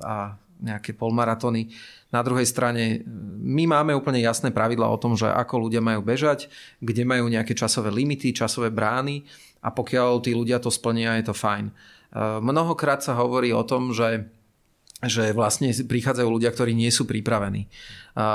a 0.02 0.16
nejaké 0.58 0.98
polmaratóny. 0.98 1.70
Na 2.10 2.26
druhej 2.26 2.50
strane 2.50 3.06
my 3.38 3.70
máme 3.70 3.94
úplne 3.94 4.18
jasné 4.26 4.50
pravidla 4.50 4.90
o 4.90 4.98
tom, 4.98 5.14
že 5.14 5.30
ako 5.30 5.70
ľudia 5.70 5.78
majú 5.78 6.02
bežať, 6.02 6.50
kde 6.82 7.06
majú 7.06 7.30
nejaké 7.30 7.54
časové 7.54 7.94
limity, 7.94 8.34
časové 8.34 8.74
brány 8.74 9.30
a 9.62 9.70
pokiaľ 9.70 10.26
tí 10.26 10.34
ľudia 10.34 10.58
to 10.58 10.74
splnia, 10.74 11.22
je 11.22 11.30
to 11.30 11.36
fajn. 11.38 11.70
E, 11.70 11.74
mnohokrát 12.42 13.06
sa 13.06 13.14
hovorí 13.14 13.54
o 13.54 13.62
tom, 13.62 13.94
že 13.94 14.26
že 15.06 15.36
vlastne 15.36 15.70
prichádzajú 15.70 16.26
ľudia, 16.26 16.50
ktorí 16.50 16.72
nie 16.72 16.90
sú 16.90 17.06
pripravení 17.06 17.68
e, 17.68 18.26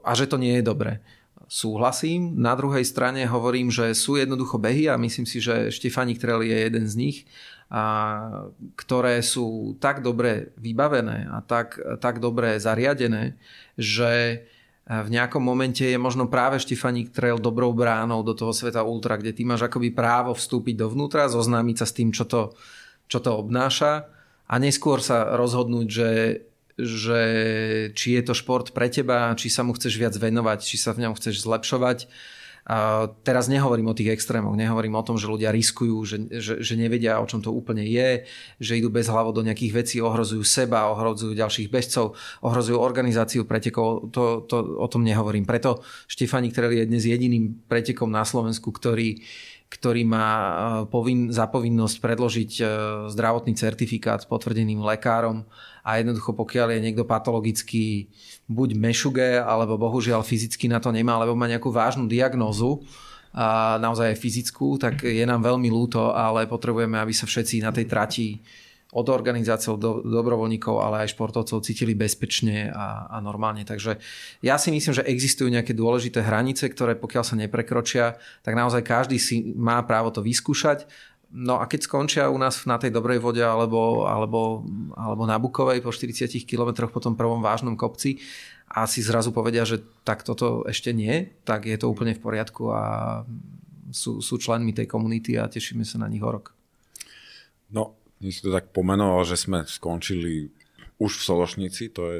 a 0.00 0.10
že 0.16 0.30
to 0.30 0.40
nie 0.40 0.56
je 0.56 0.64
dobré 0.64 1.02
súhlasím. 1.50 2.38
Na 2.38 2.54
druhej 2.54 2.86
strane 2.86 3.26
hovorím, 3.26 3.74
že 3.74 3.90
sú 3.98 4.14
jednoducho 4.14 4.62
behy 4.62 4.86
a 4.86 4.94
myslím 4.94 5.26
si, 5.26 5.42
že 5.42 5.74
Štefánik 5.74 6.22
Trail 6.22 6.46
je 6.46 6.54
jeden 6.54 6.86
z 6.86 6.94
nich, 6.94 7.16
a, 7.66 8.46
ktoré 8.78 9.18
sú 9.18 9.74
tak 9.82 10.06
dobre 10.06 10.54
vybavené 10.62 11.26
a 11.26 11.42
tak, 11.42 11.74
tak 11.98 12.22
dobre 12.22 12.62
zariadené, 12.62 13.34
že 13.74 14.46
v 14.90 15.08
nejakom 15.10 15.38
momente 15.38 15.86
je 15.86 15.94
možno 15.94 16.26
práve 16.26 16.58
Štefaník 16.58 17.14
Trail 17.14 17.38
dobrou 17.38 17.70
bránou 17.70 18.26
do 18.26 18.34
toho 18.34 18.50
sveta 18.50 18.82
ultra, 18.82 19.14
kde 19.14 19.30
ty 19.30 19.46
máš 19.46 19.70
akoby 19.70 19.94
právo 19.94 20.34
vstúpiť 20.34 20.82
dovnútra, 20.82 21.30
zoznámiť 21.30 21.76
sa 21.78 21.86
s 21.86 21.94
tým, 21.94 22.10
čo 22.10 22.26
to, 22.26 22.58
čo 23.06 23.22
to 23.22 23.30
obnáša 23.38 24.10
a 24.50 24.54
neskôr 24.58 24.98
sa 24.98 25.38
rozhodnúť, 25.38 25.86
že, 25.86 26.08
že 26.78 27.20
či 27.96 28.18
je 28.18 28.22
to 28.22 28.34
šport 28.36 28.70
pre 28.70 28.86
teba, 28.92 29.32
či 29.34 29.48
sa 29.48 29.66
mu 29.66 29.74
chceš 29.74 29.96
viac 29.96 30.14
venovať, 30.14 30.58
či 30.62 30.76
sa 30.76 30.92
v 30.92 31.08
ňom 31.08 31.16
chceš 31.16 31.42
zlepšovať 31.42 32.10
a 32.70 33.08
teraz 33.24 33.48
nehovorím 33.48 33.90
o 33.90 33.96
tých 33.96 34.12
extrémoch, 34.12 34.54
nehovorím 34.54 34.94
o 34.94 35.02
tom, 35.02 35.16
že 35.16 35.26
ľudia 35.26 35.48
riskujú, 35.48 35.96
že, 36.04 36.16
že, 36.38 36.54
že 36.60 36.74
nevedia, 36.76 37.16
o 37.18 37.26
čom 37.26 37.40
to 37.40 37.50
úplne 37.50 37.82
je, 37.82 38.28
že 38.60 38.76
idú 38.76 38.92
bez 38.92 39.08
hlavo 39.08 39.32
do 39.32 39.40
nejakých 39.40 39.72
vecí, 39.72 39.96
ohrozujú 39.98 40.44
seba, 40.44 40.92
ohrozujú 40.92 41.32
ďalších 41.32 41.72
bežcov, 41.72 42.14
ohrozujú 42.44 42.76
organizáciu 42.76 43.48
pretekov, 43.48 44.12
to, 44.12 44.44
to, 44.44 44.56
o 44.76 44.86
tom 44.86 45.02
nehovorím. 45.02 45.48
Preto 45.48 45.80
Štefani, 46.06 46.52
ktorý 46.52 46.84
je 46.84 46.90
dnes 46.94 47.04
jediným 47.08 47.64
pretekom 47.64 48.12
na 48.12 48.28
Slovensku, 48.28 48.70
ktorý, 48.70 49.24
ktorý 49.70 50.02
má 50.02 50.28
povin, 50.90 51.30
za 51.30 51.46
povinnosť 51.46 51.96
predložiť 52.02 52.50
e, 52.58 52.62
zdravotný 53.14 53.54
certifikát 53.54 54.18
s 54.18 54.26
potvrdeným 54.26 54.82
lekárom 54.82 55.46
a 55.86 56.02
jednoducho 56.02 56.34
pokiaľ 56.34 56.74
je 56.74 56.84
niekto 56.90 57.06
patologický 57.06 58.10
buď 58.50 58.74
mešuge, 58.74 59.38
alebo 59.38 59.78
bohužiaľ 59.78 60.26
fyzicky 60.26 60.66
na 60.66 60.82
to 60.82 60.90
nemá, 60.90 61.14
alebo 61.14 61.38
má 61.38 61.46
nejakú 61.46 61.70
vážnu 61.70 62.10
diagnózu, 62.10 62.82
a 63.30 63.78
naozaj 63.78 64.10
aj 64.10 64.18
fyzickú, 64.18 64.74
tak 64.74 65.06
je 65.06 65.22
nám 65.22 65.46
veľmi 65.46 65.70
ľúto, 65.70 66.10
ale 66.10 66.50
potrebujeme, 66.50 66.98
aby 66.98 67.14
sa 67.14 67.30
všetci 67.30 67.62
na 67.62 67.70
tej 67.70 67.86
trati 67.86 68.42
od 68.90 69.06
organizácií, 69.06 69.78
do, 69.78 70.02
dobrovoľníkov, 70.02 70.82
ale 70.82 71.06
aj 71.06 71.14
športovcov 71.14 71.62
cítili 71.62 71.94
bezpečne 71.94 72.74
a, 72.74 73.06
a 73.06 73.16
normálne. 73.22 73.62
Takže 73.62 74.02
ja 74.42 74.58
si 74.58 74.74
myslím, 74.74 74.98
že 74.98 75.06
existujú 75.06 75.46
nejaké 75.46 75.72
dôležité 75.72 76.26
hranice, 76.26 76.66
ktoré 76.66 76.98
pokiaľ 76.98 77.24
sa 77.24 77.38
neprekročia, 77.38 78.18
tak 78.42 78.58
naozaj 78.58 78.82
každý 78.82 79.22
si 79.22 79.54
má 79.54 79.78
právo 79.86 80.10
to 80.10 80.26
vyskúšať 80.26 80.90
No 81.30 81.62
a 81.62 81.70
keď 81.70 81.86
skončia 81.86 82.26
u 82.26 82.34
nás 82.42 82.66
na 82.66 82.74
tej 82.74 82.90
dobrej 82.90 83.22
vode 83.22 83.38
alebo, 83.38 84.02
alebo, 84.02 84.66
alebo 84.98 85.22
na 85.30 85.38
Bukovej 85.38 85.78
po 85.78 85.94
40 85.94 86.26
km 86.42 86.90
po 86.90 86.98
tom 86.98 87.14
prvom 87.14 87.38
vážnom 87.38 87.78
kopci 87.78 88.18
a 88.66 88.82
si 88.90 88.98
zrazu 88.98 89.30
povedia, 89.30 89.62
že 89.62 89.78
tak 90.02 90.26
toto 90.26 90.66
ešte 90.66 90.90
nie, 90.90 91.30
tak 91.46 91.70
je 91.70 91.78
to 91.78 91.86
úplne 91.86 92.18
v 92.18 92.22
poriadku 92.22 92.74
a 92.74 92.82
sú, 93.94 94.18
sú 94.18 94.42
členmi 94.42 94.74
tej 94.74 94.90
komunity 94.90 95.38
a 95.38 95.46
tešíme 95.46 95.86
sa 95.86 96.02
na 96.02 96.10
nich 96.10 96.22
o 96.22 96.30
rok. 96.34 96.50
No, 97.70 97.94
my 98.20 98.28
si 98.28 98.40
to 98.44 98.52
tak 98.52 98.72
pomenoval, 98.76 99.24
že 99.24 99.40
sme 99.40 99.64
skončili 99.64 100.52
už 101.00 101.16
v 101.16 101.22
Sološnici, 101.24 101.88
to 101.92 102.02
je 102.12 102.18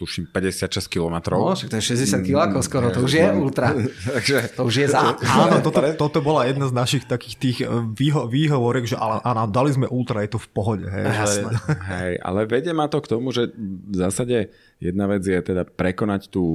tuším 0.00 0.32
56 0.32 0.88
km. 0.88 1.36
No, 1.36 1.52
to 1.52 1.76
je 1.76 1.84
60 1.92 2.24
kg 2.24 2.56
skoro, 2.64 2.88
to 2.88 3.04
už 3.04 3.20
je 3.20 3.26
ultra. 3.36 3.76
Takže 4.16 4.56
to 4.56 4.64
už 4.64 4.74
je 4.80 4.86
za. 4.88 5.12
Áno, 5.44 5.60
toto, 5.60 5.84
toto 6.00 6.18
bola 6.24 6.48
jedna 6.48 6.72
z 6.72 6.72
našich 6.72 7.04
takých 7.04 7.36
tých 7.36 7.58
eh, 7.60 7.68
výho, 7.68 8.24
výhovorek, 8.24 8.88
že 8.88 8.96
áno, 8.96 9.44
dali 9.52 9.76
sme 9.76 9.84
ultra, 9.92 10.24
je 10.24 10.32
to 10.32 10.40
v 10.40 10.48
pohode. 10.56 10.86
Hej, 10.88 11.04
že... 11.04 11.40
hej, 11.92 12.12
ale 12.24 12.48
vedie 12.48 12.72
ma 12.72 12.88
to 12.88 13.04
k 13.04 13.12
tomu, 13.12 13.28
že 13.28 13.52
v 13.52 13.92
zásade 13.92 14.48
jedna 14.80 15.04
vec 15.04 15.20
je 15.20 15.36
teda 15.36 15.68
prekonať 15.68 16.32
tú, 16.32 16.46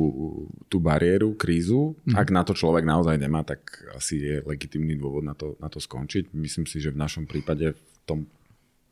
tú 0.66 0.82
bariéru, 0.82 1.38
krízu. 1.38 1.94
Mm. 2.10 2.18
Ak 2.18 2.34
na 2.34 2.42
to 2.42 2.58
človek 2.58 2.82
naozaj 2.82 3.22
nemá, 3.22 3.46
tak 3.46 3.62
asi 3.94 4.26
je 4.26 4.36
legitimný 4.42 4.98
dôvod 4.98 5.22
na 5.22 5.38
to, 5.38 5.54
na 5.62 5.70
to 5.70 5.78
skončiť. 5.78 6.34
Myslím 6.34 6.66
si, 6.66 6.82
že 6.82 6.90
v 6.90 6.98
našom 6.98 7.30
prípade 7.30 7.78
v 7.78 7.98
tom 8.10 8.26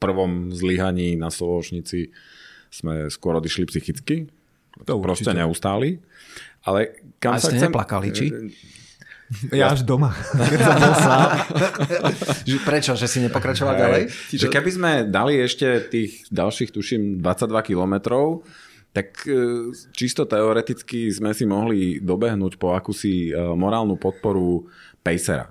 prvom 0.04 0.52
zlyhaní 0.52 1.16
na 1.16 1.32
Sološnici 1.32 2.12
sme 2.68 3.08
skôr 3.08 3.40
odišli 3.40 3.64
psychicky, 3.70 4.28
to 4.84 5.00
proste 5.00 5.30
určite. 5.30 5.40
neustáli. 5.40 5.90
Ale 6.66 6.98
kam 7.22 7.36
A 7.36 7.40
sa 7.40 7.54
ste 7.54 7.62
chcem... 7.62 7.70
neplakali, 7.70 8.08
či? 8.12 8.26
Ja 9.50 9.74
až 9.74 9.82
doma. 9.82 10.14
Prečo? 12.70 12.94
Že 12.94 13.08
si 13.10 13.18
nepokračoval 13.26 13.74
ďalej? 13.74 14.04
Že 14.30 14.48
keby 14.52 14.70
sme 14.70 14.92
dali 15.10 15.42
ešte 15.42 15.90
tých 15.90 16.30
ďalších, 16.30 16.70
tuším, 16.70 17.18
22 17.24 17.70
kilometrov, 17.74 18.46
tak 18.94 19.26
e, 19.26 19.74
čisto 19.90 20.30
teoreticky 20.30 21.10
sme 21.10 21.34
si 21.34 21.50
mohli 21.50 21.98
dobehnúť 21.98 22.62
po 22.62 22.78
akúsi 22.78 23.34
morálnu 23.34 23.98
podporu 23.98 24.70
Pacera. 25.02 25.50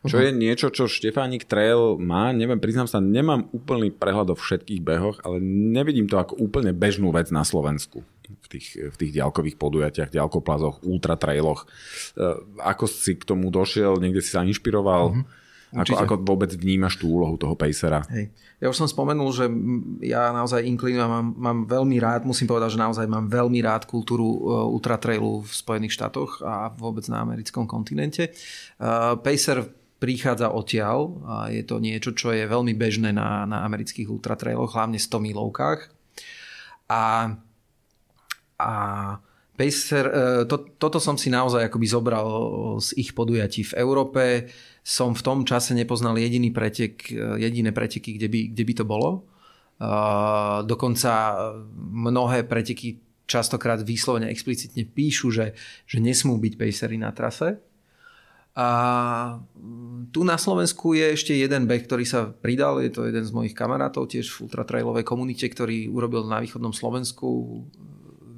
Čo 0.00 0.16
uh-huh. 0.16 0.32
je 0.32 0.32
niečo, 0.32 0.72
čo 0.72 0.88
Štefánik 0.88 1.44
Trail 1.44 2.00
má, 2.00 2.32
neviem, 2.32 2.56
priznám 2.56 2.88
sa, 2.88 3.04
nemám 3.04 3.52
úplný 3.52 3.92
prehľad 3.92 4.32
o 4.32 4.36
všetkých 4.36 4.80
behoch, 4.80 5.20
ale 5.20 5.44
nevidím 5.44 6.08
to 6.08 6.16
ako 6.16 6.40
úplne 6.40 6.72
bežnú 6.72 7.12
vec 7.12 7.28
na 7.28 7.44
Slovensku 7.44 8.00
v 8.24 8.46
tých, 8.48 8.80
v 8.80 8.96
tých 8.96 9.12
ďalkových 9.20 9.60
podujatiach, 9.60 10.08
ďalkoplazoch, 10.08 10.88
ultratrailoch. 10.88 11.68
E, 12.16 12.32
ako 12.64 12.88
si 12.88 13.18
k 13.20 13.28
tomu 13.28 13.52
došiel, 13.52 14.00
niekde 14.00 14.24
si 14.24 14.32
sa 14.32 14.40
inšpiroval? 14.40 15.04
Uh-huh. 15.12 15.38
Ako, 15.70 15.94
ako 16.02 16.14
vôbec 16.26 16.50
vnímaš 16.50 16.98
tú 16.98 17.14
úlohu 17.14 17.38
toho 17.38 17.54
pacera? 17.54 18.02
Hej. 18.10 18.34
Ja 18.58 18.66
už 18.74 18.82
som 18.82 18.90
spomenul, 18.90 19.30
že 19.30 19.46
ja 20.02 20.34
naozaj 20.34 20.66
inklinujem 20.66 21.06
mám, 21.06 21.28
mám 21.38 21.58
veľmi 21.70 21.94
rád, 22.02 22.26
musím 22.26 22.50
povedať, 22.50 22.74
že 22.74 22.82
naozaj 22.82 23.06
mám 23.06 23.30
veľmi 23.30 23.62
rád 23.62 23.86
kultúru 23.86 24.26
e, 24.26 24.38
ultratrailu 24.66 25.46
v 25.46 25.52
Spojených 25.52 25.94
štátoch 25.94 26.42
a 26.42 26.74
vôbec 26.74 27.06
na 27.06 27.22
americkom 27.22 27.68
kontinente. 27.70 28.34
Uh, 28.80 29.14
pacer 29.20 29.79
prichádza 30.00 30.48
odtiaľ 30.48 30.98
a 31.28 31.34
je 31.52 31.62
to 31.62 31.76
niečo, 31.76 32.16
čo 32.16 32.32
je 32.32 32.48
veľmi 32.48 32.72
bežné 32.72 33.12
na, 33.12 33.44
na 33.44 33.62
amerických 33.68 34.08
ultratrailoch, 34.08 34.72
hlavne 34.72 34.96
100 34.96 35.28
milovkách. 35.28 35.80
A, 36.88 37.36
a 38.56 38.72
Pacer, 39.60 40.08
e, 40.08 40.48
to, 40.48 40.72
toto 40.80 40.96
som 40.96 41.20
si 41.20 41.28
naozaj 41.28 41.68
akoby 41.68 41.84
zobral 41.84 42.26
z 42.80 42.96
ich 42.96 43.12
podujatí 43.12 43.60
v 43.68 43.76
Európe. 43.76 44.48
Som 44.80 45.12
v 45.12 45.20
tom 45.20 45.44
čase 45.44 45.76
nepoznal 45.76 46.16
jediný 46.16 46.48
pretek, 46.48 47.04
e, 47.12 47.36
jediné 47.44 47.68
preteky, 47.68 48.16
kde 48.16 48.32
by, 48.32 48.40
kde 48.56 48.64
by 48.64 48.74
to 48.74 48.84
bolo. 48.88 49.10
Dokonca 50.60 51.40
mnohé 51.72 52.44
preteky 52.44 53.00
častokrát 53.24 53.80
výslovne 53.80 54.28
explicitne 54.28 54.84
píšu, 54.84 55.32
že, 55.32 55.56
že 55.88 56.04
nesmú 56.04 56.36
byť 56.36 56.52
pacery 56.60 57.00
na 57.00 57.16
trase. 57.16 57.64
A 58.58 58.66
mm, 59.54 60.10
tu 60.10 60.26
na 60.26 60.34
Slovensku 60.34 60.98
je 60.98 61.14
ešte 61.14 61.32
jeden 61.38 61.70
beh, 61.70 61.86
ktorý 61.86 62.02
sa 62.02 62.26
pridal, 62.26 62.82
je 62.82 62.90
to 62.90 63.06
jeden 63.06 63.22
z 63.22 63.30
mojich 63.30 63.54
kamarátov, 63.54 64.10
tiež 64.10 64.26
v 64.26 64.50
ultratrailovej 64.50 65.06
komunite, 65.06 65.46
ktorý 65.46 65.86
urobil 65.86 66.26
na 66.26 66.42
východnom 66.42 66.74
Slovensku 66.74 67.62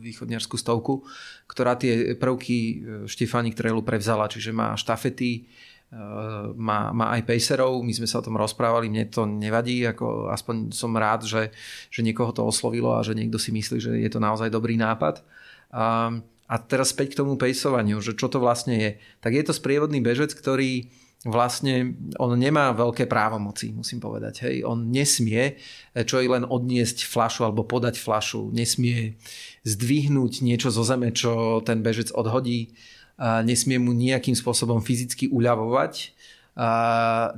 východniarskú 0.03 0.59
stovku, 0.59 1.07
ktorá 1.47 1.79
tie 1.79 2.19
prvky 2.19 2.59
e, 2.59 2.75
Štefánik 3.07 3.55
Trailu 3.55 3.87
prevzala, 3.87 4.27
čiže 4.27 4.51
má 4.51 4.75
štafety, 4.75 5.31
e, 5.39 5.41
má, 6.59 6.91
má 6.91 7.15
aj 7.15 7.23
pacerov, 7.23 7.79
my 7.87 7.95
sme 7.95 8.11
sa 8.11 8.19
o 8.19 8.27
tom 8.27 8.35
rozprávali, 8.35 8.91
mne 8.91 9.07
to 9.07 9.23
nevadí, 9.25 9.87
ako 9.87 10.35
aspoň 10.35 10.75
som 10.75 10.91
rád, 10.99 11.25
že, 11.25 11.55
že 11.89 12.03
niekoho 12.03 12.35
to 12.35 12.43
oslovilo 12.43 12.99
a 12.99 13.07
že 13.07 13.15
niekto 13.15 13.39
si 13.39 13.55
myslí, 13.55 13.79
že 13.79 13.93
je 14.03 14.11
to 14.11 14.19
naozaj 14.19 14.51
dobrý 14.51 14.75
nápad. 14.75 15.23
A 15.73 16.19
a 16.53 16.61
teraz 16.61 16.93
späť 16.93 17.17
k 17.17 17.25
tomu 17.25 17.41
pejsovaniu, 17.41 18.05
že 18.05 18.13
čo 18.13 18.29
to 18.29 18.37
vlastne 18.37 18.77
je. 18.77 18.91
Tak 19.25 19.33
je 19.33 19.45
to 19.49 19.57
sprievodný 19.57 20.05
bežec, 20.05 20.37
ktorý 20.37 20.93
vlastne 21.25 21.95
on 22.19 22.35
nemá 22.35 22.75
veľké 22.75 23.07
právomoci, 23.07 23.71
musím 23.73 24.03
povedať. 24.03 24.43
Hej. 24.45 24.67
On 24.67 24.77
nesmie 24.91 25.57
čo 25.95 26.21
i 26.21 26.27
len 26.27 26.43
odniesť 26.43 27.07
flašu 27.07 27.47
alebo 27.47 27.63
podať 27.63 27.97
flašu, 27.97 28.51
nesmie 28.51 29.17
zdvihnúť 29.63 30.43
niečo 30.43 30.69
zo 30.75 30.83
zeme, 30.83 31.15
čo 31.15 31.63
ten 31.63 31.81
bežec 31.81 32.11
odhodí, 32.11 32.75
nesmie 33.47 33.79
mu 33.79 33.95
nejakým 33.95 34.35
spôsobom 34.35 34.83
fyzicky 34.83 35.31
uľavovať, 35.31 36.11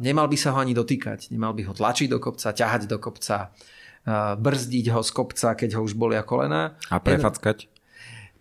nemal 0.00 0.26
by 0.32 0.36
sa 0.40 0.56
ho 0.56 0.64
ani 0.64 0.72
dotýkať, 0.72 1.28
nemal 1.28 1.52
by 1.52 1.68
ho 1.68 1.76
tlačiť 1.76 2.08
do 2.08 2.18
kopca, 2.24 2.56
ťahať 2.56 2.88
do 2.88 2.96
kopca, 2.96 3.52
brzdiť 4.40 4.86
ho 4.96 5.04
z 5.04 5.10
kopca, 5.12 5.52
keď 5.60 5.76
ho 5.76 5.84
už 5.84 5.92
bolia 5.92 6.24
kolena. 6.24 6.80
A 6.88 7.04
prefackať? 7.04 7.68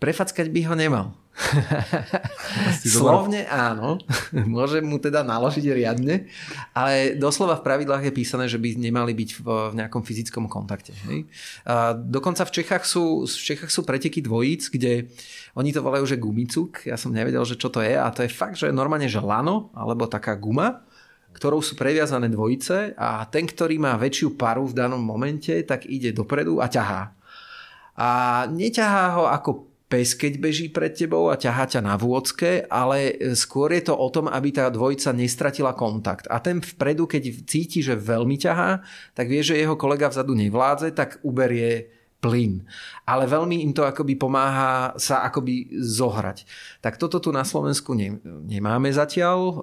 Prefackať 0.04 0.52
by 0.52 0.62
ho 0.68 0.76
nemal. 0.76 1.08
Slovne 2.84 3.48
áno, 3.48 3.98
môže 4.46 4.84
mu 4.84 5.00
teda 5.00 5.24
naložiť 5.24 5.66
riadne, 5.72 6.28
ale 6.76 7.16
doslova 7.16 7.58
v 7.58 7.66
pravidlách 7.66 8.12
je 8.12 8.14
písané, 8.14 8.46
že 8.52 8.60
by 8.60 8.78
nemali 8.78 9.16
byť 9.16 9.30
v, 9.40 9.48
v 9.72 9.74
nejakom 9.80 10.04
fyzickom 10.04 10.46
kontakte. 10.52 10.92
Hej? 11.10 11.26
A 11.64 11.96
dokonca 11.96 12.44
v 12.44 12.54
Čechách, 12.62 12.84
sú, 12.84 13.24
v 13.24 13.44
Čechách 13.56 13.72
sú 13.72 13.82
preteky 13.88 14.20
dvojíc, 14.20 14.70
kde 14.70 15.10
oni 15.56 15.72
to 15.72 15.80
volajú, 15.82 16.04
že 16.04 16.22
gumicuk, 16.22 16.84
ja 16.84 17.00
som 17.00 17.16
nevedel, 17.16 17.42
že 17.48 17.56
čo 17.56 17.72
to 17.72 17.80
je 17.80 17.96
a 17.96 18.12
to 18.12 18.28
je 18.28 18.30
fakt, 18.30 18.60
že 18.60 18.70
normálne, 18.76 19.10
že 19.10 19.24
lano, 19.24 19.74
alebo 19.74 20.06
taká 20.06 20.38
guma, 20.38 20.86
ktorou 21.34 21.66
sú 21.66 21.74
previazané 21.74 22.30
dvojice 22.30 22.94
a 22.94 23.26
ten, 23.26 23.50
ktorý 23.50 23.82
má 23.82 23.98
väčšiu 23.98 24.38
paru 24.38 24.70
v 24.70 24.78
danom 24.78 25.02
momente, 25.02 25.66
tak 25.66 25.90
ide 25.90 26.14
dopredu 26.14 26.62
a 26.62 26.70
ťahá. 26.70 27.10
A 27.98 28.10
neťahá 28.54 29.06
ho 29.18 29.26
ako 29.26 29.73
pes, 29.94 30.18
keď 30.18 30.42
beží 30.42 30.74
pred 30.74 30.90
tebou 30.90 31.30
a 31.30 31.38
ťahá 31.38 31.70
ťa 31.70 31.86
na 31.86 31.94
vôcke, 31.94 32.66
ale 32.66 33.14
skôr 33.38 33.70
je 33.78 33.86
to 33.86 33.94
o 33.94 34.10
tom, 34.10 34.26
aby 34.26 34.50
tá 34.50 34.66
dvojica 34.74 35.14
nestratila 35.14 35.78
kontakt. 35.78 36.26
A 36.34 36.42
ten 36.42 36.66
vpredu, 36.66 37.06
keď 37.06 37.46
cíti, 37.46 37.86
že 37.86 37.94
veľmi 37.94 38.34
ťahá, 38.42 38.82
tak 39.14 39.30
vie, 39.30 39.46
že 39.46 39.54
jeho 39.54 39.78
kolega 39.78 40.10
vzadu 40.10 40.34
nevládze, 40.34 40.98
tak 40.98 41.22
uberie 41.22 41.94
plyn. 42.26 42.66
Ale 43.06 43.30
veľmi 43.30 43.62
im 43.62 43.76
to 43.76 43.86
akoby 43.86 44.18
pomáha 44.18 44.98
sa 44.98 45.22
akoby 45.30 45.78
zohrať. 45.78 46.48
Tak 46.82 46.98
toto 46.98 47.22
tu 47.22 47.30
na 47.30 47.46
Slovensku 47.46 47.94
ne, 47.94 48.18
nemáme 48.26 48.90
zatiaľ. 48.90 49.62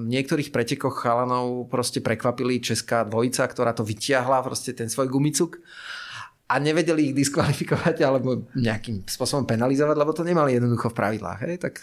V 0.00 0.06
niektorých 0.08 0.48
pretekoch 0.48 0.96
chalanov 0.96 1.68
proste 1.68 2.00
prekvapili 2.00 2.64
česká 2.64 3.04
dvojica, 3.04 3.44
ktorá 3.44 3.76
to 3.76 3.84
vytiahla, 3.84 4.40
proste 4.40 4.72
ten 4.72 4.88
svoj 4.88 5.12
gumicuk 5.12 5.60
a 6.48 6.54
nevedeli 6.56 7.12
ich 7.12 7.14
diskvalifikovať 7.14 8.00
alebo 8.00 8.48
nejakým 8.56 9.04
spôsobom 9.04 9.44
penalizovať, 9.44 9.96
lebo 10.00 10.16
to 10.16 10.24
nemali 10.24 10.56
jednoducho 10.56 10.88
v 10.88 10.96
pravidlách. 10.96 11.40
Hej? 11.44 11.54
Tak 11.60 11.74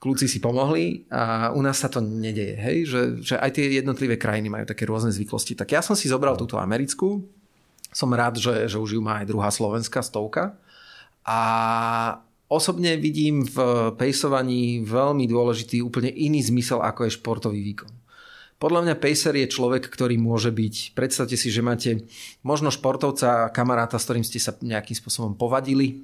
kľúci 0.00 0.24
si 0.24 0.40
pomohli 0.40 1.04
a 1.12 1.52
u 1.52 1.60
nás 1.60 1.84
sa 1.84 1.92
to 1.92 2.00
nedeje. 2.00 2.56
Hej? 2.56 2.76
Že, 2.88 3.00
že 3.20 3.34
aj 3.36 3.50
tie 3.52 3.76
jednotlivé 3.76 4.16
krajiny 4.16 4.48
majú 4.48 4.64
také 4.64 4.88
rôzne 4.88 5.12
zvyklosti. 5.12 5.52
Tak 5.52 5.68
ja 5.68 5.84
som 5.84 5.92
si 5.92 6.08
zobral 6.08 6.40
túto 6.40 6.56
americkú, 6.56 7.28
som 7.92 8.08
rád, 8.08 8.40
že, 8.40 8.64
že 8.72 8.80
už 8.80 8.96
ju 8.96 9.02
má 9.04 9.20
aj 9.20 9.28
druhá 9.28 9.52
slovenská 9.52 10.00
stovka. 10.00 10.56
A 11.28 11.40
osobne 12.48 12.96
vidím 12.96 13.44
v 13.44 13.56
pejsovaní 14.00 14.80
veľmi 14.80 15.28
dôležitý 15.28 15.84
úplne 15.84 16.08
iný 16.08 16.40
zmysel, 16.40 16.80
ako 16.80 17.04
je 17.04 17.16
športový 17.20 17.60
výkon. 17.60 17.92
Podľa 18.58 18.90
mňa 18.90 18.94
pacer 18.98 19.38
je 19.38 19.46
človek, 19.46 19.86
ktorý 19.86 20.18
môže 20.18 20.50
byť, 20.50 20.98
predstavte 20.98 21.38
si, 21.38 21.46
že 21.46 21.62
máte 21.62 22.02
možno 22.42 22.74
športovca, 22.74 23.54
kamaráta, 23.54 24.02
s 24.02 24.06
ktorým 24.10 24.26
ste 24.26 24.42
sa 24.42 24.50
nejakým 24.58 24.98
spôsobom 24.98 25.38
povadili, 25.38 26.02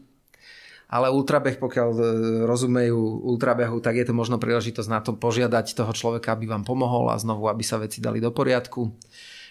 ale 0.86 1.10
ultrabeh, 1.10 1.58
pokiaľ 1.58 1.90
e, 1.98 2.02
rozumejú 2.46 3.26
ultrabehu, 3.26 3.82
tak 3.82 3.98
je 3.98 4.06
to 4.06 4.14
možno 4.14 4.38
príležitosť 4.38 4.86
na 4.86 5.02
to 5.02 5.18
požiadať 5.18 5.74
toho 5.74 5.90
človeka, 5.90 6.30
aby 6.30 6.46
vám 6.46 6.62
pomohol 6.62 7.10
a 7.10 7.18
znovu, 7.18 7.50
aby 7.50 7.66
sa 7.66 7.82
veci 7.82 7.98
dali 7.98 8.22
do 8.22 8.30
poriadku. 8.30 8.86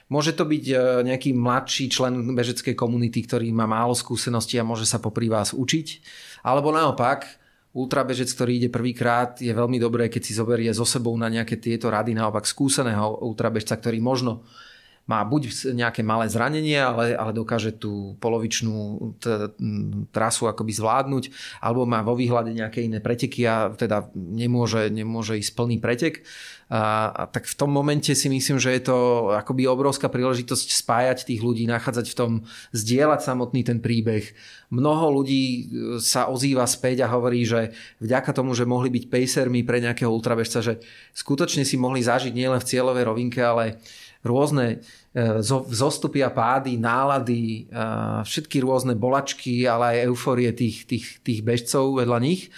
Môže 0.08 0.32
to 0.32 0.48
byť 0.48 0.66
e, 0.72 0.76
nejaký 1.04 1.36
mladší 1.36 1.92
člen 1.92 2.24
bežeckej 2.32 2.72
komunity, 2.72 3.28
ktorý 3.28 3.52
má 3.52 3.68
málo 3.68 3.92
skúseností 3.92 4.56
a 4.56 4.64
môže 4.64 4.88
sa 4.88 5.04
popri 5.04 5.28
vás 5.28 5.52
učiť. 5.52 5.88
Alebo 6.48 6.72
naopak, 6.72 7.43
ultrabežec, 7.74 8.30
ktorý 8.30 8.62
ide 8.62 8.70
prvýkrát, 8.70 9.42
je 9.42 9.50
veľmi 9.50 9.82
dobré, 9.82 10.08
keď 10.08 10.22
si 10.22 10.38
zoberie 10.38 10.70
so 10.72 10.86
sebou 10.86 11.18
na 11.18 11.28
nejaké 11.28 11.58
tieto 11.58 11.90
rady 11.90 12.14
naopak 12.14 12.46
skúseného 12.46 13.26
ultrabežca, 13.26 13.74
ktorý 13.78 13.98
možno 13.98 14.46
má 15.04 15.20
buď 15.28 15.76
nejaké 15.76 16.00
malé 16.00 16.32
zranenie, 16.32 16.80
ale, 16.80 17.12
ale 17.12 17.36
dokáže 17.36 17.76
tú 17.76 18.16
polovičnú 18.24 18.76
t- 19.20 19.52
trasu 20.16 20.48
akoby 20.48 20.72
zvládnuť, 20.72 21.24
alebo 21.60 21.84
má 21.84 22.00
vo 22.08 22.16
výhľade 22.16 22.56
nejaké 22.56 22.88
iné 22.88 23.04
preteky 23.04 23.44
a 23.44 23.76
teda 23.76 24.08
nemôže, 24.16 24.88
nemôže 24.88 25.36
ísť 25.36 25.52
plný 25.60 25.84
pretek. 25.84 26.24
A, 26.74 27.14
a 27.14 27.24
tak 27.30 27.46
v 27.46 27.54
tom 27.54 27.70
momente 27.70 28.10
si 28.18 28.26
myslím, 28.34 28.58
že 28.58 28.74
je 28.74 28.90
to 28.90 29.30
akoby 29.30 29.70
obrovská 29.70 30.10
príležitosť 30.10 30.74
spájať 30.74 31.30
tých 31.30 31.46
ľudí, 31.46 31.70
nachádzať 31.70 32.10
v 32.10 32.18
tom, 32.18 32.32
zdieľať 32.74 33.22
samotný 33.22 33.62
ten 33.62 33.78
príbeh. 33.78 34.34
Mnoho 34.74 35.22
ľudí 35.22 35.44
e, 35.46 35.62
sa 36.02 36.34
ozýva 36.34 36.66
späť 36.66 37.06
a 37.06 37.14
hovorí, 37.14 37.46
že 37.46 37.78
vďaka 38.02 38.34
tomu, 38.34 38.58
že 38.58 38.66
mohli 38.66 38.90
byť 38.90 39.06
pacermi 39.06 39.62
pre 39.62 39.86
nejakého 39.86 40.10
ultrabežca, 40.10 40.66
že 40.66 40.82
skutočne 41.14 41.62
si 41.62 41.78
mohli 41.78 42.02
zažiť 42.02 42.34
nielen 42.34 42.58
v 42.58 42.66
cieľovej 42.66 43.06
rovinke, 43.06 43.38
ale 43.38 43.78
rôzne 44.26 44.82
e, 45.14 45.46
zostupy 45.70 46.26
a 46.26 46.34
pády, 46.34 46.82
nálady, 46.82 47.70
všetky 48.26 48.66
rôzne 48.66 48.98
bolačky, 48.98 49.70
ale 49.70 49.94
aj 49.94 50.10
euforie 50.10 50.50
tých, 50.58 50.90
tých, 50.90 51.22
tých 51.22 51.46
bežcov 51.46 52.02
vedľa 52.02 52.18
nich 52.18 52.50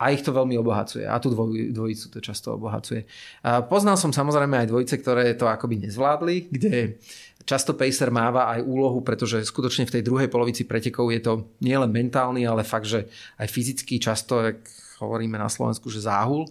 a 0.00 0.16
ich 0.16 0.24
to 0.24 0.32
veľmi 0.32 0.56
obohacuje. 0.56 1.04
A 1.04 1.20
tú 1.20 1.28
dvoj, 1.28 1.76
dvojicu 1.76 2.08
to 2.08 2.18
často 2.24 2.56
obohacuje. 2.56 3.04
A 3.44 3.60
poznal 3.60 4.00
som 4.00 4.16
samozrejme 4.16 4.64
aj 4.64 4.72
dvojice, 4.72 4.96
ktoré 4.96 5.36
to 5.36 5.44
akoby 5.44 5.84
nezvládli, 5.84 6.48
kde 6.48 6.96
často 7.44 7.76
pacer 7.76 8.08
máva 8.08 8.48
aj 8.56 8.64
úlohu, 8.64 9.04
pretože 9.04 9.44
skutočne 9.44 9.84
v 9.84 10.00
tej 10.00 10.02
druhej 10.08 10.32
polovici 10.32 10.64
pretekov 10.64 11.12
je 11.12 11.20
to 11.20 11.32
nielen 11.60 11.92
mentálny, 11.92 12.48
ale 12.48 12.64
fakt, 12.64 12.88
že 12.88 13.12
aj 13.36 13.52
fyzicky 13.52 14.00
často, 14.00 14.40
ak 14.40 14.64
hovoríme 15.04 15.36
na 15.36 15.52
Slovensku, 15.52 15.92
že 15.92 16.08
záhul 16.08 16.48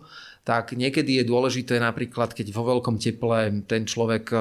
tak 0.50 0.74
niekedy 0.74 1.22
je 1.22 1.30
dôležité 1.30 1.78
napríklad, 1.78 2.34
keď 2.34 2.50
vo 2.58 2.66
veľkom 2.66 2.98
teple 2.98 3.70
ten 3.70 3.86
človek 3.86 4.26
e, 4.34 4.38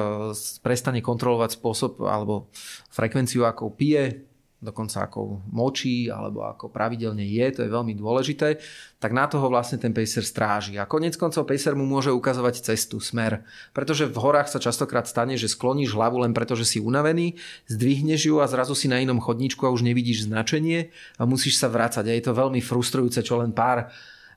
prestane 0.65 1.05
kontrolovať 1.05 1.59
spôsob 1.61 2.01
alebo 2.01 2.49
frekvenciu, 2.89 3.45
ako 3.45 3.77
pije, 3.77 4.28
dokonca 4.59 5.07
ako 5.07 5.39
močí 5.47 6.11
alebo 6.11 6.43
ako 6.43 6.67
pravidelne 6.67 7.23
je, 7.23 7.47
to 7.55 7.61
je 7.63 7.71
veľmi 7.71 7.95
dôležité, 7.95 8.59
tak 8.99 9.15
na 9.15 9.23
toho 9.23 9.47
vlastne 9.47 9.79
ten 9.79 9.95
pacer 9.95 10.27
stráži. 10.27 10.75
A 10.75 10.83
konec 10.83 11.15
koncov 11.15 11.47
pacer 11.47 11.79
mu 11.79 11.87
môže 11.87 12.11
ukazovať 12.11 12.67
cestu, 12.67 12.99
smer. 12.99 13.47
Pretože 13.71 14.11
v 14.11 14.19
horách 14.19 14.51
sa 14.51 14.59
častokrát 14.59 15.07
stane, 15.07 15.39
že 15.39 15.47
skloníš 15.47 15.95
hlavu 15.95 16.27
len 16.27 16.35
preto, 16.35 16.59
že 16.59 16.67
si 16.67 16.83
unavený, 16.83 17.39
zdvihneš 17.71 18.21
ju 18.27 18.35
a 18.43 18.51
zrazu 18.51 18.75
si 18.75 18.91
na 18.91 18.99
inom 18.99 19.23
chodníčku 19.23 19.63
a 19.63 19.71
už 19.71 19.87
nevidíš 19.87 20.27
značenie 20.27 20.91
a 21.15 21.23
musíš 21.23 21.55
sa 21.55 21.71
vrácať. 21.71 22.11
A 22.11 22.15
je 22.19 22.23
to 22.27 22.35
veľmi 22.35 22.59
frustrujúce, 22.59 23.23
čo 23.23 23.39
len 23.39 23.55
pár 23.55 23.87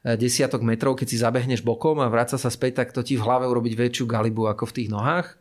desiatok 0.03 0.67
metrov, 0.67 0.99
keď 0.99 1.07
si 1.07 1.19
zabehneš 1.19 1.63
bokom 1.63 2.03
a 2.03 2.11
vráca 2.11 2.35
sa 2.35 2.51
späť, 2.51 2.83
tak 2.83 2.91
to 2.91 3.07
ti 3.07 3.15
v 3.15 3.23
hlave 3.23 3.47
urobiť 3.47 3.75
väčšiu 3.79 4.05
galibu 4.11 4.51
ako 4.51 4.67
v 4.71 4.75
tých 4.83 4.89
nohách. 4.91 5.39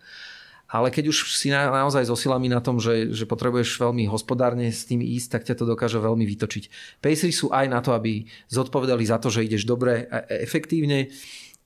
Ale 0.72 0.88
keď 0.88 1.12
už 1.12 1.36
si 1.36 1.52
na, 1.52 1.68
naozaj 1.68 2.08
so 2.08 2.16
silami 2.16 2.48
na 2.48 2.64
tom, 2.64 2.80
že, 2.80 3.12
že 3.12 3.28
potrebuješ 3.28 3.76
veľmi 3.76 4.08
hospodárne 4.08 4.72
s 4.72 4.88
tým 4.88 5.04
ísť, 5.04 5.28
tak 5.28 5.44
ťa 5.44 5.60
to 5.60 5.66
dokáže 5.68 6.00
veľmi 6.00 6.24
vytočiť. 6.24 6.98
Pacery 7.04 7.36
sú 7.36 7.52
aj 7.52 7.68
na 7.68 7.84
to, 7.84 7.92
aby 7.92 8.24
zodpovedali 8.48 9.04
za 9.04 9.20
to, 9.20 9.28
že 9.28 9.44
ideš 9.44 9.68
dobre 9.68 10.08
a 10.08 10.24
efektívne 10.32 11.12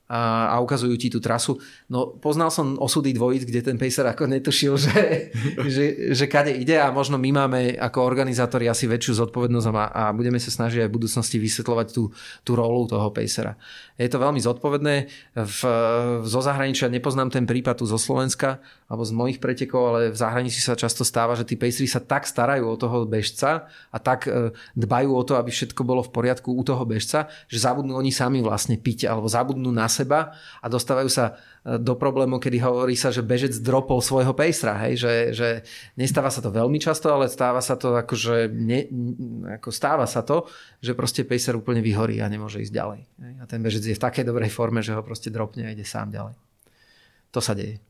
a, 0.06 0.54
a 0.54 0.62
ukazujú 0.62 0.94
ti 0.94 1.10
tú 1.10 1.18
trasu. 1.18 1.58
No 1.90 2.14
poznal 2.14 2.54
som 2.54 2.78
osudy 2.78 3.10
dvojic, 3.10 3.42
kde 3.42 3.60
ten 3.62 3.76
pacer 3.76 4.06
ako 4.06 4.30
netušil, 4.30 4.78
že, 4.78 4.96
že, 5.74 6.14
že 6.14 6.24
kade 6.30 6.54
ide 6.54 6.78
a 6.78 6.94
možno 6.94 7.18
my 7.18 7.30
máme 7.34 7.74
ako 7.74 8.06
organizátori 8.06 8.70
asi 8.70 8.86
väčšiu 8.86 9.26
zodpovednosť 9.26 9.66
a, 9.74 9.86
a 9.90 10.02
budeme 10.14 10.38
sa 10.38 10.54
snažiť 10.54 10.86
aj 10.86 10.88
v 10.88 10.96
budúcnosti 10.96 11.36
vysvetľovať 11.42 11.86
tú, 11.90 12.14
tú 12.46 12.52
rolu 12.54 12.86
toho 12.86 13.10
pacera. 13.10 13.58
Je 13.98 14.06
to 14.06 14.22
veľmi 14.22 14.38
zodpovedné. 14.38 14.94
V, 15.34 15.60
zo 16.22 16.40
zahraničia 16.44 16.86
nepoznám 16.86 17.34
ten 17.34 17.48
prípad 17.48 17.82
tu 17.82 17.84
zo 17.88 17.98
Slovenska 17.98 18.62
alebo 18.86 19.02
z 19.02 19.12
mojich 19.16 19.38
pretekov, 19.42 19.82
ale 19.90 20.00
v 20.14 20.18
zahraničí 20.18 20.62
sa 20.62 20.78
často 20.78 21.02
stáva, 21.02 21.34
že 21.34 21.42
tí 21.42 21.58
pacery 21.58 21.90
sa 21.90 21.98
tak 21.98 22.28
starajú 22.28 22.70
o 22.70 22.76
toho 22.78 23.02
bežca 23.08 23.66
a 23.90 23.98
tak 23.98 24.30
e, 24.30 24.54
dbajú 24.78 25.10
o 25.10 25.22
to, 25.26 25.34
aby 25.34 25.50
všetko 25.50 25.82
bolo 25.82 26.06
v 26.06 26.14
poriadku 26.14 26.54
u 26.54 26.62
toho 26.62 26.86
bežca, 26.86 27.26
že 27.50 27.58
zabudnú 27.58 27.98
oni 27.98 28.14
sami 28.14 28.44
vlastne 28.44 28.78
piť 28.78 29.10
alebo 29.10 29.26
zabudnú 29.26 29.74
na 29.74 29.90
seba 29.96 30.36
a 30.60 30.66
dostávajú 30.68 31.08
sa 31.08 31.32
e, 31.64 31.80
do 31.80 31.96
problému, 31.96 32.36
kedy 32.36 32.60
hovorí 32.60 32.92
sa, 32.92 33.08
že 33.08 33.24
bežec 33.24 33.56
dropol 33.64 34.04
svojho 34.04 34.36
pejstra, 34.36 34.76
hej? 34.84 35.00
Že, 35.00 35.12
že 35.32 35.48
nestáva 35.96 36.28
sa 36.28 36.44
to 36.44 36.52
veľmi 36.52 36.76
často, 36.76 37.08
ale 37.08 37.32
stáva 37.32 37.64
sa 37.64 37.80
to 37.80 37.96
akože 37.96 38.52
ne, 38.52 38.84
ako 39.56 39.72
stáva 39.72 40.04
sa 40.04 40.20
to, 40.20 40.44
že 40.84 40.92
proste 40.92 41.24
pejser 41.24 41.56
úplne 41.56 41.80
vyhorí 41.80 42.20
a 42.20 42.28
nemôže 42.28 42.60
ísť 42.60 42.74
ďalej. 42.76 43.00
Hej? 43.24 43.32
A 43.40 43.44
ten 43.48 43.64
bežec 43.64 43.88
je 43.88 43.96
v 43.96 44.04
takej 44.04 44.28
dobrej 44.28 44.52
forme, 44.52 44.84
že 44.84 44.92
ho 44.92 45.00
proste 45.00 45.32
dropne 45.32 45.64
a 45.64 45.72
ide 45.72 45.88
sám 45.88 46.12
ďalej. 46.12 46.36
To 47.32 47.40
sa 47.40 47.56
deje. 47.56 47.80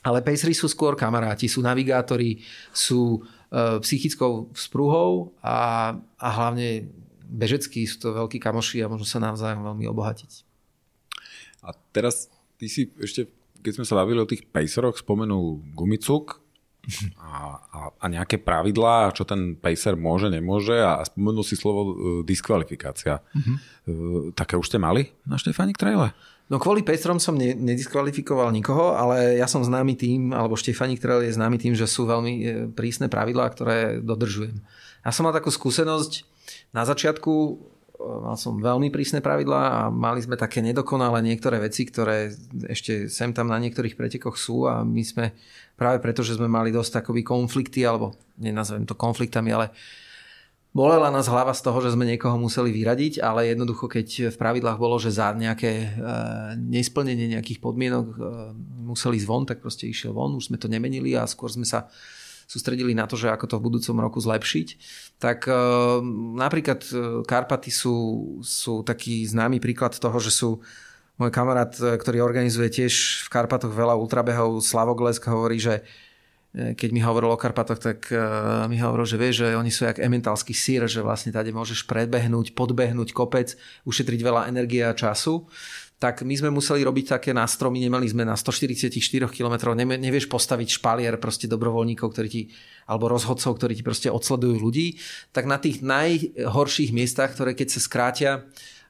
Ale 0.00 0.24
pacery 0.24 0.56
sú 0.56 0.64
skôr 0.64 0.96
kamaráti, 0.96 1.44
sú 1.44 1.60
navigátori, 1.60 2.40
sú 2.72 3.20
e, 3.20 3.80
psychickou 3.84 4.48
sprúhou 4.56 5.36
a, 5.44 5.92
a 6.16 6.28
hlavne 6.40 6.88
bežeckí 7.30 7.86
sú 7.86 7.96
to 8.02 8.08
veľkí 8.16 8.42
kamoši 8.42 8.82
a 8.82 8.90
môžu 8.90 9.06
sa 9.06 9.22
navzájom 9.22 9.62
veľmi 9.62 9.86
obohatiť. 9.86 10.49
A 11.64 11.76
teraz 11.92 12.28
ty 12.56 12.66
si 12.68 12.92
ešte, 13.00 13.28
keď 13.60 13.80
sme 13.80 13.86
sa 13.88 13.98
bavili 13.98 14.20
o 14.20 14.28
tých 14.28 14.48
paceroch, 14.48 14.96
spomenul 14.98 15.60
gumicuk 15.76 16.40
a, 17.20 17.60
a, 17.60 17.80
a 18.00 18.04
nejaké 18.08 18.40
pravidlá, 18.40 19.12
čo 19.12 19.28
ten 19.28 19.54
pacer 19.56 19.94
môže, 20.00 20.32
nemôže 20.32 20.80
a, 20.80 21.04
spomenul 21.04 21.44
si 21.44 21.54
slovo 21.54 21.80
uh, 21.84 21.92
diskvalifikácia. 22.24 23.20
Mm-hmm. 23.20 23.56
Uh, 23.86 24.20
také 24.32 24.56
už 24.56 24.72
ste 24.72 24.80
mali 24.80 25.12
na 25.28 25.36
Štefánik 25.36 25.76
traile? 25.76 26.16
No 26.50 26.58
kvôli 26.58 26.82
Petrom 26.82 27.22
som 27.22 27.38
ne, 27.38 27.54
nediskvalifikoval 27.54 28.50
nikoho, 28.50 28.98
ale 28.98 29.38
ja 29.38 29.46
som 29.46 29.62
známy 29.62 29.94
tým, 29.94 30.34
alebo 30.34 30.58
Štefani 30.58 30.98
Trail 30.98 31.22
je 31.22 31.38
známy 31.38 31.62
tým, 31.62 31.78
že 31.78 31.86
sú 31.86 32.10
veľmi 32.10 32.34
e, 32.34 32.44
prísne 32.74 33.06
pravidlá, 33.06 33.46
ktoré 33.54 34.02
dodržujem. 34.02 34.58
Ja 35.06 35.14
som 35.14 35.30
mal 35.30 35.32
takú 35.32 35.54
skúsenosť 35.54 36.26
na 36.74 36.82
začiatku, 36.82 37.30
e, 37.30 37.54
mal 38.00 38.36
som 38.40 38.56
veľmi 38.56 38.88
prísne 38.88 39.20
pravidlá 39.20 39.60
a 39.60 39.80
mali 39.92 40.24
sme 40.24 40.40
také 40.40 40.64
nedokonalé 40.64 41.20
niektoré 41.20 41.60
veci, 41.60 41.84
ktoré 41.84 42.32
ešte 42.66 43.12
sem 43.12 43.30
tam 43.36 43.52
na 43.52 43.60
niektorých 43.60 43.94
pretekoch 43.94 44.40
sú 44.40 44.64
a 44.64 44.80
my 44.80 45.02
sme 45.04 45.36
práve 45.76 46.00
preto, 46.00 46.24
že 46.24 46.40
sme 46.40 46.48
mali 46.48 46.72
dosť 46.72 47.04
takový 47.04 47.20
konflikty, 47.20 47.84
alebo 47.84 48.16
nenazvem 48.40 48.88
to 48.88 48.96
konfliktami, 48.96 49.52
ale 49.52 49.72
Bolela 50.70 51.10
nás 51.10 51.26
hlava 51.26 51.50
z 51.50 51.66
toho, 51.66 51.82
že 51.82 51.98
sme 51.98 52.06
niekoho 52.06 52.38
museli 52.38 52.70
vyradiť, 52.70 53.18
ale 53.18 53.50
jednoducho, 53.50 53.90
keď 53.90 54.30
v 54.30 54.36
pravidlách 54.38 54.78
bolo, 54.78 55.02
že 55.02 55.10
za 55.10 55.34
nejaké 55.34 55.70
e, 55.82 55.88
nesplnenie 56.62 57.26
nejakých 57.26 57.58
podmienok 57.58 58.06
e, 58.06 58.16
museli 58.86 59.18
ísť 59.18 59.26
von, 59.26 59.42
tak 59.50 59.58
proste 59.58 59.90
išiel 59.90 60.14
von, 60.14 60.38
už 60.38 60.46
sme 60.46 60.62
to 60.62 60.70
nemenili 60.70 61.18
a 61.18 61.26
skôr 61.26 61.50
sme 61.50 61.66
sa 61.66 61.90
sústredili 62.50 62.98
na 62.98 63.06
to, 63.06 63.14
že 63.14 63.30
ako 63.30 63.46
to 63.46 63.56
v 63.62 63.66
budúcom 63.70 63.96
roku 64.02 64.18
zlepšiť. 64.18 64.68
Tak 65.22 65.46
e, 65.46 65.54
napríklad 66.34 66.82
Karpaty 67.22 67.70
sú, 67.70 67.96
sú 68.42 68.82
taký 68.82 69.22
známy 69.22 69.62
príklad 69.62 69.94
toho, 69.94 70.18
že 70.18 70.34
sú 70.34 70.58
môj 71.14 71.30
kamarát, 71.30 71.70
ktorý 71.70 72.26
organizuje 72.26 72.66
tiež 72.72 73.22
v 73.22 73.28
Karpatoch 73.30 73.70
veľa 73.70 73.94
ultrabehov, 73.94 74.58
Slavoglesk 74.64 75.22
hovorí, 75.30 75.60
že 75.62 75.84
keď 76.50 76.90
mi 76.90 76.98
hovoril 76.98 77.30
o 77.30 77.38
Karpatoch, 77.38 77.78
tak 77.78 78.10
mi 78.66 78.80
hovoril, 78.80 79.06
že 79.06 79.20
vie, 79.20 79.30
že 79.30 79.54
oni 79.54 79.70
sú 79.70 79.86
jak 79.86 80.02
ementalský 80.02 80.50
sír, 80.50 80.88
že 80.90 81.04
vlastne 81.04 81.30
tady 81.30 81.54
môžeš 81.54 81.86
prebehnúť, 81.86 82.56
podbehnúť 82.58 83.14
kopec, 83.14 83.54
ušetriť 83.86 84.20
veľa 84.24 84.50
energie 84.50 84.82
a 84.82 84.96
času 84.96 85.46
tak 86.00 86.24
my 86.24 86.32
sme 86.32 86.48
museli 86.48 86.80
robiť 86.80 87.20
také 87.20 87.36
nástromy, 87.36 87.76
nemali 87.84 88.08
sme 88.08 88.24
na 88.24 88.32
144 88.32 88.88
km, 89.28 89.76
nevieš 89.76 90.32
postaviť 90.32 90.80
špalier 90.80 91.20
proste 91.20 91.44
dobrovoľníkov, 91.44 92.08
ktorí 92.08 92.28
ti, 92.32 92.42
alebo 92.88 93.12
rozhodcov, 93.12 93.60
ktorí 93.60 93.76
ti 93.76 93.84
proste 93.84 94.08
odsledujú 94.08 94.56
ľudí, 94.64 94.96
tak 95.36 95.44
na 95.44 95.60
tých 95.60 95.84
najhorších 95.84 96.96
miestach, 96.96 97.36
ktoré 97.36 97.52
keď 97.52 97.68
sa 97.76 97.80
skrátia, 97.84 98.32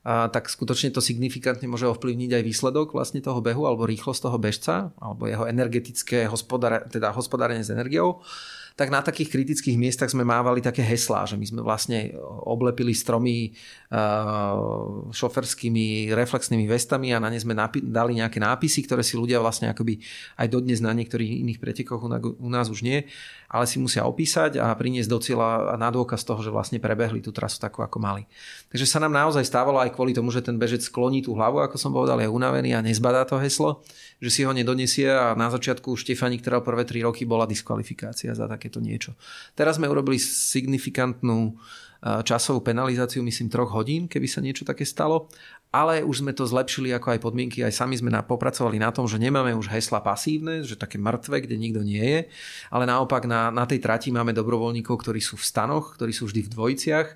a 0.01 0.33
tak 0.33 0.49
skutočne 0.49 0.97
to 0.97 1.05
signifikantne 1.05 1.69
môže 1.69 1.85
ovplyvniť 1.85 2.41
aj 2.41 2.47
výsledok 2.47 2.97
vlastne 2.97 3.21
toho 3.21 3.45
behu 3.45 3.69
alebo 3.69 3.85
rýchlosť 3.85 4.21
toho 4.25 4.39
bežca 4.41 4.75
alebo 4.97 5.29
jeho 5.29 5.45
energetické 5.45 6.25
hospodár, 6.25 6.89
teda 6.89 7.13
hospodárenie 7.13 7.61
s 7.61 7.69
energiou 7.69 8.25
tak 8.79 8.89
na 8.89 9.01
takých 9.03 9.33
kritických 9.33 9.77
miestach 9.77 10.11
sme 10.11 10.27
mávali 10.27 10.61
také 10.61 10.83
heslá, 10.83 11.27
že 11.27 11.39
my 11.39 11.47
sme 11.47 11.61
vlastne 11.63 12.15
oblepili 12.47 12.95
stromy 12.95 13.55
uh, 13.91 15.11
šoferskými 15.11 16.11
reflexnými 16.15 16.67
vestami 16.67 17.15
a 17.15 17.23
na 17.23 17.31
ne 17.31 17.39
sme 17.39 17.55
napi- 17.55 17.83
dali 17.83 18.19
nejaké 18.19 18.39
nápisy, 18.39 18.87
ktoré 18.87 19.03
si 19.07 19.19
ľudia 19.19 19.43
vlastne 19.43 19.71
akoby 19.71 20.01
aj 20.39 20.47
dodnes 20.49 20.79
na 20.79 20.95
niektorých 20.95 21.43
iných 21.43 21.59
pretekoch 21.59 22.03
u 22.41 22.49
nás 22.51 22.67
už 22.71 22.83
nie, 22.87 23.07
ale 23.51 23.67
si 23.67 23.83
musia 23.83 24.09
opísať 24.09 24.63
a 24.63 24.73
priniesť 24.73 25.11
do 25.11 25.19
cieľa 25.21 25.77
na 25.77 25.93
dôkaz 25.93 26.25
toho, 26.25 26.41
že 26.41 26.55
vlastne 26.55 26.81
prebehli 26.81 27.21
tú 27.21 27.35
trasu 27.35 27.61
takú, 27.61 27.85
ako 27.85 28.01
mali. 28.01 28.25
Takže 28.73 28.87
sa 28.89 29.03
nám 29.03 29.13
naozaj 29.13 29.45
stávalo 29.45 29.83
aj 29.83 29.93
kvôli 29.93 30.17
tomu, 30.17 30.33
že 30.33 30.41
ten 30.41 30.57
bežec 30.57 30.81
skloní 30.81 31.21
tú 31.21 31.37
hlavu, 31.37 31.61
ako 31.61 31.77
som 31.77 31.93
povedal, 31.93 32.17
je 32.23 32.31
unavený 32.31 32.79
a 32.79 32.81
nezbadá 32.81 33.29
to 33.29 33.37
heslo, 33.37 33.85
že 34.23 34.31
si 34.33 34.41
ho 34.47 34.55
nedonesie 34.55 35.11
a 35.11 35.37
na 35.37 35.53
začiatku 35.53 35.99
Štefani, 35.99 36.39
ktorá 36.41 36.63
prvé 36.65 36.89
3 36.89 37.05
roky 37.05 37.27
bola 37.27 37.45
diskvalifikácia 37.45 38.33
za 38.33 38.47
také 38.47 38.71
takéto 38.71 38.79
niečo. 38.79 39.19
Teraz 39.59 39.83
sme 39.83 39.91
urobili 39.91 40.23
signifikantnú 40.23 41.59
časovú 42.01 42.65
penalizáciu, 42.65 43.21
myslím, 43.21 43.53
troch 43.53 43.69
hodín, 43.77 44.09
keby 44.09 44.25
sa 44.25 44.41
niečo 44.41 44.65
také 44.65 44.89
stalo, 44.89 45.29
ale 45.71 46.03
už 46.03 46.27
sme 46.27 46.35
to 46.35 46.49
zlepšili 46.49 46.91
ako 46.97 47.15
aj 47.15 47.21
podmienky, 47.23 47.63
aj 47.63 47.77
sami 47.77 47.95
sme 47.95 48.11
na, 48.11 48.27
popracovali 48.27 48.81
na 48.81 48.91
tom, 48.91 49.07
že 49.07 49.23
nemáme 49.23 49.55
už 49.55 49.71
hesla 49.71 50.03
pasívne, 50.03 50.67
že 50.67 50.75
také 50.75 50.99
mŕtve, 50.99 51.45
kde 51.45 51.61
nikto 51.61 51.85
nie 51.85 52.03
je, 52.03 52.21
ale 52.73 52.89
naopak 52.89 53.29
na, 53.29 53.55
na 53.55 53.69
tej 53.69 53.79
trati 53.79 54.11
máme 54.11 54.35
dobrovoľníkov, 54.35 54.97
ktorí 54.97 55.23
sú 55.23 55.39
v 55.39 55.47
stanoch, 55.47 55.95
ktorí 55.95 56.11
sú 56.11 56.27
vždy 56.27 56.49
v 56.49 56.53
dvojiciach 56.53 57.09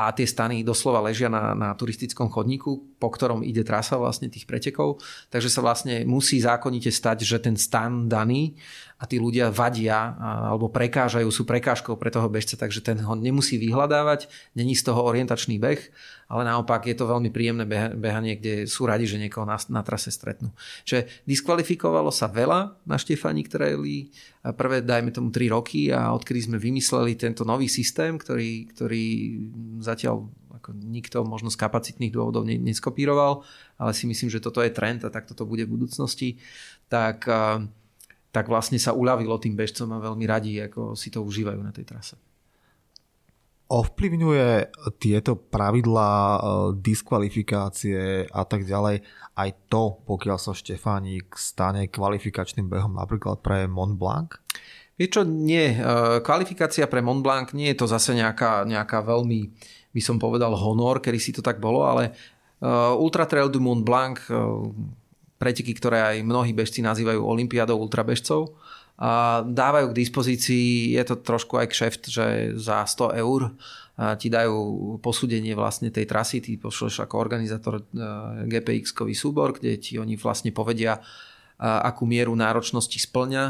a 0.00 0.16
tie 0.16 0.24
stany 0.24 0.64
doslova 0.64 1.04
ležia 1.04 1.28
na, 1.28 1.52
na 1.52 1.76
turistickom 1.76 2.32
chodníku, 2.32 2.96
po 2.96 3.12
ktorom 3.12 3.44
ide 3.44 3.60
trasa 3.60 4.00
vlastne 4.00 4.32
tých 4.32 4.48
pretekov, 4.48 4.96
takže 5.28 5.52
sa 5.52 5.60
vlastne 5.60 6.08
musí 6.08 6.40
zákonite 6.40 6.88
stať, 6.88 7.20
že 7.20 7.36
ten 7.36 7.60
stan 7.60 8.08
daný 8.08 8.56
a 9.00 9.08
tí 9.08 9.16
ľudia 9.16 9.48
vadia 9.48 10.12
alebo 10.20 10.68
prekážajú, 10.68 11.24
sú 11.32 11.48
prekážkou 11.48 11.96
pre 11.96 12.12
toho 12.12 12.28
bežca, 12.28 12.60
takže 12.60 12.84
ten 12.84 13.00
ho 13.00 13.16
nemusí 13.16 13.56
vyhľadávať, 13.56 14.28
není 14.52 14.76
z 14.76 14.84
toho 14.84 15.00
orientačný 15.08 15.56
beh, 15.56 15.80
ale 16.28 16.42
naopak 16.44 16.84
je 16.84 16.92
to 16.92 17.08
veľmi 17.08 17.32
príjemné 17.32 17.64
behanie, 17.96 18.36
kde 18.36 18.68
sú 18.68 18.84
radi, 18.84 19.08
že 19.08 19.16
niekoho 19.16 19.48
na, 19.48 19.56
na 19.72 19.80
trase 19.80 20.12
stretnú. 20.12 20.52
Čiže 20.84 21.08
diskvalifikovalo 21.24 22.12
sa 22.12 22.28
veľa 22.28 22.76
na 22.84 22.96
Štefani 23.00 23.48
Treli, 23.48 24.12
prvé 24.52 24.84
dajme 24.84 25.16
tomu 25.16 25.32
3 25.32 25.48
roky 25.48 25.88
a 25.88 26.12
odkedy 26.12 26.52
sme 26.52 26.60
vymysleli 26.60 27.16
tento 27.16 27.48
nový 27.48 27.72
systém, 27.72 28.20
ktorý, 28.20 28.68
ktorý 28.68 29.04
zatiaľ 29.80 30.28
ako 30.60 30.76
nikto 30.76 31.24
možno 31.24 31.48
z 31.48 31.56
kapacitných 31.56 32.12
dôvodov 32.12 32.44
neskopíroval, 32.44 33.48
ale 33.80 33.96
si 33.96 34.04
myslím, 34.04 34.28
že 34.28 34.44
toto 34.44 34.60
je 34.60 34.68
trend 34.68 35.08
a 35.08 35.10
takto 35.10 35.32
to 35.32 35.48
bude 35.48 35.64
v 35.64 35.72
budúcnosti, 35.72 36.36
tak 36.92 37.24
tak 38.30 38.46
vlastne 38.46 38.78
sa 38.78 38.94
uľavilo 38.94 39.36
tým 39.42 39.58
bežcom 39.58 39.90
a 39.90 40.02
veľmi 40.02 40.24
radi 40.26 40.62
ako 40.62 40.94
si 40.94 41.10
to 41.10 41.22
užívajú 41.22 41.60
na 41.60 41.74
tej 41.74 41.86
trase. 41.86 42.14
Ovplyvňuje 43.70 44.74
tieto 44.98 45.38
pravidlá, 45.38 46.10
e, 46.10 46.38
diskvalifikácie 46.82 48.26
a 48.26 48.42
tak 48.42 48.66
ďalej 48.66 49.06
aj 49.38 49.50
to, 49.70 50.02
pokiaľ 50.10 50.38
sa 50.42 50.58
Štefánik 50.58 51.38
stane 51.38 51.86
kvalifikačným 51.86 52.66
behom 52.66 52.98
napríklad 52.98 53.38
pre 53.38 53.70
Mont 53.70 53.94
Blanc? 53.94 54.42
Je 54.98 55.06
čo, 55.06 55.22
nie. 55.22 55.70
E, 55.70 55.78
kvalifikácia 56.18 56.90
pre 56.90 56.98
Mont 56.98 57.22
Blanc 57.22 57.54
nie 57.54 57.70
je 57.70 57.78
to 57.78 57.86
zase 57.86 58.10
nejaká, 58.10 58.66
nejaká 58.66 59.06
veľmi, 59.06 59.54
by 59.94 60.02
som 60.02 60.18
povedal, 60.18 60.50
honor, 60.58 60.98
kedy 60.98 61.18
si 61.22 61.30
to 61.30 61.38
tak 61.38 61.62
bolo, 61.62 61.86
ale 61.86 62.10
e, 62.10 62.12
Ultra 62.98 63.30
Trail 63.30 63.54
du 63.54 63.62
Mont 63.62 63.86
Blanc 63.86 64.18
preteky, 65.40 65.72
ktoré 65.72 65.98
aj 66.04 66.16
mnohí 66.20 66.52
bežci 66.52 66.84
nazývajú 66.84 67.24
Olympiádou 67.24 67.80
ultrabežcov. 67.80 68.52
A 69.00 69.40
dávajú 69.40 69.96
k 69.96 69.98
dispozícii, 70.04 70.92
je 70.92 71.04
to 71.08 71.16
trošku 71.24 71.56
aj 71.56 71.72
kšeft, 71.72 72.02
že 72.12 72.26
za 72.60 72.84
100 72.84 73.16
eur 73.16 73.56
ti 74.20 74.28
dajú 74.28 74.96
posúdenie 75.00 75.56
vlastne 75.56 75.88
tej 75.88 76.04
trasy, 76.04 76.44
ty 76.44 76.56
pošleš 76.56 77.04
ako 77.04 77.20
organizátor 77.20 77.80
e, 77.80 77.82
GPX-kový 78.48 79.12
súbor, 79.12 79.52
kde 79.52 79.76
ti 79.76 80.00
oni 80.00 80.16
vlastne 80.16 80.48
povedia, 80.56 81.04
akú 81.60 82.08
mieru 82.08 82.32
náročnosti 82.32 82.96
splňa, 82.96 83.44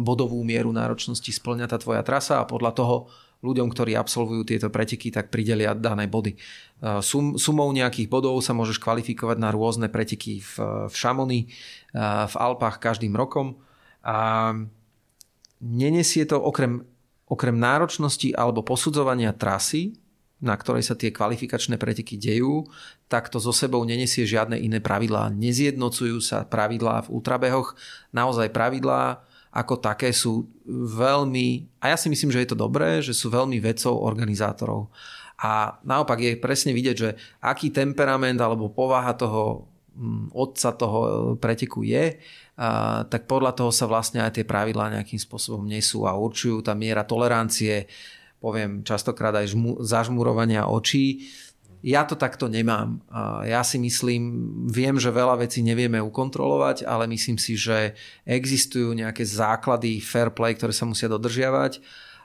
bodovú 0.00 0.40
mieru 0.40 0.72
náročnosti 0.72 1.28
splňa 1.28 1.68
tá 1.68 1.76
tvoja 1.76 2.00
trasa 2.00 2.40
a 2.40 2.48
podľa 2.48 2.72
toho 2.72 2.96
ľuďom, 3.46 3.70
ktorí 3.70 3.94
absolvujú 3.94 4.42
tieto 4.42 4.66
preteky, 4.66 5.14
tak 5.14 5.30
pridelia 5.30 5.78
dané 5.78 6.10
body. 6.10 6.34
E, 6.34 6.38
sum, 7.00 7.38
sumou 7.38 7.70
nejakých 7.70 8.10
bodov 8.10 8.42
sa 8.42 8.50
môžeš 8.50 8.82
kvalifikovať 8.82 9.38
na 9.38 9.54
rôzne 9.54 9.86
preteky 9.86 10.42
v, 10.42 10.54
v 10.90 10.94
Šamoni, 10.94 11.40
e, 11.42 11.48
v 12.02 12.34
Alpách 12.34 12.82
každým 12.82 13.14
rokom. 13.14 13.62
A 14.02 14.52
nenesie 15.62 16.26
to 16.26 16.42
okrem, 16.42 16.82
okrem 17.30 17.54
náročnosti 17.54 18.34
alebo 18.34 18.66
posudzovania 18.66 19.30
trasy, 19.30 19.94
na 20.36 20.52
ktorej 20.52 20.84
sa 20.84 20.92
tie 20.92 21.08
kvalifikačné 21.08 21.80
preteky 21.80 22.20
dejú, 22.20 22.68
tak 23.08 23.32
to 23.32 23.40
so 23.40 23.56
sebou 23.56 23.80
nenesie 23.88 24.28
žiadne 24.28 24.60
iné 24.60 24.84
pravidlá. 24.84 25.32
Nezjednocujú 25.32 26.20
sa 26.20 26.44
pravidlá 26.44 27.08
v 27.08 27.12
ultrabehoch. 27.16 27.72
Naozaj 28.12 28.52
pravidlá 28.52 29.24
ako 29.56 29.80
také 29.80 30.12
sú 30.12 30.44
veľmi, 30.68 31.80
a 31.80 31.92
ja 31.92 31.96
si 31.96 32.12
myslím, 32.12 32.28
že 32.28 32.44
je 32.44 32.50
to 32.52 32.58
dobré, 32.60 33.00
že 33.00 33.16
sú 33.16 33.32
veľmi 33.32 33.56
vecou 33.56 33.96
organizátorov. 33.96 34.92
A 35.40 35.80
naopak 35.80 36.20
je 36.20 36.32
presne 36.36 36.76
vidieť, 36.76 36.96
že 36.96 37.16
aký 37.40 37.72
temperament 37.72 38.36
alebo 38.36 38.68
povaha 38.68 39.16
toho 39.16 39.64
mm, 39.96 40.36
otca 40.36 40.76
toho 40.76 40.98
preteku 41.40 41.80
je, 41.88 42.20
tak 43.08 43.28
podľa 43.28 43.52
toho 43.52 43.68
sa 43.68 43.84
vlastne 43.84 44.24
aj 44.24 44.40
tie 44.40 44.44
pravidlá 44.48 44.92
nejakým 44.96 45.20
spôsobom 45.20 45.68
nesú 45.68 46.08
a 46.08 46.16
určujú 46.16 46.64
tá 46.64 46.72
miera 46.72 47.04
tolerancie, 47.04 47.84
poviem 48.40 48.80
častokrát 48.80 49.36
aj 49.36 49.52
žmu, 49.52 49.84
zažmurovania 49.84 50.68
očí 50.68 51.28
ja 51.84 52.02
to 52.08 52.16
takto 52.16 52.48
nemám. 52.48 53.00
Ja 53.44 53.60
si 53.60 53.76
myslím, 53.76 54.22
viem, 54.68 54.96
že 54.96 55.12
veľa 55.12 55.44
vecí 55.44 55.60
nevieme 55.60 56.00
ukontrolovať, 56.00 56.88
ale 56.88 57.08
myslím 57.10 57.36
si, 57.36 57.56
že 57.56 57.96
existujú 58.24 58.96
nejaké 58.96 59.24
základy 59.24 60.00
fair 60.00 60.32
play, 60.32 60.56
ktoré 60.56 60.72
sa 60.72 60.88
musia 60.88 61.10
dodržiavať 61.10 61.80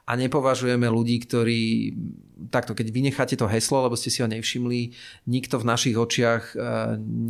a 0.07 0.17
nepovažujeme 0.17 0.89
ľudí, 0.89 1.23
ktorí 1.23 1.93
takto, 2.49 2.73
keď 2.73 2.89
vynecháte 2.89 3.37
to 3.37 3.45
heslo, 3.45 3.85
lebo 3.85 3.93
ste 3.93 4.09
si 4.09 4.25
ho 4.25 4.27
nevšimli, 4.27 4.91
nikto 5.29 5.61
v 5.61 5.67
našich 5.69 5.95
očiach 5.95 6.43
e, 6.51 6.55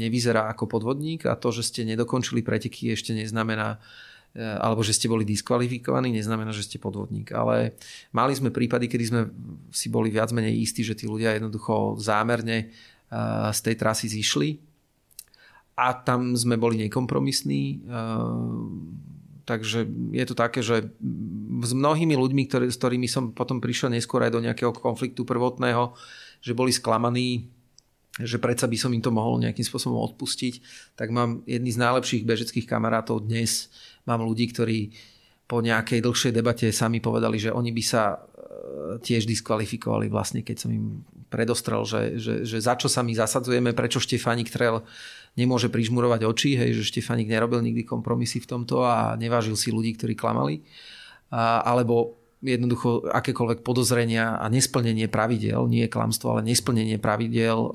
nevyzerá 0.02 0.48
ako 0.50 0.72
podvodník 0.72 1.28
a 1.28 1.36
to, 1.36 1.52
že 1.52 1.68
ste 1.68 1.82
nedokončili 1.84 2.40
preteky 2.42 2.96
ešte 2.96 3.12
neznamená, 3.12 3.84
alebo 4.36 4.80
že 4.80 4.96
ste 4.96 5.12
boli 5.12 5.28
diskvalifikovaní, 5.28 6.16
neznamená, 6.16 6.56
že 6.56 6.64
ste 6.64 6.80
podvodník. 6.80 7.36
Ale 7.36 7.76
mali 8.16 8.32
sme 8.32 8.48
prípady, 8.48 8.88
kedy 8.88 9.04
sme 9.04 9.22
si 9.76 9.92
boli 9.92 10.08
viac 10.08 10.32
menej 10.32 10.56
istí, 10.56 10.88
že 10.88 10.96
tí 10.96 11.04
ľudia 11.04 11.36
jednoducho 11.36 12.00
zámerne 12.00 12.58
e, 12.64 12.66
z 13.52 13.60
tej 13.60 13.76
trasy 13.76 14.08
zišli 14.08 14.50
a 15.76 15.92
tam 16.00 16.32
sme 16.40 16.56
boli 16.56 16.80
nekompromisní. 16.88 17.64
E, 17.68 17.78
takže 19.44 19.84
je 20.16 20.26
to 20.28 20.36
také, 20.36 20.64
že 20.64 20.96
s 21.62 21.72
mnohými 21.76 22.16
ľuďmi, 22.16 22.48
ktorý, 22.48 22.66
s 22.72 22.80
ktorými 22.80 23.12
som 23.12 23.36
potom 23.36 23.60
prišiel 23.60 23.92
neskôr 23.92 24.24
aj 24.24 24.32
do 24.32 24.40
nejakého 24.40 24.72
konfliktu 24.72 25.28
prvotného, 25.28 25.92
že 26.40 26.56
boli 26.56 26.72
sklamaní 26.72 27.52
že 28.20 28.44
predsa 28.44 28.68
by 28.68 28.76
som 28.76 28.92
im 28.92 29.00
to 29.00 29.08
mohol 29.08 29.40
nejakým 29.40 29.64
spôsobom 29.64 29.96
odpustiť, 30.12 30.60
tak 31.00 31.16
mám 31.16 31.48
jedný 31.48 31.72
z 31.72 31.80
najlepších 31.80 32.28
bežeckých 32.28 32.68
kamarátov 32.68 33.24
dnes, 33.24 33.72
mám 34.12 34.28
ľudí, 34.28 34.52
ktorí 34.52 34.92
po 35.48 35.64
nejakej 35.64 36.04
dlhšej 36.04 36.32
debate 36.36 36.68
sami 36.72 37.00
povedali, 37.00 37.40
že 37.40 37.52
oni 37.52 37.72
by 37.72 37.84
sa 37.84 38.16
e, 38.16 38.18
tiež 39.00 39.28
diskvalifikovali 39.28 40.08
vlastne, 40.12 40.44
keď 40.44 40.56
som 40.56 40.72
im 40.72 41.04
predostrel, 41.32 41.84
že, 41.88 42.20
že, 42.20 42.34
že 42.44 42.58
za 42.60 42.76
čo 42.76 42.92
sa 42.92 43.04
my 43.04 43.16
zasadzujeme, 43.16 43.72
prečo 43.72 44.04
Štefánik 44.04 44.52
Trel 44.52 44.84
nemôže 45.40 45.72
prižmurovať 45.72 46.28
oči, 46.28 46.60
hej, 46.60 46.76
že 46.76 46.88
Štefánik 46.92 47.32
nerobil 47.32 47.64
nikdy 47.64 47.88
kompromisy 47.88 48.44
v 48.44 48.50
tomto 48.52 48.84
a 48.84 49.16
nevážil 49.16 49.56
si 49.56 49.72
ľudí, 49.72 49.96
ktorí 49.96 50.16
klamali. 50.16 50.64
A, 51.32 51.64
alebo 51.64 52.21
jednoducho 52.42 53.06
akékoľvek 53.06 53.62
podozrenia 53.62 54.42
a 54.42 54.50
nesplnenie 54.50 55.06
pravidel, 55.06 55.70
nie 55.70 55.86
je 55.86 55.94
klamstvo, 55.94 56.34
ale 56.34 56.50
nesplnenie 56.50 56.98
pravidel 56.98 57.70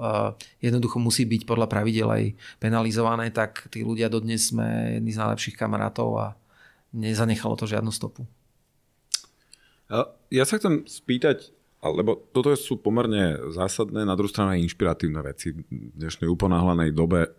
jednoducho 0.58 0.98
musí 0.98 1.22
byť 1.22 1.46
podľa 1.46 1.70
pravidel 1.70 2.10
aj 2.10 2.24
penalizované, 2.58 3.30
tak 3.30 3.70
tí 3.70 3.86
ľudia 3.86 4.10
dodnes 4.10 4.50
sme 4.50 4.98
jedni 4.98 5.14
z 5.14 5.22
najlepších 5.22 5.54
kamarátov 5.54 6.08
a 6.18 6.26
nezanechalo 6.90 7.54
to 7.54 7.70
žiadnu 7.70 7.94
stopu. 7.94 8.26
Ja 10.34 10.42
sa 10.42 10.58
chcem 10.58 10.82
spýtať, 10.82 11.54
lebo 11.86 12.18
toto 12.34 12.50
sú 12.58 12.82
pomerne 12.82 13.38
zásadné, 13.54 14.02
na 14.02 14.18
druhú 14.18 14.26
stranu 14.26 14.58
aj 14.58 14.66
inšpiratívne 14.66 15.22
veci 15.22 15.54
v 15.54 15.62
dnešnej 15.94 16.26
uponáhlanej 16.26 16.90
dobe 16.90 17.30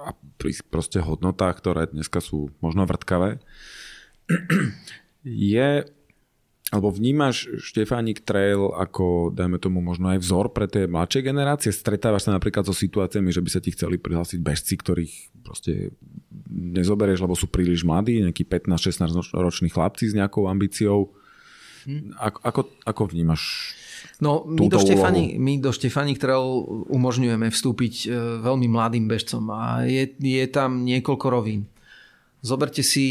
a 0.00 0.16
pri 0.40 0.56
proste 0.72 1.04
hodnotách, 1.04 1.60
ktoré 1.60 1.84
dneska 1.92 2.24
sú 2.24 2.48
možno 2.64 2.88
vrtkavé. 2.88 3.44
Je 5.20 5.84
alebo 6.72 6.88
vnímaš 6.88 7.52
Štefánik 7.60 8.24
Trail 8.24 8.72
ako, 8.72 9.28
dajme 9.28 9.60
tomu, 9.60 9.84
možno 9.84 10.08
aj 10.08 10.24
vzor 10.24 10.56
pre 10.56 10.64
tie 10.64 10.88
mladšie 10.88 11.20
generácie? 11.20 11.68
Stretávaš 11.68 12.24
sa 12.24 12.32
napríklad 12.32 12.64
so 12.64 12.72
situáciami, 12.72 13.28
že 13.28 13.44
by 13.44 13.50
sa 13.52 13.60
ti 13.60 13.76
chceli 13.76 14.00
prihlásiť 14.00 14.40
bežci, 14.40 14.80
ktorých 14.80 15.14
proste 15.44 15.92
nezoberieš, 16.48 17.20
lebo 17.28 17.36
sú 17.36 17.52
príliš 17.52 17.84
mladí, 17.84 18.24
nejakí 18.24 18.48
15-16 18.48 19.36
roční 19.36 19.68
chlapci 19.68 20.08
s 20.08 20.16
nejakou 20.16 20.48
ambíciou. 20.48 21.12
Hm. 21.84 22.16
Ako, 22.16 22.38
ako, 22.40 22.60
ako 22.88 23.02
vnímaš 23.12 23.76
No, 24.18 24.42
my 24.46 24.66
do, 24.66 24.78
Štefani, 24.78 25.38
my 25.38 25.58
do 25.62 25.70
Štefani 25.70 26.14
Trail 26.18 26.42
umožňujeme 26.90 27.50
vstúpiť 27.50 27.94
e, 28.06 28.38
veľmi 28.42 28.66
mladým 28.70 29.06
bežcom 29.06 29.46
a 29.50 29.86
je, 29.86 30.10
je 30.18 30.46
tam 30.50 30.82
niekoľko 30.82 31.26
rovín. 31.30 31.70
Zoberte 32.42 32.82
si 32.82 33.06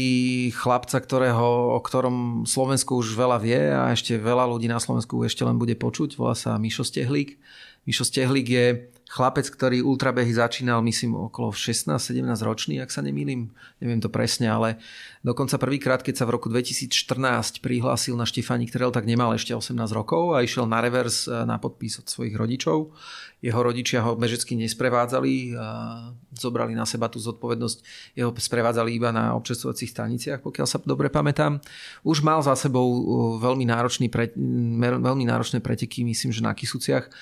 chlapca, 0.52 1.00
ktorého, 1.00 1.72
o 1.72 1.80
ktorom 1.80 2.44
Slovensku 2.44 3.00
už 3.00 3.16
veľa 3.16 3.40
vie 3.40 3.60
a 3.72 3.88
ešte 3.88 4.20
veľa 4.20 4.44
ľudí 4.44 4.68
na 4.68 4.76
Slovensku 4.76 5.24
ešte 5.24 5.40
len 5.40 5.56
bude 5.56 5.72
počuť. 5.72 6.20
Volá 6.20 6.36
sa 6.36 6.60
Mišo 6.60 6.84
Stehlík. 6.84 7.40
Mišo 7.88 8.04
Stehlík 8.04 8.46
je 8.52 8.91
chlapec, 9.12 9.44
ktorý 9.52 9.84
ultrabehy 9.84 10.32
začínal, 10.32 10.80
myslím, 10.80 11.12
okolo 11.28 11.52
16-17 11.52 12.24
ročný, 12.40 12.80
ak 12.80 12.88
sa 12.88 13.04
nemýlim, 13.04 13.52
neviem 13.76 14.00
to 14.00 14.08
presne, 14.08 14.48
ale 14.48 14.80
dokonca 15.20 15.60
prvýkrát, 15.60 16.00
keď 16.00 16.16
sa 16.16 16.24
v 16.24 16.40
roku 16.40 16.48
2014 16.48 17.60
prihlásil 17.60 18.16
na 18.16 18.24
Štefánik 18.24 18.72
Trail, 18.72 18.88
tak 18.88 19.04
nemal 19.04 19.36
ešte 19.36 19.52
18 19.52 19.76
rokov 19.92 20.32
a 20.32 20.40
išiel 20.40 20.64
na 20.64 20.80
revers 20.80 21.28
e, 21.28 21.44
na 21.44 21.60
podpis 21.60 22.00
od 22.00 22.08
svojich 22.08 22.32
rodičov. 22.32 22.96
Jeho 23.44 23.60
rodičia 23.60 24.00
ho 24.00 24.16
bežecky 24.16 24.56
nesprevádzali 24.56 25.60
a 25.60 25.68
zobrali 26.32 26.72
na 26.72 26.88
seba 26.88 27.12
tú 27.12 27.20
zodpovednosť. 27.20 27.78
Jeho 28.16 28.32
sprevádzali 28.32 28.96
iba 28.96 29.12
na 29.12 29.36
občerstvovacích 29.36 29.92
staniciach, 29.92 30.40
pokiaľ 30.40 30.64
sa 30.64 30.80
dobre 30.88 31.12
pamätám. 31.12 31.60
Už 32.00 32.24
mal 32.24 32.40
za 32.40 32.56
sebou 32.56 32.88
e, 32.88 33.00
veľmi, 33.44 33.68
náročný 33.68 34.08
pre, 34.08 34.32
veľmi 34.80 35.28
náročné 35.28 35.60
preteky, 35.60 36.00
myslím, 36.08 36.32
že 36.32 36.40
na 36.40 36.56
Kisuciach 36.56 37.12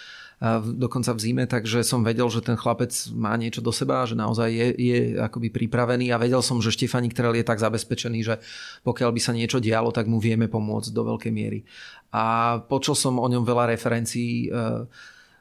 dokonca 0.64 1.12
v 1.12 1.20
zime, 1.20 1.44
takže 1.44 1.84
som 1.84 2.00
vedel, 2.00 2.24
že 2.32 2.40
ten 2.40 2.56
chlapec 2.56 2.88
má 3.12 3.36
niečo 3.36 3.60
do 3.60 3.68
seba, 3.68 4.08
že 4.08 4.16
naozaj 4.16 4.48
je, 4.48 4.68
je 4.72 4.98
akoby 5.20 5.52
pripravený 5.52 6.16
a 6.16 6.20
vedel 6.20 6.40
som, 6.40 6.64
že 6.64 6.72
Štefani 6.72 7.12
ktorý 7.12 7.44
je 7.44 7.46
tak 7.46 7.60
zabezpečený, 7.60 8.20
že 8.24 8.34
pokiaľ 8.80 9.10
by 9.12 9.20
sa 9.20 9.36
niečo 9.36 9.60
dialo, 9.60 9.92
tak 9.92 10.08
mu 10.08 10.16
vieme 10.16 10.48
pomôcť 10.48 10.96
do 10.96 11.02
veľkej 11.04 11.32
miery. 11.32 11.60
A 12.16 12.56
počul 12.64 12.96
som 12.96 13.20
o 13.20 13.28
ňom 13.28 13.44
veľa 13.44 13.68
referencií 13.68 14.48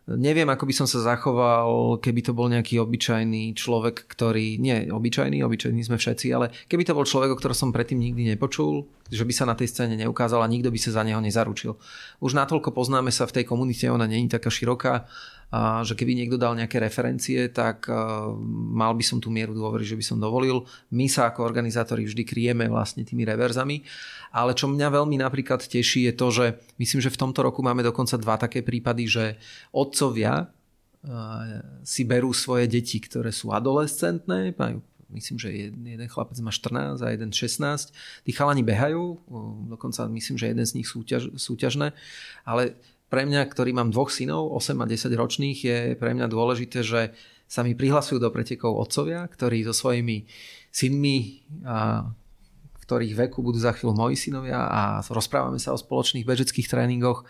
Neviem, 0.09 0.49
ako 0.49 0.65
by 0.65 0.73
som 0.73 0.87
sa 0.89 1.05
zachoval, 1.05 2.01
keby 2.01 2.25
to 2.25 2.33
bol 2.33 2.49
nejaký 2.49 2.81
obyčajný 2.81 3.53
človek, 3.53 4.09
ktorý, 4.09 4.57
nie 4.57 4.89
obyčajný, 4.89 5.45
obyčajný 5.45 5.85
sme 5.85 6.01
všetci, 6.01 6.33
ale 6.33 6.49
keby 6.65 6.81
to 6.81 6.97
bol 6.97 7.05
človek, 7.05 7.29
o 7.29 7.37
ktorom 7.37 7.53
som 7.53 7.69
predtým 7.69 8.01
nikdy 8.01 8.33
nepočul, 8.33 8.89
že 9.05 9.21
by 9.21 9.33
sa 9.37 9.45
na 9.45 9.53
tej 9.53 9.69
scéne 9.69 9.93
neukázal 10.01 10.41
a 10.41 10.49
nikto 10.49 10.73
by 10.73 10.79
sa 10.81 10.97
za 10.97 11.05
neho 11.05 11.21
nezaručil. 11.21 11.77
Už 12.25 12.33
natoľko 12.33 12.73
poznáme 12.73 13.13
sa 13.13 13.29
v 13.29 13.37
tej 13.37 13.45
komunite, 13.45 13.85
ona 13.85 14.09
není 14.09 14.25
taká 14.25 14.49
široká, 14.49 15.05
že 15.81 15.97
keby 15.97 16.13
niekto 16.13 16.37
dal 16.37 16.53
nejaké 16.53 16.77
referencie, 16.77 17.49
tak 17.49 17.89
mal 18.77 18.93
by 18.93 19.01
som 19.01 19.17
tú 19.17 19.33
mieru 19.33 19.57
dôvery, 19.57 19.81
že 19.81 19.97
by 19.97 20.05
som 20.05 20.21
dovolil. 20.21 20.61
My 20.93 21.09
sa 21.09 21.33
ako 21.33 21.41
organizátori 21.41 22.05
vždy 22.05 22.21
kryjeme 22.21 22.69
vlastne 22.69 23.01
tými 23.01 23.25
reverzami. 23.25 23.81
Ale 24.29 24.53
čo 24.53 24.69
mňa 24.69 24.93
veľmi 24.93 25.17
napríklad 25.17 25.65
teší 25.65 26.09
je 26.09 26.13
to, 26.13 26.27
že 26.29 26.45
myslím, 26.77 27.01
že 27.01 27.09
v 27.09 27.21
tomto 27.25 27.41
roku 27.41 27.65
máme 27.65 27.81
dokonca 27.81 28.13
dva 28.21 28.37
také 28.37 28.61
prípady, 28.61 29.09
že 29.09 29.25
otcovia 29.73 30.53
si 31.81 32.05
berú 32.05 32.29
svoje 32.35 32.69
deti, 32.69 33.01
ktoré 33.01 33.33
sú 33.33 33.49
adolescentné, 33.49 34.53
majú 34.53 34.85
myslím, 35.09 35.41
že 35.41 35.49
jeden, 35.49 36.05
chlapec 36.05 36.37
má 36.45 36.53
14 36.53 37.01
a 37.01 37.09
jeden 37.09 37.33
16. 37.33 37.89
Tí 38.21 38.29
chalani 38.29 38.61
behajú, 38.61 39.17
dokonca 39.65 40.05
myslím, 40.05 40.37
že 40.37 40.53
jeden 40.53 40.61
z 40.61 40.77
nich 40.77 40.85
súťaž, 40.85 41.33
súťažné, 41.33 41.97
ale 42.45 42.77
pre 43.09 43.25
mňa, 43.25 43.41
ktorý 43.49 43.73
mám 43.73 43.89
dvoch 43.89 44.13
synov, 44.13 44.53
8 44.53 44.77
a 44.79 44.85
10 44.85 45.09
ročných, 45.17 45.59
je 45.65 45.77
pre 45.97 46.13
mňa 46.13 46.29
dôležité, 46.29 46.85
že 46.85 47.11
sa 47.49 47.65
mi 47.65 47.73
prihlasujú 47.73 48.21
do 48.21 48.29
pretekov 48.29 48.77
otcovia, 48.77 49.25
ktorí 49.25 49.65
so 49.65 49.73
svojimi 49.73 50.29
synmi, 50.69 51.41
a, 51.65 52.05
ktorých 52.85 53.29
veku 53.29 53.41
budú 53.41 53.57
za 53.57 53.73
chvíľu 53.73 53.97
moji 53.97 54.17
synovia 54.17 54.61
a 54.61 55.01
rozprávame 55.01 55.57
sa 55.57 55.73
o 55.73 55.81
spoločných 55.81 56.25
bežeckých 56.25 56.69
tréningoch, 56.69 57.25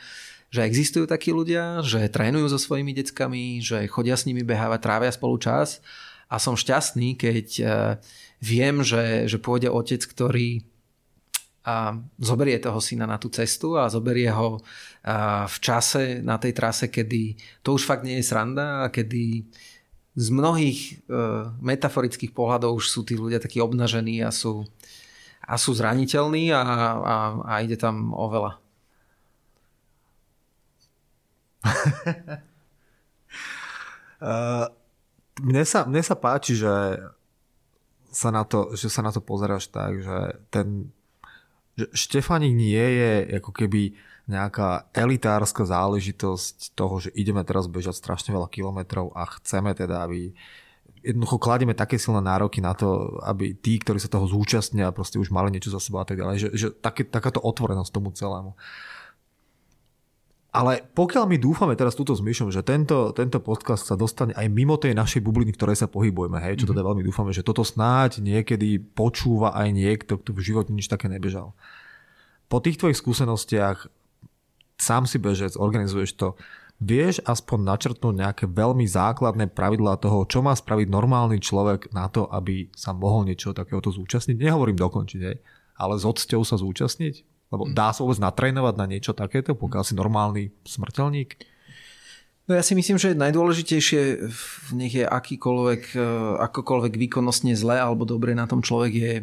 že 0.52 0.68
existujú 0.68 1.08
takí 1.08 1.32
ľudia, 1.32 1.80
že 1.86 2.12
trénujú 2.12 2.52
so 2.52 2.60
svojimi 2.60 2.92
deckami, 2.96 3.64
že 3.64 3.88
chodia 3.88 4.20
s 4.20 4.28
nimi 4.28 4.44
behávať, 4.44 4.80
trávia 4.82 5.12
spolu 5.14 5.40
čas. 5.40 5.80
A 6.30 6.38
som 6.38 6.58
šťastný, 6.58 7.18
keď 7.18 7.48
e, 7.58 7.64
viem, 8.42 8.86
že, 8.86 9.26
že 9.26 9.42
pôjde 9.42 9.70
otec, 9.70 10.02
ktorý 10.02 10.62
a 11.66 11.92
zoberie 12.18 12.58
toho 12.58 12.80
syna 12.80 13.04
na 13.04 13.20
tú 13.20 13.28
cestu 13.28 13.76
a 13.76 13.92
zoberie 13.92 14.32
ho 14.32 14.64
v 15.46 15.58
čase 15.60 16.24
na 16.24 16.40
tej 16.40 16.56
trase, 16.56 16.88
kedy 16.88 17.36
to 17.64 17.76
už 17.76 17.84
fakt 17.84 18.08
nie 18.08 18.20
je 18.20 18.28
sranda 18.28 18.88
a 18.88 18.92
kedy 18.92 19.44
z 20.20 20.28
mnohých 20.36 20.80
e, 21.08 21.16
metaforických 21.64 22.36
pohľadov 22.36 22.76
už 22.84 22.86
sú 22.92 23.08
tí 23.08 23.16
ľudia 23.16 23.40
takí 23.40 23.64
obnažení 23.64 24.20
a 24.20 24.36
sú, 24.36 24.68
a 25.40 25.56
sú 25.56 25.72
zraniteľní 25.72 26.52
a, 26.52 26.60
a, 26.60 27.16
a 27.40 27.54
ide 27.64 27.80
tam 27.80 28.12
o 28.12 28.28
veľa. 28.28 28.52
uh, 34.20 34.68
mne, 35.48 35.64
sa, 35.64 35.88
mne 35.88 36.04
sa 36.04 36.16
páči, 36.20 36.60
že 36.60 37.00
sa 38.12 38.30
na 38.34 38.44
to, 38.44 38.76
že 38.76 38.92
sa 38.92 39.00
na 39.06 39.16
to 39.16 39.24
pozeráš 39.24 39.72
tak, 39.72 40.04
že 40.04 40.18
ten 40.52 40.92
Štefanik 41.96 42.52
nie 42.52 42.84
je 43.00 43.12
ako 43.40 43.52
keby 43.56 43.96
nejaká 44.30 44.94
elitárska 44.94 45.66
záležitosť 45.66 46.78
toho, 46.78 47.02
že 47.02 47.10
ideme 47.18 47.42
teraz 47.42 47.66
bežať 47.66 47.98
strašne 47.98 48.36
veľa 48.36 48.46
kilometrov 48.52 49.10
a 49.18 49.26
chceme 49.42 49.74
teda, 49.74 50.06
aby 50.06 50.38
jednoducho 51.02 51.42
kladieme 51.42 51.74
také 51.74 51.98
silné 51.98 52.22
nároky 52.22 52.62
na 52.62 52.78
to, 52.78 53.18
aby 53.26 53.58
tí, 53.58 53.80
ktorí 53.82 53.98
sa 53.98 54.12
toho 54.12 54.30
zúčastnia, 54.30 54.94
proste 54.94 55.18
už 55.18 55.34
mali 55.34 55.50
niečo 55.50 55.74
za 55.74 55.82
sebou 55.82 56.04
a 56.04 56.08
tak 56.08 56.20
ďalej. 56.22 56.36
Že, 56.38 56.50
že 56.54 56.68
také, 56.78 57.08
takáto 57.08 57.42
otvorenosť 57.42 57.90
tomu 57.90 58.14
celému. 58.14 58.54
Ale 60.50 60.82
pokiaľ 60.98 61.30
my 61.30 61.38
dúfame 61.38 61.78
teraz 61.78 61.94
túto 61.94 62.18
s 62.18 62.26
Myšom, 62.26 62.50
že 62.50 62.66
tento, 62.66 63.14
tento 63.14 63.38
podcast 63.38 63.86
sa 63.86 63.94
dostane 63.94 64.34
aj 64.34 64.50
mimo 64.50 64.82
tej 64.82 64.98
našej 64.98 65.22
bubliny, 65.22 65.54
ktorej 65.54 65.78
sa 65.78 65.86
pohybujeme, 65.86 66.42
hej, 66.42 66.66
čo 66.66 66.66
teda 66.66 66.82
veľmi 66.82 67.06
dúfame, 67.06 67.30
že 67.30 67.46
toto 67.46 67.62
snáď 67.62 68.18
niekedy 68.18 68.82
počúva 68.82 69.54
aj 69.54 69.70
niekto, 69.70 70.18
kto 70.18 70.34
v 70.34 70.42
živote 70.42 70.74
nič 70.74 70.90
také 70.90 71.06
nebežal. 71.06 71.54
Po 72.50 72.58
tých 72.66 72.82
tvojich 72.82 72.98
skúsenostiach 72.98 73.94
sám 74.82 75.06
si 75.06 75.22
bežec, 75.22 75.54
organizuješ 75.54 76.18
to, 76.18 76.34
vieš 76.82 77.22
aspoň 77.30 77.70
načrtnúť 77.70 78.16
nejaké 78.18 78.46
veľmi 78.50 78.90
základné 78.90 79.54
pravidlá 79.54 80.02
toho, 80.02 80.26
čo 80.26 80.42
má 80.42 80.58
spraviť 80.58 80.90
normálny 80.90 81.38
človek 81.38 81.94
na 81.94 82.10
to, 82.10 82.26
aby 82.26 82.74
sa 82.74 82.98
mohol 82.98 83.30
niečo 83.30 83.54
takéhoto 83.54 83.94
zúčastniť? 83.94 84.34
Nehovorím 84.34 84.82
dokončiť, 84.82 85.22
hej, 85.22 85.38
ale 85.78 85.94
s 85.94 86.10
odsťou 86.10 86.42
sa 86.42 86.58
zúčastniť? 86.58 87.29
Lebo 87.50 87.66
dá 87.70 87.90
sa 87.90 88.06
vôbec 88.06 88.22
natrénovať 88.22 88.76
na 88.78 88.86
niečo 88.86 89.18
takéto, 89.18 89.58
pokiaľ 89.58 89.84
si 89.86 89.94
normálny 89.98 90.54
smrteľník? 90.70 91.42
No 92.50 92.58
ja 92.58 92.66
si 92.66 92.74
myslím, 92.74 92.98
že 92.98 93.14
najdôležitejšie 93.14 94.02
v 94.26 94.70
nech 94.74 94.94
je 94.98 95.06
akýkoľvek, 95.06 95.84
e, 95.94 96.02
akokoľvek 96.50 96.94
výkonnostne 96.98 97.54
zle 97.54 97.78
alebo 97.78 98.10
dobre 98.10 98.34
na 98.34 98.50
tom 98.50 98.66
človek 98.66 98.94
je 98.94 99.14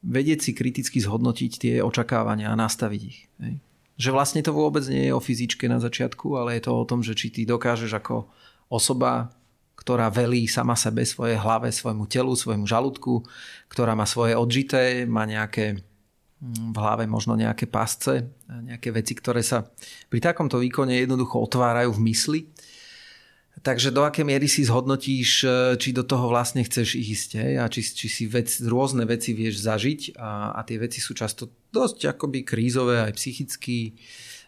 vedieť 0.00 0.40
si 0.40 0.50
kriticky 0.56 0.96
zhodnotiť 1.04 1.52
tie 1.60 1.74
očakávania 1.84 2.48
a 2.52 2.56
nastaviť 2.56 3.00
ich. 3.04 3.28
Hej. 3.44 3.60
Že 4.00 4.10
vlastne 4.12 4.40
to 4.40 4.56
vôbec 4.56 4.84
nie 4.88 5.08
je 5.08 5.16
o 5.16 5.20
fyzičke 5.20 5.68
na 5.68 5.80
začiatku, 5.80 6.32
ale 6.36 6.56
je 6.56 6.68
to 6.68 6.72
o 6.72 6.88
tom, 6.88 7.04
že 7.04 7.12
či 7.12 7.28
ty 7.28 7.44
dokážeš 7.44 7.92
ako 7.92 8.28
osoba, 8.72 9.32
ktorá 9.76 10.08
velí 10.08 10.48
sama 10.48 10.80
sebe, 10.80 11.04
svojej 11.04 11.36
hlave, 11.36 11.68
svojmu 11.68 12.08
telu, 12.08 12.32
svojmu 12.32 12.64
žalúdku, 12.64 13.24
ktorá 13.68 13.92
má 13.92 14.08
svoje 14.08 14.32
odžité, 14.32 15.04
má 15.04 15.28
nejaké 15.28 15.80
v 16.40 16.76
hlave 16.76 17.08
možno 17.08 17.32
nejaké 17.32 17.64
pasce, 17.64 18.28
nejaké 18.48 18.92
veci, 18.92 19.16
ktoré 19.16 19.40
sa 19.40 19.64
pri 20.12 20.20
takomto 20.20 20.60
výkone 20.60 20.92
jednoducho 20.92 21.40
otvárajú 21.40 21.96
v 21.96 22.04
mysli. 22.12 22.40
Takže 23.56 23.88
do 23.88 24.04
aké 24.04 24.20
miery 24.20 24.44
si 24.44 24.68
zhodnotíš, 24.68 25.48
či 25.80 25.88
do 25.96 26.04
toho 26.04 26.28
vlastne 26.28 26.60
chceš 26.60 27.00
ísť 27.00 27.56
a 27.56 27.64
či, 27.72 27.80
či 27.80 28.06
si 28.12 28.24
vec, 28.28 28.52
rôzne 28.68 29.08
veci 29.08 29.32
vieš 29.32 29.64
zažiť 29.64 30.20
a, 30.20 30.52
a 30.52 30.60
tie 30.60 30.76
veci 30.76 31.00
sú 31.00 31.16
často 31.16 31.48
dosť 31.72 32.12
akoby 32.12 32.44
krízové 32.44 33.00
aj 33.00 33.16
psychicky. 33.16 33.96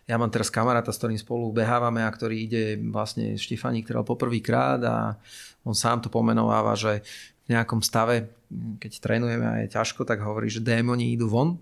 Ja 0.04 0.20
mám 0.20 0.28
teraz 0.28 0.52
kamaráta, 0.52 0.92
s 0.92 1.00
ktorým 1.00 1.16
spolu 1.16 1.48
behávame 1.56 2.04
a 2.04 2.12
ktorý 2.12 2.36
ide 2.36 2.64
vlastne 2.92 3.40
Štefaník 3.40 3.88
teda 3.88 4.04
poprvýkrát 4.04 4.80
a 4.84 5.16
on 5.64 5.72
sám 5.72 6.04
to 6.04 6.12
pomenováva, 6.12 6.76
že 6.76 7.00
nejakom 7.48 7.80
stave, 7.80 8.28
keď 8.76 8.92
trénujeme 9.00 9.46
a 9.48 9.64
je 9.64 9.72
ťažko, 9.72 10.04
tak 10.04 10.20
hovorí, 10.20 10.52
že 10.52 10.60
démoni 10.60 11.16
idú 11.16 11.32
von. 11.32 11.56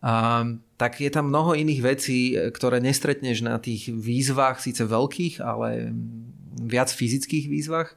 A, 0.00 0.44
tak 0.80 1.00
je 1.04 1.12
tam 1.12 1.28
mnoho 1.28 1.52
iných 1.52 1.80
vecí, 1.84 2.32
ktoré 2.32 2.80
nestretneš 2.80 3.44
na 3.44 3.60
tých 3.60 3.92
výzvach, 3.92 4.64
síce 4.64 4.80
veľkých, 4.88 5.44
ale 5.44 5.92
viac 6.56 6.88
fyzických 6.88 7.46
výzvach. 7.52 7.92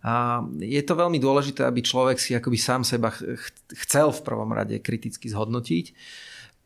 A 0.00 0.40
je 0.56 0.80
to 0.80 0.96
veľmi 0.96 1.20
dôležité, 1.20 1.66
aby 1.66 1.84
človek 1.84 2.16
si 2.16 2.32
akoby 2.32 2.56
sám 2.56 2.88
seba 2.88 3.12
chcel 3.84 4.16
v 4.16 4.24
prvom 4.24 4.48
rade 4.48 4.80
kriticky 4.80 5.28
zhodnotiť, 5.28 5.92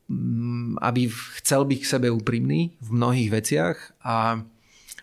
mm, 0.06 0.78
aby 0.78 1.10
chcel 1.42 1.66
byť 1.66 1.78
k 1.82 1.90
sebe 1.98 2.08
úprimný 2.14 2.78
v 2.78 2.88
mnohých 2.94 3.30
veciach 3.34 3.76
a, 4.06 4.38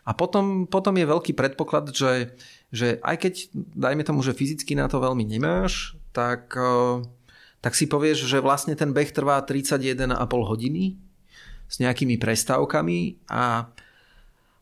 a 0.08 0.12
potom, 0.16 0.64
potom 0.64 0.96
je 0.96 1.12
veľký 1.12 1.36
predpoklad, 1.36 1.92
že, 1.92 2.32
že 2.72 3.04
aj 3.04 3.16
keď, 3.20 3.34
dajme 3.76 4.04
tomu, 4.08 4.24
že 4.24 4.38
fyzicky 4.38 4.80
na 4.80 4.88
to 4.88 5.04
veľmi 5.04 5.28
nemáš, 5.28 6.00
tak 6.16 6.56
tak 7.62 7.78
si 7.78 7.86
povieš, 7.86 8.26
že 8.26 8.42
vlastne 8.42 8.74
ten 8.74 8.90
beh 8.90 9.14
trvá 9.14 9.42
31,5 9.46 10.18
hodiny 10.28 10.98
s 11.70 11.76
nejakými 11.78 12.18
prestávkami 12.18 13.30
a, 13.30 13.70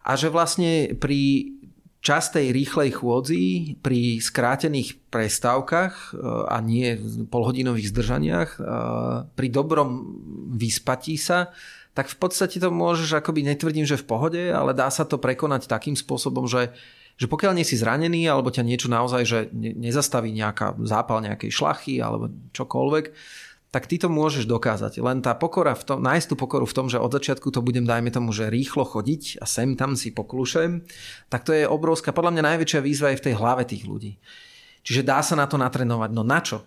a 0.03 0.11
že 0.19 0.27
vlastne 0.29 0.93
pri 0.99 1.55
častej 1.99 2.55
rýchlej 2.55 2.95
chôdzi, 2.95 3.75
pri 3.83 4.23
skrátených 4.23 4.99
prestávkach 5.11 6.15
e, 6.15 6.19
a 6.47 6.57
nie 6.63 6.95
polhodinových 7.27 7.91
zdržaniach, 7.91 8.49
e, 8.55 8.59
pri 9.35 9.47
dobrom 9.51 10.15
vyspatí 10.55 11.19
sa, 11.19 11.51
tak 11.91 12.07
v 12.07 12.15
podstate 12.15 12.63
to 12.63 12.71
môžeš, 12.71 13.19
akoby 13.19 13.43
netvrdím, 13.43 13.83
že 13.83 13.99
v 13.99 14.07
pohode, 14.07 14.39
ale 14.47 14.71
dá 14.71 14.87
sa 14.87 15.03
to 15.03 15.19
prekonať 15.19 15.67
takým 15.67 15.99
spôsobom, 15.99 16.47
že 16.47 16.71
že 17.19 17.27
pokiaľ 17.27 17.51
nie 17.59 17.67
si 17.67 17.75
zranený 17.75 18.31
alebo 18.31 18.47
ťa 18.47 18.63
niečo 18.63 18.87
naozaj, 18.87 19.23
že 19.27 19.39
nezastaví 19.51 20.31
nejaká 20.31 20.79
zápal 20.87 21.19
nejakej 21.19 21.51
šlachy 21.51 21.99
alebo 21.99 22.31
čokoľvek, 22.55 23.05
tak 23.69 23.85
ty 23.85 24.01
to 24.01 24.09
môžeš 24.09 24.49
dokázať. 24.49 24.97
Len 24.97 25.21
tá 25.21 25.37
pokora, 25.37 25.77
v 25.77 25.83
tom, 25.85 25.97
nájsť 26.01 26.33
tú 26.33 26.35
pokoru 26.39 26.65
v 26.65 26.73
tom, 26.73 26.87
že 26.89 26.97
od 26.97 27.11
začiatku 27.11 27.53
to 27.53 27.61
budem, 27.61 27.85
dajme 27.85 28.09
tomu, 28.09 28.33
že 28.33 28.49
rýchlo 28.49 28.81
chodiť 28.81 29.37
a 29.37 29.45
sem 29.45 29.77
tam 29.77 29.93
si 29.93 30.09
poklušem, 30.09 30.81
tak 31.29 31.45
to 31.45 31.53
je 31.53 31.69
obrovská, 31.69 32.09
podľa 32.09 32.39
mňa 32.39 32.43
najväčšia 32.55 32.81
výzva 32.81 33.13
je 33.13 33.19
v 33.21 33.25
tej 33.29 33.35
hlave 33.37 33.67
tých 33.69 33.85
ľudí. 33.85 34.17
Čiže 34.81 35.05
dá 35.05 35.21
sa 35.21 35.37
na 35.37 35.45
to 35.45 35.59
natrenovať. 35.61 36.09
No 36.15 36.25
na 36.25 36.39
čo? 36.41 36.65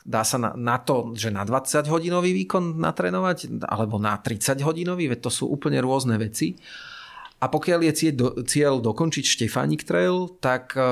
Dá 0.00 0.24
sa 0.24 0.40
na, 0.40 0.56
na 0.56 0.80
to, 0.80 1.12
že 1.12 1.28
na 1.28 1.44
20 1.44 1.86
hodinový 1.86 2.32
výkon 2.32 2.82
natrénovať, 2.82 3.68
alebo 3.68 4.00
na 4.00 4.16
30 4.16 4.64
hodinový, 4.64 5.12
veď 5.12 5.28
to 5.28 5.30
sú 5.30 5.44
úplne 5.46 5.78
rôzne 5.78 6.16
veci. 6.16 6.56
A 7.40 7.48
pokiaľ 7.48 7.88
je 7.88 7.92
cieľ, 7.96 8.14
do, 8.14 8.28
cieľ 8.44 8.74
dokončiť 8.84 9.24
Štefánik 9.24 9.88
Trail, 9.88 10.28
tak 10.44 10.76
e, 10.76 10.84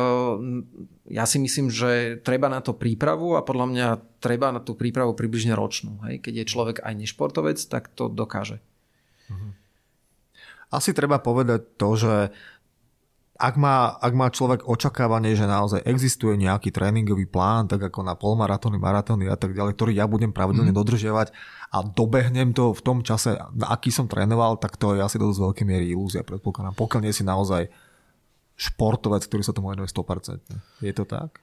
ja 1.12 1.28
si 1.28 1.36
myslím, 1.36 1.68
že 1.68 2.24
treba 2.24 2.48
na 2.48 2.64
to 2.64 2.72
prípravu 2.72 3.36
a 3.36 3.44
podľa 3.44 3.66
mňa 3.68 3.88
treba 4.24 4.48
na 4.48 4.64
tú 4.64 4.72
prípravu 4.72 5.12
približne 5.12 5.52
ročnú. 5.52 6.00
Hej? 6.08 6.24
Keď 6.24 6.34
je 6.40 6.50
človek 6.50 6.76
aj 6.80 6.94
nešportovec, 7.04 7.60
tak 7.68 7.92
to 7.92 8.08
dokáže. 8.08 8.64
Mhm. 9.28 9.48
Asi 10.68 10.92
treba 10.92 11.20
povedať 11.20 11.80
to, 11.80 11.96
že 11.96 12.14
ak 13.38 13.54
má, 13.54 13.94
ak 14.02 14.12
má 14.18 14.26
človek 14.34 14.66
očakávanie, 14.66 15.38
že 15.38 15.46
naozaj 15.46 15.86
existuje 15.86 16.34
nejaký 16.34 16.74
tréningový 16.74 17.30
plán, 17.30 17.70
tak 17.70 17.86
ako 17.86 18.02
na 18.02 18.18
polmaratóny, 18.18 18.82
maratóny 18.82 19.30
a 19.30 19.38
tak 19.38 19.54
ďalej, 19.54 19.78
ktorý 19.78 19.92
ja 19.94 20.10
budem 20.10 20.34
pravidelne 20.34 20.74
mm. 20.74 20.78
dodržiavať 20.82 21.30
a 21.70 21.86
dobehnem 21.86 22.50
to 22.50 22.74
v 22.74 22.82
tom 22.82 23.06
čase, 23.06 23.38
na 23.54 23.70
aký 23.70 23.94
som 23.94 24.10
trénoval, 24.10 24.58
tak 24.58 24.74
to 24.74 24.98
je 24.98 25.06
asi 25.06 25.22
dosť 25.22 25.38
veľké 25.38 25.62
miery 25.62 25.86
ilúzia, 25.94 26.26
predpokladám. 26.26 26.74
Pokiaľ 26.74 27.00
nie 27.06 27.14
si 27.14 27.22
naozaj 27.22 27.70
športovec, 28.58 29.22
ktorý 29.22 29.46
sa 29.46 29.54
tomu 29.54 29.70
venuje 29.70 29.86
100%. 29.86 30.82
Je 30.82 30.90
to 30.90 31.06
tak? 31.06 31.38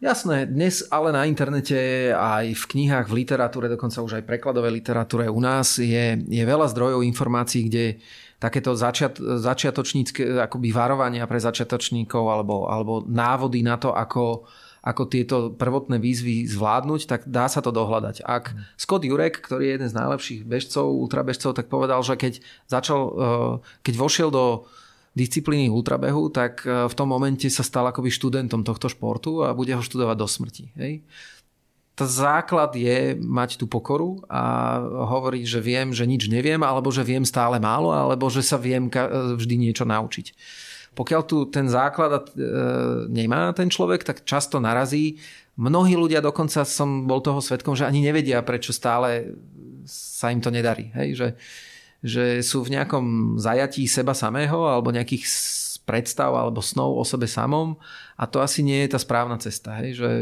Jasné, 0.00 0.48
dnes 0.48 0.86
ale 0.88 1.12
na 1.12 1.28
internete 1.28 2.08
aj 2.14 2.56
v 2.56 2.64
knihách, 2.72 3.10
v 3.10 3.26
literatúre, 3.26 3.68
dokonca 3.68 4.00
už 4.00 4.22
aj 4.22 4.24
prekladové 4.24 4.72
literatúre 4.72 5.28
u 5.28 5.42
nás 5.44 5.76
je, 5.76 6.16
je 6.24 6.44
veľa 6.46 6.72
zdrojov 6.72 7.04
informácií, 7.04 7.68
kde 7.68 8.00
takéto 8.40 8.72
začiat, 8.72 9.20
začiatočnícke 9.20 10.40
akoby 10.48 10.72
varovania 10.72 11.28
pre 11.28 11.36
začiatočníkov 11.36 12.24
alebo, 12.24 12.66
alebo 12.72 13.04
návody 13.04 13.60
na 13.60 13.76
to, 13.76 13.92
ako, 13.92 14.48
ako 14.80 15.02
tieto 15.12 15.36
prvotné 15.52 16.00
výzvy 16.00 16.48
zvládnuť, 16.48 17.00
tak 17.04 17.20
dá 17.28 17.52
sa 17.52 17.60
to 17.60 17.68
dohľadať. 17.68 18.24
Ak 18.24 18.56
mm. 18.56 18.80
Scott 18.80 19.04
Jurek, 19.04 19.44
ktorý 19.44 19.68
je 19.68 19.74
jeden 19.76 19.88
z 19.92 19.98
najlepších 20.00 20.40
bežcov, 20.48 20.88
ultrabežcov, 20.88 21.52
tak 21.52 21.68
povedal, 21.68 22.00
že 22.00 22.16
keď 22.16 22.40
začal, 22.64 23.00
eh, 23.12 23.52
keď 23.84 23.94
vošiel 24.00 24.32
do 24.32 24.64
disciplíny 25.12 25.68
ultrabehu, 25.68 26.32
tak 26.32 26.64
eh, 26.64 26.88
v 26.88 26.94
tom 26.96 27.12
momente 27.12 27.44
sa 27.52 27.60
stal 27.60 27.92
akoby 27.92 28.08
študentom 28.08 28.64
tohto 28.64 28.88
športu 28.88 29.44
a 29.44 29.52
bude 29.52 29.76
ho 29.76 29.84
študovať 29.84 30.16
do 30.16 30.26
smrti. 30.26 30.64
Hej? 30.80 31.04
To 32.00 32.08
základ 32.08 32.72
je 32.72 33.12
mať 33.20 33.60
tú 33.60 33.68
pokoru 33.68 34.24
a 34.24 34.80
hovoriť, 34.80 35.44
že 35.44 35.60
viem, 35.60 35.92
že 35.92 36.08
nič 36.08 36.32
neviem, 36.32 36.56
alebo 36.64 36.88
že 36.88 37.04
viem 37.04 37.28
stále 37.28 37.60
málo, 37.60 37.92
alebo 37.92 38.32
že 38.32 38.40
sa 38.40 38.56
viem 38.56 38.88
vždy 39.36 39.68
niečo 39.68 39.84
naučiť. 39.84 40.32
Pokiaľ 40.96 41.22
tu 41.28 41.44
ten 41.52 41.68
základ 41.68 42.32
e, 42.32 42.48
nemá 43.12 43.52
ten 43.52 43.68
človek, 43.68 44.00
tak 44.00 44.24
často 44.24 44.64
narazí. 44.64 45.20
Mnohí 45.60 45.92
ľudia, 45.92 46.24
dokonca 46.24 46.64
som 46.64 47.04
bol 47.04 47.20
toho 47.20 47.44
svetkom, 47.44 47.76
že 47.76 47.84
ani 47.84 48.00
nevedia, 48.00 48.40
prečo 48.40 48.72
stále 48.72 49.36
sa 49.84 50.32
im 50.32 50.40
to 50.40 50.48
nedarí. 50.48 50.88
Hej? 50.96 51.08
Že, 51.20 51.28
že 52.00 52.24
sú 52.40 52.64
v 52.64 52.80
nejakom 52.80 53.36
zajatí 53.36 53.84
seba 53.84 54.16
samého 54.16 54.64
alebo 54.64 54.88
nejakých 54.88 55.28
predstav 55.84 56.32
alebo 56.32 56.64
snov 56.64 56.96
o 56.96 57.04
sebe 57.04 57.28
samom 57.28 57.76
a 58.16 58.24
to 58.24 58.40
asi 58.40 58.64
nie 58.64 58.88
je 58.88 58.96
tá 58.96 58.98
správna 58.98 59.36
cesta. 59.36 59.76
Hej? 59.84 60.00
Že, 60.00 60.12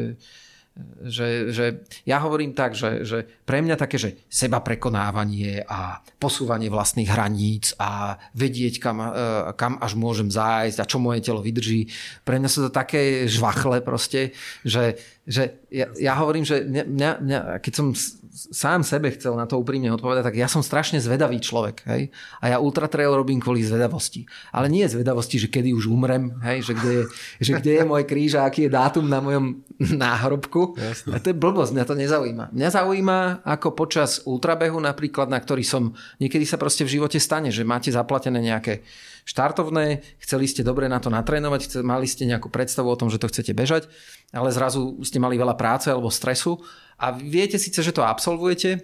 že, 1.02 1.50
že 1.50 1.64
ja 2.06 2.22
hovorím 2.22 2.54
tak, 2.54 2.78
že, 2.78 3.02
že 3.02 3.26
pre 3.42 3.58
mňa 3.58 3.74
také, 3.74 3.98
že 3.98 4.14
seba 4.30 4.62
prekonávanie 4.62 5.66
a 5.66 5.98
posúvanie 6.22 6.70
vlastných 6.70 7.10
hraníc 7.10 7.74
a 7.82 8.14
vedieť, 8.38 8.78
kam, 8.78 9.02
e, 9.02 9.10
kam 9.58 9.82
až 9.82 9.98
môžem 9.98 10.30
zájsť 10.30 10.78
a 10.78 10.88
čo 10.88 11.02
moje 11.02 11.26
telo 11.26 11.42
vydrží, 11.42 11.90
pre 12.22 12.38
mňa 12.38 12.50
sú 12.50 12.60
to 12.66 12.70
také 12.70 13.26
žvachle 13.26 13.82
proste, 13.82 14.30
že, 14.62 14.98
že 15.26 15.66
ja, 15.74 15.90
ja 15.98 16.14
hovorím, 16.14 16.46
že 16.46 16.62
mňa, 16.62 17.12
mňa, 17.22 17.38
keď 17.58 17.72
som 17.74 17.90
sám 18.38 18.86
sebe 18.86 19.10
chcel 19.10 19.34
na 19.34 19.50
to 19.50 19.58
úprimne 19.58 19.90
odpovedať, 19.90 20.30
tak 20.30 20.38
ja 20.38 20.46
som 20.46 20.62
strašne 20.62 21.02
zvedavý 21.02 21.42
človek. 21.42 21.82
Hej? 21.90 22.14
A 22.38 22.54
ja 22.54 22.56
ultra 22.62 22.86
trail 22.86 23.10
robím 23.10 23.42
kvôli 23.42 23.66
zvedavosti. 23.66 24.30
Ale 24.54 24.70
nie 24.70 24.86
zvedavosti, 24.86 25.42
že 25.42 25.50
kedy 25.50 25.74
už 25.74 25.90
umrem, 25.90 26.38
hej? 26.46 26.62
Že, 26.62 26.72
kde 26.78 26.90
je, 26.90 27.02
že 27.42 27.52
kde 27.58 27.72
je 27.74 27.84
môj 27.84 28.06
kríž 28.06 28.38
a 28.38 28.46
aký 28.46 28.70
je 28.70 28.74
dátum 28.74 29.10
na 29.10 29.18
mojom 29.18 29.66
náhrobku. 29.78 30.78
Jasne. 30.78 31.10
A 31.10 31.16
to 31.18 31.34
je 31.34 31.36
blbosť, 31.36 31.74
mňa 31.74 31.84
to 31.84 31.94
nezaujíma. 31.98 32.44
Mňa 32.54 32.68
zaujíma, 32.70 33.18
ako 33.42 33.74
počas 33.74 34.22
ultrabehu 34.22 34.78
napríklad, 34.78 35.26
na 35.26 35.42
ktorý 35.42 35.66
som, 35.66 35.98
niekedy 36.22 36.46
sa 36.46 36.54
proste 36.54 36.86
v 36.86 36.94
živote 36.94 37.18
stane, 37.18 37.50
že 37.50 37.66
máte 37.66 37.90
zaplatené 37.90 38.38
nejaké 38.38 38.86
štartovné, 39.28 40.00
chceli 40.24 40.48
ste 40.48 40.64
dobre 40.64 40.88
na 40.88 40.96
to 41.04 41.12
natrénovať, 41.12 41.84
mali 41.84 42.08
ste 42.08 42.24
nejakú 42.24 42.48
predstavu 42.48 42.88
o 42.88 42.96
tom, 42.96 43.12
že 43.12 43.20
to 43.20 43.28
chcete 43.28 43.52
bežať, 43.52 43.84
ale 44.32 44.48
zrazu 44.48 44.96
ste 45.04 45.20
mali 45.20 45.36
veľa 45.36 45.52
práce 45.52 45.92
alebo 45.92 46.08
stresu 46.08 46.56
a 46.98 47.14
viete 47.14 47.56
síce, 47.56 47.78
že 47.78 47.94
to 47.94 48.02
absolvujete, 48.02 48.82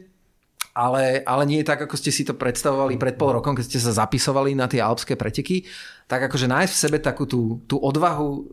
ale, 0.74 1.22
ale 1.22 1.42
nie 1.46 1.62
je 1.62 1.70
tak, 1.70 1.86
ako 1.86 1.94
ste 1.98 2.10
si 2.10 2.26
to 2.26 2.34
predstavovali 2.34 2.98
pred 2.98 3.14
pol 3.14 3.34
rokom, 3.34 3.54
keď 3.54 3.64
ste 3.66 3.78
sa 3.82 3.94
zapisovali 4.06 4.58
na 4.58 4.66
tie 4.66 4.82
alpské 4.82 5.14
preteky, 5.14 5.66
tak 6.10 6.26
akože 6.30 6.50
nájsť 6.50 6.72
v 6.74 6.82
sebe 6.82 6.98
takú 6.98 7.26
tú, 7.26 7.62
tú 7.70 7.78
odvahu 7.78 8.46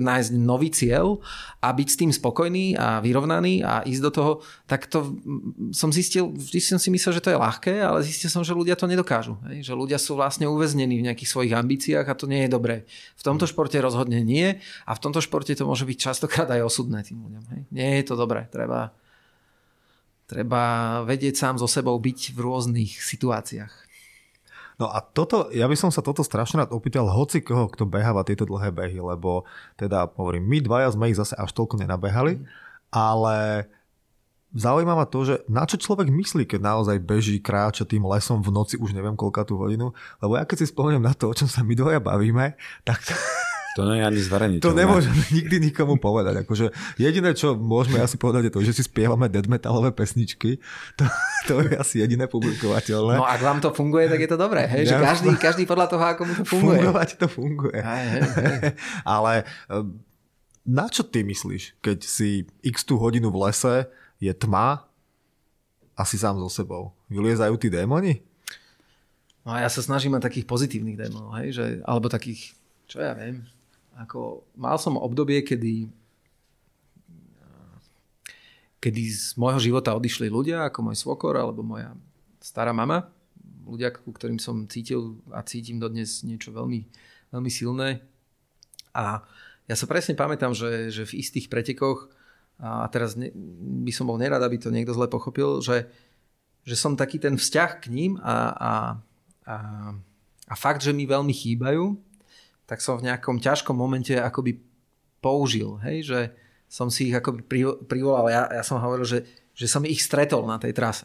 nájsť 0.00 0.30
nový 0.40 0.72
cieľ 0.72 1.20
a 1.60 1.70
byť 1.76 1.88
s 1.92 1.96
tým 2.00 2.10
spokojný 2.10 2.74
a 2.74 3.04
vyrovnaný 3.04 3.60
a 3.60 3.84
ísť 3.84 4.02
do 4.02 4.10
toho, 4.10 4.32
tak 4.64 4.88
to 4.88 5.14
som 5.76 5.92
zistil, 5.92 6.32
vždy 6.32 6.58
som 6.64 6.80
si 6.80 6.88
myslel, 6.88 7.20
že 7.20 7.24
to 7.24 7.30
je 7.30 7.38
ľahké, 7.38 7.74
ale 7.78 8.00
zistil 8.00 8.32
som, 8.32 8.40
že 8.40 8.56
ľudia 8.56 8.74
to 8.74 8.88
nedokážu. 8.88 9.36
Hej? 9.52 9.68
Že 9.68 9.74
ľudia 9.76 9.98
sú 10.00 10.16
vlastne 10.16 10.48
uväznení 10.48 10.96
v 10.96 11.06
nejakých 11.12 11.28
svojich 11.28 11.52
ambíciách 11.52 12.06
a 12.08 12.18
to 12.18 12.24
nie 12.24 12.48
je 12.48 12.50
dobré. 12.50 12.88
V 13.20 13.22
tomto 13.22 13.44
športe 13.44 13.76
rozhodne 13.76 14.24
nie 14.24 14.56
a 14.88 14.92
v 14.96 15.02
tomto 15.02 15.20
športe 15.20 15.52
to 15.52 15.68
môže 15.68 15.84
byť 15.84 15.98
častokrát 16.00 16.48
aj 16.48 16.64
osudné 16.64 17.04
tým 17.04 17.20
ľuďom. 17.20 17.44
Hej? 17.52 17.60
Nie 17.70 18.00
je 18.00 18.04
to 18.08 18.14
dobré. 18.16 18.48
Treba, 18.48 18.96
treba 20.24 20.62
vedieť 21.04 21.36
sám 21.36 21.60
so 21.60 21.68
sebou 21.68 21.98
byť 22.00 22.32
v 22.32 22.38
rôznych 22.40 22.92
situáciách. 22.96 23.89
No 24.80 24.88
a 24.88 25.04
toto, 25.04 25.52
ja 25.52 25.68
by 25.68 25.76
som 25.76 25.92
sa 25.92 26.00
toto 26.00 26.24
strašne 26.24 26.64
rád 26.64 26.72
opýtal 26.72 27.04
hoci 27.04 27.44
koho, 27.44 27.68
kto 27.68 27.84
beháva 27.84 28.24
tieto 28.24 28.48
dlhé 28.48 28.72
behy, 28.72 28.96
lebo 28.96 29.44
teda 29.76 30.08
hovorím, 30.16 30.48
my 30.48 30.58
dvaja 30.64 30.88
sme 30.96 31.12
ich 31.12 31.20
zase 31.20 31.36
až 31.36 31.52
toľko 31.52 31.84
nenabehali, 31.84 32.40
ale 32.88 33.68
zaujíma 34.56 34.96
ma 34.96 35.04
to, 35.04 35.28
že 35.28 35.34
na 35.52 35.68
čo 35.68 35.76
človek 35.76 36.08
myslí, 36.08 36.48
keď 36.48 36.64
naozaj 36.64 36.96
beží, 36.96 37.36
kráča 37.44 37.84
tým 37.84 38.08
lesom 38.08 38.40
v 38.40 38.56
noci 38.56 38.80
už 38.80 38.96
neviem 38.96 39.20
koľka 39.20 39.44
tú 39.44 39.60
hodinu, 39.60 39.92
lebo 40.24 40.40
ja 40.40 40.48
keď 40.48 40.64
si 40.64 40.72
spomeniem 40.72 41.04
na 41.04 41.12
to, 41.12 41.28
o 41.28 41.36
čom 41.36 41.44
sa 41.46 41.60
my 41.60 41.76
dvoja 41.76 42.00
bavíme, 42.00 42.56
tak 42.82 43.04
to 43.78 43.86
nie 43.86 44.02
je 44.02 44.04
ani 44.04 44.20
zverejniteľné. 44.20 44.66
To 44.66 44.74
nemôžeme 44.74 45.22
nikdy 45.38 45.56
nikomu 45.70 45.94
povedať. 46.02 46.42
Akože 46.42 46.74
jediné, 46.98 47.34
čo 47.38 47.54
môžeme 47.54 48.02
asi 48.02 48.18
povedať, 48.18 48.50
je 48.50 48.52
to, 48.54 48.60
že 48.66 48.72
si 48.78 48.82
spievame 48.82 49.30
dead 49.30 49.46
metalové 49.46 49.94
pesničky. 49.94 50.58
To, 50.98 51.06
to 51.46 51.54
je 51.62 51.78
asi 51.78 52.02
jediné 52.02 52.26
publikovateľné. 52.26 53.14
No 53.14 53.26
ak 53.26 53.40
vám 53.40 53.62
to 53.62 53.70
funguje, 53.70 54.10
tak 54.10 54.18
je 54.18 54.30
to 54.30 54.38
dobré. 54.38 54.66
Hej? 54.66 54.90
Že 54.90 54.96
každý, 54.98 55.30
každý 55.38 55.62
podľa 55.70 55.86
toho, 55.86 56.02
ako 56.02 56.22
mu 56.26 56.32
to 56.34 56.44
funguje. 56.44 56.78
Fungovať 56.82 57.08
to 57.14 57.26
funguje. 57.30 57.80
Aj, 57.80 58.04
hej, 58.10 58.22
hej. 58.26 58.58
Ale 59.18 59.46
Na 60.66 60.86
čo 60.92 61.02
ty 61.02 61.24
myslíš, 61.24 61.80
keď 61.80 62.04
si 62.04 62.44
x 62.60 62.84
tú 62.84 63.00
hodinu 63.00 63.32
v 63.32 63.48
lese, 63.48 63.88
je 64.20 64.30
tma 64.36 64.84
a 65.96 66.02
si 66.04 66.20
sám 66.20 66.36
so 66.36 66.52
sebou? 66.52 66.92
Vyliezajú 67.08 67.56
tí 67.56 67.72
démoni? 67.72 68.20
No 69.42 69.56
a 69.56 69.64
ja 69.64 69.70
sa 69.72 69.80
snažím 69.80 70.14
mať 70.14 70.28
takých 70.28 70.46
pozitívnych 70.46 71.00
démonov, 71.00 71.32
hej, 71.40 71.56
že, 71.56 71.64
alebo 71.88 72.12
takých, 72.12 72.52
čo 72.84 73.00
ja 73.00 73.16
viem, 73.16 73.40
ako 74.00 74.48
mal 74.56 74.80
som 74.80 74.96
obdobie, 74.96 75.44
kedy 75.44 75.92
kedy 78.80 79.12
z 79.12 79.36
môjho 79.36 79.60
života 79.60 79.92
odišli 79.92 80.32
ľudia, 80.32 80.64
ako 80.66 80.88
môj 80.88 80.96
svokor 80.96 81.36
alebo 81.36 81.60
moja 81.60 81.92
stará 82.40 82.72
mama, 82.72 83.12
ľudia, 83.68 83.92
ku 83.92 84.08
ktorým 84.08 84.40
som 84.40 84.64
cítil 84.64 85.20
a 85.28 85.44
cítim 85.44 85.76
dodnes 85.76 86.24
niečo 86.24 86.50
veľmi, 86.50 86.88
veľmi 87.28 87.50
silné. 87.52 88.00
A 88.96 89.20
ja 89.68 89.76
sa 89.76 89.84
presne 89.84 90.16
pamätám, 90.16 90.56
že, 90.56 90.88
že 90.88 91.04
v 91.04 91.20
istých 91.20 91.52
pretekoch, 91.52 92.08
a 92.56 92.88
teraz 92.88 93.14
ne, 93.14 93.28
by 93.84 93.92
som 93.92 94.08
bol 94.08 94.16
nerad, 94.16 94.40
aby 94.40 94.56
to 94.56 94.72
niekto 94.72 94.96
zle 94.96 95.06
pochopil, 95.12 95.60
že, 95.60 95.86
že 96.64 96.74
som 96.74 96.96
taký 96.96 97.20
ten 97.20 97.36
vzťah 97.36 97.70
k 97.84 97.86
ním 97.92 98.16
a, 98.24 98.36
a, 98.50 98.72
a, 99.44 99.56
a 100.48 100.54
fakt, 100.56 100.80
že 100.80 100.96
mi 100.96 101.04
veľmi 101.04 101.30
chýbajú, 101.36 102.00
tak 102.70 102.78
som 102.78 103.02
v 103.02 103.10
nejakom 103.10 103.42
ťažkom 103.42 103.74
momente 103.74 104.14
akoby 104.14 104.62
použil, 105.18 105.82
hej, 105.82 106.06
že, 106.06 106.20
som 106.70 106.86
si 106.86 107.10
ich 107.10 107.14
ako 107.18 107.42
privolal. 107.90 108.30
Ja, 108.30 108.46
ja 108.46 108.62
som 108.62 108.78
hovoril, 108.78 109.02
že, 109.02 109.26
že 109.58 109.66
som 109.66 109.82
ich 109.82 109.98
stretol 110.06 110.46
na 110.46 110.62
tej 110.62 110.70
trase. 110.70 111.04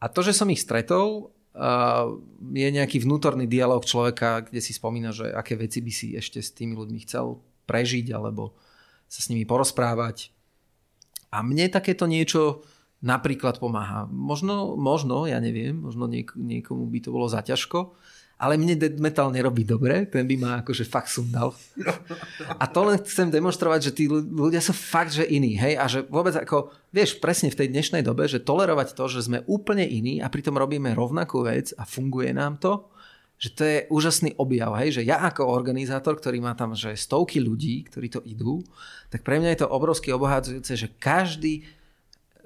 A 0.00 0.08
to, 0.08 0.24
že 0.24 0.32
som 0.32 0.48
ich 0.48 0.64
stretol, 0.64 1.28
uh, 1.52 2.16
je 2.56 2.68
nejaký 2.72 3.04
vnútorný 3.04 3.44
dialog 3.44 3.84
človeka, 3.84 4.48
kde 4.48 4.64
si 4.64 4.72
spomína, 4.72 5.12
že 5.12 5.28
aké 5.28 5.60
veci 5.60 5.84
by 5.84 5.92
si 5.92 6.16
ešte 6.16 6.40
s 6.40 6.56
tými 6.56 6.72
ľuďmi 6.72 7.04
chcel 7.04 7.36
prežiť 7.68 8.16
alebo 8.16 8.56
sa 9.12 9.20
s 9.20 9.28
nimi 9.28 9.44
porozprávať. 9.44 10.32
A 11.28 11.44
mne 11.44 11.68
takéto 11.68 12.08
niečo 12.08 12.64
napríklad 13.04 13.60
pomáha. 13.60 14.08
Možno, 14.08 14.72
možno 14.80 15.28
ja 15.28 15.36
neviem, 15.36 15.76
možno 15.76 16.08
niek- 16.08 16.32
niekomu 16.32 16.88
by 16.88 16.98
to 17.04 17.12
bolo 17.12 17.28
zaťažko, 17.28 17.92
ale 18.40 18.56
mne 18.56 18.80
dead 18.80 18.96
metal 18.96 19.28
nerobí 19.28 19.68
dobre, 19.68 20.08
ten 20.08 20.24
by 20.24 20.36
ma 20.40 20.50
akože 20.64 20.88
fakt 20.88 21.12
sundal. 21.12 21.52
A 22.56 22.64
to 22.64 22.88
len 22.88 22.96
chcem 23.04 23.28
demonstrovať, 23.28 23.92
že 23.92 23.96
tí 24.00 24.04
ľudia 24.08 24.64
sú 24.64 24.72
fakt, 24.72 25.12
že 25.12 25.28
iní, 25.28 25.60
hej, 25.60 25.76
a 25.76 25.84
že 25.84 26.08
vôbec 26.08 26.32
ako, 26.32 26.72
vieš, 26.88 27.20
presne 27.20 27.52
v 27.52 27.60
tej 27.60 27.68
dnešnej 27.68 28.00
dobe, 28.00 28.24
že 28.24 28.40
tolerovať 28.40 28.96
to, 28.96 29.04
že 29.12 29.28
sme 29.28 29.44
úplne 29.44 29.84
iní 29.84 30.24
a 30.24 30.32
pritom 30.32 30.56
robíme 30.56 30.96
rovnakú 30.96 31.44
vec 31.44 31.76
a 31.76 31.84
funguje 31.84 32.32
nám 32.32 32.56
to, 32.56 32.88
že 33.40 33.48
to 33.56 33.62
je 33.64 33.78
úžasný 33.88 34.36
objav, 34.36 34.72
hej, 34.80 35.00
že 35.00 35.02
ja 35.04 35.20
ako 35.20 35.48
organizátor, 35.48 36.16
ktorý 36.16 36.44
má 36.44 36.56
tam 36.56 36.72
že 36.72 36.96
stovky 36.96 37.44
ľudí, 37.44 37.88
ktorí 37.92 38.08
to 38.08 38.20
idú, 38.24 38.64
tak 39.12 39.20
pre 39.20 39.36
mňa 39.36 39.52
je 39.52 39.60
to 39.64 39.72
obrovsky 39.72 40.12
obohacujúce, 40.12 40.76
že 40.76 40.92
každý 40.96 41.64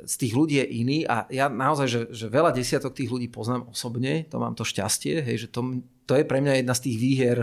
z 0.03 0.15
tých 0.19 0.35
ľudí 0.35 0.59
je 0.59 0.67
iný 0.83 0.99
a 1.07 1.31
ja 1.31 1.47
naozaj, 1.47 1.87
že, 1.87 2.01
že 2.11 2.27
veľa 2.27 2.51
desiatok 2.51 2.95
tých 2.95 3.11
ľudí 3.11 3.31
poznám 3.31 3.71
osobne, 3.71 4.27
to 4.27 4.43
mám 4.43 4.59
to 4.59 4.67
šťastie, 4.67 5.23
hej, 5.23 5.47
že 5.47 5.49
to, 5.55 5.79
to 6.05 6.19
je 6.19 6.25
pre 6.27 6.43
mňa 6.43 6.61
jedna 6.61 6.75
z 6.75 6.83
tých 6.91 6.97
výhier 6.99 7.39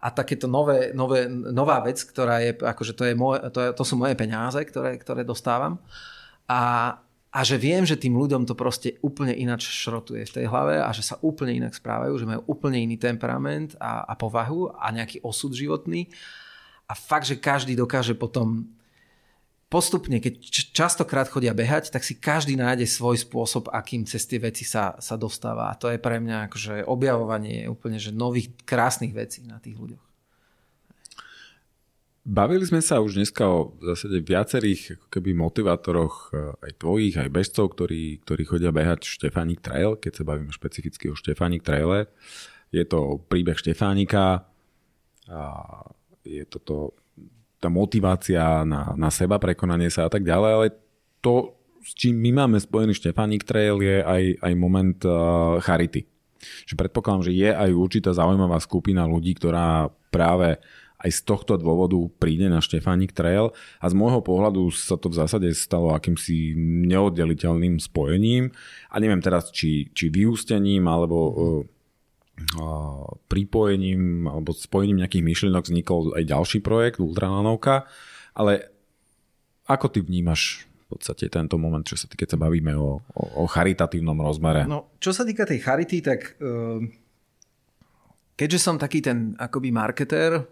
a 0.00 0.08
takéto 0.08 0.48
nové, 0.48 0.96
nové, 0.96 1.28
nová 1.28 1.84
vec, 1.84 2.00
ktorá 2.00 2.40
je, 2.40 2.56
akože 2.56 2.96
to, 2.96 3.04
je 3.04 3.14
moje, 3.14 3.44
to, 3.52 3.60
to 3.76 3.84
sú 3.84 4.00
moje 4.00 4.16
peniaze, 4.16 4.56
ktoré, 4.56 4.96
ktoré 4.96 5.28
dostávam. 5.28 5.76
A, 6.48 6.96
a 7.28 7.40
že 7.44 7.60
viem, 7.60 7.84
že 7.84 8.00
tým 8.00 8.16
ľuďom 8.16 8.48
to 8.48 8.56
proste 8.56 8.96
úplne 9.04 9.36
ináč 9.36 9.68
šrotuje 9.68 10.24
v 10.24 10.34
tej 10.40 10.46
hlave 10.48 10.80
a 10.80 10.88
že 10.96 11.04
sa 11.04 11.20
úplne 11.20 11.52
inak 11.52 11.76
správajú, 11.76 12.16
že 12.16 12.26
majú 12.26 12.42
úplne 12.48 12.80
iný 12.80 12.96
temperament 12.96 13.76
a, 13.76 14.08
a 14.08 14.16
povahu 14.16 14.72
a 14.72 14.88
nejaký 14.88 15.20
osud 15.20 15.52
životný. 15.52 16.08
A 16.88 16.96
fakt, 16.96 17.28
že 17.28 17.36
každý 17.36 17.76
dokáže 17.76 18.16
potom 18.16 18.72
postupne, 19.70 20.18
keď 20.18 20.42
častokrát 20.74 21.30
chodia 21.30 21.54
behať, 21.54 21.94
tak 21.94 22.02
si 22.02 22.18
každý 22.18 22.58
nájde 22.58 22.90
svoj 22.90 23.22
spôsob, 23.22 23.70
akým 23.70 24.02
cez 24.04 24.26
tie 24.26 24.42
veci 24.42 24.66
sa, 24.66 24.98
sa 24.98 25.14
dostáva. 25.14 25.70
A 25.70 25.78
to 25.78 25.86
je 25.86 26.02
pre 26.02 26.18
mňa 26.18 26.50
akože 26.50 26.84
objavovanie 26.90 27.70
úplne 27.70 28.02
že 28.02 28.10
nových 28.10 28.50
krásnych 28.66 29.14
vecí 29.14 29.46
na 29.46 29.62
tých 29.62 29.78
ľuďoch. 29.78 30.04
Bavili 32.20 32.68
sme 32.68 32.84
sa 32.84 33.00
už 33.00 33.16
dneska 33.16 33.48
o 33.48 33.72
zásade 33.80 34.20
viacerých 34.20 35.00
ako 35.00 35.06
keby 35.08 35.32
motivátoroch 35.32 36.14
eh, 36.34 36.68
aj 36.68 36.72
tvojich, 36.76 37.14
aj 37.16 37.30
bežcov, 37.32 37.72
ktorí, 37.72 38.20
ktorí 38.26 38.42
chodia 38.44 38.74
behať 38.74 39.08
Štefánik 39.08 39.64
Trail, 39.64 39.96
keď 39.96 40.20
sa 40.20 40.28
bavíme 40.28 40.52
špecificky 40.52 41.08
o 41.08 41.16
Štefánik 41.16 41.64
Traile. 41.64 42.12
Je 42.74 42.84
to 42.84 43.24
príbeh 43.24 43.56
Štefánika, 43.56 44.50
a 45.30 45.42
je 46.26 46.42
toto 46.50 46.98
tá 47.60 47.68
motivácia 47.68 48.64
na, 48.64 48.96
na 48.96 49.12
seba, 49.12 49.36
prekonanie 49.36 49.92
sa 49.92 50.08
a 50.08 50.10
tak 50.10 50.24
ďalej, 50.24 50.50
ale 50.50 50.66
to, 51.20 51.52
s 51.84 51.92
čím 51.92 52.16
my 52.16 52.44
máme 52.44 52.56
spojený 52.56 52.96
Štefánik 52.96 53.44
Trail, 53.44 53.76
je 53.84 54.00
aj, 54.00 54.22
aj 54.40 54.52
moment 54.56 54.96
uh, 55.04 55.60
charity. 55.60 56.08
Že 56.64 56.80
predpokladám, 56.80 57.28
že 57.28 57.36
je 57.36 57.52
aj 57.52 57.70
určitá 57.76 58.10
zaujímavá 58.16 58.56
skupina 58.64 59.04
ľudí, 59.04 59.36
ktorá 59.36 59.92
práve 60.08 60.56
aj 61.00 61.10
z 61.16 61.20
tohto 61.24 61.56
dôvodu 61.56 61.96
príde 62.20 62.48
na 62.48 62.60
Štefánik 62.60 63.16
Trail 63.16 63.52
a 63.80 63.86
z 63.88 63.94
môjho 63.96 64.20
pohľadu 64.20 64.68
sa 64.72 65.00
to 65.00 65.08
v 65.08 65.16
zásade 65.16 65.48
stalo 65.56 65.96
akýmsi 65.96 66.52
neoddeliteľným 66.88 67.80
spojením 67.80 68.52
a 68.92 68.96
neviem 69.00 69.20
teraz, 69.24 69.48
či, 69.48 69.88
či 69.96 70.12
vyústením 70.12 70.84
alebo 70.88 71.16
uh, 71.16 71.34
pripojením 73.28 74.26
alebo 74.26 74.50
spojením 74.56 75.04
nejakých 75.04 75.26
myšlienok 75.26 75.64
vznikol 75.66 76.00
aj 76.16 76.24
ďalší 76.26 76.58
projekt 76.64 76.98
Ultralanovka, 76.98 77.86
ale 78.34 78.72
ako 79.68 79.86
ty 79.92 80.00
vnímaš 80.02 80.66
v 80.66 80.98
podstate 80.98 81.30
tento 81.30 81.54
moment, 81.54 81.86
čo 81.86 81.94
sa, 81.94 82.10
keď 82.10 82.34
sa 82.34 82.38
bavíme 82.40 82.74
o, 82.74 82.98
o, 83.14 83.24
o 83.38 83.44
charitatívnom 83.46 84.18
rozmere? 84.18 84.66
No, 84.66 84.90
čo 84.98 85.14
sa 85.14 85.22
týka 85.22 85.46
tej 85.46 85.62
charity, 85.62 86.02
tak 86.02 86.34
uh, 86.42 86.82
keďže 88.34 88.58
som 88.58 88.74
taký 88.74 88.98
ten 88.98 89.38
akoby 89.38 89.70
marketér, 89.70 90.42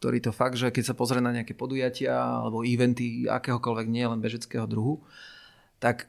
ktorý 0.00 0.24
to 0.24 0.32
fakt, 0.32 0.56
že 0.56 0.72
keď 0.72 0.92
sa 0.92 0.94
pozrie 0.96 1.20
na 1.20 1.32
nejaké 1.32 1.52
podujatia 1.52 2.16
alebo 2.16 2.64
eventy 2.64 3.28
akéhokoľvek, 3.28 3.86
nie 3.92 4.08
len 4.08 4.20
bežeckého 4.20 4.64
druhu, 4.64 5.04
tak 5.76 6.08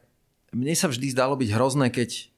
mne 0.56 0.76
sa 0.76 0.88
vždy 0.88 1.12
zdalo 1.12 1.36
byť 1.36 1.50
hrozné, 1.52 1.92
keď 1.92 2.32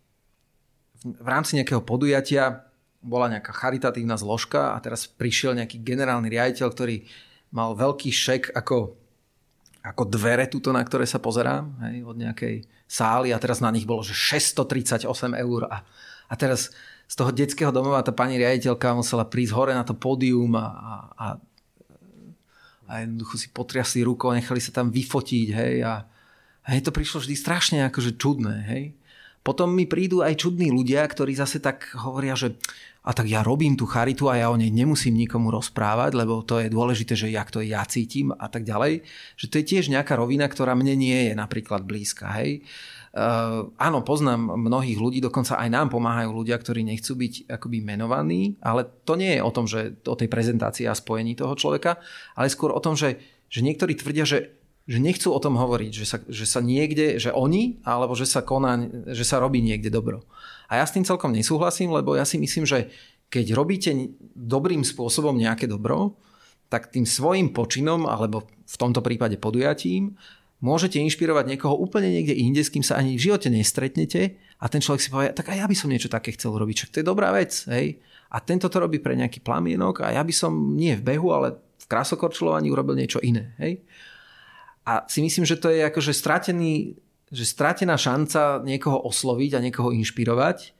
v 1.06 1.28
rámci 1.30 1.62
nejakého 1.62 1.86
podujatia 1.86 2.69
bola 3.00 3.32
nejaká 3.32 3.56
charitatívna 3.56 4.20
zložka 4.20 4.76
a 4.76 4.78
teraz 4.84 5.08
prišiel 5.08 5.56
nejaký 5.56 5.80
generálny 5.80 6.28
riaditeľ, 6.28 6.68
ktorý 6.68 6.96
mal 7.56 7.74
veľký 7.74 8.12
šek 8.12 8.52
ako, 8.54 8.94
ako 9.82 10.04
dvere 10.06 10.46
tuto, 10.52 10.76
na 10.76 10.84
ktoré 10.84 11.08
sa 11.08 11.18
pozerám, 11.18 11.72
hej, 11.90 12.04
od 12.04 12.20
nejakej 12.20 12.68
sály 12.90 13.32
a 13.32 13.40
teraz 13.40 13.64
na 13.64 13.72
nich 13.72 13.88
bolo, 13.88 14.04
že 14.04 14.14
638 14.14 15.08
eur 15.38 15.62
a, 15.72 15.86
a 16.28 16.34
teraz 16.36 16.76
z 17.10 17.16
toho 17.18 17.34
detského 17.34 17.74
domova 17.74 18.06
tá 18.06 18.14
pani 18.14 18.38
riaditeľka 18.38 18.94
musela 18.94 19.26
prísť 19.26 19.54
hore 19.56 19.74
na 19.74 19.82
to 19.82 19.98
pódium 19.98 20.54
a, 20.54 20.68
a, 20.68 20.94
a, 21.16 21.28
a 22.86 22.94
jednoducho 23.02 23.36
si 23.40 23.48
potriasli 23.50 24.06
rukou, 24.06 24.30
nechali 24.36 24.62
sa 24.62 24.76
tam 24.76 24.94
vyfotiť, 24.94 25.48
hej, 25.56 25.76
a, 25.88 26.06
a 26.62 26.68
hej, 26.76 26.86
to 26.86 26.92
prišlo 26.94 27.24
vždy 27.24 27.36
strašne 27.40 27.78
akože 27.88 28.20
čudné, 28.20 28.56
hej. 28.70 28.84
Potom 29.40 29.72
mi 29.72 29.88
prídu 29.88 30.20
aj 30.20 30.36
čudní 30.36 30.70
ľudia, 30.70 31.02
ktorí 31.08 31.32
zase 31.34 31.64
tak 31.64 31.96
hovoria, 31.96 32.36
že 32.36 32.60
a 33.00 33.16
tak 33.16 33.32
ja 33.32 33.40
robím 33.42 33.80
tú 33.80 33.88
charitu 33.88 34.28
a 34.28 34.36
ja 34.36 34.52
o 34.52 34.60
nej 34.60 34.68
nemusím 34.68 35.16
nikomu 35.16 35.56
rozprávať, 35.56 36.20
lebo 36.20 36.44
to 36.44 36.60
je 36.60 36.68
dôležité, 36.68 37.16
že 37.16 37.32
jak 37.32 37.48
to 37.48 37.64
ja 37.64 37.82
cítim 37.88 38.36
a 38.36 38.52
tak 38.52 38.68
ďalej. 38.68 39.08
Že 39.40 39.46
to 39.48 39.56
je 39.56 39.66
tiež 39.66 39.86
nejaká 39.88 40.20
rovina, 40.20 40.46
ktorá 40.52 40.76
mne 40.76 41.00
nie 41.00 41.32
je 41.32 41.34
napríklad 41.34 41.88
blízka. 41.88 42.28
Hej? 42.38 42.68
Uh, 43.10 43.72
áno, 43.80 44.04
poznám 44.06 44.54
mnohých 44.54 45.00
ľudí, 45.00 45.24
dokonca 45.24 45.58
aj 45.58 45.70
nám 45.72 45.88
pomáhajú 45.90 46.30
ľudia, 46.30 46.60
ktorí 46.60 46.86
nechcú 46.86 47.18
byť 47.18 47.50
akoby 47.50 47.82
menovaní, 47.82 48.60
ale 48.62 48.86
to 49.08 49.16
nie 49.18 49.40
je 49.40 49.42
o 49.42 49.56
tom, 49.56 49.66
že 49.66 49.98
o 50.06 50.14
tej 50.14 50.30
prezentácii 50.30 50.86
a 50.86 50.94
spojení 50.94 51.34
toho 51.34 51.56
človeka, 51.58 51.98
ale 52.36 52.52
skôr 52.52 52.76
o 52.76 52.84
tom, 52.84 52.94
že, 52.94 53.18
že 53.50 53.66
niektorí 53.66 53.98
tvrdia, 53.98 54.28
že 54.28 54.59
že 54.90 54.98
nechcú 54.98 55.30
o 55.30 55.38
tom 55.38 55.54
hovoriť, 55.54 55.92
že 55.94 56.06
sa, 56.10 56.18
že 56.26 56.50
sa 56.50 56.66
niekde, 56.66 57.22
že 57.22 57.30
oni, 57.30 57.78
alebo 57.86 58.18
že 58.18 58.26
sa 58.26 58.42
koná, 58.42 58.90
že 59.14 59.22
sa 59.22 59.38
robí 59.38 59.62
niekde 59.62 59.94
dobro. 59.94 60.26
A 60.66 60.82
ja 60.82 60.86
s 60.90 60.98
tým 60.98 61.06
celkom 61.06 61.30
nesúhlasím, 61.30 61.94
lebo 61.94 62.18
ja 62.18 62.26
si 62.26 62.42
myslím, 62.42 62.66
že 62.66 62.90
keď 63.30 63.54
robíte 63.54 63.94
dobrým 64.34 64.82
spôsobom 64.82 65.38
nejaké 65.38 65.70
dobro, 65.70 66.18
tak 66.74 66.90
tým 66.90 67.06
svojim 67.06 67.54
počinom, 67.54 68.10
alebo 68.10 68.50
v 68.50 68.76
tomto 68.82 69.06
prípade 69.06 69.38
podujatím, 69.38 70.18
môžete 70.58 70.98
inšpirovať 70.98 71.46
niekoho 71.54 71.78
úplne 71.78 72.10
niekde 72.10 72.34
inde, 72.34 72.66
s 72.66 72.74
kým 72.74 72.82
sa 72.82 72.98
ani 72.98 73.14
v 73.14 73.30
živote 73.30 73.54
nestretnete 73.54 74.42
a 74.58 74.66
ten 74.74 74.82
človek 74.82 75.02
si 75.06 75.14
povie, 75.14 75.30
tak 75.38 75.54
aj 75.54 75.62
ja 75.62 75.70
by 75.70 75.76
som 75.78 75.94
niečo 75.94 76.10
také 76.10 76.34
chcel 76.34 76.58
robiť, 76.58 76.76
však 76.76 76.92
to 76.98 77.00
je 77.02 77.06
dobrá 77.06 77.30
vec, 77.30 77.54
hej. 77.70 78.02
A 78.34 78.42
tento 78.42 78.70
to 78.70 78.78
robí 78.78 78.98
pre 78.98 79.14
nejaký 79.14 79.42
plamienok 79.42 80.02
a 80.02 80.14
ja 80.18 80.22
by 80.26 80.34
som 80.34 80.54
nie 80.74 80.98
v 80.98 81.06
behu, 81.14 81.30
ale 81.30 81.58
v 81.58 81.86
krásokorčulovaní 81.86 82.70
urobil 82.74 82.98
niečo 82.98 83.22
iné, 83.22 83.54
hej. 83.62 83.86
A 84.90 85.06
si 85.06 85.22
myslím, 85.22 85.46
že 85.46 85.62
to 85.62 85.70
je 85.70 85.86
akože 85.86 86.18
stratený, 86.18 86.98
že 87.30 87.46
stratená 87.46 87.94
šanca 87.94 88.66
niekoho 88.66 88.98
osloviť 89.06 89.52
a 89.54 89.62
niekoho 89.62 89.94
inšpirovať. 89.94 90.74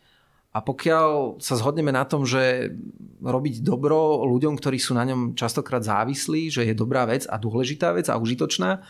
A 0.50 0.66
pokiaľ 0.66 1.38
sa 1.38 1.54
zhodneme 1.54 1.94
na 1.94 2.10
tom, 2.10 2.26
že 2.26 2.74
robiť 3.22 3.62
dobro 3.62 4.26
ľuďom, 4.26 4.58
ktorí 4.58 4.82
sú 4.82 4.98
na 4.98 5.06
ňom 5.06 5.38
častokrát 5.38 5.86
závislí, 5.86 6.50
že 6.50 6.66
je 6.66 6.74
dobrá 6.74 7.06
vec 7.06 7.30
a 7.30 7.38
dôležitá 7.38 7.94
vec 7.94 8.10
a 8.10 8.18
užitočná, 8.18 8.82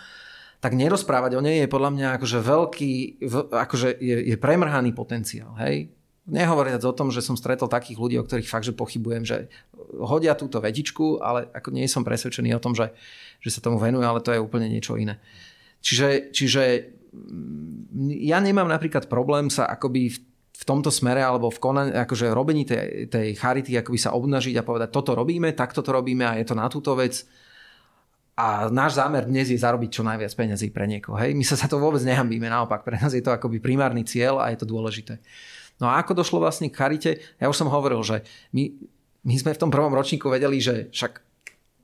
tak 0.64 0.80
nerozprávať 0.80 1.36
o 1.36 1.44
nej 1.44 1.68
je 1.68 1.68
podľa 1.68 1.92
mňa 2.00 2.08
akože 2.16 2.40
veľký, 2.40 2.94
akože 3.52 3.90
je, 4.00 4.18
je 4.32 4.36
premrhaný 4.40 4.96
potenciál. 4.96 5.52
Hej? 5.60 5.92
Nehovoriac 6.30 6.86
o 6.86 6.94
tom, 6.94 7.10
že 7.10 7.26
som 7.26 7.34
stretol 7.34 7.66
takých 7.66 7.98
ľudí, 7.98 8.16
o 8.22 8.26
ktorých 8.26 8.48
fakt, 8.48 8.70
že 8.70 8.78
pochybujem, 8.78 9.26
že 9.26 9.50
hodia 9.98 10.38
túto 10.38 10.62
vedičku, 10.62 11.18
ale 11.20 11.50
ako 11.52 11.74
nie 11.74 11.90
som 11.90 12.06
presvedčený 12.06 12.54
o 12.54 12.62
tom, 12.62 12.78
že, 12.78 12.94
že 13.42 13.50
sa 13.50 13.60
tomu 13.66 13.82
venujú, 13.82 14.06
ale 14.06 14.22
to 14.22 14.30
je 14.30 14.40
úplne 14.40 14.70
niečo 14.70 14.94
iné. 14.96 15.18
Čiže, 15.82 16.30
čiže 16.30 16.64
mm, 17.12 18.30
ja 18.30 18.38
nemám 18.38 18.70
napríklad 18.70 19.10
problém 19.10 19.50
sa 19.50 19.66
akoby 19.66 20.14
v, 20.14 20.18
v 20.30 20.64
tomto 20.68 20.94
smere 20.94 21.24
alebo 21.24 21.50
v 21.50 21.60
konaní, 21.60 21.92
akože 21.98 22.30
robení 22.30 22.68
tej, 22.68 23.10
tej 23.10 23.34
charity 23.34 23.80
akoby 23.80 23.98
sa 23.98 24.14
obnažiť 24.14 24.56
a 24.60 24.68
povedať 24.68 24.90
toto 24.94 25.18
robíme, 25.18 25.56
takto 25.58 25.82
to 25.82 25.90
robíme 25.90 26.28
a 26.28 26.38
je 26.38 26.46
to 26.46 26.56
na 26.56 26.70
túto 26.70 26.94
vec. 26.94 27.26
A 28.40 28.72
náš 28.72 28.96
zámer 28.96 29.28
dnes 29.28 29.52
je 29.52 29.60
zarobiť 29.60 30.00
čo 30.00 30.04
najviac 30.08 30.32
peniazí 30.32 30.72
pre 30.72 30.88
niekoho. 30.88 31.20
Hej? 31.20 31.36
My 31.36 31.44
sa 31.44 31.60
za 31.60 31.68
to 31.68 31.76
vôbec 31.76 32.00
nehambíme, 32.08 32.48
naopak, 32.48 32.88
pre 32.88 32.96
nás 32.96 33.12
je 33.12 33.20
to 33.20 33.36
akoby 33.36 33.60
primárny 33.60 34.08
cieľ 34.08 34.40
a 34.40 34.48
je 34.56 34.64
to 34.64 34.68
dôležité. 34.68 35.20
No 35.80 35.88
a 35.88 36.04
ako 36.04 36.12
došlo 36.16 36.44
vlastne 36.44 36.68
k 36.68 36.76
charite? 36.76 37.12
Ja 37.40 37.48
už 37.48 37.56
som 37.56 37.72
hovoril, 37.72 38.04
že 38.04 38.28
my, 38.52 38.72
my 39.24 39.36
sme 39.40 39.56
v 39.56 39.62
tom 39.64 39.72
prvom 39.72 39.96
ročníku 39.96 40.28
vedeli, 40.28 40.60
že 40.60 40.92
však 40.92 41.24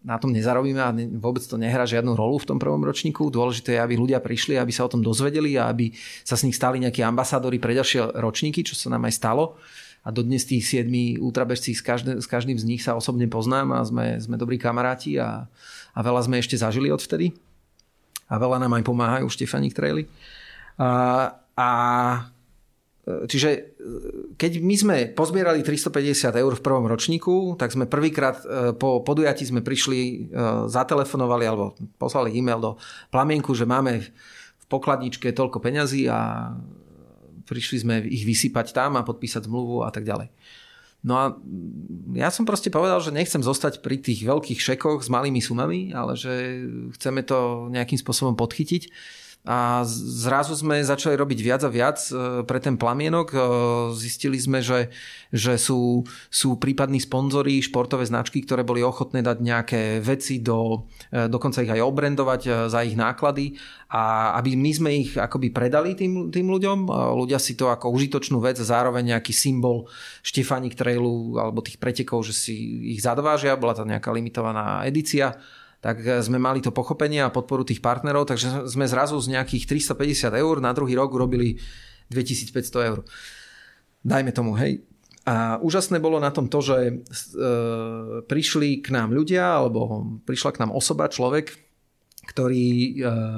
na 0.05 0.22
tom 0.22 0.30
nezarobíme 0.30 0.77
a 0.77 0.93
vôbec 1.17 1.41
to 1.41 1.57
nehrá 1.57 1.81
žiadnu 1.81 2.13
rolu 2.13 2.38
v 2.38 2.53
tom 2.53 2.61
prvom 2.61 2.77
ročníku. 2.85 3.34
Dôležité 3.34 3.76
je, 3.76 3.81
aby 3.81 3.97
ľudia 3.97 4.22
prišli, 4.22 4.53
aby 4.53 4.69
sa 4.69 4.85
o 4.85 4.91
tom 4.91 5.01
dozvedeli 5.01 5.57
a 5.57 5.73
aby 5.73 5.89
sa 6.22 6.38
s 6.38 6.45
nich 6.45 6.53
stali 6.53 6.77
nejakí 6.77 7.01
ambasádori 7.01 7.57
pre 7.57 7.73
ďalšie 7.73 8.13
ročníky, 8.22 8.61
čo 8.61 8.77
sa 8.77 8.93
nám 8.93 9.09
aj 9.09 9.17
stalo. 9.17 9.57
A 10.05 10.13
dodnes 10.13 10.45
tí 10.45 10.61
siedmi 10.61 11.17
ultrabežci 11.17 11.73
s, 11.73 11.81
každý, 11.81 12.22
s 12.22 12.30
každým 12.30 12.53
z 12.61 12.69
nich 12.69 12.85
sa 12.85 12.93
osobne 12.93 13.26
poznám 13.26 13.73
a 13.73 13.81
sme, 13.81 14.22
sme 14.22 14.38
dobrí 14.38 14.61
kamaráti 14.61 15.17
a, 15.17 15.49
a 15.97 15.99
veľa 16.05 16.30
sme 16.30 16.38
ešte 16.38 16.53
zažili 16.53 16.93
odvtedy. 16.93 17.34
A 18.30 18.38
veľa 18.38 18.61
nám 18.61 18.77
aj 18.77 18.85
pomáhajú 18.85 19.26
Štefanik 19.26 19.73
Traily. 19.73 20.05
A, 20.77 21.34
a 21.57 21.69
Čiže 23.06 23.49
e, 23.53 23.60
keď 24.34 24.52
my 24.65 24.76
sme 24.76 24.98
pozbierali 25.14 25.61
350 25.61 26.41
eur 26.41 26.53
v 26.57 26.65
prvom 26.65 26.90
ročníku, 26.90 27.53
tak 27.53 27.69
sme 27.69 27.86
prvýkrát 27.86 28.41
e, 28.41 28.73
po 28.73 29.06
podujatí 29.06 29.45
sme 29.45 29.61
prišli, 29.61 30.02
e, 30.02 30.44
zatelefonovali 30.65 31.45
alebo 31.45 31.77
poslali 32.02 32.34
e-mail 32.34 32.57
do 32.57 32.72
plamienku, 33.14 33.53
že 33.53 33.69
máme 33.69 34.02
v 34.02 34.65
pokladničke 34.65 35.30
toľko 35.38 35.61
peňazí 35.61 36.10
a 36.10 36.49
prišli 37.45 37.77
sme 37.86 37.95
ich 38.10 38.26
vysypať 38.26 38.73
tam 38.73 38.98
a 38.98 39.06
podpísať 39.06 39.45
zmluvu 39.45 39.86
a 39.86 39.94
tak 39.94 40.02
ďalej. 40.02 40.34
No 41.06 41.14
a 41.22 41.26
ja 42.18 42.34
som 42.34 42.49
proste 42.49 42.73
povedal, 42.73 42.98
že 42.98 43.14
nechcem 43.14 43.38
zostať 43.38 43.86
pri 43.86 44.02
tých 44.02 44.26
veľkých 44.26 44.57
šekoch 44.57 45.06
s 45.06 45.14
malými 45.14 45.38
sumami, 45.38 45.94
ale 45.94 46.18
že 46.18 46.65
chceme 46.98 47.22
to 47.22 47.69
nejakým 47.69 48.02
spôsobom 48.02 48.34
podchytiť 48.34 48.90
a 49.45 49.85
zrazu 49.85 50.57
sme 50.57 50.81
začali 50.81 51.13
robiť 51.13 51.39
viac 51.45 51.61
a 51.61 51.69
viac 51.69 52.01
e, 52.09 52.41
pre 52.49 52.57
ten 52.57 52.81
plamienok. 52.81 53.30
E, 53.30 53.38
zistili 53.93 54.41
sme, 54.41 54.65
že, 54.65 54.89
že 55.30 55.61
sú, 55.61 56.01
sú 56.34 56.57
prípadní 56.57 56.97
sponzori, 56.97 57.61
športové 57.61 58.09
značky, 58.09 58.41
ktoré 58.41 58.65
boli 58.65 58.81
ochotné 58.81 59.22
dať 59.22 59.38
nejaké 59.38 59.81
veci 60.01 60.41
do, 60.41 60.89
e, 61.13 61.30
dokonca 61.30 61.61
ich 61.61 61.69
aj 61.69 61.77
obrendovať 61.77 62.41
za 62.73 62.81
ich 62.81 62.97
náklady 62.97 63.53
a 63.93 64.34
aby 64.41 64.57
my 64.57 64.72
sme 64.73 64.89
ich 64.97 65.13
akoby 65.13 65.53
predali 65.53 65.93
tým, 65.93 66.34
tým 66.34 66.49
ľuďom. 66.49 66.89
Ľudia 67.13 67.38
si 67.38 67.53
to 67.53 67.69
ako 67.69 67.93
užitočnú 67.93 68.41
vec, 68.41 68.57
zároveň 68.57 69.13
nejaký 69.13 69.30
symbol 69.30 69.85
Štefánik 70.26 70.73
trailu 70.73 71.38
alebo 71.38 71.61
tých 71.61 71.77
pretekov, 71.77 72.26
že 72.26 72.34
si 72.34 72.55
ich 72.97 73.05
zadovážia, 73.05 73.53
bola 73.61 73.77
to 73.77 73.85
nejaká 73.85 74.09
limitovaná 74.09 74.81
edícia 74.89 75.38
tak 75.85 76.01
eh, 76.01 76.17
sme 76.25 76.41
mali 76.41 76.65
to 76.65 76.73
pochopenie 76.73 77.21
a 77.21 77.29
podporu 77.29 77.61
tých 77.61 77.85
partnerov, 77.85 78.25
takže 78.25 78.65
sme 78.65 78.89
zrazu 78.89 79.21
z 79.21 79.37
nejakých 79.37 79.69
350 79.93 80.33
eur 80.33 80.57
na 80.57 80.73
druhý 80.73 80.97
rok 80.97 81.13
urobili 81.13 81.61
2500 82.09 82.89
eur. 82.89 83.05
Dajme 84.01 84.33
tomu, 84.33 84.57
hej. 84.57 84.81
A 85.25 85.57
úžasné 85.57 85.97
bolo 85.97 86.21
na 86.21 86.29
tom 86.29 86.45
to, 86.45 86.61
že 86.61 86.77
e, 86.85 86.93
prišli 88.29 88.85
k 88.85 88.93
nám 88.93 89.09
ľudia, 89.09 89.57
alebo 89.57 90.05
prišla 90.21 90.53
k 90.53 90.61
nám 90.61 90.69
osoba, 90.69 91.09
človek, 91.09 91.49
ktorý 92.29 92.65
e, 92.69 92.91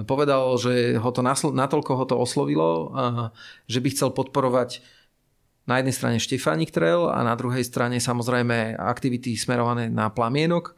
povedal, 0.04 0.60
že 0.60 1.00
ho 1.00 1.10
to 1.16 1.24
nasl- 1.24 1.56
natoľko 1.56 1.92
ho 1.96 2.04
to 2.04 2.20
oslovilo, 2.20 2.92
a, 2.92 3.32
že 3.72 3.80
by 3.80 3.88
chcel 3.96 4.12
podporovať 4.12 4.84
na 5.64 5.80
jednej 5.80 5.96
strane 5.96 6.18
Štefánik 6.20 6.76
Trail 6.76 7.08
a 7.08 7.24
na 7.24 7.40
druhej 7.40 7.64
strane 7.64 8.04
samozrejme 8.04 8.76
aktivity 8.76 9.40
smerované 9.40 9.88
na 9.88 10.12
plamienok 10.12 10.76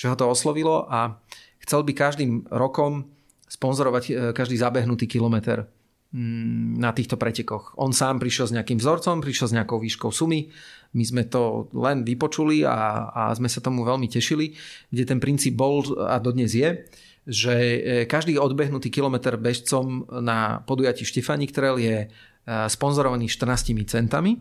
že 0.00 0.08
ho 0.08 0.16
to 0.16 0.32
oslovilo 0.32 0.88
a 0.88 1.20
chcel 1.60 1.84
by 1.84 1.92
každým 1.92 2.48
rokom 2.48 3.12
sponzorovať 3.44 4.04
e, 4.08 4.12
každý 4.32 4.56
zabehnutý 4.56 5.04
kilometr 5.04 5.68
mm, 6.16 6.80
na 6.80 6.96
týchto 6.96 7.20
pretekoch. 7.20 7.76
On 7.76 7.92
sám 7.92 8.16
prišiel 8.16 8.48
s 8.48 8.54
nejakým 8.56 8.80
vzorcom, 8.80 9.20
prišiel 9.20 9.52
s 9.52 9.56
nejakou 9.60 9.76
výškou 9.76 10.08
sumy, 10.08 10.48
my 10.96 11.04
sme 11.04 11.28
to 11.28 11.68
len 11.76 12.00
vypočuli 12.00 12.64
a, 12.64 13.12
a 13.12 13.22
sme 13.36 13.52
sa 13.52 13.60
tomu 13.60 13.84
veľmi 13.84 14.08
tešili, 14.08 14.56
kde 14.88 15.04
ten 15.04 15.20
princíp 15.20 15.60
bol 15.60 15.84
a 16.00 16.16
dodnes 16.16 16.56
je, 16.56 16.88
že 17.28 17.52
e, 17.52 17.78
každý 18.08 18.40
odbehnutý 18.40 18.88
kilometr 18.88 19.36
bežcom 19.36 20.08
na 20.24 20.64
podujatí 20.64 21.04
Štefanik 21.04 21.52
Trail 21.52 21.76
je 21.76 21.96
e, 22.00 22.08
sponzorovaný 22.48 23.28
14 23.28 23.76
centami 23.84 24.40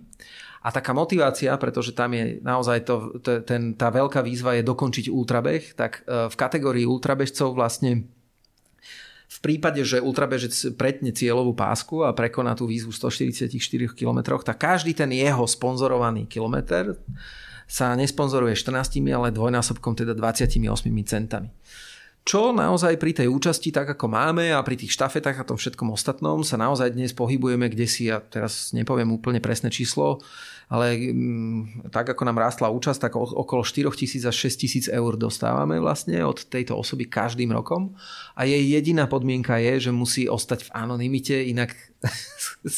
a 0.60 0.70
taká 0.76 0.92
motivácia, 0.92 1.56
pretože 1.56 1.96
tam 1.96 2.12
je 2.12 2.44
naozaj 2.44 2.84
to, 2.84 2.96
to, 3.24 3.40
ten, 3.48 3.80
tá 3.80 3.88
veľká 3.88 4.20
výzva 4.20 4.60
je 4.60 4.68
dokončiť 4.68 5.08
ultrabeh, 5.08 5.76
tak 5.76 6.04
e, 6.04 6.28
v 6.28 6.36
kategórii 6.36 6.84
ultrabežcov 6.84 7.56
vlastne 7.56 8.12
v 9.30 9.38
prípade, 9.46 9.80
že 9.86 10.02
ultrabežec 10.02 10.74
pretne 10.76 11.14
cieľovú 11.14 11.54
pásku 11.54 12.02
a 12.04 12.12
prekoná 12.12 12.58
tú 12.58 12.66
výzvu 12.66 12.92
144 12.92 13.48
km, 13.94 14.20
tak 14.42 14.58
každý 14.58 14.92
ten 14.98 15.14
jeho 15.14 15.46
sponzorovaný 15.46 16.26
kilometr 16.26 16.98
sa 17.70 17.94
nesponzoruje 17.94 18.58
14, 18.58 18.98
ale 19.14 19.30
dvojnásobkom, 19.30 19.94
teda 19.94 20.18
28 20.18 20.58
centami. 21.06 21.54
Čo 22.30 22.54
naozaj 22.54 23.02
pri 23.02 23.18
tej 23.18 23.26
účasti, 23.26 23.74
tak 23.74 23.98
ako 23.98 24.06
máme 24.06 24.54
a 24.54 24.62
pri 24.62 24.78
tých 24.78 24.94
štafetách 24.94 25.42
a 25.42 25.48
tom 25.50 25.58
všetkom 25.58 25.90
ostatnom 25.90 26.46
sa 26.46 26.62
naozaj 26.62 26.94
dnes 26.94 27.10
pohybujeme 27.10 27.66
kde 27.74 27.90
si, 27.90 28.06
ja 28.06 28.22
teraz 28.22 28.70
nepoviem 28.70 29.10
úplne 29.10 29.42
presné 29.42 29.74
číslo, 29.74 30.22
ale 30.70 31.02
mm, 31.02 31.90
tak 31.90 32.14
ako 32.14 32.30
nám 32.30 32.38
rástla 32.38 32.70
účasť, 32.70 33.10
tak 33.10 33.18
okolo 33.18 33.66
4 33.66 33.90
tisíc 33.98 34.22
až 34.22 34.54
6 34.54 34.62
tisíc 34.62 34.86
eur 34.86 35.18
dostávame 35.18 35.82
vlastne 35.82 36.22
od 36.22 36.46
tejto 36.46 36.78
osoby 36.78 37.10
každým 37.10 37.50
rokom. 37.50 37.98
A 38.38 38.46
jej 38.46 38.62
jediná 38.62 39.10
podmienka 39.10 39.58
je, 39.58 39.90
že 39.90 39.92
musí 39.92 40.30
ostať 40.30 40.70
v 40.70 40.74
anonimite, 40.78 41.42
inak 41.42 41.74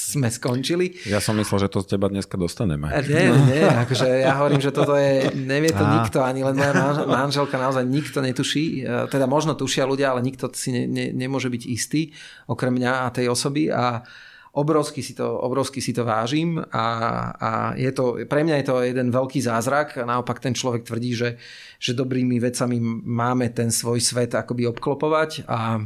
sme 0.08 0.32
skončili. 0.32 1.04
Ja 1.04 1.20
som 1.20 1.36
myslel, 1.36 1.68
že 1.68 1.70
to 1.70 1.84
z 1.84 2.00
teba 2.00 2.08
dneska 2.08 2.40
dostaneme. 2.40 2.88
Nie, 3.12 3.28
nie, 3.28 3.60
akože 3.60 4.24
ja 4.24 4.40
hovorím, 4.40 4.64
že 4.64 4.72
toto 4.72 4.96
je, 4.96 5.28
nevie 5.36 5.76
to 5.76 5.84
nikto, 5.84 6.24
ani 6.24 6.48
len 6.48 6.56
moja 6.56 6.72
manželka, 7.04 7.60
naozaj 7.60 7.84
nikto 7.84 8.24
netuší, 8.24 8.88
e, 8.88 9.12
teda 9.12 9.28
možno 9.28 9.52
tušia 9.60 9.84
ľudia, 9.84 10.16
ale 10.16 10.24
nikto 10.24 10.48
si 10.56 10.72
ne, 10.72 10.88
ne, 10.88 11.12
nemôže 11.12 11.52
byť 11.52 11.64
istý, 11.68 12.16
okrem 12.48 12.72
mňa 12.72 12.92
a 13.04 13.08
tej 13.12 13.28
osoby. 13.28 13.68
A 13.68 14.08
obrovsky 14.52 15.00
si 15.00 15.16
to, 15.16 15.24
obrovsky 15.24 15.80
si 15.80 15.96
to 15.96 16.04
vážim 16.04 16.60
a, 16.60 16.86
a 17.32 17.50
je 17.80 17.92
to, 17.96 18.28
pre 18.28 18.44
mňa 18.44 18.56
je 18.62 18.66
to 18.68 18.76
jeden 18.84 19.08
veľký 19.08 19.40
zázrak. 19.40 19.96
Naopak 20.04 20.44
ten 20.44 20.52
človek 20.52 20.84
tvrdí, 20.84 21.16
že, 21.16 21.40
že 21.80 21.96
dobrými 21.96 22.36
vecami 22.36 22.78
máme 23.08 23.56
ten 23.56 23.72
svoj 23.72 24.04
svet 24.04 24.36
akoby 24.36 24.68
obklopovať 24.68 25.48
a, 25.48 25.80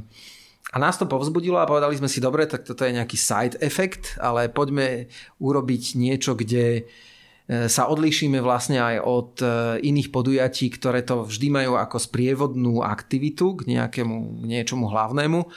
a 0.73 0.75
nás 0.81 0.97
to 0.97 1.05
povzbudilo 1.05 1.61
a 1.61 1.69
povedali 1.69 1.93
sme 1.93 2.09
si, 2.09 2.17
dobre, 2.17 2.49
tak 2.49 2.65
toto 2.65 2.81
je 2.81 2.97
nejaký 2.97 3.17
side 3.17 3.55
effect, 3.61 4.17
ale 4.17 4.49
poďme 4.49 5.13
urobiť 5.37 6.01
niečo, 6.01 6.33
kde 6.33 6.81
e, 6.81 7.69
sa 7.69 7.85
odlíšime 7.85 8.41
vlastne 8.41 8.81
aj 8.81 8.95
od 9.05 9.31
e, 9.45 9.47
iných 9.85 10.09
podujatí, 10.09 10.73
ktoré 10.73 11.05
to 11.05 11.21
vždy 11.21 11.53
majú 11.53 11.77
ako 11.77 12.01
sprievodnú 12.01 12.81
aktivitu 12.81 13.61
k 13.61 13.77
nejakému, 13.77 14.41
k 14.41 14.45
niečomu 14.49 14.89
hlavnému 14.89 15.53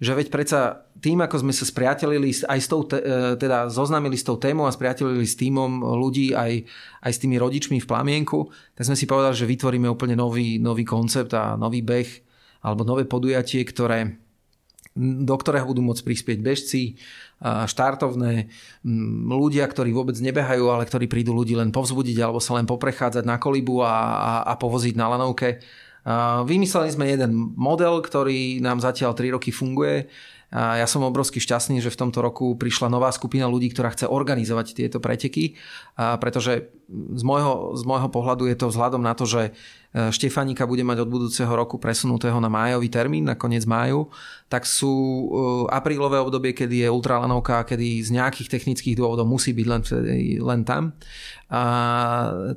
že 0.00 0.16
veď 0.16 0.32
predsa 0.32 0.88
tým, 0.96 1.20
ako 1.20 1.44
sme 1.44 1.52
sa 1.52 1.68
spriatelili 1.68 2.32
aj 2.32 2.58
s 2.58 2.68
tou, 2.72 2.88
e, 2.88 3.36
teda 3.36 3.68
zoznámili 3.68 4.16
s 4.16 4.24
tou 4.24 4.40
témou 4.40 4.64
a 4.64 4.72
spriatelili 4.72 5.28
s 5.28 5.36
týmom 5.36 5.84
ľudí 5.84 6.32
aj, 6.32 6.64
aj 7.04 7.12
s 7.12 7.20
tými 7.20 7.36
rodičmi 7.36 7.84
v 7.84 7.88
plamienku, 7.88 8.48
tak 8.72 8.88
sme 8.88 8.96
si 8.96 9.04
povedali, 9.04 9.36
že 9.36 9.44
vytvoríme 9.44 9.88
úplne 9.92 10.16
nový, 10.16 10.56
nový 10.56 10.88
koncept 10.88 11.36
a 11.36 11.60
nový 11.60 11.84
beh 11.84 12.08
alebo 12.64 12.84
nové 12.84 13.04
podujatie, 13.04 13.64
ktoré, 13.64 14.20
do 14.96 15.36
ktorého 15.36 15.68
budú 15.68 15.80
môcť 15.80 16.04
prispieť 16.04 16.38
bežci, 16.44 17.00
štartovné, 17.40 18.52
ľudia, 19.32 19.64
ktorí 19.64 19.96
vôbec 19.96 20.12
nebehajú, 20.20 20.68
ale 20.68 20.84
ktorí 20.84 21.08
prídu 21.08 21.32
ľudí 21.32 21.56
len 21.56 21.72
povzbudiť 21.72 22.20
alebo 22.20 22.36
sa 22.36 22.60
len 22.60 22.68
poprechádzať 22.68 23.24
na 23.24 23.40
kolibu 23.40 23.80
a, 23.80 23.96
a, 23.96 24.32
a 24.44 24.52
povoziť 24.60 24.92
na 25.00 25.08
lanovke 25.16 25.64
Vymysleli 26.48 26.88
sme 26.92 27.12
jeden 27.12 27.54
model, 27.56 28.00
ktorý 28.00 28.64
nám 28.64 28.80
zatiaľ 28.80 29.12
3 29.12 29.36
roky 29.36 29.52
funguje, 29.52 30.08
A 30.50 30.82
ja 30.82 30.86
som 30.90 31.06
obrovsky 31.06 31.38
šťastný, 31.38 31.78
že 31.78 31.94
v 31.94 32.00
tomto 32.02 32.18
roku 32.18 32.58
prišla 32.58 32.90
nová 32.90 33.14
skupina 33.14 33.46
ľudí, 33.46 33.70
ktorá 33.70 33.94
chce 33.94 34.10
organizovať 34.10 34.74
tieto 34.74 34.98
preteky, 34.98 35.54
a 35.94 36.18
pretože 36.18 36.74
z 36.90 37.22
môjho, 37.22 37.78
z 37.78 37.86
môjho 37.86 38.10
pohľadu 38.10 38.50
je 38.50 38.58
to 38.58 38.66
vzhľadom 38.66 38.98
na 38.98 39.14
to, 39.14 39.30
že 39.30 39.42
e, 39.94 40.10
Štefanika 40.10 40.66
bude 40.66 40.82
mať 40.82 41.06
od 41.06 41.08
budúceho 41.08 41.52
roku 41.54 41.78
presunutého 41.78 42.34
na 42.42 42.50
májový 42.50 42.90
termín, 42.90 43.30
na 43.30 43.38
koniec 43.38 43.62
máju, 43.62 44.10
tak 44.50 44.66
sú 44.66 44.90
e, 44.90 45.26
aprílové 45.70 46.18
obdobie, 46.18 46.50
kedy 46.50 46.82
je 46.82 46.88
ultralanovka, 46.90 47.62
kedy 47.70 48.02
z 48.02 48.10
nejakých 48.18 48.50
technických 48.50 48.98
dôvodov 48.98 49.30
musí 49.30 49.54
byť 49.54 49.66
len, 49.70 49.82
len 50.42 50.60
tam. 50.66 50.98
A, 51.50 51.62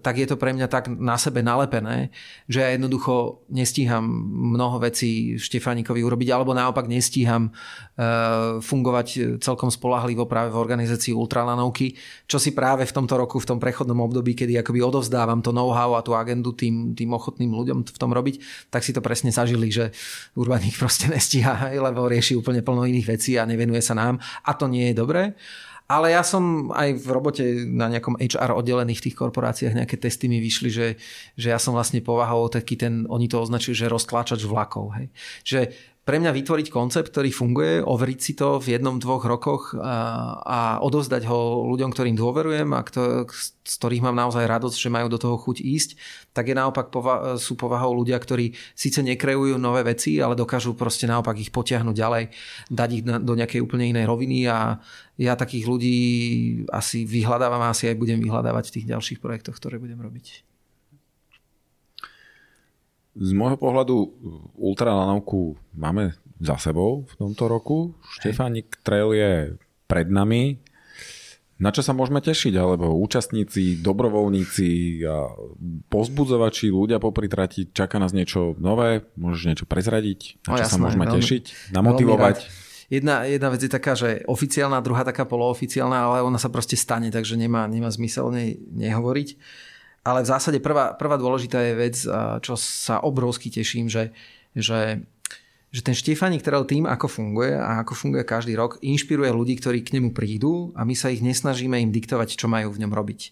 tak 0.06 0.22
je 0.22 0.30
to 0.30 0.38
pre 0.38 0.54
mňa 0.54 0.70
tak 0.70 0.86
na 0.86 1.18
sebe 1.18 1.42
nalepené, 1.42 2.14
že 2.46 2.62
ja 2.62 2.70
jednoducho 2.78 3.42
nestíham 3.50 4.06
mnoho 4.54 4.78
vecí 4.78 5.34
Štefánikovi 5.42 6.06
urobiť, 6.06 6.30
alebo 6.30 6.54
naopak 6.54 6.86
nestíham 6.86 7.50
uh, 7.50 8.62
fungovať 8.62 9.42
celkom 9.42 9.74
spolahlivo 9.74 10.30
práve 10.30 10.54
v 10.54 10.62
organizácii 10.62 11.10
ultralanovky, 11.10 11.98
čo 12.30 12.38
si 12.38 12.54
práve 12.54 12.86
v 12.86 12.94
tomto 12.94 13.18
roku, 13.18 13.42
v 13.42 13.50
tom 13.50 13.58
prechodnom 13.58 13.98
období, 13.98 14.38
kedy 14.38 14.62
akoby 14.62 14.86
odovzdávam 14.86 15.42
to 15.42 15.50
know-how 15.50 15.98
a 15.98 16.06
tú 16.06 16.14
agendu 16.14 16.54
tým, 16.54 16.94
tým 16.94 17.18
ochotným 17.18 17.50
ľuďom 17.50 17.90
v 17.90 17.98
tom 17.98 18.14
robiť, 18.14 18.70
tak 18.70 18.86
si 18.86 18.94
to 18.94 19.02
presne 19.02 19.34
zažili, 19.34 19.74
že 19.74 19.90
Urbaník 20.38 20.78
proste 20.82 21.10
nestíha, 21.10 21.74
lebo 21.84 22.08
rieši 22.08 22.40
úplne 22.40 22.64
plno 22.64 22.88
iných 22.88 23.08
vecí 23.20 23.36
a 23.36 23.44
nevenuje 23.44 23.84
sa 23.84 23.94
nám 23.94 24.24
a 24.48 24.52
to 24.56 24.72
nie 24.72 24.92
je 24.92 24.96
dobré. 24.96 25.36
Ale 25.84 26.16
ja 26.16 26.24
som 26.24 26.72
aj 26.72 26.96
v 26.96 27.08
robote 27.12 27.44
na 27.68 27.92
nejakom 27.92 28.16
HR 28.16 28.56
oddelených 28.56 29.04
tých 29.04 29.20
korporáciách 29.20 29.76
nejaké 29.76 30.00
testy 30.00 30.32
mi 30.32 30.40
vyšli, 30.40 30.72
že, 30.72 30.88
že 31.36 31.52
ja 31.52 31.60
som 31.60 31.76
vlastne 31.76 32.00
povahou 32.00 32.48
taký 32.48 32.80
ten, 32.80 33.04
oni 33.12 33.28
to 33.28 33.44
označujú, 33.44 33.76
že 33.76 33.92
roztláčač 33.92 34.48
vlakov. 34.48 34.96
Hej. 34.96 35.08
Že 35.44 35.60
pre 36.04 36.20
mňa 36.20 36.36
vytvoriť 36.36 36.68
koncept, 36.68 37.16
ktorý 37.16 37.32
funguje, 37.32 37.80
overiť 37.80 38.20
si 38.20 38.36
to 38.36 38.60
v 38.60 38.76
jednom, 38.76 39.00
dvoch 39.00 39.24
rokoch 39.24 39.72
a, 39.80 40.36
a 40.44 40.60
odovzdať 40.84 41.24
ho 41.32 41.64
ľuďom, 41.72 41.96
ktorým 41.96 42.20
dôverujem 42.20 42.76
a 42.76 42.84
kto, 42.84 43.24
z 43.64 43.74
ktorých 43.80 44.04
mám 44.04 44.20
naozaj 44.20 44.44
radosť, 44.44 44.76
že 44.76 44.92
majú 44.92 45.08
do 45.08 45.16
toho 45.16 45.40
chuť 45.40 45.64
ísť, 45.64 45.90
tak 46.36 46.52
je 46.52 46.60
naopak 46.60 46.92
pova- 46.92 47.40
sú 47.40 47.56
povahou 47.56 47.96
ľudia, 47.96 48.20
ktorí 48.20 48.52
síce 48.76 49.00
nekreujú 49.00 49.56
nové 49.56 49.88
veci, 49.88 50.20
ale 50.20 50.36
dokážu 50.36 50.76
proste 50.76 51.08
naopak 51.08 51.40
ich 51.40 51.56
potiahnuť 51.56 51.96
ďalej, 51.96 52.24
dať 52.68 52.90
ich 52.92 53.04
na, 53.08 53.24
do 53.24 53.40
nejakej 53.40 53.64
úplne 53.64 53.88
inej 53.88 54.04
roviny 54.04 54.44
a 54.52 54.84
ja 55.16 55.40
takých 55.40 55.72
ľudí 55.72 55.98
asi 56.68 57.08
vyhľadávam 57.08 57.64
a 57.64 57.72
asi 57.72 57.88
aj 57.88 57.96
budem 57.96 58.20
vyhľadávať 58.20 58.70
v 58.70 58.74
tých 58.76 58.90
ďalších 58.92 59.20
projektoch, 59.24 59.56
ktoré 59.56 59.80
budem 59.80 60.04
robiť. 60.04 60.53
Z 63.14 63.32
môjho 63.38 63.62
pohľadu 63.62 63.96
ultralanovku 64.58 65.54
máme 65.78 66.18
za 66.42 66.58
sebou 66.58 67.06
v 67.06 67.14
tomto 67.16 67.46
roku. 67.46 67.94
Štefánik 68.20 68.82
Trail 68.82 69.14
je 69.14 69.34
pred 69.86 70.10
nami. 70.10 70.58
Na 71.62 71.70
čo 71.70 71.86
sa 71.86 71.94
môžeme 71.94 72.20
tešiť? 72.20 72.58
Alebo 72.58 72.98
účastníci, 72.98 73.80
dobrovoľníci, 73.80 75.00
a 75.06 75.30
pozbudzovači, 75.88 76.74
ľudia 76.74 76.98
popri 76.98 77.30
trati, 77.30 77.70
čaká 77.70 78.02
nás 78.02 78.12
niečo 78.12 78.58
nové? 78.58 79.06
Môžeš 79.16 79.44
niečo 79.48 79.66
prezradiť? 79.70 80.44
Na 80.50 80.60
čo 80.60 80.60
no, 80.60 80.64
jasné, 80.66 80.74
sa 80.74 80.82
môžeme 80.82 81.06
veľmi, 81.06 81.16
tešiť? 81.22 81.44
Namotivovať? 81.72 82.38
Jedna, 82.92 83.24
jedna 83.30 83.48
vec 83.54 83.62
je 83.64 83.72
taká, 83.72 83.96
že 83.96 84.26
oficiálna, 84.28 84.84
druhá 84.84 85.08
taká 85.08 85.24
polooficiálna, 85.24 85.98
ale 85.98 86.18
ona 86.26 86.42
sa 86.42 86.52
proste 86.52 86.76
stane, 86.76 87.14
takže 87.14 87.40
nemá, 87.40 87.70
nemá 87.70 87.88
zmysel 87.88 88.28
o 88.28 88.34
nej 88.34 88.60
nehovoriť. 88.74 89.30
Ale 90.04 90.20
v 90.20 90.32
zásade 90.36 90.60
prvá, 90.60 90.92
prvá 91.00 91.16
dôležitá 91.16 91.64
je 91.64 91.74
vec, 91.80 91.96
čo 92.44 92.54
sa 92.60 93.00
obrovsky 93.00 93.48
teším, 93.48 93.88
že, 93.88 94.12
že, 94.52 95.00
že 95.72 95.82
ten 95.82 95.96
Štefánik 95.96 96.44
Trail 96.44 96.68
tým, 96.68 96.84
ako 96.84 97.08
funguje 97.08 97.56
a 97.56 97.80
ako 97.88 97.96
funguje 97.96 98.28
každý 98.28 98.60
rok, 98.60 98.84
inšpiruje 98.84 99.32
ľudí, 99.32 99.56
ktorí 99.64 99.80
k 99.80 99.96
nemu 99.96 100.12
prídu 100.12 100.76
a 100.76 100.84
my 100.84 100.92
sa 100.92 101.08
ich 101.08 101.24
nesnažíme 101.24 101.80
im 101.80 101.96
diktovať, 101.96 102.36
čo 102.36 102.52
majú 102.52 102.76
v 102.76 102.84
ňom 102.84 102.92
robiť. 102.92 103.32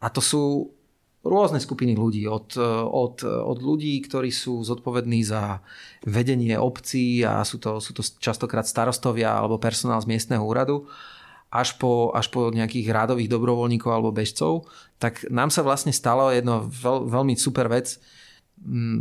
A 0.00 0.08
to 0.08 0.24
sú 0.24 0.72
rôzne 1.26 1.60
skupiny 1.60 1.92
ľudí. 1.98 2.24
Od, 2.24 2.56
od, 2.86 3.20
od 3.26 3.58
ľudí, 3.60 3.98
ktorí 4.00 4.30
sú 4.32 4.62
zodpovední 4.62 5.26
za 5.26 5.60
vedenie 6.06 6.56
obcí 6.56 7.26
a 7.26 7.42
sú 7.42 7.58
to, 7.58 7.82
sú 7.82 7.92
to 7.92 8.00
častokrát 8.22 8.64
starostovia 8.64 9.36
alebo 9.36 9.60
personál 9.60 10.00
z 10.00 10.08
miestneho 10.08 10.40
úradu, 10.40 10.86
až 11.56 11.80
po, 11.80 12.12
až 12.12 12.28
po 12.28 12.52
nejakých 12.52 12.92
rádových 12.92 13.32
dobrovoľníkov 13.32 13.88
alebo 13.88 14.12
bežcov, 14.12 14.68
tak 15.00 15.24
nám 15.32 15.48
sa 15.48 15.64
vlastne 15.64 15.90
stalo 15.90 16.28
jedno 16.28 16.68
veľ, 16.68 17.08
veľmi 17.08 17.34
super 17.36 17.72
vec, 17.72 17.96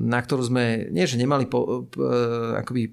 na 0.06 0.20
ktorú 0.20 0.52
sme, 0.52 0.92
nie 0.92 1.08
že 1.08 1.16
nemali 1.20 1.48
po, 1.48 1.88
po, 1.88 2.00
akoby 2.60 2.92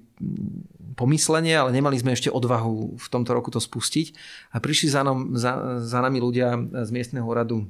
pomyslenie, 0.95 1.57
ale 1.57 1.75
nemali 1.75 1.97
sme 1.99 2.13
ešte 2.13 2.31
odvahu 2.31 2.95
v 2.95 3.07
tomto 3.11 3.33
roku 3.33 3.49
to 3.51 3.59
spustiť. 3.59 4.13
A 4.55 4.61
prišli 4.61 4.87
za, 4.93 5.01
nám, 5.03 5.35
za, 5.35 5.81
za 5.83 5.99
nami 5.99 6.21
ľudia 6.21 6.55
z 6.85 6.89
miestneho 6.93 7.25
úradu 7.25 7.67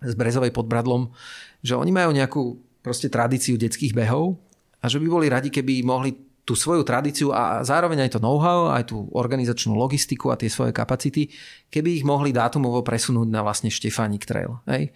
z 0.00 0.14
Brezovej 0.16 0.52
pod 0.54 0.68
Bradlom, 0.68 1.12
že 1.60 1.76
oni 1.76 1.92
majú 1.92 2.10
nejakú 2.14 2.42
proste 2.80 3.12
tradíciu 3.12 3.60
detských 3.60 3.92
behov 3.92 4.40
a 4.80 4.88
že 4.88 4.96
by 4.96 5.06
boli 5.08 5.26
radi, 5.28 5.52
keby 5.52 5.84
mohli 5.84 6.29
tú 6.44 6.56
svoju 6.58 6.82
tradíciu 6.82 7.30
a 7.30 7.62
zároveň 7.62 8.08
aj 8.08 8.16
to 8.16 8.20
know-how, 8.20 8.72
aj 8.74 8.90
tú 8.90 9.06
organizačnú 9.12 9.76
logistiku 9.76 10.32
a 10.32 10.38
tie 10.40 10.50
svoje 10.50 10.74
kapacity, 10.74 11.30
keby 11.70 12.00
ich 12.00 12.04
mohli 12.04 12.34
dátumovo 12.34 12.80
presunúť 12.82 13.28
na 13.28 13.44
vlastne 13.44 13.70
Štefánik 13.70 14.26
Trail. 14.26 14.58
Hej. 14.66 14.90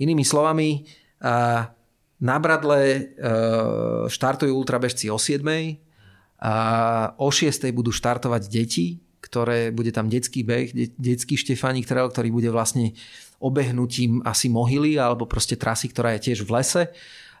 Inými 0.00 0.24
slovami, 0.24 0.86
na 2.18 2.36
Bradle 2.38 3.12
štartujú 4.08 4.54
ultrabežci 4.54 5.12
o 5.12 5.18
7. 5.18 5.44
A 6.44 6.54
o 7.16 7.28
6. 7.32 7.72
budú 7.72 7.88
štartovať 7.88 8.42
deti, 8.52 9.00
ktoré 9.24 9.72
bude 9.72 9.88
tam 9.88 10.12
detský 10.12 10.44
beh, 10.44 10.94
detský 11.00 11.40
Štefánik 11.40 11.88
Trail, 11.88 12.12
ktorý 12.12 12.28
bude 12.28 12.52
vlastne 12.52 12.92
obehnutím 13.40 14.20
asi 14.24 14.52
mohyly 14.52 15.00
alebo 15.00 15.24
proste 15.24 15.56
trasy, 15.56 15.88
ktorá 15.88 16.16
je 16.16 16.32
tiež 16.32 16.44
v 16.44 16.52
lese 16.60 16.82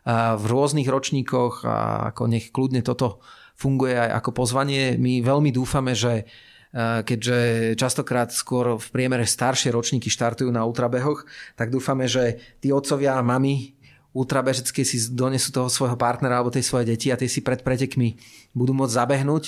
v 0.08 0.44
rôznych 0.44 0.88
ročníkoch 0.88 1.64
a 1.64 2.12
ako 2.12 2.22
nech 2.28 2.52
kľudne 2.52 2.84
toto 2.84 3.24
funguje 3.54 3.94
aj 3.94 4.10
ako 4.22 4.30
pozvanie. 4.34 4.98
My 4.98 5.22
veľmi 5.22 5.54
dúfame, 5.54 5.94
že 5.94 6.22
e, 6.22 7.04
keďže 7.06 7.38
častokrát 7.78 8.34
skôr 8.34 8.76
v 8.76 8.86
priemere 8.90 9.24
staršie 9.24 9.70
ročníky 9.70 10.10
štartujú 10.10 10.50
na 10.50 10.66
ultrabehoch, 10.66 11.24
tak 11.54 11.70
dúfame, 11.70 12.10
že 12.10 12.38
tí 12.58 12.74
otcovia 12.74 13.16
a 13.18 13.22
mami 13.22 13.78
ultrabežecké 14.14 14.86
si 14.86 14.98
donesú 15.10 15.50
toho 15.50 15.66
svojho 15.66 15.98
partnera 15.98 16.38
alebo 16.38 16.54
tej 16.54 16.62
svoje 16.66 16.94
deti 16.94 17.10
a 17.10 17.18
tie 17.18 17.26
si 17.26 17.42
pred 17.42 17.66
pretekmi 17.66 18.14
budú 18.54 18.70
môcť 18.70 18.94
zabehnúť 18.94 19.44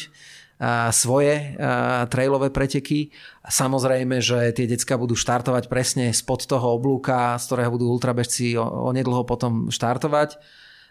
a 0.56 0.90
e, 0.90 0.94
svoje 0.94 1.58
a 1.58 2.06
e, 2.06 2.10
trailové 2.10 2.48
preteky. 2.54 3.10
Samozrejme, 3.42 4.22
že 4.22 4.54
tie 4.54 4.66
decka 4.70 4.94
budú 4.94 5.18
štartovať 5.18 5.66
presne 5.66 6.14
spod 6.14 6.46
toho 6.46 6.78
oblúka, 6.78 7.38
z 7.38 7.44
ktorého 7.46 7.70
budú 7.74 7.90
ultrabežci 7.90 8.54
onedlho 8.58 9.26
potom 9.26 9.68
štartovať 9.68 10.38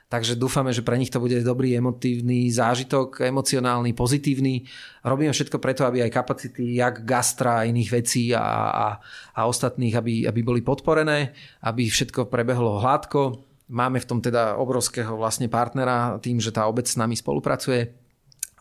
Takže 0.05 0.37
dúfame, 0.37 0.69
že 0.69 0.85
pre 0.85 1.01
nich 1.01 1.09
to 1.09 1.17
bude 1.17 1.33
dobrý 1.41 1.73
emotívny 1.81 2.45
zážitok, 2.53 3.25
emocionálny, 3.25 3.97
pozitívny. 3.97 4.61
Robíme 5.01 5.33
všetko 5.33 5.57
preto, 5.57 5.81
aby 5.81 6.05
aj 6.05 6.13
kapacity 6.13 6.77
jak 6.77 7.01
gastra 7.01 7.65
a 7.65 7.65
iných 7.65 7.89
vecí 7.89 8.29
a, 8.29 8.45
a, 8.69 8.87
a 9.33 9.41
ostatných, 9.49 9.97
aby, 9.97 10.13
aby 10.29 10.39
boli 10.45 10.61
podporené, 10.61 11.33
aby 11.65 11.89
všetko 11.89 12.29
prebehlo 12.29 12.77
hladko. 12.85 13.41
Máme 13.73 13.97
v 13.97 14.05
tom 14.05 14.21
teda 14.21 14.61
obrovského 14.61 15.17
vlastne 15.17 15.49
partnera 15.49 16.21
tým, 16.21 16.37
že 16.37 16.53
tá 16.53 16.69
obec 16.69 16.85
s 16.85 17.01
nami 17.01 17.17
spolupracuje 17.17 17.89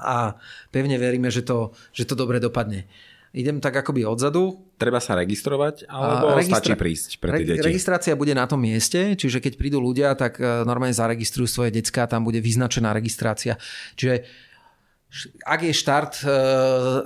a 0.00 0.40
pevne 0.72 0.96
veríme, 0.96 1.28
že 1.28 1.44
to, 1.44 1.76
že 1.92 2.08
to 2.08 2.16
dobre 2.16 2.40
dopadne 2.40 2.88
idem 3.34 3.58
tak 3.58 3.74
akoby 3.82 4.06
odzadu. 4.06 4.62
Treba 4.78 5.02
sa 5.02 5.18
registrovať, 5.18 5.90
alebo 5.90 6.38
registra- 6.38 6.62
stačí 6.62 6.74
prísť 6.78 7.10
pre 7.18 7.42
tie 7.42 7.58
deti? 7.58 7.66
Registrácia 7.66 8.14
bude 8.14 8.30
na 8.34 8.46
tom 8.46 8.62
mieste, 8.62 9.18
čiže 9.18 9.42
keď 9.42 9.58
prídu 9.58 9.82
ľudia, 9.82 10.14
tak 10.14 10.38
e, 10.38 10.62
normálne 10.62 10.94
zaregistrujú 10.94 11.50
svoje 11.50 11.70
decka, 11.74 12.06
tam 12.06 12.22
bude 12.22 12.38
vyznačená 12.38 12.94
registrácia. 12.94 13.58
Čiže 13.98 14.24
ak 15.46 15.60
je 15.62 15.74
štart 15.74 16.14
e, 16.20 16.26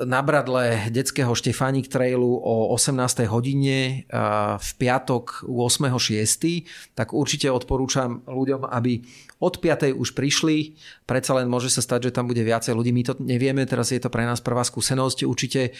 na 0.08 0.24
Bradle 0.24 0.88
detského 0.88 1.28
Štefánik 1.36 1.92
Trailu 1.92 2.40
o 2.40 2.72
18. 2.72 3.28
hodine 3.28 3.78
e, 3.78 3.94
v 4.56 4.70
piatok 4.80 5.44
8.6., 5.44 6.96
tak 6.96 7.12
určite 7.12 7.52
odporúčam 7.52 8.24
ľuďom, 8.24 8.64
aby 8.64 9.04
od 9.38 9.60
5. 9.60 9.92
už 9.94 10.16
prišli. 10.16 10.74
Predsa 11.04 11.36
len 11.36 11.46
môže 11.52 11.68
sa 11.68 11.84
stať, 11.84 12.10
že 12.10 12.14
tam 12.16 12.26
bude 12.26 12.40
viacej 12.40 12.72
ľudí. 12.72 12.90
My 12.90 13.02
to 13.04 13.14
nevieme, 13.20 13.62
teraz 13.68 13.92
je 13.92 14.00
to 14.00 14.10
pre 14.10 14.24
nás 14.24 14.40
prvá 14.40 14.64
skúsenosť. 14.64 15.28
Určite 15.28 15.60
e, 15.68 15.70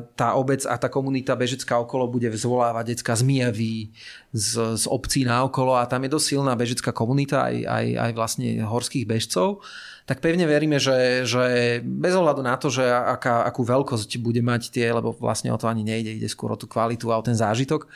tá 0.00 0.28
obec 0.40 0.64
a 0.64 0.80
tá 0.80 0.88
komunita 0.88 1.36
bežecká 1.36 1.76
okolo 1.76 2.08
bude 2.08 2.32
vzvolávať 2.32 2.96
decka 2.96 3.12
z 3.12 3.22
Mijavy, 3.28 3.92
z, 4.32 4.80
z 4.80 4.84
obcí 4.88 5.28
na 5.28 5.44
okolo 5.44 5.76
a 5.76 5.84
tam 5.84 6.08
je 6.08 6.10
dosť 6.16 6.26
silná 6.26 6.56
bežecká 6.56 6.90
komunita 6.96 7.52
aj, 7.52 7.56
aj, 7.68 7.86
aj 8.00 8.10
vlastne 8.16 8.48
horských 8.64 9.04
bežcov 9.04 9.60
tak 10.08 10.24
pevne 10.24 10.48
veríme, 10.48 10.80
že, 10.80 11.28
že 11.28 11.78
bez 11.84 12.14
ohľadu 12.16 12.42
na 12.42 12.56
to, 12.56 12.72
že 12.72 12.84
aká, 12.84 13.44
akú 13.46 13.62
veľkosť 13.62 14.20
bude 14.20 14.40
mať 14.40 14.72
tie, 14.72 14.90
lebo 14.90 15.14
vlastne 15.14 15.52
o 15.52 15.58
to 15.60 15.68
ani 15.68 15.84
nejde, 15.86 16.16
ide 16.18 16.28
skôr 16.28 16.50
o 16.52 16.60
tú 16.60 16.66
kvalitu 16.66 17.08
a 17.12 17.20
o 17.20 17.26
ten 17.26 17.36
zážitok, 17.36 17.86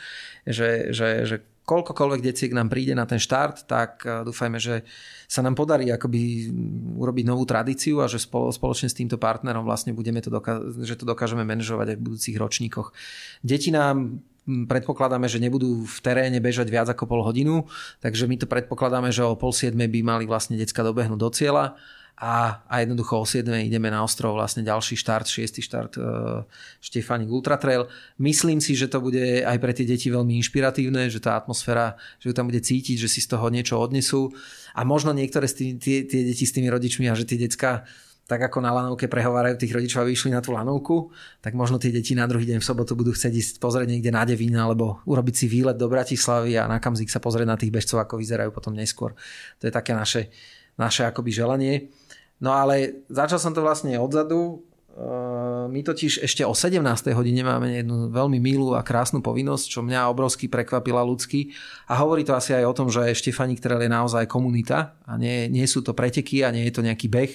že, 0.47 0.93
že, 0.93 1.09
že 1.25 1.35
koľkokoľvek 1.65 2.21
deciek 2.21 2.53
nám 2.53 2.69
príde 2.69 2.93
na 2.93 3.09
ten 3.09 3.17
štart, 3.17 3.65
tak 3.65 4.05
uh, 4.05 4.21
dúfajme, 4.21 4.61
že 4.61 4.85
sa 5.25 5.41
nám 5.41 5.57
podarí 5.57 5.89
akoby 5.89 6.53
urobiť 7.01 7.25
novú 7.25 7.43
tradíciu 7.43 8.05
a 8.05 8.07
že 8.07 8.21
spolo, 8.21 8.53
spoločne 8.53 8.87
s 8.87 8.95
týmto 8.95 9.17
partnerom 9.17 9.65
vlastne 9.65 9.91
budeme 9.91 10.21
to, 10.21 10.29
doká- 10.29 10.61
že 10.85 10.93
to 10.93 11.09
dokážeme 11.09 11.41
manažovať 11.41 11.93
aj 11.93 11.97
v 11.97 12.05
budúcich 12.05 12.37
ročníkoch. 12.37 12.93
Deti 13.41 13.73
nám 13.73 14.21
predpokladáme, 14.45 15.25
že 15.25 15.41
nebudú 15.41 15.83
v 15.83 15.97
teréne 16.05 16.37
bežať 16.37 16.69
viac 16.69 16.87
ako 16.89 17.09
pol 17.09 17.21
hodinu, 17.25 17.65
takže 17.99 18.29
my 18.29 18.37
to 18.37 18.45
predpokladáme, 18.45 19.09
že 19.09 19.25
o 19.25 19.33
pol 19.33 19.49
siedme 19.51 19.89
by 19.89 19.99
mali 20.05 20.23
vlastne 20.29 20.55
decka 20.55 20.85
dobehnúť 20.85 21.19
do 21.19 21.29
cieľa 21.33 21.75
a, 22.15 22.63
a 22.71 22.79
jednoducho 22.79 23.19
o 23.19 23.25
7 23.27 23.43
ideme 23.67 23.91
na 23.91 23.99
ostrov 23.99 24.39
vlastne 24.39 24.63
ďalší 24.63 24.95
štart, 24.95 25.27
šiestý 25.27 25.59
štart 25.59 25.99
uh, 25.99 26.47
Štefánik 26.79 27.27
Ultra 27.27 27.59
Trail. 27.59 27.91
Myslím 28.23 28.63
si, 28.63 28.71
že 28.71 28.87
to 28.87 29.03
bude 29.03 29.43
aj 29.43 29.57
pre 29.59 29.75
tie 29.75 29.83
deti 29.83 30.07
veľmi 30.07 30.39
inšpiratívne, 30.39 31.11
že 31.11 31.19
tá 31.19 31.35
atmosféra, 31.35 31.99
že 32.23 32.31
ju 32.31 32.33
tam 32.33 32.47
bude 32.47 32.63
cítiť, 32.63 32.95
že 32.95 33.11
si 33.11 33.19
z 33.19 33.35
toho 33.35 33.51
niečo 33.51 33.75
odnesú 33.75 34.31
a 34.71 34.87
možno 34.87 35.11
niektoré 35.11 35.51
z 35.51 35.55
tý, 35.59 35.65
tie, 35.75 35.97
tie 36.07 36.23
deti 36.23 36.47
s 36.47 36.55
tými 36.55 36.71
rodičmi 36.71 37.03
a 37.11 37.19
že 37.19 37.27
tie 37.27 37.35
decka 37.35 37.83
tak 38.25 38.41
ako 38.41 38.57
na 38.57 38.73
lanovke 38.73 39.05
prehovárajú 39.05 39.61
tých 39.61 39.73
rodičov, 39.73 40.01
aby 40.01 40.17
išli 40.17 40.33
na 40.33 40.41
tú 40.41 40.49
lanovku, 40.49 41.13
tak 41.45 41.53
možno 41.53 41.77
tie 41.77 41.93
deti 41.93 42.17
na 42.17 42.25
druhý 42.25 42.49
deň 42.49 42.57
v 42.57 42.65
sobotu 42.65 42.97
budú 42.97 43.13
chcieť 43.13 43.33
ísť 43.33 43.53
pozrieť 43.61 43.85
niekde 43.85 44.09
na 44.09 44.25
Devín 44.25 44.57
alebo 44.57 44.97
urobiť 45.05 45.35
si 45.35 45.45
výlet 45.45 45.77
do 45.77 45.85
Bratislavy 45.85 46.57
a 46.57 46.65
na 46.65 46.81
Kamzik 46.81 47.13
sa 47.13 47.21
pozrieť 47.21 47.47
na 47.47 47.57
tých 47.57 47.69
bežcov, 47.69 48.01
ako 48.01 48.17
vyzerajú 48.17 48.49
potom 48.49 48.73
neskôr. 48.73 49.13
To 49.61 49.69
je 49.69 49.73
také 49.73 49.93
naše, 49.93 50.33
naše 50.73 51.05
akoby 51.05 51.29
želanie. 51.29 51.93
No 52.41 52.49
ale 52.57 53.05
začal 53.13 53.37
som 53.37 53.53
to 53.53 53.61
vlastne 53.61 53.93
odzadu. 54.01 54.65
Ehm, 54.95 55.69
my 55.69 55.85
totiž 55.85 56.25
ešte 56.25 56.41
o 56.41 56.57
17. 56.57 56.81
hodine 57.13 57.45
máme 57.45 57.77
jednu 57.77 58.09
veľmi 58.09 58.41
milú 58.41 58.73
a 58.73 58.81
krásnu 58.81 59.21
povinnosť, 59.21 59.65
čo 59.69 59.79
mňa 59.85 60.09
obrovsky 60.09 60.49
prekvapila 60.49 61.05
ľudsky. 61.05 61.53
A 61.85 62.01
hovorí 62.01 62.25
to 62.25 62.33
asi 62.33 62.57
aj 62.57 62.65
o 62.65 62.73
tom, 62.73 62.89
že 62.89 63.13
Štefani, 63.13 63.53
ktorá 63.53 63.77
je 63.77 63.91
naozaj 63.91 64.25
komunita 64.25 64.97
a 65.05 65.13
nie, 65.21 65.45
nie 65.45 65.69
sú 65.69 65.85
to 65.85 65.93
preteky 65.93 66.41
a 66.41 66.49
nie 66.49 66.65
je 66.65 66.73
to 66.73 66.81
nejaký 66.81 67.05
beh, 67.05 67.33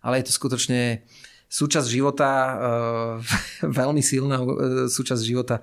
ale 0.00 0.20
je 0.20 0.28
to 0.28 0.32
skutočne 0.36 1.04
súčasť 1.50 1.88
života, 1.90 2.30
ehm, 2.30 3.72
veľmi 3.80 4.00
silná 4.00 4.38
ehm, 4.40 4.86
súčasť 4.86 5.22
života 5.22 5.60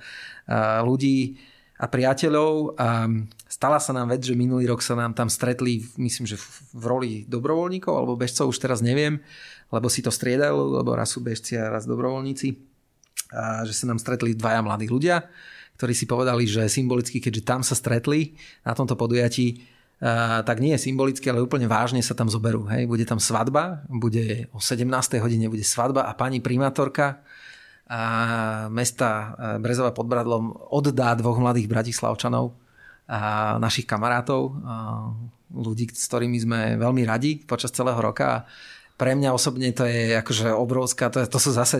ľudí 0.84 1.36
a 1.78 1.86
priateľov 1.86 2.80
a 2.80 3.06
stala 3.46 3.78
sa 3.78 3.94
nám 3.94 4.16
vec, 4.16 4.26
že 4.26 4.34
minulý 4.34 4.66
rok 4.66 4.82
sa 4.82 4.98
nám 4.98 5.14
tam 5.14 5.30
stretli, 5.30 5.86
myslím, 6.00 6.26
že 6.26 6.40
v 6.74 6.84
roli 6.88 7.12
dobrovoľníkov 7.30 7.94
alebo 7.94 8.18
bežcov, 8.18 8.50
už 8.50 8.58
teraz 8.58 8.82
neviem, 8.82 9.22
lebo 9.70 9.86
si 9.92 10.02
to 10.02 10.10
striedajú, 10.10 10.82
lebo 10.82 10.98
raz 10.98 11.14
sú 11.14 11.22
bežci 11.22 11.60
a 11.60 11.70
raz 11.70 11.86
dobrovoľníci. 11.86 12.58
A 13.36 13.68
že 13.68 13.76
sa 13.76 13.86
nám 13.92 14.00
stretli 14.00 14.34
dvaja 14.34 14.64
mladí 14.64 14.88
ľudia, 14.88 15.28
ktorí 15.78 15.94
si 15.94 16.10
povedali, 16.10 16.50
že 16.50 16.66
symbolicky, 16.66 17.22
keďže 17.22 17.44
tam 17.46 17.62
sa 17.62 17.78
stretli 17.78 18.34
na 18.66 18.74
tomto 18.74 18.98
podujatí, 18.98 19.77
tak 20.46 20.62
nie 20.62 20.78
je 20.78 20.86
symbolicky, 20.86 21.26
ale 21.30 21.42
úplne 21.42 21.66
vážne 21.66 22.06
sa 22.06 22.14
tam 22.14 22.30
zoberú. 22.30 22.70
Hej. 22.70 22.86
Bude 22.86 23.06
tam 23.06 23.18
svadba, 23.18 23.82
bude 23.90 24.46
o 24.54 24.62
17. 24.62 24.86
hodine 25.18 25.50
bude 25.50 25.66
svadba 25.66 26.06
a 26.06 26.14
pani 26.14 26.38
primátorka 26.38 27.26
a 27.88 28.68
mesta 28.68 29.32
Brezova 29.64 29.96
pod 29.96 30.12
Bradlom 30.12 30.52
oddá 30.70 31.16
dvoch 31.16 31.40
mladých 31.40 31.72
bratislavčanov 31.72 32.52
a 33.08 33.56
našich 33.64 33.88
kamarátov, 33.88 34.60
a 34.68 35.08
ľudí, 35.56 35.88
s 35.88 36.12
ktorými 36.12 36.38
sme 36.44 36.60
veľmi 36.76 37.08
radi 37.08 37.40
počas 37.40 37.72
celého 37.72 37.96
roka. 37.96 38.44
Pre 39.00 39.14
mňa 39.16 39.32
osobne 39.32 39.72
to 39.72 39.88
je 39.88 40.20
akože 40.20 40.52
obrovská, 40.52 41.08
to, 41.08 41.24
je, 41.24 41.28
to 41.32 41.40
sú 41.40 41.56
zase 41.56 41.80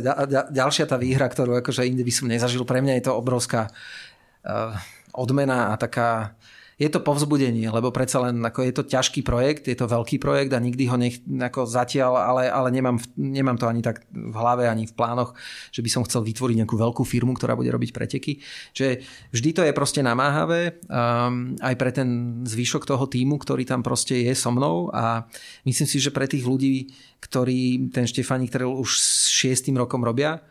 ďalšia 0.54 0.88
tá 0.88 0.96
výhra, 0.96 1.28
ktorú 1.28 1.60
akože 1.60 1.84
inde 1.84 2.08
by 2.08 2.14
som 2.14 2.32
nezažil. 2.32 2.64
Pre 2.64 2.80
mňa 2.80 3.02
je 3.02 3.06
to 3.10 3.18
obrovská 3.18 3.68
uh, 3.68 4.72
odmena 5.12 5.74
a 5.74 5.82
taká 5.82 6.38
je 6.78 6.90
to 6.94 7.02
povzbudenie, 7.02 7.74
lebo 7.74 7.90
predsa 7.90 8.22
len 8.30 8.38
ako 8.38 8.62
je 8.62 8.74
to 8.78 8.84
ťažký 8.86 9.26
projekt, 9.26 9.66
je 9.66 9.74
to 9.74 9.90
veľký 9.90 10.22
projekt 10.22 10.54
a 10.54 10.62
nikdy 10.62 10.86
ho 10.86 10.94
nech, 10.94 11.26
ako 11.26 11.66
zatiaľ, 11.66 12.22
ale, 12.22 12.44
ale 12.54 12.70
nemám, 12.70 13.02
nemám 13.18 13.58
to 13.58 13.66
ani 13.66 13.82
tak 13.82 14.06
v 14.14 14.36
hlave, 14.38 14.70
ani 14.70 14.86
v 14.86 14.94
plánoch, 14.94 15.34
že 15.74 15.82
by 15.82 15.90
som 15.90 16.06
chcel 16.06 16.22
vytvoriť 16.22 16.62
nejakú 16.62 16.78
veľkú 16.78 17.02
firmu, 17.02 17.34
ktorá 17.34 17.58
bude 17.58 17.74
robiť 17.74 17.90
preteky. 17.90 18.46
Čiže 18.78 19.02
vždy 19.34 19.50
to 19.58 19.62
je 19.66 19.74
proste 19.74 20.06
namáhavé 20.06 20.78
um, 20.86 21.58
aj 21.66 21.76
pre 21.82 21.90
ten 21.90 22.10
zvyšok 22.46 22.86
toho 22.86 23.10
týmu, 23.10 23.42
ktorý 23.42 23.66
tam 23.66 23.82
proste 23.82 24.22
je 24.22 24.38
so 24.38 24.54
mnou 24.54 24.94
a 24.94 25.26
myslím 25.66 25.90
si, 25.90 25.98
že 25.98 26.14
pre 26.14 26.30
tých 26.30 26.46
ľudí, 26.46 26.94
ktorí 27.26 27.90
ten 27.90 28.06
Štefani, 28.06 28.46
ktorý 28.54 28.70
už 28.70 29.02
šiestým 29.34 29.82
rokom 29.82 30.06
robia, 30.06 30.46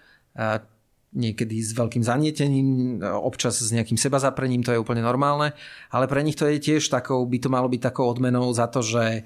niekedy 1.17 1.57
s 1.65 1.73
veľkým 1.73 2.05
zanietením, 2.05 3.01
občas 3.01 3.59
s 3.59 3.73
nejakým 3.73 3.97
sebazaprením, 3.97 4.61
to 4.61 4.77
je 4.77 4.79
úplne 4.79 5.01
normálne, 5.01 5.57
ale 5.89 6.05
pre 6.07 6.21
nich 6.21 6.37
to 6.37 6.45
je 6.45 6.61
tiež 6.61 6.93
takou, 6.93 7.25
by 7.25 7.41
to 7.41 7.49
malo 7.49 7.67
byť 7.73 7.81
takou 7.89 8.05
odmenou 8.07 8.53
za 8.53 8.69
to, 8.69 8.85
že 8.85 9.25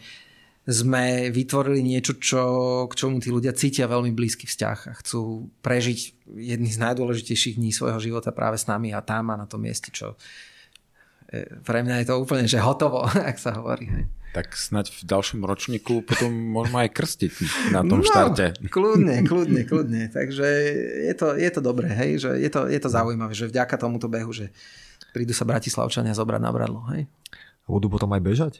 sme 0.70 1.34
vytvorili 1.34 1.82
niečo, 1.82 2.14
čo, 2.22 2.42
k 2.86 2.94
čomu 2.94 3.18
tí 3.18 3.34
ľudia 3.34 3.50
cítia 3.50 3.90
veľmi 3.90 4.14
blízky 4.14 4.46
vzťah 4.46 4.78
a 4.86 4.92
chcú 5.02 5.50
prežiť 5.66 6.30
jedný 6.38 6.70
z 6.70 6.78
najdôležitejších 6.78 7.58
dní 7.58 7.74
svojho 7.74 7.98
života 7.98 8.30
práve 8.30 8.54
s 8.54 8.70
nami 8.70 8.94
a 8.94 9.02
tam 9.02 9.34
a 9.34 9.40
na 9.40 9.50
tom 9.50 9.66
mieste, 9.66 9.90
čo 9.90 10.14
pre 11.66 11.82
mňa 11.82 12.02
je 12.02 12.06
to 12.06 12.14
úplne, 12.22 12.46
že 12.46 12.62
hotovo, 12.62 13.02
ak 13.30 13.36
sa 13.40 13.58
hovorí. 13.58 13.90
Hej 13.90 14.19
tak 14.31 14.55
snať 14.55 14.94
v 14.94 15.01
ďalšom 15.11 15.43
ročníku 15.43 16.07
potom 16.07 16.31
môžeme 16.31 16.86
aj 16.86 16.90
krstiť 16.94 17.32
na 17.74 17.82
tom 17.82 18.02
no, 18.02 18.07
štarte. 18.07 18.55
Kľudne, 18.70 19.27
kľudne, 19.27 19.62
kľudne. 19.66 20.02
Takže 20.07 20.47
je 21.11 21.15
to, 21.19 21.35
je 21.35 21.51
to 21.51 21.61
dobré, 21.61 21.90
hej, 21.90 22.23
že 22.23 22.31
je 22.39 22.51
to, 22.51 22.70
je 22.70 22.78
to 22.78 22.89
zaujímavé, 22.89 23.35
že 23.35 23.51
vďaka 23.51 23.74
tomuto 23.74 24.07
behu, 24.07 24.31
že 24.31 24.55
prídu 25.11 25.35
sa 25.35 25.43
Bratislavčania 25.43 26.15
zobrať 26.15 26.40
na 26.43 26.51
bradlo. 26.55 26.86
Hej. 26.94 27.11
A 27.66 27.69
budú 27.69 27.90
potom 27.90 28.11
aj 28.15 28.23
bežať? 28.23 28.55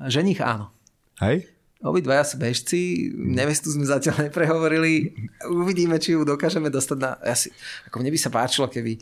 Ženich 0.00 0.40
áno. 0.40 0.72
Hej? 1.20 1.48
Obidvaja 1.84 2.24
sú 2.24 2.40
bežci, 2.40 3.12
nevestu 3.12 3.68
sme 3.68 3.84
zatiaľ 3.84 4.32
neprehovorili. 4.32 5.12
Uvidíme, 5.52 6.00
či 6.00 6.16
ju 6.16 6.24
dokážeme 6.24 6.72
dostať 6.72 6.98
na... 6.98 7.20
Asi, 7.20 7.52
ako 7.84 8.00
mne 8.00 8.16
by 8.16 8.18
sa 8.20 8.32
páčilo, 8.32 8.66
keby 8.72 8.96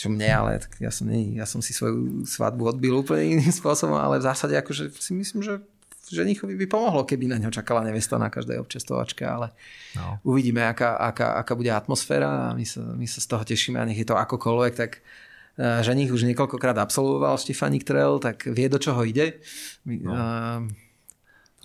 čo 0.00 0.08
mne, 0.08 0.32
ale 0.32 0.50
tak 0.64 0.80
ja 0.80 0.88
som, 0.88 1.04
nie, 1.04 1.36
ja 1.36 1.44
som 1.44 1.60
si 1.60 1.76
svoju 1.76 2.24
svadbu 2.24 2.72
odbil 2.72 3.04
úplne 3.04 3.36
iným 3.36 3.52
spôsobom, 3.52 4.00
ale 4.00 4.16
v 4.16 4.24
zásade 4.24 4.56
akože 4.56 4.88
si 4.96 5.12
myslím, 5.12 5.44
že 5.44 5.60
ženichovi 6.08 6.56
by 6.56 6.66
pomohlo, 6.66 7.04
keby 7.04 7.28
na 7.28 7.36
ňo 7.36 7.52
čakala 7.52 7.84
nevesta 7.84 8.16
na 8.16 8.32
každej 8.32 8.64
občestovačke, 8.64 9.28
ale 9.28 9.52
no. 9.92 10.16
uvidíme, 10.24 10.64
aká, 10.64 10.96
aká, 10.96 11.36
aká 11.36 11.52
bude 11.52 11.68
atmosféra 11.68 12.50
a 12.50 12.56
my 12.56 12.64
sa, 12.64 12.80
my 12.96 13.04
sa 13.04 13.20
z 13.20 13.28
toho 13.28 13.44
tešíme 13.44 13.76
a 13.76 13.84
nech 13.84 14.00
je 14.00 14.08
to 14.08 14.16
akokoľvek, 14.16 14.72
tak 14.72 15.04
uh, 15.04 15.84
ženich 15.84 16.08
už 16.08 16.24
niekoľkokrát 16.32 16.80
absolvoval 16.80 17.36
Stefanik 17.36 17.84
Trail, 17.84 18.16
tak 18.18 18.48
vie, 18.48 18.72
do 18.72 18.80
čoho 18.80 19.04
ide. 19.04 19.44
No. 19.84 20.16
Uh, 20.16 20.64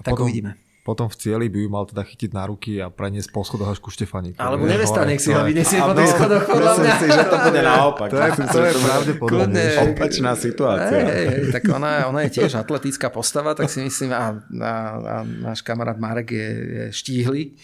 tak 0.03 0.13
potom, 0.13 0.27
uvidíme. 0.27 0.59
Potom 0.85 1.09
v 1.09 1.17
cieli 1.17 1.49
by 1.49 1.65
ju 1.65 1.69
mal 1.73 1.89
teda 1.89 2.05
chytiť 2.05 2.29
na 2.29 2.45
ruky 2.45 2.77
a 2.77 2.93
preniesť 2.93 3.33
po 3.33 3.41
schodoch 3.41 3.73
až 3.73 3.81
ku 3.81 3.89
Štefani. 3.89 4.37
Alebo 4.37 4.69
nevesta, 4.69 5.01
nech 5.01 5.17
si 5.17 5.33
ho 5.33 5.41
vyniesie 5.41 5.81
po 5.81 5.97
tých 5.97 6.13
schodoch, 6.13 6.45
podľa 6.45 6.73
mňa. 6.77 6.93
si, 7.01 7.07
že 7.09 7.23
to 7.25 7.37
bude 7.41 7.61
naopak. 7.65 8.07
To 8.13 8.17
je, 8.21 8.31
to 8.45 8.59
je 8.61 8.73
pravdepodobne. 8.85 9.63
Opačná 9.81 10.37
situácia. 10.37 11.01
Hej, 11.01 11.25
hej, 11.25 11.43
tak 11.49 11.65
ona, 11.73 12.05
ona 12.05 12.29
je 12.29 12.37
tiež 12.37 12.53
atletická 12.53 13.09
postava, 13.09 13.57
tak 13.57 13.65
si 13.65 13.81
myslím, 13.81 14.13
a, 14.13 14.37
a, 14.61 14.73
a 14.93 15.15
náš 15.25 15.65
kamarát 15.65 15.97
Marek 15.97 16.29
je, 16.29 16.49
je 16.53 16.83
štíhly 16.93 17.57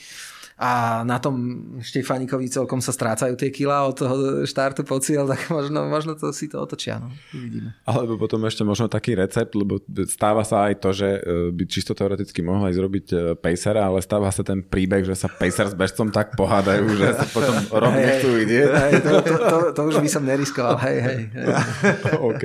a 0.61 1.01
na 1.01 1.17
tom 1.17 1.65
Štefánikovi 1.81 2.45
celkom 2.45 2.85
sa 2.85 2.93
strácajú 2.93 3.33
tie 3.33 3.49
kila 3.49 3.89
od 3.89 3.97
toho 3.97 4.15
štartu 4.45 4.85
po 4.85 5.01
cieľ, 5.01 5.25
tak 5.25 5.49
možno, 5.49 5.89
možno 5.89 6.13
to 6.13 6.29
si 6.29 6.45
to 6.45 6.61
otočia. 6.61 7.01
No. 7.01 7.09
Uvidíme. 7.33 7.73
Alebo 7.81 8.21
potom 8.21 8.45
ešte 8.45 8.61
možno 8.61 8.85
taký 8.85 9.17
recept, 9.17 9.57
lebo 9.57 9.81
stáva 10.05 10.45
sa 10.45 10.69
aj 10.69 10.77
to, 10.77 10.93
že 10.93 11.09
e, 11.17 11.19
by 11.49 11.63
čisto 11.65 11.97
teoreticky 11.97 12.45
mohla 12.45 12.69
aj 12.69 12.77
zrobiť 12.77 13.05
e, 13.09 13.15
pejsera, 13.41 13.89
ale 13.89 14.05
stáva 14.05 14.29
sa 14.29 14.45
ten 14.45 14.61
príbeh, 14.61 15.01
že 15.01 15.17
sa 15.17 15.33
pejser 15.33 15.65
s 15.65 15.73
bežcom 15.73 16.13
tak 16.13 16.38
pohádajú, 16.38 16.93
že 16.93 17.09
sa 17.09 17.25
potom 17.25 17.57
hey, 17.97 18.05
nechcú 18.05 18.29
vidieť. 18.29 18.69
Hey, 18.69 18.93
to, 19.01 19.11
to, 19.17 19.33
to, 19.41 19.57
to, 19.73 19.81
už 19.89 19.97
by 19.97 20.09
som 20.13 20.23
neriskoval. 20.29 20.77
Hej, 20.77 20.97
hej. 21.01 21.19
hej. 21.41 21.45
OK. 22.29 22.43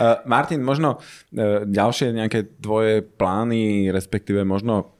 Uh, 0.00 0.24
Martin, 0.24 0.64
možno 0.64 0.96
uh, 0.96 1.60
ďalšie 1.68 2.16
nejaké 2.16 2.56
tvoje 2.56 3.04
plány, 3.04 3.92
respektíve 3.92 4.48
možno 4.48 4.93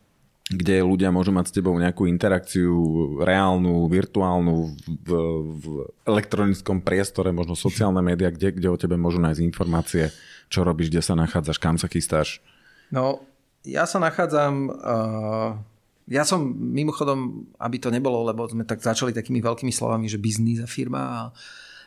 kde 0.45 0.85
ľudia 0.85 1.09
môžu 1.09 1.33
mať 1.33 1.49
s 1.49 1.57
tebou 1.57 1.73
nejakú 1.73 2.05
interakciu 2.05 2.77
reálnu, 3.25 3.89
virtuálnu 3.89 4.77
v, 4.85 5.11
v 5.57 5.65
elektronickom 6.05 6.85
priestore, 6.85 7.33
možno 7.33 7.57
sociálne 7.57 8.05
médiá, 8.05 8.29
kde, 8.29 8.53
kde 8.53 8.69
o 8.69 8.77
tebe 8.77 9.01
môžu 9.01 9.25
nájsť 9.25 9.41
informácie, 9.41 10.13
čo 10.53 10.61
robíš, 10.61 10.93
kde 10.93 11.01
sa 11.01 11.17
nachádzaš, 11.17 11.57
kam 11.57 11.81
sa 11.81 11.89
chystáš? 11.89 12.45
No, 12.93 13.25
ja 13.65 13.89
sa 13.89 13.97
nachádzam... 13.97 14.53
Uh, 14.69 15.57
ja 16.05 16.21
som 16.21 16.45
mimochodom, 16.53 17.49
aby 17.57 17.81
to 17.81 17.89
nebolo, 17.89 18.29
lebo 18.29 18.45
sme 18.45 18.69
tak 18.69 18.85
začali 18.85 19.17
takými 19.17 19.41
veľkými 19.41 19.73
slovami, 19.73 20.05
že 20.05 20.21
biznis 20.21 20.61
a 20.61 20.69
firma 20.69 21.01
a 21.01 21.21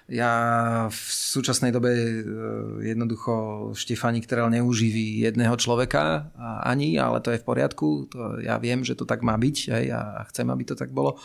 ja 0.07 0.33
v 0.87 0.99
súčasnej 1.11 1.75
dobe 1.75 1.91
e, 1.91 2.19
jednoducho 2.95 3.33
Štefani 3.75 4.23
ktorá 4.23 4.47
neuživí 4.47 5.19
jedného 5.19 5.55
človeka 5.59 6.31
ani, 6.63 6.95
ale 6.95 7.19
to 7.19 7.35
je 7.35 7.43
v 7.43 7.47
poriadku. 7.47 8.07
To 8.15 8.39
ja 8.39 8.55
viem, 8.55 8.87
že 8.87 8.95
to 8.95 9.03
tak 9.03 9.19
má 9.19 9.35
byť 9.35 9.57
aj, 9.67 9.85
a 9.91 10.01
chcem, 10.31 10.47
aby 10.47 10.63
to 10.63 10.79
tak 10.79 10.95
bolo. 10.95 11.19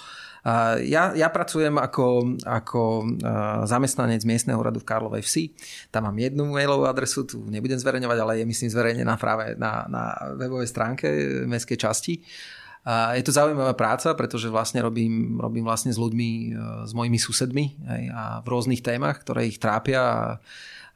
Ja, 0.82 1.14
ja 1.14 1.30
pracujem 1.30 1.78
ako, 1.78 2.34
ako 2.42 2.82
e, 2.82 3.30
zamestnanec 3.62 4.26
miestneho 4.26 4.58
úradu 4.58 4.82
v 4.82 4.88
Karlovej 4.90 5.22
Vsi. 5.22 5.54
Tam 5.94 6.10
mám 6.10 6.18
jednu 6.18 6.50
mailovú 6.50 6.90
adresu, 6.90 7.22
tu 7.22 7.46
nebudem 7.46 7.78
zverejňovať, 7.78 8.18
ale 8.18 8.42
je 8.42 8.50
myslím 8.50 8.70
zverejnená 8.74 9.14
práve 9.22 9.54
na, 9.54 9.86
na 9.86 10.34
webovej 10.34 10.66
stránke 10.66 11.06
mestskej 11.46 11.78
časti. 11.78 12.14
Je 12.90 13.22
to 13.22 13.30
zaujímavá 13.30 13.78
práca, 13.78 14.10
pretože 14.18 14.50
vlastne 14.50 14.82
robím, 14.82 15.38
robím 15.38 15.62
vlastne 15.62 15.94
s 15.94 15.98
ľuďmi, 16.02 16.30
e, 16.50 16.50
s 16.82 16.90
mojimi 16.90 17.14
susedmi 17.14 17.78
aj, 17.86 18.02
a 18.10 18.22
v 18.42 18.46
rôznych 18.50 18.82
témach, 18.82 19.22
ktoré 19.22 19.46
ich 19.46 19.62
trápia 19.62 20.02
a, 20.02 20.18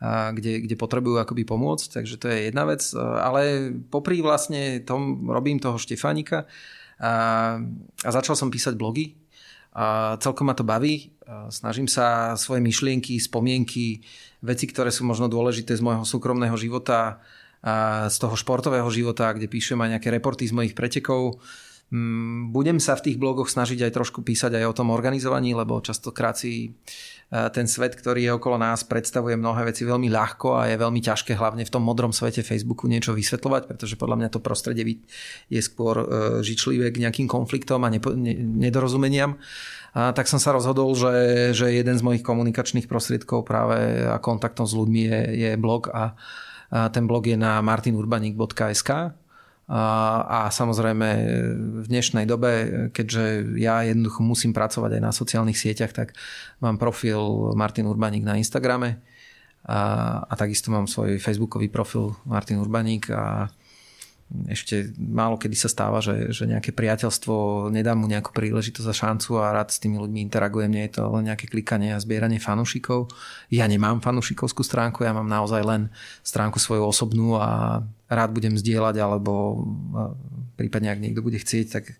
a 0.03 0.35
kde, 0.35 0.67
kde 0.67 0.75
potrebujú 0.75 1.23
akoby 1.23 1.47
pomôcť, 1.47 2.03
takže 2.03 2.19
to 2.19 2.27
je 2.27 2.51
jedna 2.51 2.67
vec. 2.67 2.83
E, 2.91 2.99
ale 2.99 3.71
popri 3.87 4.19
vlastne 4.19 4.83
tom 4.83 5.31
robím 5.31 5.63
toho 5.63 5.79
Štefánika 5.79 6.51
a, 6.99 7.13
a 8.03 8.09
začal 8.11 8.35
som 8.35 8.51
písať 8.51 8.75
blogy. 8.75 9.15
A 9.77 10.19
celkom 10.19 10.51
ma 10.51 10.59
to 10.59 10.67
baví. 10.67 11.15
A 11.23 11.55
snažím 11.55 11.87
sa 11.87 12.35
svoje 12.35 12.65
myšlienky, 12.67 13.21
spomienky, 13.23 14.03
veci, 14.43 14.67
ktoré 14.67 14.91
sú 14.91 15.07
možno 15.07 15.31
dôležité 15.31 15.77
z 15.79 15.85
môjho 15.85 16.03
súkromného 16.03 16.57
života, 16.59 17.23
z 18.07 18.17
toho 18.23 18.39
športového 18.39 18.87
života, 18.95 19.35
kde 19.35 19.51
píšem 19.51 19.75
aj 19.81 19.99
nejaké 19.99 20.09
reporty 20.15 20.47
z 20.47 20.55
mojich 20.55 20.75
pretekov, 20.77 21.43
budem 22.51 22.83
sa 22.83 22.99
v 22.99 23.11
tých 23.11 23.17
blogoch 23.23 23.47
snažiť 23.47 23.87
aj 23.87 23.95
trošku 23.95 24.27
písať 24.27 24.59
aj 24.59 24.65
o 24.67 24.75
tom 24.75 24.91
organizovaní, 24.91 25.55
lebo 25.55 25.79
častokrát 25.79 26.35
si 26.35 26.67
e, 26.67 26.69
ten 27.55 27.71
svet, 27.71 27.95
ktorý 27.95 28.27
je 28.27 28.33
okolo 28.35 28.59
nás, 28.59 28.83
predstavuje 28.83 29.39
mnohé 29.39 29.71
veci 29.71 29.87
veľmi 29.87 30.11
ľahko 30.11 30.59
a 30.59 30.67
je 30.67 30.83
veľmi 30.83 30.99
ťažké 30.99 31.39
hlavne 31.39 31.63
v 31.63 31.71
tom 31.71 31.87
modrom 31.87 32.11
svete 32.11 32.43
Facebooku 32.43 32.91
niečo 32.91 33.15
vysvetľovať, 33.15 33.71
pretože 33.71 33.95
podľa 33.95 34.19
mňa 34.19 34.29
to 34.35 34.43
prostredie 34.43 34.99
je 35.47 35.63
skôr 35.63 36.03
e, 36.03 36.07
žičlivé 36.43 36.91
k 36.91 37.07
nejakým 37.07 37.31
konfliktom 37.31 37.87
a 37.87 37.95
nedorozumeniam. 37.95 39.39
A 39.95 40.11
tak 40.11 40.27
som 40.27 40.43
sa 40.43 40.51
rozhodol, 40.51 40.91
že, 40.99 41.55
že 41.55 41.71
jeden 41.71 41.95
z 41.95 42.03
mojich 42.03 42.27
komunikačných 42.27 42.91
prostriedkov 42.91 43.47
práve 43.47 44.11
a 44.11 44.19
kontaktom 44.19 44.67
s 44.67 44.75
ľuďmi 44.75 45.03
je, 45.07 45.21
je 45.39 45.51
blog 45.55 45.87
a, 45.95 46.19
a 46.75 46.91
ten 46.91 47.07
blog 47.07 47.31
je 47.31 47.39
na 47.39 47.63
martinurbanik.sk 47.63 49.23
a, 49.67 50.47
samozrejme 50.47 51.09
v 51.83 51.87
dnešnej 51.91 52.23
dobe, 52.23 52.51
keďže 52.95 53.59
ja 53.59 53.83
jednoducho 53.83 54.23
musím 54.23 54.55
pracovať 54.55 54.99
aj 54.99 55.03
na 55.03 55.11
sociálnych 55.11 55.59
sieťach, 55.59 55.91
tak 55.91 56.15
mám 56.63 56.79
profil 56.79 57.19
Martin 57.59 57.91
Urbaník 57.91 58.23
na 58.23 58.39
Instagrame. 58.39 59.03
A, 59.67 60.23
a 60.23 60.35
takisto 60.39 60.71
mám 60.71 60.87
svoj 60.87 61.19
facebookový 61.19 61.67
profil 61.67 62.15
Martin 62.23 62.63
Urbaník 62.63 63.11
a 63.11 63.51
ešte 64.27 64.91
málo 64.99 65.39
kedy 65.39 65.55
sa 65.55 65.71
stáva, 65.71 66.03
že, 66.03 66.35
že 66.35 66.51
nejaké 66.51 66.75
priateľstvo 66.75 67.67
nedá 67.71 67.95
mu 67.95 68.11
nejakú 68.11 68.35
príležitosť 68.35 68.89
a 68.91 68.95
šancu 68.95 69.31
a 69.39 69.55
rád 69.55 69.71
s 69.71 69.79
tými 69.79 70.03
ľuďmi 70.03 70.19
interagujem. 70.27 70.71
Nie 70.75 70.91
je 70.91 70.99
to 70.99 71.03
len 71.15 71.31
nejaké 71.31 71.47
klikanie 71.47 71.95
a 71.95 72.03
zbieranie 72.03 72.43
fanúšikov. 72.43 73.07
Ja 73.55 73.71
nemám 73.71 74.03
fanúšikovskú 74.03 74.67
stránku, 74.67 75.07
ja 75.07 75.15
mám 75.15 75.31
naozaj 75.31 75.63
len 75.63 75.95
stránku 76.27 76.59
svoju 76.59 76.83
osobnú 76.91 77.39
a 77.39 77.81
rád 78.11 78.35
budem 78.35 78.59
zdieľať 78.59 78.99
alebo 78.99 79.63
prípadne 80.59 80.91
ak 80.91 81.03
niekto 81.03 81.23
bude 81.23 81.39
chcieť, 81.39 81.67
tak 81.71 81.95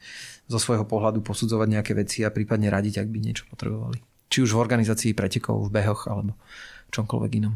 zo 0.51 0.59
svojho 0.59 0.83
pohľadu 0.83 1.23
posudzovať 1.23 1.69
nejaké 1.79 1.93
veci 1.95 2.27
a 2.27 2.35
prípadne 2.35 2.71
radiť, 2.71 3.03
ak 3.03 3.09
by 3.11 3.19
niečo 3.23 3.47
potrebovali. 3.47 4.03
Či 4.27 4.43
už 4.43 4.59
v 4.59 4.63
organizácii 4.63 5.13
pretekov, 5.15 5.71
v 5.71 5.75
behoch 5.75 6.11
alebo 6.11 6.35
čomkoľvek 6.91 7.33
inom. 7.39 7.55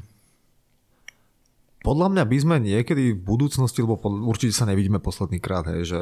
Podľa 1.80 2.12
mňa 2.12 2.24
by 2.28 2.36
sme 2.36 2.56
niekedy 2.60 3.16
v 3.16 3.24
budúcnosti, 3.24 3.80
lebo 3.80 3.96
určite 4.28 4.52
sa 4.52 4.68
nevidíme 4.68 5.00
posledný 5.00 5.40
krát, 5.40 5.64
hej, 5.72 5.88
že 5.88 6.00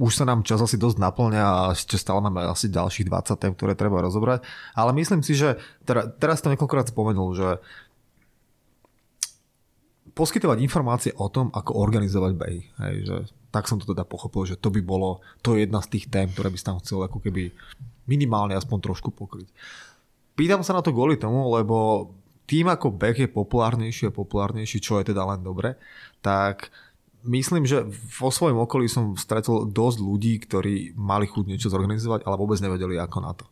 už 0.00 0.16
sa 0.16 0.24
nám 0.24 0.40
čas 0.48 0.56
asi 0.64 0.80
dosť 0.80 0.96
naplňa 0.96 1.44
a 1.44 1.60
ešte 1.76 2.00
stále 2.00 2.24
máme 2.24 2.48
asi 2.48 2.72
ďalších 2.72 3.04
20 3.04 3.36
tém, 3.36 3.52
ktoré 3.52 3.76
treba 3.76 4.00
rozobrať. 4.00 4.40
Ale 4.72 4.96
myslím 4.96 5.20
si, 5.20 5.36
že 5.36 5.60
teda, 5.84 6.08
teraz 6.16 6.40
to 6.40 6.48
niekoľkokrát 6.48 6.88
spomenul, 6.88 7.36
že 7.36 7.60
poskytovať 10.16 10.58
informácie 10.64 11.12
o 11.12 11.28
tom, 11.28 11.52
ako 11.52 11.76
organizovať 11.76 12.32
behy. 12.32 12.60
Hej, 12.80 12.94
že 13.04 13.16
tak 13.52 13.68
som 13.68 13.76
to 13.76 13.92
teda 13.92 14.08
pochopil, 14.08 14.48
že 14.48 14.56
to 14.56 14.72
by 14.72 14.80
bolo, 14.80 15.20
to 15.44 15.52
je 15.52 15.68
jedna 15.68 15.84
z 15.84 15.92
tých 15.92 16.08
tém, 16.08 16.32
ktoré 16.32 16.48
by 16.48 16.56
tam 16.56 16.80
chcel 16.80 17.04
ako 17.04 17.20
keby 17.20 17.52
minimálne 18.08 18.56
aspoň 18.56 18.80
trošku 18.80 19.12
pokryť. 19.12 19.52
Pýtam 20.32 20.64
sa 20.64 20.72
na 20.72 20.80
to 20.80 20.96
kvôli 20.96 21.20
tomu, 21.20 21.44
lebo 21.52 22.08
tým 22.50 22.66
ako 22.66 22.90
beh 22.90 23.14
je 23.14 23.28
populárnejší 23.30 24.10
a 24.10 24.16
populárnejší, 24.16 24.82
čo 24.82 24.98
je 24.98 25.14
teda 25.14 25.22
len 25.22 25.46
dobre, 25.46 25.78
tak 26.18 26.74
myslím, 27.22 27.62
že 27.62 27.86
vo 28.18 28.34
svojom 28.34 28.58
okolí 28.66 28.90
som 28.90 29.14
stretol 29.14 29.70
dosť 29.70 29.98
ľudí, 30.02 30.34
ktorí 30.42 30.98
mali 30.98 31.30
chuť 31.30 31.44
niečo 31.46 31.70
zorganizovať, 31.70 32.26
ale 32.26 32.34
vôbec 32.34 32.58
nevedeli 32.58 32.98
ako 32.98 33.18
na 33.22 33.32
to. 33.38 33.46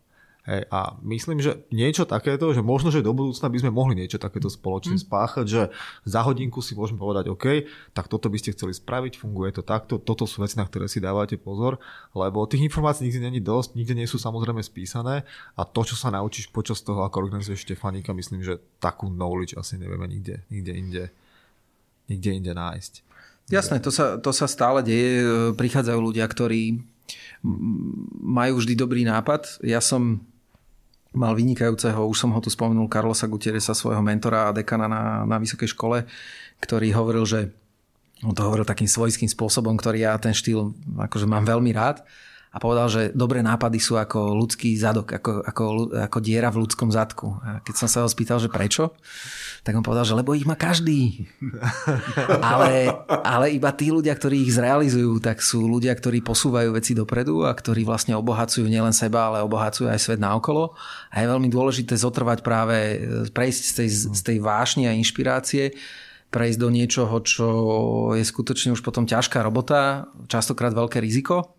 Hej, 0.49 0.65
a 0.73 0.97
myslím, 1.05 1.45
že 1.45 1.61
niečo 1.69 2.09
takéto, 2.09 2.49
že 2.57 2.65
možno, 2.65 2.89
že 2.89 3.05
do 3.05 3.13
budúcna 3.13 3.53
by 3.53 3.59
sme 3.61 3.69
mohli 3.69 4.01
niečo 4.01 4.17
takéto 4.17 4.49
spoločne 4.49 4.97
mm. 4.97 5.05
spáchať, 5.05 5.45
že 5.45 5.63
za 6.09 6.25
hodinku 6.25 6.65
si 6.65 6.73
môžeme 6.73 6.97
povedať, 6.97 7.29
OK, 7.29 7.69
tak 7.93 8.09
toto 8.09 8.33
by 8.33 8.41
ste 8.41 8.57
chceli 8.57 8.73
spraviť, 8.73 9.21
funguje 9.21 9.53
to 9.53 9.61
takto, 9.61 10.01
toto 10.01 10.25
sú 10.25 10.41
veci, 10.41 10.57
na 10.57 10.65
ktoré 10.65 10.89
si 10.89 11.05
dávate 11.05 11.37
pozor, 11.37 11.77
lebo 12.17 12.49
tých 12.49 12.65
informácií 12.65 13.13
nikdy 13.13 13.21
není 13.29 13.41
dosť, 13.45 13.77
nikde 13.77 13.93
nie 13.93 14.09
sú 14.09 14.17
samozrejme 14.17 14.65
spísané 14.65 15.29
a 15.53 15.69
to, 15.69 15.85
čo 15.85 16.01
sa 16.01 16.09
naučíš 16.09 16.49
počas 16.49 16.81
toho, 16.81 17.05
ako 17.05 17.29
organizuješ 17.29 17.69
Štefanika, 17.69 18.17
myslím, 18.17 18.41
že 18.41 18.57
takú 18.81 19.13
knowledge 19.13 19.53
asi 19.53 19.77
nevieme 19.77 20.09
nikde, 20.09 20.49
nikde 20.49 20.73
inde, 20.73 21.05
nikde 22.09 22.31
inde 22.41 22.53
nájsť. 22.57 23.05
Jasné, 23.53 23.85
to 23.85 23.93
sa, 23.93 24.17
to 24.17 24.33
sa 24.33 24.49
stále 24.49 24.81
deje. 24.85 25.25
Prichádzajú 25.57 26.01
ľudia, 26.01 26.25
ktorí 26.29 26.85
majú 28.21 28.61
vždy 28.61 28.75
dobrý 28.77 29.09
nápad. 29.09 29.65
Ja 29.65 29.81
som 29.81 30.21
mal 31.17 31.33
vynikajúceho, 31.33 32.05
už 32.05 32.17
som 32.17 32.31
ho 32.37 32.41
tu 32.41 32.53
spomenul, 32.53 32.93
Carlosa 32.93 33.25
Gutierreza, 33.31 33.73
svojho 33.73 34.05
mentora 34.05 34.49
a 34.49 34.55
dekana 34.55 34.87
na, 34.89 35.03
na 35.25 35.37
vysokej 35.41 35.73
škole, 35.73 36.05
ktorý 36.61 36.93
hovoril, 36.93 37.25
že 37.25 37.41
on 38.27 38.35
to 38.35 38.43
hovoril 38.43 38.67
takým 38.67 38.91
svojským 38.91 39.31
spôsobom, 39.31 39.79
ktorý 39.79 40.05
ja 40.05 40.19
ten 40.19 40.35
štýl 40.35 40.75
akože 40.99 41.25
mám 41.31 41.47
veľmi 41.47 41.71
rád 41.71 42.03
a 42.49 42.57
povedal, 42.57 42.89
že 42.89 43.03
dobré 43.13 43.45
nápady 43.45 43.77
sú 43.77 44.01
ako 44.01 44.33
ľudský 44.33 44.73
zadok, 44.81 45.21
ako, 45.21 45.45
ako, 45.45 45.65
ako 45.93 46.19
diera 46.25 46.49
v 46.49 46.65
ľudskom 46.65 46.89
zadku. 46.89 47.37
A 47.45 47.61
keď 47.61 47.75
som 47.77 47.89
sa 47.93 48.01
ho 48.01 48.09
spýtal, 48.09 48.41
že 48.41 48.49
prečo, 48.49 48.97
tak 49.61 49.77
on 49.77 49.85
povedal, 49.85 50.09
že 50.09 50.17
lebo 50.17 50.33
ich 50.33 50.49
má 50.49 50.57
každý. 50.57 51.29
ale, 52.41 52.89
ale 53.21 53.53
iba 53.53 53.69
tí 53.77 53.93
ľudia, 53.93 54.17
ktorí 54.17 54.49
ich 54.49 54.57
zrealizujú, 54.57 55.21
tak 55.21 55.45
sú 55.45 55.69
ľudia, 55.69 55.93
ktorí 55.93 56.25
posúvajú 56.25 56.73
veci 56.73 56.97
dopredu 56.97 57.45
a 57.45 57.53
ktorí 57.53 57.85
vlastne 57.85 58.17
obohacujú 58.17 58.65
nielen 58.65 58.97
seba, 58.97 59.29
ale 59.29 59.45
obohacujú 59.45 59.93
aj 59.93 60.01
svet 60.01 60.21
naokolo. 60.21 60.73
A 61.13 61.21
je 61.21 61.29
veľmi 61.29 61.53
dôležité 61.53 62.01
zotrvať 62.01 62.41
práve, 62.41 63.05
prejsť 63.29 63.63
z 63.63 63.73
tej, 63.77 63.89
z 64.17 64.21
tej 64.25 64.39
vášne 64.41 64.89
a 64.89 64.97
inšpirácie 64.97 65.77
prejsť 66.29 66.61
do 66.61 66.69
niečoho, 66.69 67.25
čo 67.25 67.49
je 68.13 68.21
skutočne 68.21 68.77
už 68.77 68.85
potom 68.85 69.09
ťažká 69.09 69.41
robota, 69.41 70.13
častokrát 70.29 70.77
veľké 70.77 71.01
riziko 71.01 71.58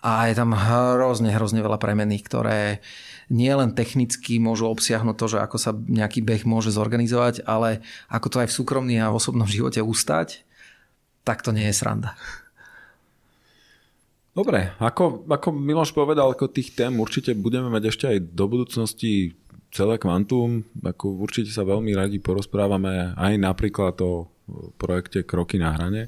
a 0.00 0.32
je 0.32 0.34
tam 0.36 0.56
hrozne, 0.56 1.28
hrozne 1.28 1.60
veľa 1.60 1.76
premených, 1.76 2.24
ktoré 2.24 2.60
nie 3.30 3.52
len 3.52 3.76
technicky 3.76 4.40
môžu 4.40 4.66
obsiahnuť 4.72 5.16
to, 5.16 5.26
že 5.36 5.38
ako 5.38 5.56
sa 5.60 5.70
nejaký 5.76 6.24
beh 6.24 6.42
môže 6.48 6.74
zorganizovať, 6.74 7.44
ale 7.44 7.84
ako 8.08 8.26
to 8.32 8.36
aj 8.42 8.48
v 8.50 8.56
súkromný 8.56 8.96
a 8.98 9.12
v 9.12 9.18
osobnom 9.20 9.46
živote 9.46 9.78
ustať, 9.84 10.42
tak 11.22 11.44
to 11.44 11.52
nie 11.52 11.68
je 11.68 11.76
sranda. 11.76 12.16
Dobre, 14.30 14.72
ako, 14.80 15.26
ako 15.28 15.48
Miloš 15.52 15.92
povedal, 15.92 16.32
ako 16.32 16.48
tých 16.48 16.72
tém 16.72 16.96
určite 16.96 17.36
budeme 17.36 17.68
mať 17.68 17.82
ešte 17.92 18.04
aj 18.08 18.18
do 18.32 18.44
budúcnosti 18.48 19.36
celé 19.70 19.98
kvantum, 19.98 20.66
ako 20.82 21.22
určite 21.22 21.50
sa 21.52 21.62
veľmi 21.62 21.94
radi 21.94 22.18
porozprávame 22.18 23.14
aj 23.14 23.34
napríklad 23.38 23.94
o 24.02 24.26
projekte 24.78 25.22
Kroky 25.22 25.58
na 25.58 25.70
hrane. 25.74 26.02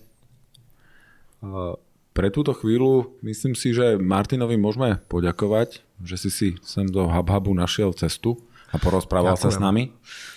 Pre 2.13 2.29
túto 2.29 2.53
chvíľu 2.53 3.17
myslím 3.25 3.57
si, 3.57 3.73
že 3.73 3.97
Martinovi 3.97 4.61
môžeme 4.61 5.01
poďakovať, 5.09 5.81
že 6.05 6.17
si 6.21 6.31
si 6.31 6.49
sem 6.61 6.85
do 6.85 7.09
HubHubu 7.09 7.57
našiel 7.57 7.97
cestu 7.97 8.37
a 8.69 8.77
porozprával 8.77 9.37
Ďakujem. 9.37 9.53
sa 9.53 9.57
s 9.57 9.59
nami. 9.61 9.93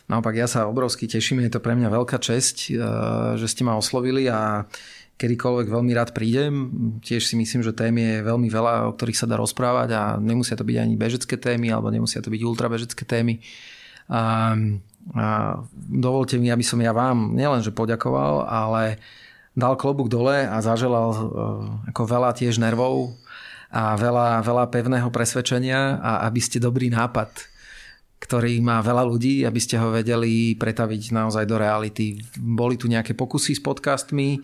Naopak 0.08 0.36
ja 0.40 0.48
sa 0.48 0.72
obrovsky 0.72 1.08
teším, 1.08 1.44
je 1.44 1.52
to 1.52 1.64
pre 1.64 1.76
mňa 1.76 1.92
veľká 1.92 2.16
česť, 2.20 2.72
eh, 2.72 2.76
že 3.36 3.48
ste 3.52 3.68
ma 3.68 3.76
oslovili 3.76 4.32
a 4.32 4.68
kedykoľvek 5.16 5.68
veľmi 5.72 5.92
rád 5.96 6.12
prídem. 6.12 6.54
Tiež 7.00 7.24
si 7.24 7.40
myslím, 7.40 7.64
že 7.64 7.72
tém 7.72 7.96
je 7.96 8.20
veľmi 8.20 8.52
veľa, 8.52 8.92
o 8.92 8.96
ktorých 8.96 9.20
sa 9.24 9.28
dá 9.28 9.40
rozprávať 9.40 9.90
a 9.96 10.02
nemusia 10.20 10.60
to 10.60 10.68
byť 10.68 10.78
ani 10.80 10.96
bežecké 11.00 11.40
témy 11.40 11.72
alebo 11.72 11.88
nemusia 11.88 12.20
to 12.20 12.28
byť 12.28 12.42
ultrabežecké 12.44 13.04
témy. 13.08 13.40
A, 14.12 14.54
a 15.16 15.26
dovolte 15.76 16.36
mi, 16.36 16.52
aby 16.52 16.64
som 16.68 16.84
ja 16.84 16.92
vám 16.92 17.32
nielenže 17.32 17.72
poďakoval, 17.72 18.44
ale 18.44 19.00
dal 19.56 19.80
klobúk 19.80 20.12
dole 20.12 20.44
a 20.46 20.60
zaželal 20.60 21.10
eh, 21.16 21.20
ako 21.96 22.02
veľa 22.04 22.36
tiež 22.36 22.60
nervov 22.60 23.16
a 23.72 23.96
veľa, 23.96 24.44
veľa 24.46 24.66
pevného 24.70 25.10
presvedčenia 25.10 26.00
a 26.00 26.12
aby 26.28 26.40
ste 26.44 26.62
dobrý 26.62 26.92
nápad 26.92 27.55
ktorý 28.16 28.58
má 28.64 28.80
veľa 28.80 29.04
ľudí, 29.06 29.44
aby 29.44 29.60
ste 29.62 29.78
ho 29.78 29.92
vedeli 29.92 30.56
pretaviť 30.56 31.14
naozaj 31.14 31.46
do 31.46 31.60
reality. 31.60 32.18
Boli 32.40 32.80
tu 32.80 32.88
nejaké 32.90 33.14
pokusy 33.14 33.60
s 33.60 33.62
podcastmi, 33.62 34.40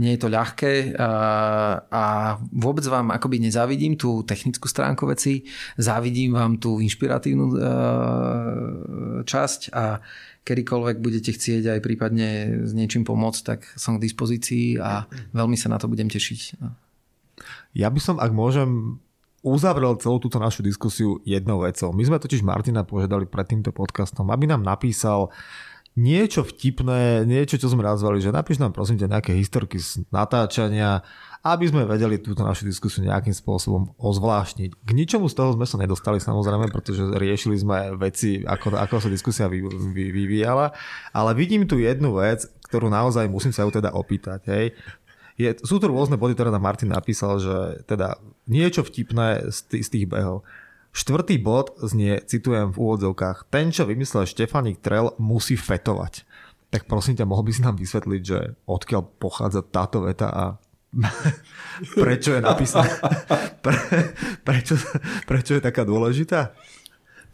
nie 0.00 0.10
je 0.14 0.20
to 0.22 0.32
ľahké 0.32 0.96
a, 0.96 2.38
vôbec 2.54 2.86
vám 2.86 3.12
akoby 3.12 3.42
nezávidím 3.42 3.98
tú 3.98 4.22
technickú 4.22 4.70
stránku 4.70 5.04
veci, 5.10 5.44
závidím 5.76 6.38
vám 6.38 6.56
tú 6.62 6.78
inšpiratívnu 6.80 7.46
a, 7.50 7.52
časť 9.26 9.60
a 9.74 10.00
kedykoľvek 10.46 10.96
budete 11.02 11.34
chcieť 11.34 11.76
aj 11.76 11.80
prípadne 11.82 12.62
s 12.62 12.70
niečím 12.70 13.02
pomôcť, 13.02 13.42
tak 13.42 13.66
som 13.74 13.98
k 13.98 14.06
dispozícii 14.06 14.78
a 14.78 15.10
veľmi 15.34 15.58
sa 15.58 15.66
na 15.66 15.82
to 15.82 15.90
budem 15.90 16.06
tešiť. 16.06 16.62
Ja 17.76 17.90
by 17.90 18.00
som, 18.00 18.16
ak 18.22 18.30
môžem, 18.32 19.02
uzavrel 19.46 19.94
celú 20.02 20.18
túto 20.18 20.42
našu 20.42 20.66
diskusiu 20.66 21.22
jednou 21.22 21.62
vecou. 21.62 21.94
My 21.94 22.02
sme 22.02 22.18
totiž 22.18 22.42
Martina 22.42 22.82
požiadali 22.82 23.30
pred 23.30 23.46
týmto 23.46 23.70
podcastom, 23.70 24.26
aby 24.34 24.50
nám 24.50 24.66
napísal 24.66 25.30
niečo 25.96 26.44
vtipné, 26.44 27.24
niečo, 27.24 27.56
čo 27.56 27.72
sme 27.72 27.80
nazvali, 27.80 28.20
že 28.20 28.34
napíš 28.34 28.60
nám 28.60 28.74
prosím 28.74 29.00
ťa 29.00 29.16
nejaké 29.16 29.32
historky 29.32 29.80
z 29.80 30.04
natáčania, 30.12 31.00
aby 31.40 31.64
sme 31.70 31.88
vedeli 31.88 32.20
túto 32.20 32.44
našu 32.44 32.68
diskusiu 32.68 33.06
nejakým 33.06 33.32
spôsobom 33.32 33.96
ozvláštniť. 33.96 34.76
K 34.76 34.90
ničomu 34.92 35.30
z 35.30 35.38
toho 35.38 35.56
sme 35.56 35.64
sa 35.64 35.80
nedostali 35.80 36.20
samozrejme, 36.20 36.68
pretože 36.68 37.00
riešili 37.16 37.56
sme 37.56 37.96
veci, 37.96 38.44
ako, 38.44 38.76
ako 38.76 38.94
sa 39.00 39.08
diskusia 39.08 39.46
vy, 39.48 39.64
vy, 39.64 40.12
vyvíjala, 40.12 40.74
ale 41.16 41.30
vidím 41.32 41.64
tu 41.64 41.80
jednu 41.80 42.18
vec, 42.18 42.44
ktorú 42.68 42.92
naozaj 42.92 43.30
musím 43.30 43.54
sa 43.56 43.64
ju 43.64 43.72
teda 43.72 43.94
opýtať. 43.94 44.42
Hej 44.52 44.76
je, 45.36 45.52
sú 45.60 45.76
tu 45.76 45.86
rôzne 45.88 46.16
body, 46.16 46.32
ktoré 46.32 46.48
nám 46.48 46.64
Martin 46.64 46.92
napísal, 46.92 47.36
že 47.36 47.84
teda 47.84 48.16
niečo 48.48 48.80
vtipné 48.80 49.52
z, 49.52 49.58
tých, 49.68 49.84
z 49.84 49.88
tých 49.92 50.06
behov. 50.08 50.42
Štvrtý 50.96 51.36
bod 51.36 51.76
znie, 51.84 52.24
citujem 52.24 52.72
v 52.72 52.80
úvodzovkách, 52.80 53.52
ten, 53.52 53.68
čo 53.68 53.84
vymyslel 53.84 54.24
Štefanik 54.24 54.80
Trel, 54.80 55.12
musí 55.20 55.52
fetovať. 55.52 56.24
Tak 56.72 56.88
prosím 56.88 57.20
ťa, 57.20 57.28
mohol 57.28 57.44
by 57.44 57.52
si 57.52 57.60
nám 57.60 57.76
vysvetliť, 57.76 58.22
že 58.24 58.56
odkiaľ 58.64 59.02
pochádza 59.20 59.60
táto 59.60 60.08
veta 60.08 60.32
a 60.32 60.44
prečo 62.00 62.32
je 62.32 62.40
napísaná? 62.40 62.88
Pre, 63.66 63.76
prečo, 64.40 64.78
prečo 65.28 65.58
je 65.58 65.60
taká 65.60 65.84
dôležitá? 65.84 66.56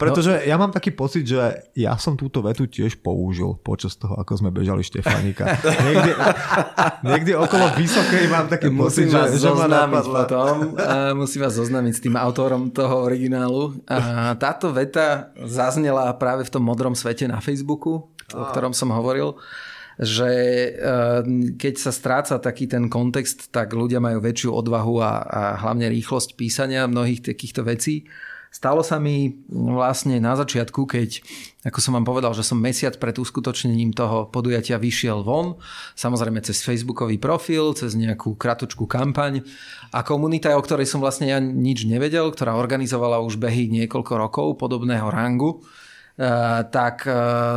Pretože 0.03 0.33
no. 0.39 0.43
ja 0.43 0.55
mám 0.59 0.71
taký 0.75 0.91
pocit, 0.91 1.23
že 1.23 1.39
ja 1.77 1.95
som 1.95 2.19
túto 2.19 2.43
vetu 2.43 2.67
tiež 2.67 2.99
použil 2.99 3.55
počas 3.59 3.95
toho, 3.95 4.19
ako 4.19 4.39
sme 4.39 4.49
bežali 4.51 4.83
Štefanika. 4.83 5.45
Niekde, 5.85 6.13
niekde 7.03 7.33
okolo 7.35 7.75
Vysokej 7.75 8.25
mám 8.31 8.47
taký 8.47 8.71
musím 8.71 9.11
pocit, 9.11 9.15
vás 9.15 9.29
že, 9.35 9.43
že 9.43 9.51
ma 9.51 9.67
napadla. 9.67 10.19
Potom, 10.25 10.55
a 10.79 11.11
musím 11.13 11.43
vás 11.43 11.53
zoznámiť 11.55 11.93
s 11.93 12.01
tým 12.03 12.15
autorom 12.15 12.71
toho 12.71 13.03
originálu. 13.03 13.75
A 13.87 14.33
táto 14.39 14.71
veta 14.71 15.33
zaznela 15.43 16.11
práve 16.15 16.47
v 16.47 16.51
tom 16.53 16.63
modrom 16.63 16.95
svete 16.95 17.27
na 17.27 17.43
Facebooku, 17.43 18.09
o 18.33 18.43
ktorom 18.51 18.71
som 18.71 18.91
hovoril 18.91 19.35
že 20.01 20.29
keď 21.53 21.73
sa 21.77 21.93
stráca 21.93 22.41
taký 22.41 22.65
ten 22.65 22.89
kontext, 22.89 23.53
tak 23.53 23.77
ľudia 23.77 24.01
majú 24.01 24.25
väčšiu 24.25 24.49
odvahu 24.49 24.95
a, 25.05 25.11
a 25.21 25.41
hlavne 25.61 25.85
rýchlosť 25.85 26.33
písania 26.33 26.89
mnohých 26.89 27.21
takýchto 27.21 27.61
vecí. 27.61 28.09
Stalo 28.53 28.85
sa 28.85 29.01
mi 29.01 29.41
vlastne 29.49 30.21
na 30.21 30.37
začiatku, 30.37 30.85
keď, 30.85 31.25
ako 31.65 31.79
som 31.81 31.97
vám 31.97 32.05
povedal, 32.05 32.37
že 32.37 32.45
som 32.45 32.61
mesiac 32.61 32.93
pred 33.01 33.17
uskutočnením 33.17 33.97
toho 33.97 34.29
podujatia 34.29 34.77
vyšiel 34.77 35.25
von, 35.25 35.57
samozrejme 35.97 36.37
cez 36.45 36.61
facebookový 36.61 37.17
profil, 37.17 37.73
cez 37.73 37.97
nejakú 37.97 38.37
kratočku 38.37 38.85
kampaň 38.85 39.41
a 39.89 40.05
komunita, 40.05 40.53
o 40.53 40.61
ktorej 40.61 40.85
som 40.85 41.01
vlastne 41.01 41.33
ja 41.33 41.41
nič 41.41 41.89
nevedel, 41.89 42.29
ktorá 42.29 42.53
organizovala 42.53 43.25
už 43.25 43.41
behy 43.41 43.73
niekoľko 43.73 44.13
rokov 44.21 44.61
podobného 44.61 45.09
rangu, 45.09 45.65
Eh, 46.13 46.61
tak 46.69 47.09
eh, 47.09 47.13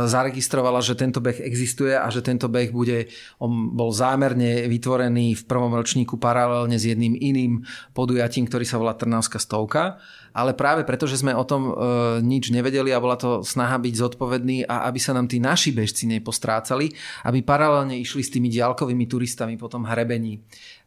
zaregistrovala, 0.09 0.81
že 0.81 0.97
tento 0.97 1.21
beh 1.21 1.45
existuje 1.45 1.93
a 1.93 2.09
že 2.09 2.25
tento 2.25 2.49
beh 2.49 2.73
bude, 2.73 3.05
on 3.37 3.69
bol 3.77 3.93
zámerne 3.93 4.65
vytvorený 4.65 5.37
v 5.37 5.43
prvom 5.45 5.77
ročníku 5.77 6.17
paralelne 6.17 6.73
s 6.73 6.89
jedným 6.89 7.13
iným 7.13 7.61
podujatím, 7.93 8.49
ktorý 8.49 8.65
sa 8.65 8.81
volá 8.81 8.97
Trnavská 8.97 9.37
stovka. 9.37 10.01
Ale 10.37 10.53
práve 10.53 10.85
preto, 10.85 11.09
že 11.09 11.17
sme 11.17 11.33
o 11.33 11.41
tom 11.41 11.73
e, 11.73 11.73
nič 12.21 12.53
nevedeli 12.53 12.93
a 12.93 13.01
bola 13.01 13.17
to 13.17 13.41
snaha 13.41 13.81
byť 13.81 13.93
zodpovedný 13.97 14.69
a 14.69 14.85
aby 14.85 15.01
sa 15.01 15.17
nám 15.17 15.25
tí 15.25 15.41
naši 15.41 15.73
bežci 15.73 16.05
nepostrácali, 16.05 16.93
aby 17.25 17.41
paralelne 17.41 17.97
išli 17.97 18.21
s 18.21 18.29
tými 18.29 18.45
diálkovými 18.53 19.09
turistami 19.09 19.57
po 19.57 19.65
tom 19.65 19.89
hrebení 19.89 20.37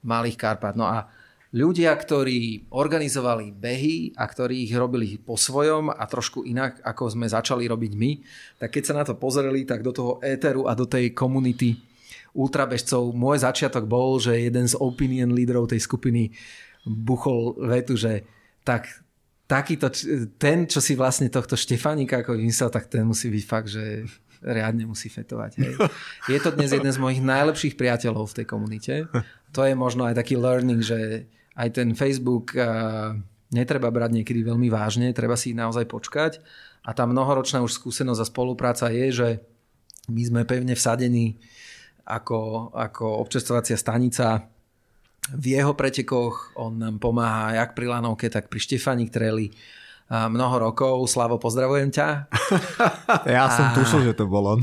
Malých 0.06 0.39
Karpát. 0.39 0.78
No 0.78 0.86
a 0.86 1.10
ľudia, 1.51 1.90
ktorí 1.98 2.70
organizovali 2.70 3.51
behy 3.51 4.14
a 4.14 4.22
ktorí 4.22 4.70
ich 4.70 4.74
robili 4.78 5.18
po 5.18 5.35
svojom 5.35 5.90
a 5.90 6.05
trošku 6.06 6.47
inak, 6.47 6.78
ako 6.86 7.10
sme 7.10 7.27
začali 7.27 7.66
robiť 7.66 7.93
my, 7.98 8.10
tak 8.62 8.78
keď 8.78 8.82
sa 8.86 8.94
na 8.94 9.02
to 9.02 9.18
pozreli, 9.18 9.66
tak 9.66 9.82
do 9.82 9.90
toho 9.90 10.22
éteru 10.22 10.70
a 10.70 10.78
do 10.78 10.86
tej 10.86 11.10
komunity 11.10 11.74
ultrabežcov 12.39 13.10
môj 13.10 13.43
začiatok 13.43 13.90
bol, 13.90 14.22
že 14.22 14.39
jeden 14.39 14.70
z 14.70 14.78
opinion 14.78 15.35
lídrov 15.35 15.66
tej 15.66 15.82
skupiny 15.82 16.31
buchol 16.86 17.59
vetu, 17.66 17.98
že 17.98 18.22
tak 18.62 18.99
takýto, 19.51 19.90
ten, 20.39 20.70
čo 20.70 20.78
si 20.78 20.94
vlastne 20.94 21.27
tohto 21.27 21.59
Štefanika 21.59 22.22
ako 22.22 22.39
vymyslel, 22.39 22.70
tak 22.70 22.86
ten 22.86 23.02
musí 23.02 23.27
byť 23.35 23.44
fakt, 23.51 23.74
že 23.74 24.06
riadne 24.40 24.86
musí 24.86 25.10
fetovať. 25.10 25.52
Hej. 25.59 25.74
Je 26.31 26.39
to 26.39 26.55
dnes 26.55 26.70
jeden 26.70 26.89
z 26.89 27.02
mojich 27.02 27.18
najlepších 27.18 27.74
priateľov 27.74 28.31
v 28.31 28.36
tej 28.40 28.47
komunite. 28.47 28.94
To 29.52 29.66
je 29.66 29.74
možno 29.74 30.06
aj 30.06 30.16
taký 30.22 30.39
learning, 30.39 30.81
že 30.81 31.27
aj 31.59 31.68
ten 31.77 31.93
Facebook 31.98 32.55
netreba 33.51 33.90
brať 33.90 34.22
niekedy 34.22 34.47
veľmi 34.47 34.70
vážne, 34.70 35.10
treba 35.10 35.35
si 35.35 35.51
naozaj 35.51 35.90
počkať. 35.90 36.39
A 36.86 36.94
tá 36.97 37.05
mnohoročná 37.05 37.60
už 37.60 37.77
skúsenosť 37.77 38.20
a 38.22 38.31
spolupráca 38.31 38.86
je, 38.89 39.06
že 39.10 39.28
my 40.09 40.22
sme 40.24 40.43
pevne 40.48 40.72
vsadení 40.72 41.36
ako, 42.09 42.72
ako 42.74 43.20
občerstvovacia 43.22 43.77
stanica 43.77 44.49
v 45.35 45.59
jeho 45.59 45.73
pretekoch. 45.74 46.55
On 46.59 46.74
nám 46.74 46.98
pomáha 46.98 47.55
jak 47.55 47.74
pri 47.78 47.86
Lanovke, 47.90 48.27
tak 48.31 48.51
pri 48.51 48.59
Štefani 48.59 49.07
Treli 49.11 49.51
mnoho 50.11 50.70
rokov. 50.70 51.07
Slavo, 51.07 51.39
pozdravujem 51.39 51.90
ťa. 51.94 52.09
Ja 53.27 53.47
a... 53.47 53.55
som 53.55 53.66
tušil, 53.74 54.11
že 54.11 54.15
to 54.15 54.27
bolo. 54.27 54.59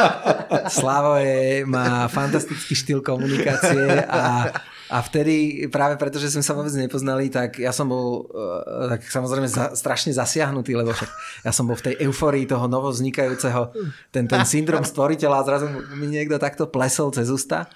Slavo 0.78 1.18
je, 1.18 1.62
má 1.66 2.06
fantastický 2.06 2.74
štýl 2.74 3.02
komunikácie 3.02 4.02
a, 4.06 4.50
a 4.90 4.96
vtedy, 5.02 5.66
práve 5.70 5.98
preto, 5.98 6.18
že 6.18 6.30
sme 6.30 6.42
sa 6.42 6.54
vôbec 6.54 6.70
nepoznali, 6.74 7.30
tak 7.30 7.58
ja 7.58 7.74
som 7.74 7.90
bol 7.90 8.30
uh, 8.30 8.90
tak 8.94 9.06
samozrejme 9.06 9.46
za, 9.50 9.74
strašne 9.74 10.14
zasiahnutý, 10.14 10.74
lebo 10.74 10.94
však 10.94 11.10
ja 11.46 11.50
som 11.54 11.66
bol 11.66 11.78
v 11.78 11.90
tej 11.90 11.94
euforii 12.06 12.46
toho 12.46 12.66
novovznikajúceho, 12.66 13.74
ten, 14.14 14.26
ten 14.30 14.42
syndrom 14.46 14.86
stvoriteľa 14.86 15.36
a 15.42 15.46
zrazu 15.46 15.66
mi 15.98 16.06
niekto 16.10 16.38
takto 16.38 16.70
plesol 16.70 17.10
cez 17.10 17.26
ústa. 17.30 17.70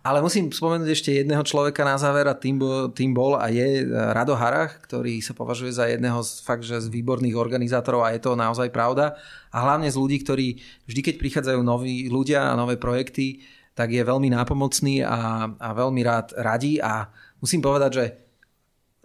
Ale 0.00 0.24
musím 0.24 0.48
spomenúť 0.48 0.88
ešte 0.88 1.10
jedného 1.12 1.44
človeka 1.44 1.84
na 1.84 2.00
záver 2.00 2.24
a 2.24 2.32
tým 2.32 2.56
tým 2.96 3.12
bol 3.12 3.36
a 3.36 3.52
je 3.52 3.84
Rado 3.84 4.32
Harach, 4.32 4.80
ktorý 4.88 5.20
sa 5.20 5.36
považuje 5.36 5.76
za 5.76 5.92
jedného 5.92 6.24
z, 6.24 6.40
fakt, 6.40 6.64
že 6.64 6.80
z 6.80 6.88
výborných 6.88 7.36
organizátorov 7.36 8.08
a 8.08 8.16
je 8.16 8.24
to 8.24 8.32
naozaj 8.32 8.72
pravda. 8.72 9.20
A 9.52 9.60
hlavne 9.60 9.92
z 9.92 10.00
ľudí, 10.00 10.24
ktorí 10.24 10.56
vždy, 10.88 11.00
keď 11.04 11.14
prichádzajú 11.20 11.60
noví 11.60 12.08
ľudia 12.08 12.48
a 12.48 12.56
nové 12.56 12.80
projekty, 12.80 13.44
tak 13.76 13.92
je 13.92 14.00
veľmi 14.00 14.32
nápomocný 14.32 15.04
a, 15.04 15.52
a 15.52 15.68
veľmi 15.76 16.00
rád 16.00 16.32
radí 16.32 16.80
a 16.80 17.12
musím 17.44 17.60
povedať, 17.60 17.90
že 17.92 18.04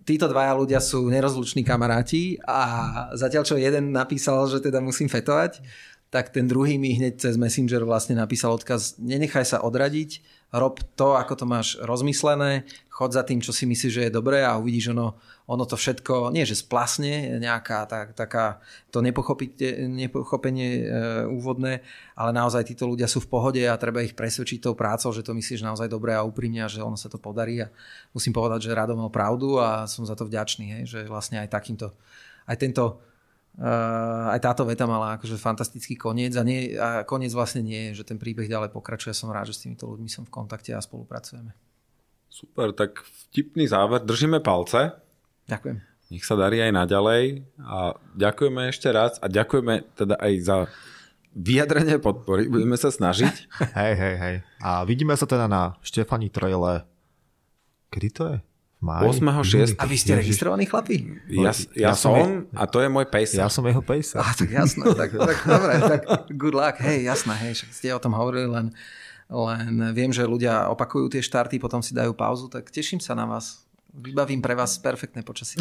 títo 0.07 0.31
dvaja 0.31 0.55
ľudia 0.55 0.79
sú 0.79 1.11
nerozluční 1.11 1.67
kamaráti 1.67 2.39
a 2.47 3.11
zatiaľ 3.19 3.43
čo 3.43 3.59
jeden 3.59 3.91
napísal, 3.91 4.47
že 4.47 4.63
teda 4.63 4.79
musím 4.79 5.11
fetovať, 5.11 5.59
tak 6.13 6.31
ten 6.31 6.47
druhý 6.47 6.79
mi 6.79 6.95
hneď 6.95 7.19
cez 7.19 7.35
Messenger 7.35 7.83
vlastne 7.83 8.15
napísal 8.15 8.55
odkaz, 8.55 8.95
nenechaj 9.01 9.43
sa 9.43 9.57
odradiť, 9.59 10.23
rob 10.53 10.79
to, 10.95 11.17
ako 11.17 11.33
to 11.35 11.45
máš 11.45 11.67
rozmyslené, 11.81 12.63
chod 12.87 13.11
za 13.11 13.27
tým, 13.27 13.43
čo 13.43 13.51
si 13.51 13.67
myslíš, 13.67 13.91
že 13.91 14.03
je 14.07 14.15
dobré 14.15 14.39
a 14.47 14.55
uvidíš 14.55 14.95
ono, 14.95 15.19
ono 15.51 15.67
to 15.67 15.75
všetko, 15.75 16.31
nie 16.31 16.47
že 16.47 16.55
splasne, 16.55 17.43
nejaká 17.43 17.83
tak, 17.91 18.15
taká 18.15 18.63
to 18.87 19.03
nepochopenie 19.03 20.69
e, 20.79 20.83
úvodné, 21.27 21.83
ale 22.15 22.31
naozaj 22.31 22.71
títo 22.71 22.87
ľudia 22.87 23.11
sú 23.11 23.19
v 23.19 23.31
pohode 23.35 23.59
a 23.67 23.75
treba 23.75 23.99
ich 23.99 24.15
presvedčiť 24.15 24.63
tou 24.63 24.79
prácou, 24.79 25.11
že 25.11 25.27
to 25.27 25.35
myslíš 25.35 25.59
naozaj 25.59 25.91
dobre 25.91 26.15
a 26.15 26.23
úprimne 26.23 26.63
a 26.63 26.71
že 26.71 26.79
ono 26.79 26.95
sa 26.95 27.11
to 27.11 27.19
podarí. 27.19 27.59
A 27.59 27.71
musím 28.15 28.31
povedať, 28.31 28.71
že 28.71 28.77
Rado 28.77 28.95
mal 28.95 29.11
pravdu 29.11 29.59
a 29.59 29.83
som 29.91 30.07
za 30.07 30.15
to 30.15 30.23
vďačný, 30.23 30.79
hej, 30.79 30.83
že 30.87 30.99
vlastne 31.03 31.43
aj 31.43 31.51
takýmto, 31.51 31.91
aj 32.47 32.55
tento 32.55 33.03
aj 33.55 34.39
táto 34.43 34.67
veta 34.67 34.83
mala 34.83 35.15
akože 35.15 35.39
fantastický 35.39 35.95
koniec 35.95 36.35
a, 36.35 36.43
nie, 36.43 36.75
a 36.75 37.07
koniec 37.07 37.31
vlastne 37.31 37.63
nie 37.63 37.91
je, 37.91 38.03
že 38.03 38.07
ten 38.11 38.19
príbeh 38.19 38.51
ďalej 38.51 38.75
pokračuje. 38.75 39.15
Som 39.15 39.31
rád, 39.31 39.47
že 39.51 39.55
s 39.55 39.63
týmito 39.63 39.87
ľuďmi 39.87 40.11
som 40.11 40.27
v 40.27 40.33
kontakte 40.33 40.75
a 40.75 40.83
spolupracujeme. 40.83 41.55
Super, 42.27 42.75
tak 42.75 42.99
vtipný 43.31 43.63
záver. 43.63 44.03
Držíme 44.03 44.43
palce. 44.43 44.91
Ďakujem. 45.47 45.79
Nech 46.11 46.27
sa 46.27 46.35
darí 46.35 46.59
aj 46.59 46.75
naďalej 46.75 47.47
a 47.63 47.95
ďakujeme 48.13 48.69
ešte 48.69 48.91
raz 48.91 49.17
a 49.23 49.31
ďakujeme 49.31 49.87
teda 49.95 50.19
aj 50.19 50.33
za 50.43 50.57
vyjadrenie 51.31 51.97
podpory. 51.97 52.51
Budeme 52.51 52.75
sa 52.75 52.91
snažiť. 52.91 53.35
hej, 53.79 53.93
hej, 53.95 54.15
hej. 54.19 54.35
A 54.59 54.83
vidíme 54.83 55.15
sa 55.15 55.23
teda 55.23 55.47
na 55.47 55.79
Štefani 55.79 56.27
Trojle. 56.27 56.83
Kedy 57.87 58.09
to 58.11 58.23
je? 58.35 58.37
Maj, 58.85 59.17
8.6. 59.17 59.81
A 59.81 59.89
vy 59.89 59.97
ste 59.97 60.13
registrovaní 60.13 60.69
chlapi? 60.69 61.25
Ja, 61.33 61.49
ja, 61.73 61.89
Ja 61.89 61.91
som 61.97 62.13
som 62.13 62.29
a 62.53 62.69
to 62.69 62.85
je 62.85 62.89
môj 62.93 63.09
pejsa. 63.09 63.41
Ja 63.41 63.49
som 63.49 63.65
jeho 63.65 63.81
pejsa. 63.81 64.21
Á, 64.21 64.37
tak 64.37 64.53
jasné, 64.53 64.85
tak, 64.93 65.09
tak 65.09 65.37
dobre, 65.41 65.73
tak 65.81 66.01
good 66.37 66.53
luck, 66.53 66.77
hej, 66.85 67.01
jasné, 67.01 67.33
hej, 67.49 67.57
však 67.57 67.69
ste 67.73 67.87
o 67.89 67.97
tom 67.97 68.13
hovorili, 68.13 68.45
len, 68.45 68.69
len 69.33 69.89
viem, 69.89 70.13
že 70.13 70.21
ľudia 70.21 70.69
opakujú 70.69 71.09
tie 71.09 71.25
štarty, 71.25 71.57
potom 71.57 71.81
si 71.81 71.97
dajú 71.97 72.13
pauzu, 72.13 72.45
tak 72.45 72.69
teším 72.69 73.01
sa 73.01 73.17
na 73.17 73.25
vás. 73.25 73.65
Vybavím 73.95 74.43
pre 74.43 74.59
vás 74.59 74.75
perfektné 74.75 75.23
počasie. 75.23 75.55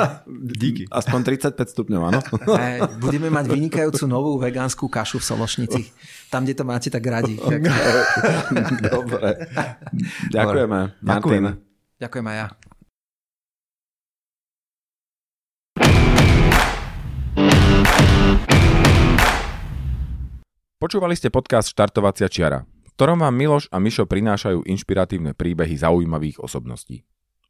Díky. 0.58 0.90
Aspoň 0.90 1.38
35 1.54 1.70
stupňov, 1.70 2.00
áno? 2.02 2.18
Budeme 3.04 3.30
mať 3.30 3.46
vynikajúcu 3.46 4.10
novú 4.10 4.42
vegánsku 4.42 4.90
kašu 4.90 5.22
v 5.22 5.24
Sološnici. 5.30 5.80
Tam, 6.26 6.42
kde 6.42 6.58
to 6.58 6.66
máte, 6.66 6.90
tak 6.90 7.06
radi. 7.06 7.38
Dobre. 8.90 9.38
Ďakujeme. 10.34 10.78
Ďakujeme. 10.98 11.50
Martin. 11.54 11.62
Ďakujem 12.00 12.26
aj 12.32 12.36
ja. 12.36 12.48
Počúvali 20.76 21.16
ste 21.16 21.32
podcast 21.32 21.72
Štartovacia 21.72 22.28
čiara, 22.28 22.60
v 22.62 22.90
ktorom 22.94 23.24
vám 23.24 23.32
Miloš 23.32 23.72
a 23.72 23.80
Mišo 23.80 24.04
prinášajú 24.04 24.68
inšpiratívne 24.68 25.32
príbehy 25.32 25.72
zaujímavých 25.72 26.36
osobností. 26.38 27.00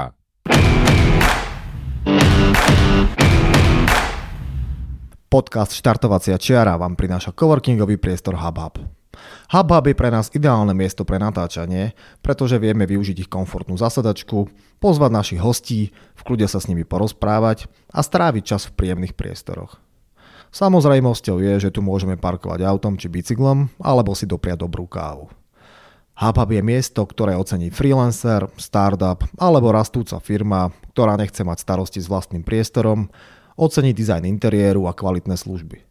Podcast 5.32 5.72
Štartovacia 5.72 6.36
čiara 6.36 6.76
vám 6.76 7.00
prináša 7.00 7.32
coworkingový 7.32 7.96
priestor 7.96 8.36
HubHub. 8.36 9.01
HubHub 9.52 9.86
je 9.88 9.96
pre 9.96 10.10
nás 10.10 10.32
ideálne 10.32 10.72
miesto 10.72 11.04
pre 11.04 11.20
natáčanie, 11.20 11.98
pretože 12.24 12.62
vieme 12.62 12.88
využiť 12.88 13.28
ich 13.28 13.30
komfortnú 13.32 13.76
zasadačku, 13.76 14.48
pozvať 14.80 15.12
našich 15.12 15.42
hostí, 15.44 15.92
v 16.16 16.22
kľude 16.24 16.48
sa 16.48 16.64
s 16.64 16.72
nimi 16.72 16.88
porozprávať 16.88 17.68
a 17.92 18.00
stráviť 18.00 18.44
čas 18.46 18.70
v 18.70 18.76
príjemných 18.80 19.18
priestoroch. 19.18 19.78
Samozrejmosťou 20.52 21.40
je, 21.40 21.54
že 21.68 21.70
tu 21.72 21.80
môžeme 21.80 22.20
parkovať 22.20 22.68
autom 22.68 23.00
či 23.00 23.08
bicyklom, 23.08 23.72
alebo 23.80 24.12
si 24.16 24.28
dopriať 24.28 24.68
dobrú 24.68 24.84
kávu. 24.84 25.32
HubHub 26.22 26.52
je 26.54 26.62
miesto, 26.62 27.02
ktoré 27.08 27.34
ocení 27.34 27.74
freelancer, 27.74 28.46
startup 28.60 29.26
alebo 29.42 29.74
rastúca 29.74 30.22
firma, 30.22 30.70
ktorá 30.94 31.18
nechce 31.18 31.42
mať 31.42 31.64
starosti 31.64 31.98
s 32.04 32.12
vlastným 32.12 32.46
priestorom, 32.46 33.10
ocení 33.58 33.96
dizajn 33.96 34.28
interiéru 34.28 34.86
a 34.86 34.94
kvalitné 34.94 35.34
služby. 35.40 35.91